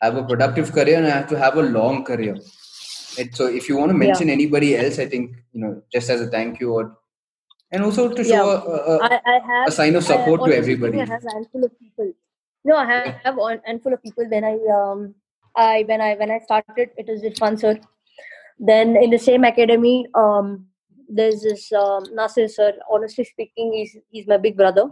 have 0.06 0.16
a 0.16 0.24
productive 0.24 0.72
career 0.72 0.98
and 0.98 1.06
I 1.06 1.10
have 1.10 1.28
to 1.28 1.38
have 1.38 1.56
a 1.56 1.62
long 1.62 2.04
career. 2.04 2.36
Right? 3.16 3.34
So 3.34 3.46
if 3.46 3.68
you 3.68 3.76
want 3.76 3.90
to 3.90 3.96
mention 3.96 4.28
yeah. 4.28 4.34
anybody 4.34 4.76
else, 4.76 4.98
I 4.98 5.06
think 5.06 5.36
you 5.52 5.60
know 5.60 5.82
just 5.92 6.10
as 6.10 6.20
a 6.20 6.26
thank 6.26 6.60
you 6.60 6.72
or 6.72 6.98
and 7.70 7.82
also 7.82 8.08
to 8.12 8.24
show 8.24 8.52
yeah. 8.52 8.72
a, 8.72 8.92
a, 8.92 8.98
I, 8.98 9.20
I 9.26 9.38
have, 9.46 9.68
a 9.68 9.70
sign 9.70 9.94
of 9.96 10.04
support 10.04 10.44
to 10.44 10.56
everybody. 10.56 11.00
I 11.00 11.06
have 11.06 11.24
a 11.24 11.32
handful 11.32 11.64
of 11.64 11.78
people. 11.78 12.12
No, 12.64 12.76
I 12.76 12.84
have, 12.86 13.14
have 13.24 13.38
a 13.38 13.60
handful 13.66 13.94
of 13.94 14.02
people. 14.02 14.28
When 14.28 14.44
I 14.44 14.58
um 14.78 15.14
I 15.56 15.84
when 15.86 16.00
I 16.00 16.14
when 16.14 16.30
I 16.30 16.38
started, 16.40 16.90
it 16.96 17.06
was 17.06 17.22
with 17.22 17.38
Fun 17.38 17.56
Sir. 17.56 17.78
Then 18.58 18.96
in 18.96 19.10
the 19.10 19.18
same 19.18 19.44
academy, 19.44 20.06
um, 20.14 20.66
there's 21.08 21.42
this 21.42 21.72
um, 21.72 22.04
Nasir 22.12 22.48
sir. 22.48 22.72
Honestly 22.90 23.24
speaking, 23.24 23.72
he's 23.72 23.96
he's 24.10 24.26
my 24.26 24.36
big 24.36 24.56
brother 24.56 24.90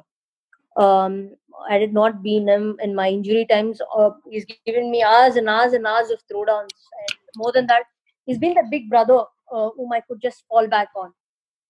um, 0.81 1.31
had 1.69 1.83
it 1.83 1.93
not 1.93 2.23
been 2.23 2.49
him 2.49 2.77
in 2.83 2.95
my 2.95 3.09
injury 3.09 3.47
times, 3.47 3.81
uh, 3.97 4.11
he's 4.29 4.47
given 4.67 4.91
me 4.91 5.03
hours 5.03 5.37
and 5.37 5.49
hours 5.49 5.73
and 5.73 5.87
hours 5.87 6.11
of 6.11 6.21
throwdowns. 6.31 6.77
And 7.01 7.19
more 7.37 7.53
than 7.53 7.67
that, 7.67 7.83
he's 8.27 8.39
been 8.39 8.55
the 8.55 8.67
big 8.71 8.89
brother 8.89 9.25
uh, 9.53 9.71
whom 9.77 9.93
I 9.93 10.01
could 10.01 10.21
just 10.21 10.45
fall 10.49 10.67
back 10.67 10.89
on. 10.97 11.13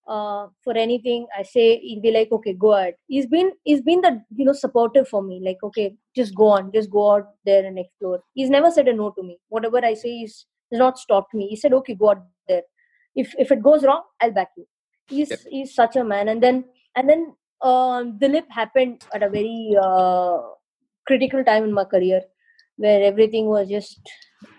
Uh, 0.08 0.48
for 0.64 0.76
anything 0.76 1.26
I 1.38 1.42
say, 1.42 1.78
he'll 1.78 2.02
be 2.02 2.10
like, 2.10 2.32
"Okay, 2.32 2.54
go 2.54 2.72
ahead." 2.72 2.94
He's 3.06 3.26
been 3.26 3.52
he's 3.64 3.80
been 3.80 4.00
the 4.00 4.22
you 4.34 4.44
know 4.44 4.52
supportive 4.52 5.08
for 5.08 5.22
me. 5.22 5.40
Like, 5.44 5.58
okay, 5.62 5.94
just 6.16 6.34
go 6.34 6.48
on, 6.48 6.72
just 6.72 6.90
go 6.90 7.12
out 7.12 7.28
there 7.44 7.64
and 7.64 7.78
explore. 7.78 8.22
He's 8.34 8.50
never 8.50 8.70
said 8.70 8.88
a 8.88 8.92
no 8.92 9.10
to 9.10 9.22
me. 9.22 9.38
Whatever 9.48 9.84
I 9.84 9.94
say, 9.94 10.10
he's, 10.20 10.46
he's 10.70 10.78
not 10.80 10.98
stopped 10.98 11.34
me. 11.34 11.46
He 11.48 11.56
said, 11.56 11.74
"Okay, 11.74 11.94
go 11.94 12.10
out 12.10 12.24
there. 12.48 12.62
If 13.14 13.34
if 13.38 13.52
it 13.52 13.62
goes 13.62 13.84
wrong, 13.84 14.02
I'll 14.20 14.32
back 14.32 14.50
you." 14.56 14.66
He's 15.06 15.30
yep. 15.30 15.40
he's 15.48 15.74
such 15.74 15.96
a 15.96 16.02
man. 16.02 16.28
And 16.28 16.42
then 16.42 16.64
and 16.96 17.08
then 17.08 17.34
um, 17.62 18.18
Dilip 18.18 18.44
happened 18.50 19.04
at 19.14 19.22
a 19.22 19.28
very 19.28 19.76
uh, 19.80 20.38
critical 21.06 21.44
time 21.44 21.64
in 21.64 21.72
my 21.72 21.84
career 21.84 22.22
where 22.76 23.02
everything 23.02 23.46
was 23.46 23.68
just, 23.68 24.00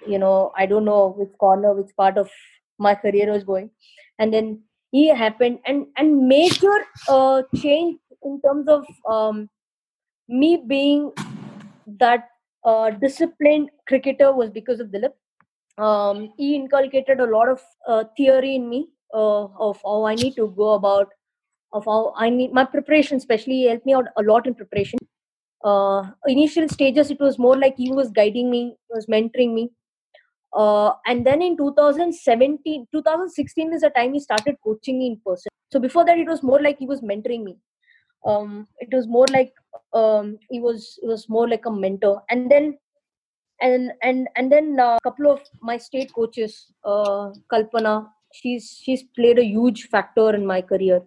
you 0.08 0.20
know, 0.20 0.52
I 0.56 0.66
don't 0.66 0.86
know 0.86 1.16
which 1.18 1.36
corner, 1.40 1.74
which 1.74 1.96
part 1.98 2.18
of 2.18 2.30
my 2.78 2.94
career 2.96 3.32
was 3.32 3.44
going. 3.44 3.72
And 4.20 4.34
then 4.34 4.62
he 4.92 5.08
happened 5.08 5.60
and, 5.66 5.88
and 5.98 6.28
major 6.28 6.86
uh, 7.08 7.44
change 7.56 7.98
in 8.24 8.42
terms 8.42 8.68
of 8.68 8.86
um, 9.10 9.50
me 10.28 10.64
being 10.68 11.12
that 12.00 12.28
uh, 12.64 12.92
disciplined 12.92 13.70
cricketer 13.88 14.32
was 14.32 14.50
because 14.50 14.80
of 14.80 14.90
Dilip. 14.90 15.14
Um, 15.78 16.34
he 16.38 16.56
inculcated 16.56 17.20
a 17.20 17.26
lot 17.26 17.50
of 17.50 17.60
uh, 17.88 18.04
theory 18.16 18.56
in 18.56 18.70
me 18.70 18.90
uh, 19.14 19.46
of 19.46 19.80
how 19.84 20.04
I 20.06 20.16
need 20.16 20.36
to 20.36 20.54
go 20.56 20.74
about 20.74 21.08
of 21.74 21.86
how 21.86 22.14
I 22.16 22.30
need 22.30 22.54
my 22.54 22.66
preparation, 22.66 23.18
especially 23.18 23.68
helped 23.68 23.86
me 23.86 23.94
out 23.94 24.06
a 24.18 24.24
lot 24.24 24.48
in 24.48 24.56
preparation. 24.56 25.00
Uh, 25.64 26.04
initial 26.28 26.68
stages, 26.68 27.12
it 27.12 27.20
was 27.20 27.38
more 27.38 27.58
like 27.58 27.76
he 27.78 27.92
was 27.92 28.10
guiding 28.10 28.50
me, 28.50 28.76
he 28.90 28.94
was 28.96 29.06
mentoring 29.06 29.54
me. 29.54 29.72
Uh, 30.54 30.94
and 31.06 31.26
then 31.26 31.42
in 31.42 31.56
2017, 31.56 32.88
2016 32.92 33.74
is 33.74 33.82
the 33.82 33.90
time 33.92 34.14
he 34.14 34.20
started 34.20 34.56
coaching 34.64 35.00
me 35.00 35.08
in 35.08 35.22
person. 35.26 35.50
So 35.72 35.80
before 35.80 36.04
that, 36.06 36.18
it 36.18 36.28
was 36.28 36.44
more 36.44 36.62
like 36.62 36.80
he 36.80 36.86
was 36.86 37.02
mentoring 37.02 37.44
me. 37.44 37.58
Um, 38.26 38.68
it 38.80 38.90
was 38.94 39.08
more 39.08 39.26
like 39.32 39.54
um, 39.94 40.38
he 40.50 40.60
was 40.60 41.00
it 41.02 41.08
was 41.08 41.30
more 41.30 41.48
like 41.48 41.66
a 41.66 41.72
mentor. 41.72 42.22
And 42.30 42.52
then 42.52 42.78
and 43.62 43.92
and 44.02 44.28
and 44.36 44.52
then 44.52 44.78
a 44.80 44.84
uh, 44.84 45.00
couple 45.04 45.32
of 45.32 45.40
my 45.62 45.78
state 45.78 46.14
coaches, 46.14 46.72
uh, 46.84 47.32
Kalpana, 47.52 48.10
she's 48.34 48.78
she's 48.84 49.04
played 49.16 49.40
a 49.40 49.46
huge 49.46 49.88
factor 49.88 50.36
in 50.36 50.46
my 50.46 50.62
career 50.62 51.02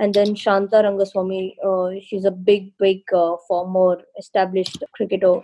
and 0.00 0.14
then 0.14 0.34
Shanta 0.34 0.76
Rangaswamy, 0.76 1.56
uh, 1.62 2.00
she's 2.02 2.24
a 2.24 2.30
big, 2.30 2.72
big 2.78 3.02
uh, 3.14 3.36
former 3.46 4.00
established 4.18 4.82
cricketer, 4.94 5.40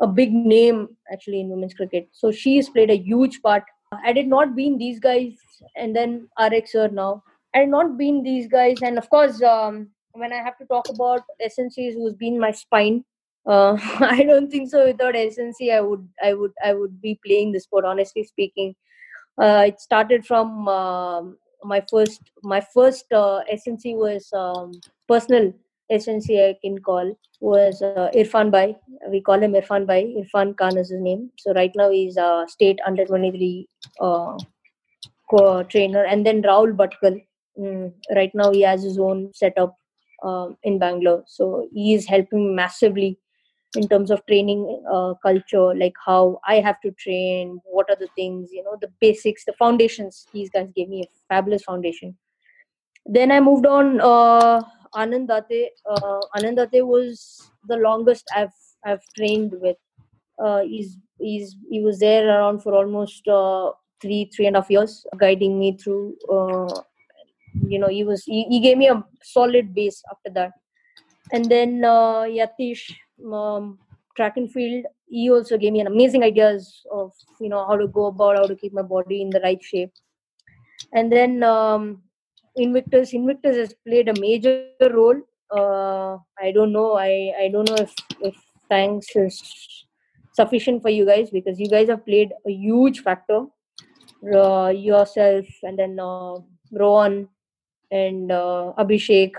a 0.00 0.06
big 0.06 0.32
name 0.32 0.88
actually 1.12 1.40
in 1.40 1.48
women's 1.48 1.74
cricket. 1.74 2.08
So 2.12 2.32
she's 2.32 2.68
played 2.68 2.90
a 2.90 2.98
huge 2.98 3.40
part. 3.40 3.62
Had 4.04 4.18
it 4.18 4.26
not 4.26 4.56
been 4.56 4.78
these 4.78 4.98
guys, 4.98 5.34
and 5.76 5.94
then 5.94 6.28
RX 6.44 6.72
sir 6.72 6.88
now, 6.88 7.22
had 7.54 7.68
not 7.68 7.96
been 7.96 8.24
these 8.24 8.48
guys, 8.48 8.82
and 8.82 8.98
of 8.98 9.08
course, 9.10 9.40
um, 9.42 9.88
when 10.12 10.32
I 10.32 10.42
have 10.42 10.58
to 10.58 10.64
talk 10.64 10.88
about 10.88 11.22
SNCs, 11.40 11.94
who's 11.94 12.14
been 12.14 12.38
my 12.38 12.50
spine, 12.50 13.04
uh, 13.46 13.78
I 14.00 14.24
don't 14.24 14.50
think 14.50 14.70
so. 14.70 14.86
Without 14.86 15.14
SNC, 15.14 15.72
I 15.72 15.80
would, 15.80 16.06
I 16.20 16.34
would, 16.34 16.52
I 16.64 16.74
would 16.74 17.00
be 17.00 17.20
playing 17.24 17.52
the 17.52 17.60
sport. 17.60 17.84
Honestly 17.84 18.24
speaking, 18.24 18.74
uh, 19.40 19.64
it 19.68 19.80
started 19.80 20.26
from 20.26 20.66
um, 20.66 21.38
my 21.64 21.82
first 21.90 22.20
my 22.42 22.60
first 22.74 23.06
uh, 23.12 23.40
SNC 23.52 23.96
was 23.96 24.28
um, 24.32 24.72
personal 25.08 25.52
SNC 25.90 26.48
I 26.48 26.56
can 26.62 26.78
call 26.78 27.18
was 27.40 27.80
uh, 27.82 28.10
Irfan 28.14 28.50
Bhai. 28.50 28.76
We 29.10 29.20
call 29.20 29.40
him 29.42 29.52
Irfan 29.52 29.86
Bhai. 29.86 30.14
Irfan 30.22 30.56
Khan 30.56 30.76
is 30.76 30.90
his 30.90 31.00
name. 31.00 31.30
So 31.38 31.52
right 31.54 31.72
now 31.74 31.90
he's 31.90 32.16
a 32.16 32.44
state 32.48 32.78
under 32.86 33.04
23 33.04 33.68
uh, 34.00 34.36
co- 35.30 35.62
trainer. 35.64 36.04
And 36.04 36.26
then 36.26 36.42
Rahul 36.42 36.76
Bhatkal. 36.76 37.22
Mm, 37.58 37.92
right 38.14 38.30
now 38.34 38.52
he 38.52 38.62
has 38.62 38.82
his 38.82 38.98
own 38.98 39.30
setup 39.34 39.76
uh, 40.24 40.48
in 40.62 40.78
Bangalore. 40.78 41.24
So 41.26 41.68
he 41.72 41.94
is 41.94 42.06
helping 42.06 42.54
massively 42.54 43.18
in 43.76 43.86
terms 43.88 44.10
of 44.10 44.24
training 44.26 44.82
uh, 44.90 45.14
culture 45.22 45.74
like 45.74 45.94
how 46.04 46.40
i 46.46 46.54
have 46.54 46.80
to 46.80 46.90
train 46.92 47.60
what 47.64 47.88
are 47.90 47.96
the 48.00 48.08
things 48.14 48.50
you 48.52 48.62
know 48.64 48.76
the 48.80 48.90
basics 49.00 49.44
the 49.44 49.52
foundations 49.58 50.26
these 50.32 50.48
guys 50.50 50.68
gave 50.74 50.88
me 50.88 51.02
a 51.02 51.08
fabulous 51.28 51.62
foundation. 51.62 52.16
Then 53.06 53.30
i 53.32 53.40
moved 53.40 53.66
on 53.66 54.00
uh, 54.00 54.62
anand 54.94 55.28
date 55.48 55.70
uh, 55.90 56.20
was 56.86 57.50
the 57.66 57.76
longest 57.76 58.24
i've 58.34 58.56
i've 58.84 59.02
trained 59.16 59.52
with. 59.60 59.76
Uh, 60.42 60.60
he's 60.62 60.96
he's 61.18 61.56
he 61.70 61.80
was 61.82 61.98
there 61.98 62.28
around 62.28 62.62
for 62.62 62.74
almost 62.74 63.26
uh, 63.28 63.72
three 64.00 64.30
three 64.34 64.46
and 64.46 64.56
a 64.56 64.60
half 64.60 64.70
years 64.70 65.06
guiding 65.18 65.58
me 65.58 65.76
through 65.76 66.16
uh, 66.32 66.80
you 67.66 67.78
know 67.78 67.88
he 67.88 68.04
was 68.04 68.24
he, 68.24 68.44
he 68.44 68.60
gave 68.60 68.78
me 68.78 68.88
a 68.88 69.04
solid 69.22 69.74
base 69.74 70.02
after 70.10 70.30
that. 70.30 70.52
And 71.32 71.50
then 71.50 71.84
uh, 71.84 72.22
yatish 72.22 72.92
um, 73.32 73.78
track 74.16 74.36
and 74.36 74.50
field, 74.50 74.84
he 75.08 75.30
also 75.30 75.56
gave 75.56 75.72
me 75.72 75.80
an 75.80 75.86
amazing 75.86 76.22
ideas 76.22 76.82
of 76.90 77.12
you 77.40 77.48
know 77.48 77.66
how 77.66 77.76
to 77.76 77.88
go 77.88 78.06
about 78.06 78.36
how 78.36 78.46
to 78.46 78.56
keep 78.56 78.72
my 78.72 78.82
body 78.82 79.22
in 79.22 79.30
the 79.30 79.40
right 79.40 79.62
shape. 79.62 79.92
And 80.92 81.12
then 81.12 81.42
um, 81.42 82.02
Invictus, 82.56 83.12
Invictus 83.12 83.56
has 83.56 83.74
played 83.86 84.08
a 84.08 84.20
major 84.20 84.70
role. 84.80 85.20
Uh, 85.50 86.18
I 86.42 86.52
don't 86.52 86.72
know. 86.72 86.94
I 86.94 87.32
I 87.40 87.48
don't 87.52 87.68
know 87.68 87.76
if 87.76 87.94
if 88.20 88.36
thanks 88.68 89.14
is 89.16 89.86
sufficient 90.32 90.82
for 90.82 90.90
you 90.90 91.06
guys 91.06 91.30
because 91.30 91.58
you 91.58 91.68
guys 91.68 91.88
have 91.88 92.04
played 92.04 92.32
a 92.46 92.50
huge 92.50 93.00
factor. 93.00 93.46
Uh, 94.20 94.66
yourself 94.74 95.46
and 95.62 95.78
then 95.78 95.96
uh, 96.00 96.34
Rohan 96.72 97.28
and 97.92 98.32
uh, 98.32 98.72
Abhishek. 98.76 99.30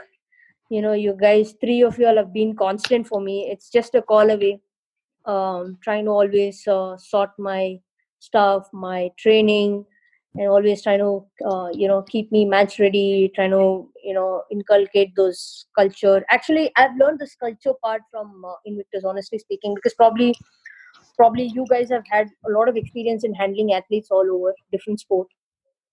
You 0.69 0.81
know, 0.81 0.93
you 0.93 1.13
guys, 1.19 1.53
three 1.59 1.81
of 1.81 1.97
you 1.97 2.07
all 2.07 2.17
have 2.17 2.33
been 2.33 2.55
constant 2.55 3.07
for 3.07 3.21
me. 3.21 3.49
It's 3.51 3.69
just 3.69 3.95
a 3.95 4.01
call 4.01 4.29
away. 4.29 4.61
Um, 5.25 5.77
trying 5.83 6.05
to 6.05 6.11
always 6.11 6.67
uh, 6.67 6.97
sort 6.97 7.31
my 7.39 7.79
stuff, 8.19 8.69
my 8.73 9.11
training, 9.17 9.85
and 10.35 10.47
always 10.49 10.83
trying 10.83 10.99
to 10.99 11.25
uh, 11.45 11.69
you 11.73 11.87
know 11.87 12.03
keep 12.03 12.31
me 12.31 12.45
match 12.45 12.79
ready 12.79 13.31
trying 13.35 13.51
to 13.51 13.89
you 14.03 14.13
know 14.13 14.43
inculcate 14.51 15.15
those 15.15 15.65
culture 15.77 16.23
actually 16.29 16.71
i've 16.77 16.95
learned 16.97 17.19
this 17.19 17.35
culture 17.35 17.73
part 17.83 18.01
from 18.11 18.43
uh, 18.45 18.53
invictus 18.65 19.03
honestly 19.05 19.39
speaking 19.39 19.73
because 19.75 19.93
probably 19.95 20.35
probably 21.17 21.45
you 21.55 21.65
guys 21.69 21.89
have 21.89 22.03
had 22.09 22.27
a 22.47 22.51
lot 22.51 22.69
of 22.69 22.77
experience 22.77 23.23
in 23.23 23.33
handling 23.33 23.73
athletes 23.73 24.09
all 24.11 24.25
over 24.35 24.53
different 24.71 24.99
sport 24.99 25.27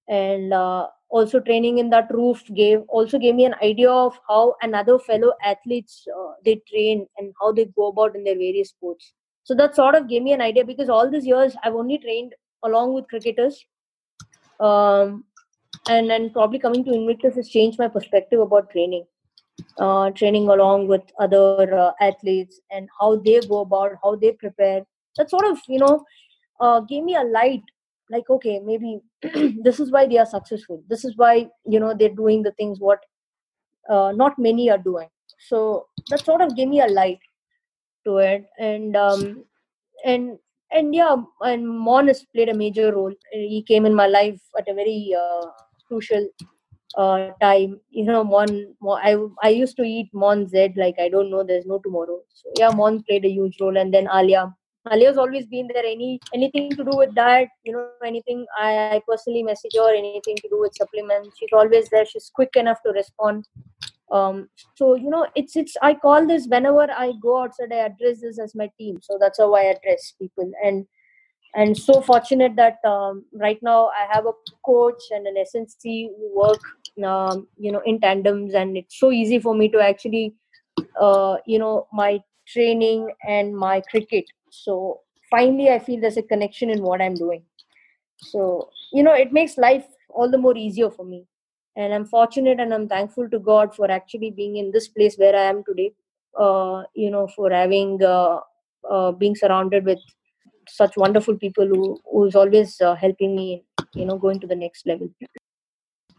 and 0.08 0.52
uh, 0.52 0.86
also 1.08 1.38
training 1.40 1.78
in 1.78 1.90
that 1.90 2.08
roof 2.10 2.42
gave 2.54 2.80
also 2.88 3.18
gave 3.18 3.34
me 3.34 3.44
an 3.44 3.54
idea 3.62 3.90
of 3.90 4.18
how 4.28 4.54
another 4.62 4.98
fellow 4.98 5.32
athletes 5.44 6.06
uh, 6.18 6.32
they 6.44 6.60
train 6.70 7.06
and 7.18 7.32
how 7.40 7.52
they 7.52 7.64
go 7.76 7.88
about 7.88 8.16
in 8.16 8.24
their 8.24 8.34
various 8.34 8.70
sports 8.70 9.12
so 9.44 9.54
that 9.54 9.76
sort 9.76 9.94
of 9.94 10.08
gave 10.08 10.22
me 10.22 10.32
an 10.32 10.40
idea 10.40 10.64
because 10.64 10.88
all 10.88 11.10
these 11.10 11.26
years 11.26 11.56
i've 11.62 11.74
only 11.74 11.98
trained 11.98 12.34
along 12.64 12.92
with 12.92 13.08
cricketers 13.08 13.64
um, 14.60 15.24
and 15.88 16.10
then 16.10 16.30
probably 16.30 16.58
coming 16.58 16.84
to 16.84 16.92
Invictus 16.92 17.36
has 17.36 17.48
changed 17.48 17.78
my 17.78 17.88
perspective 17.88 18.40
about 18.40 18.70
training. 18.70 19.04
Uh, 19.78 20.10
training 20.10 20.48
along 20.48 20.86
with 20.86 21.02
other 21.18 21.78
uh, 21.78 21.92
athletes 22.00 22.60
and 22.70 22.88
how 23.00 23.16
they 23.16 23.40
go 23.40 23.60
about, 23.60 23.92
how 24.02 24.14
they 24.14 24.32
prepare. 24.32 24.82
That 25.16 25.30
sort 25.30 25.46
of, 25.46 25.58
you 25.66 25.78
know, 25.78 26.04
uh, 26.60 26.80
gave 26.80 27.04
me 27.04 27.14
a 27.14 27.22
light. 27.22 27.62
Like, 28.10 28.28
okay, 28.30 28.60
maybe 28.60 29.00
this 29.62 29.80
is 29.80 29.90
why 29.90 30.06
they 30.06 30.18
are 30.18 30.26
successful. 30.26 30.82
This 30.88 31.04
is 31.04 31.16
why 31.16 31.48
you 31.66 31.80
know 31.80 31.94
they're 31.94 32.14
doing 32.14 32.42
the 32.42 32.52
things 32.52 32.78
what 32.80 33.00
uh, 33.88 34.12
not 34.14 34.38
many 34.38 34.70
are 34.70 34.78
doing. 34.78 35.08
So 35.48 35.86
that 36.10 36.24
sort 36.24 36.40
of 36.40 36.56
gave 36.56 36.68
me 36.68 36.80
a 36.80 36.86
light 36.86 37.18
to 38.04 38.18
it, 38.18 38.46
and 38.58 38.96
um, 38.96 39.44
and 40.04 40.38
and 40.70 40.94
yeah, 40.94 41.16
and 41.40 41.68
Mon 41.68 42.08
has 42.08 42.24
played 42.34 42.48
a 42.48 42.54
major 42.54 42.92
role. 42.94 43.12
He 43.32 43.62
came 43.66 43.86
in 43.86 43.94
my 43.94 44.06
life 44.06 44.40
at 44.58 44.68
a 44.68 44.74
very 44.74 45.14
uh, 45.18 45.46
crucial 45.88 46.28
uh, 46.96 47.30
time. 47.40 47.80
You 47.90 48.04
know, 48.04 48.24
Mon, 48.24 48.74
Mon, 48.80 49.00
I 49.02 49.16
I 49.46 49.50
used 49.50 49.76
to 49.76 49.82
eat 49.82 50.10
Mon 50.12 50.46
Z 50.46 50.74
like 50.76 50.96
I 50.98 51.08
don't 51.08 51.30
know. 51.30 51.44
There's 51.44 51.66
no 51.66 51.78
tomorrow. 51.78 52.20
So 52.34 52.50
yeah, 52.58 52.70
Mon 52.70 53.02
played 53.02 53.24
a 53.24 53.28
huge 53.30 53.58
role, 53.60 53.76
and 53.76 53.92
then 53.92 54.08
Alia. 54.12 54.54
Alia's 54.90 55.18
always 55.18 55.46
been 55.46 55.68
there. 55.72 55.84
Any 55.84 56.20
anything 56.34 56.70
to 56.70 56.84
do 56.84 56.96
with 56.96 57.14
that, 57.14 57.48
you 57.64 57.72
know, 57.72 57.88
anything 58.04 58.46
I, 58.58 58.96
I 58.96 59.02
personally 59.08 59.42
message 59.42 59.72
her, 59.74 59.94
anything 59.94 60.36
to 60.36 60.48
do 60.48 60.60
with 60.60 60.74
supplements, 60.76 61.36
she's 61.38 61.52
always 61.52 61.88
there. 61.88 62.06
She's 62.06 62.30
quick 62.34 62.50
enough 62.56 62.82
to 62.84 62.92
respond. 62.92 63.46
Um 64.10 64.48
so 64.76 64.94
you 64.94 65.10
know 65.10 65.26
it's 65.34 65.56
it's 65.56 65.76
i 65.82 65.92
call 65.92 66.26
this 66.26 66.46
whenever 66.46 66.88
i 66.92 67.12
go 67.20 67.42
outside 67.42 67.72
i 67.72 67.78
address 67.86 68.20
this 68.20 68.38
as 68.38 68.54
my 68.54 68.70
team. 68.78 69.00
So 69.02 69.18
that's 69.20 69.38
how 69.38 69.54
i 69.54 69.62
address 69.62 70.14
people. 70.20 70.50
And 70.64 70.86
and 71.54 71.76
so 71.76 72.00
fortunate 72.00 72.54
that 72.56 72.78
um, 72.84 73.24
right 73.32 73.58
now 73.62 73.86
i 74.00 74.06
have 74.12 74.26
a 74.26 74.32
coach 74.64 75.02
and 75.10 75.26
an 75.26 75.42
snc 75.52 75.82
who 75.84 76.30
work 76.36 76.60
um, 77.04 77.48
you 77.58 77.72
know 77.72 77.82
in 77.84 78.00
tandems. 78.00 78.54
And 78.54 78.76
it's 78.76 78.98
so 79.00 79.10
easy 79.10 79.40
for 79.40 79.54
me 79.54 79.68
to 79.70 79.80
actually 79.80 80.34
uh, 81.00 81.36
you 81.46 81.58
know 81.58 81.88
my 81.92 82.20
training 82.46 83.10
and 83.28 83.56
my 83.56 83.80
cricket 83.90 84.24
so 84.64 85.00
finally 85.30 85.68
i 85.70 85.78
feel 85.78 86.00
there's 86.00 86.16
a 86.16 86.22
connection 86.22 86.70
in 86.70 86.82
what 86.82 87.02
i'm 87.02 87.14
doing. 87.14 87.42
So 88.18 88.70
you 88.92 89.02
know 89.02 89.12
it 89.12 89.32
makes 89.32 89.58
life 89.58 89.86
all 90.08 90.30
the 90.30 90.38
more 90.38 90.56
easier 90.56 90.90
for 90.90 91.04
me. 91.04 91.24
And 91.76 91.92
i'm 91.94 92.06
fortunate 92.06 92.60
and 92.64 92.72
i'm 92.74 92.88
thankful 92.88 93.28
to 93.30 93.38
god 93.38 93.74
for 93.74 93.90
actually 93.90 94.30
being 94.30 94.56
in 94.56 94.70
this 94.76 94.88
place 94.88 95.16
where 95.22 95.36
i 95.36 95.42
am 95.48 95.62
today 95.64 95.92
uh, 96.44 96.84
you 96.94 97.10
know 97.10 97.26
for 97.34 97.50
having 97.50 98.02
uh, 98.02 98.40
uh, 98.90 99.12
being 99.12 99.36
surrounded 99.36 99.84
with 99.84 99.98
such 100.68 100.96
wonderful 100.96 101.36
people 101.36 101.66
who 101.66 102.00
who's 102.10 102.34
always 102.34 102.80
uh, 102.80 102.94
helping 102.94 103.36
me 103.36 103.62
you 103.94 104.06
know 104.06 104.18
going 104.26 104.40
to 104.40 104.46
the 104.46 104.60
next 104.64 104.86
level. 104.86 105.10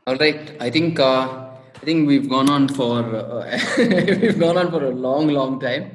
All 0.05 0.15
right. 0.15 0.55
I 0.61 0.69
think 0.69 0.99
uh, 0.99 1.47
i 1.81 1.85
think 1.85 2.07
we've 2.07 2.30
gone 2.30 2.49
on 2.49 2.68
for 2.68 2.99
uh, 3.15 3.59
we've 3.77 4.39
gone 4.39 4.57
on 4.57 4.72
for 4.72 4.84
a 4.85 4.93
long 5.05 5.27
long 5.27 5.59
time 5.59 5.91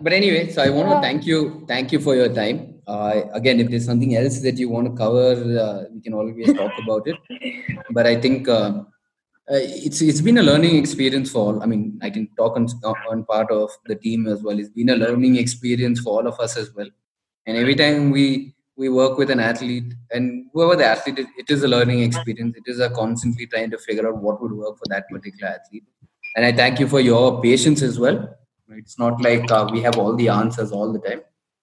but 0.00 0.12
anyway 0.12 0.48
so 0.50 0.62
i 0.62 0.70
want 0.70 0.88
to 0.88 1.00
thank 1.00 1.26
you 1.26 1.64
thank 1.68 1.92
you 1.92 2.00
for 2.00 2.14
your 2.16 2.28
time 2.28 2.80
uh, 2.86 3.22
again 3.34 3.60
if 3.60 3.68
there's 3.68 3.84
something 3.84 4.16
else 4.16 4.40
that 4.40 4.56
you 4.56 4.68
want 4.68 4.86
to 4.86 4.94
cover 4.96 5.32
uh, 5.66 5.84
we 5.92 6.00
can 6.00 6.14
always 6.14 6.52
talk 6.54 6.72
about 6.82 7.06
it 7.06 7.16
but 7.90 8.06
i 8.06 8.16
think 8.16 8.48
uh, 8.48 8.82
uh, 9.50 9.58
it's 9.58 10.00
it's 10.00 10.20
been 10.20 10.38
a 10.38 10.42
learning 10.42 10.76
experience 10.76 11.30
for 11.30 11.38
all. 11.38 11.62
I 11.62 11.66
mean, 11.66 11.98
I 12.00 12.10
can 12.10 12.28
talk 12.36 12.56
on 12.56 12.68
on 13.10 13.24
part 13.24 13.50
of 13.50 13.70
the 13.86 13.96
team 13.96 14.28
as 14.28 14.40
well. 14.42 14.58
It's 14.58 14.68
been 14.70 14.90
a 14.90 14.94
learning 14.96 15.36
experience 15.36 16.00
for 16.00 16.10
all 16.20 16.26
of 16.28 16.38
us 16.38 16.56
as 16.56 16.72
well. 16.74 16.88
And 17.46 17.56
every 17.56 17.74
time 17.74 18.10
we 18.10 18.54
we 18.76 18.88
work 18.88 19.18
with 19.18 19.30
an 19.30 19.40
athlete, 19.40 19.94
and 20.12 20.46
whoever 20.52 20.76
the 20.76 20.86
athlete 20.86 21.18
is, 21.18 21.26
it 21.36 21.50
is 21.50 21.64
a 21.64 21.68
learning 21.68 22.02
experience. 22.02 22.56
It 22.56 22.70
is 22.70 22.78
a 22.78 22.88
constantly 22.90 23.46
trying 23.46 23.70
to 23.72 23.78
figure 23.78 24.06
out 24.08 24.22
what 24.22 24.40
would 24.40 24.52
work 24.52 24.78
for 24.78 24.86
that 24.90 25.08
particular 25.08 25.52
athlete. 25.54 25.84
And 26.36 26.46
I 26.46 26.52
thank 26.52 26.78
you 26.78 26.86
for 26.86 27.00
your 27.00 27.42
patience 27.42 27.82
as 27.82 27.98
well. 27.98 28.34
It's 28.76 28.98
not 28.98 29.20
like 29.20 29.50
uh, 29.50 29.68
we 29.72 29.82
have 29.82 29.98
all 29.98 30.14
the 30.16 30.28
answers 30.28 30.72
all 30.72 30.92
the 30.92 30.98
time. 30.98 31.20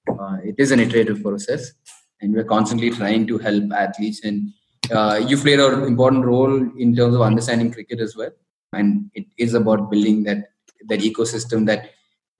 Uh, 0.07 0.37
it 0.43 0.55
is 0.57 0.71
an 0.71 0.79
iterative 0.79 1.21
process, 1.21 1.73
and 2.21 2.33
we're 2.33 2.43
constantly 2.43 2.89
trying 2.89 3.27
to 3.27 3.37
help 3.37 3.71
athletes 3.71 4.23
and 4.23 4.53
uh, 4.91 5.21
you 5.27 5.37
played 5.37 5.59
an 5.59 5.83
important 5.83 6.25
role 6.25 6.55
in 6.77 6.95
terms 6.95 7.15
of 7.15 7.21
understanding 7.21 7.71
cricket 7.71 7.99
as 7.99 8.15
well. 8.15 8.31
And 8.73 9.09
it 9.13 9.25
is 9.37 9.53
about 9.53 9.89
building 9.89 10.23
that 10.23 10.49
that 10.87 11.01
ecosystem 11.01 11.65
that 11.67 11.91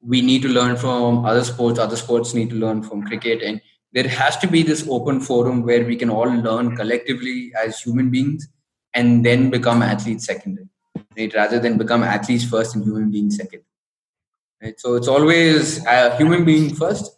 we 0.01 0.21
need 0.21 0.41
to 0.41 0.47
learn 0.47 0.75
from 0.77 1.25
other 1.25 1.43
sports 1.43 1.79
other 1.79 1.95
sports 1.95 2.33
need 2.33 2.49
to 2.51 2.55
learn 2.55 2.81
from 2.81 3.03
cricket. 3.03 3.41
And 3.43 3.61
there 3.91 4.07
has 4.07 4.37
to 4.37 4.47
be 4.47 4.63
this 4.63 4.87
open 4.89 5.19
forum 5.19 5.63
where 5.63 5.83
we 5.83 5.95
can 5.95 6.09
all 6.09 6.29
learn 6.29 6.75
collectively 6.75 7.51
as 7.63 7.81
human 7.81 8.09
beings 8.09 8.47
and 8.93 9.25
then 9.25 9.49
become 9.49 9.81
athletes 9.81 10.25
second 10.25 10.59
right? 11.17 11.33
Rather 11.33 11.59
than 11.59 11.77
become 11.77 12.03
athletes 12.03 12.45
first 12.45 12.75
and 12.75 12.83
human 12.83 13.11
beings 13.11 13.37
second 13.37 13.61
right? 14.61 14.79
So 14.79 14.95
it's 14.95 15.07
always 15.07 15.85
a 15.85 16.15
human 16.17 16.45
being 16.45 16.73
first 16.73 17.11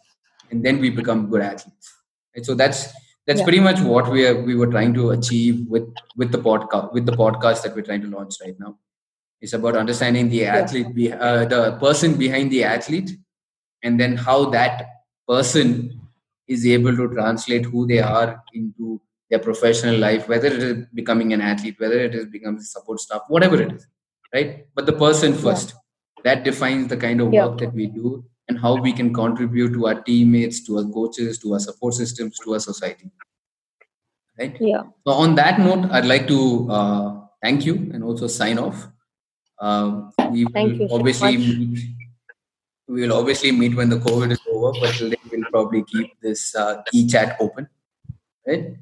and 0.50 0.64
then 0.64 0.78
we 0.78 0.90
become 0.90 1.28
good 1.28 1.42
athletes. 1.42 1.92
Right? 2.36 2.44
So 2.44 2.54
that's 2.54 2.92
that's 3.26 3.38
yeah. 3.40 3.44
pretty 3.44 3.60
much 3.60 3.80
what 3.80 4.10
we 4.10 4.26
are 4.26 4.40
we 4.42 4.54
were 4.54 4.66
trying 4.66 4.94
to 4.94 5.10
achieve 5.10 5.66
with 5.68 5.88
with 6.16 6.32
the 6.32 6.38
podcast 6.38 6.92
with 6.92 7.06
the 7.06 7.12
podcast 7.12 7.62
that 7.62 7.74
we're 7.74 7.88
trying 7.90 8.02
to 8.02 8.08
launch 8.08 8.34
right 8.44 8.58
now. 8.58 8.78
It's 9.40 9.52
about 9.52 9.76
understanding 9.76 10.28
the 10.28 10.46
athlete 10.46 10.94
be, 10.94 11.12
uh, 11.12 11.44
the 11.46 11.76
person 11.80 12.14
behind 12.14 12.52
the 12.52 12.62
athlete 12.62 13.10
and 13.82 13.98
then 13.98 14.16
how 14.16 14.50
that 14.50 14.86
person 15.26 16.00
is 16.46 16.64
able 16.66 16.94
to 16.96 17.08
translate 17.08 17.64
who 17.64 17.86
they 17.86 17.98
are 17.98 18.40
into 18.54 19.00
their 19.30 19.40
professional 19.40 19.96
life 19.96 20.28
whether 20.28 20.48
it 20.48 20.62
is 20.62 20.86
becoming 20.94 21.32
an 21.32 21.40
athlete 21.40 21.74
whether 21.78 21.98
it 21.98 22.14
is 22.14 22.26
becoming 22.26 22.60
support 22.60 23.00
staff 23.00 23.22
whatever 23.28 23.60
it 23.60 23.72
is. 23.72 23.86
Right? 24.32 24.66
But 24.74 24.86
the 24.86 24.94
person 24.94 25.34
first. 25.34 25.70
yeah. 25.70 25.81
That 26.24 26.44
defines 26.44 26.88
the 26.88 26.96
kind 26.96 27.20
of 27.20 27.32
yeah. 27.32 27.46
work 27.46 27.58
that 27.58 27.72
we 27.72 27.86
do 27.86 28.24
and 28.48 28.58
how 28.58 28.76
we 28.76 28.92
can 28.92 29.12
contribute 29.14 29.72
to 29.72 29.86
our 29.86 30.00
teammates, 30.02 30.64
to 30.66 30.78
our 30.78 30.84
coaches, 30.84 31.38
to 31.38 31.52
our 31.54 31.60
support 31.60 31.94
systems, 31.94 32.38
to 32.44 32.54
our 32.54 32.60
society. 32.60 33.10
Right? 34.38 34.56
Yeah. 34.60 34.82
So 35.06 35.12
on 35.12 35.34
that 35.36 35.58
note, 35.58 35.90
I'd 35.90 36.06
like 36.06 36.26
to 36.28 36.70
uh, 36.70 37.20
thank 37.42 37.64
you 37.66 37.74
and 37.92 38.02
also 38.02 38.26
sign 38.26 38.58
off. 38.58 38.88
Uh, 39.58 40.10
we 40.30 40.44
thank 40.46 40.78
will 40.78 40.94
obviously 40.94 41.36
meet, 41.36 41.78
we 42.88 43.02
will 43.02 43.16
obviously 43.16 43.52
meet 43.52 43.76
when 43.76 43.88
the 43.88 43.96
COVID 43.96 44.32
is 44.32 44.40
over, 44.50 44.72
but 44.80 44.92
till 44.94 45.10
then 45.10 45.18
we'll 45.30 45.50
probably 45.50 45.84
keep 45.84 46.20
this 46.20 46.54
uh, 46.56 46.82
e-chat 46.92 47.36
open. 47.40 47.68
Right? 48.46 48.76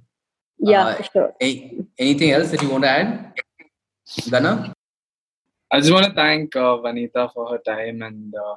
Yeah, 0.58 0.86
uh, 0.86 1.02
sure. 1.02 1.34
Any, 1.40 1.86
anything 1.98 2.30
else 2.30 2.50
that 2.50 2.62
you 2.62 2.70
want 2.70 2.84
to 2.84 2.90
add, 2.90 3.34
Gana? 4.30 4.72
I 5.72 5.78
just 5.78 5.92
want 5.92 6.06
to 6.06 6.12
thank 6.12 6.56
uh, 6.56 6.78
Vanitha 6.78 7.32
for 7.32 7.48
her 7.50 7.58
time 7.58 8.02
and 8.02 8.34
uh, 8.34 8.56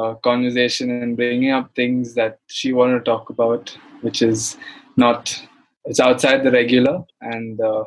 uh, 0.00 0.14
conversation 0.16 0.90
and 0.90 1.16
bringing 1.16 1.52
up 1.52 1.74
things 1.74 2.14
that 2.14 2.38
she 2.48 2.72
wanted 2.72 2.98
to 2.98 3.04
talk 3.04 3.30
about, 3.30 3.76
which 4.00 4.22
is 4.22 4.56
not 4.96 5.40
it's 5.84 6.00
outside 6.00 6.42
the 6.42 6.50
regular. 6.50 7.04
And 7.20 7.60
uh, 7.60 7.84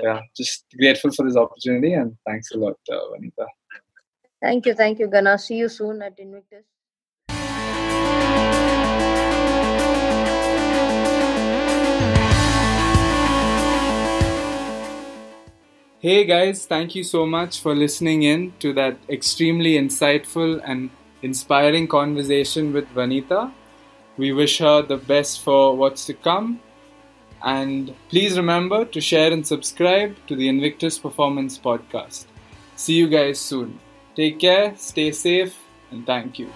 yeah, 0.00 0.20
just 0.36 0.64
grateful 0.78 1.12
for 1.12 1.26
this 1.26 1.36
opportunity 1.36 1.94
and 1.94 2.16
thanks 2.26 2.52
a 2.52 2.58
lot, 2.58 2.78
uh, 2.90 3.00
Vanitha. 3.12 3.46
Thank 4.40 4.66
you, 4.66 4.74
thank 4.74 4.98
you, 4.98 5.08
Gana. 5.08 5.36
See 5.36 5.56
you 5.56 5.68
soon 5.68 6.00
at 6.02 6.18
Invictus. 6.18 6.64
Hey 16.02 16.24
guys, 16.24 16.64
thank 16.64 16.94
you 16.94 17.04
so 17.04 17.26
much 17.26 17.60
for 17.60 17.74
listening 17.74 18.22
in 18.22 18.54
to 18.60 18.72
that 18.72 18.96
extremely 19.10 19.74
insightful 19.74 20.58
and 20.64 20.88
inspiring 21.20 21.88
conversation 21.88 22.72
with 22.72 22.88
Vanitha. 22.94 23.52
We 24.16 24.32
wish 24.32 24.60
her 24.60 24.80
the 24.80 24.96
best 24.96 25.42
for 25.42 25.76
what's 25.76 26.06
to 26.06 26.14
come. 26.14 26.60
And 27.44 27.94
please 28.08 28.38
remember 28.38 28.86
to 28.86 28.98
share 28.98 29.30
and 29.30 29.46
subscribe 29.46 30.16
to 30.26 30.34
the 30.34 30.48
Invictus 30.48 30.98
Performance 30.98 31.58
Podcast. 31.58 32.24
See 32.76 32.94
you 32.94 33.06
guys 33.06 33.38
soon. 33.38 33.78
Take 34.16 34.38
care, 34.38 34.74
stay 34.76 35.12
safe, 35.12 35.54
and 35.90 36.06
thank 36.06 36.38
you. 36.38 36.48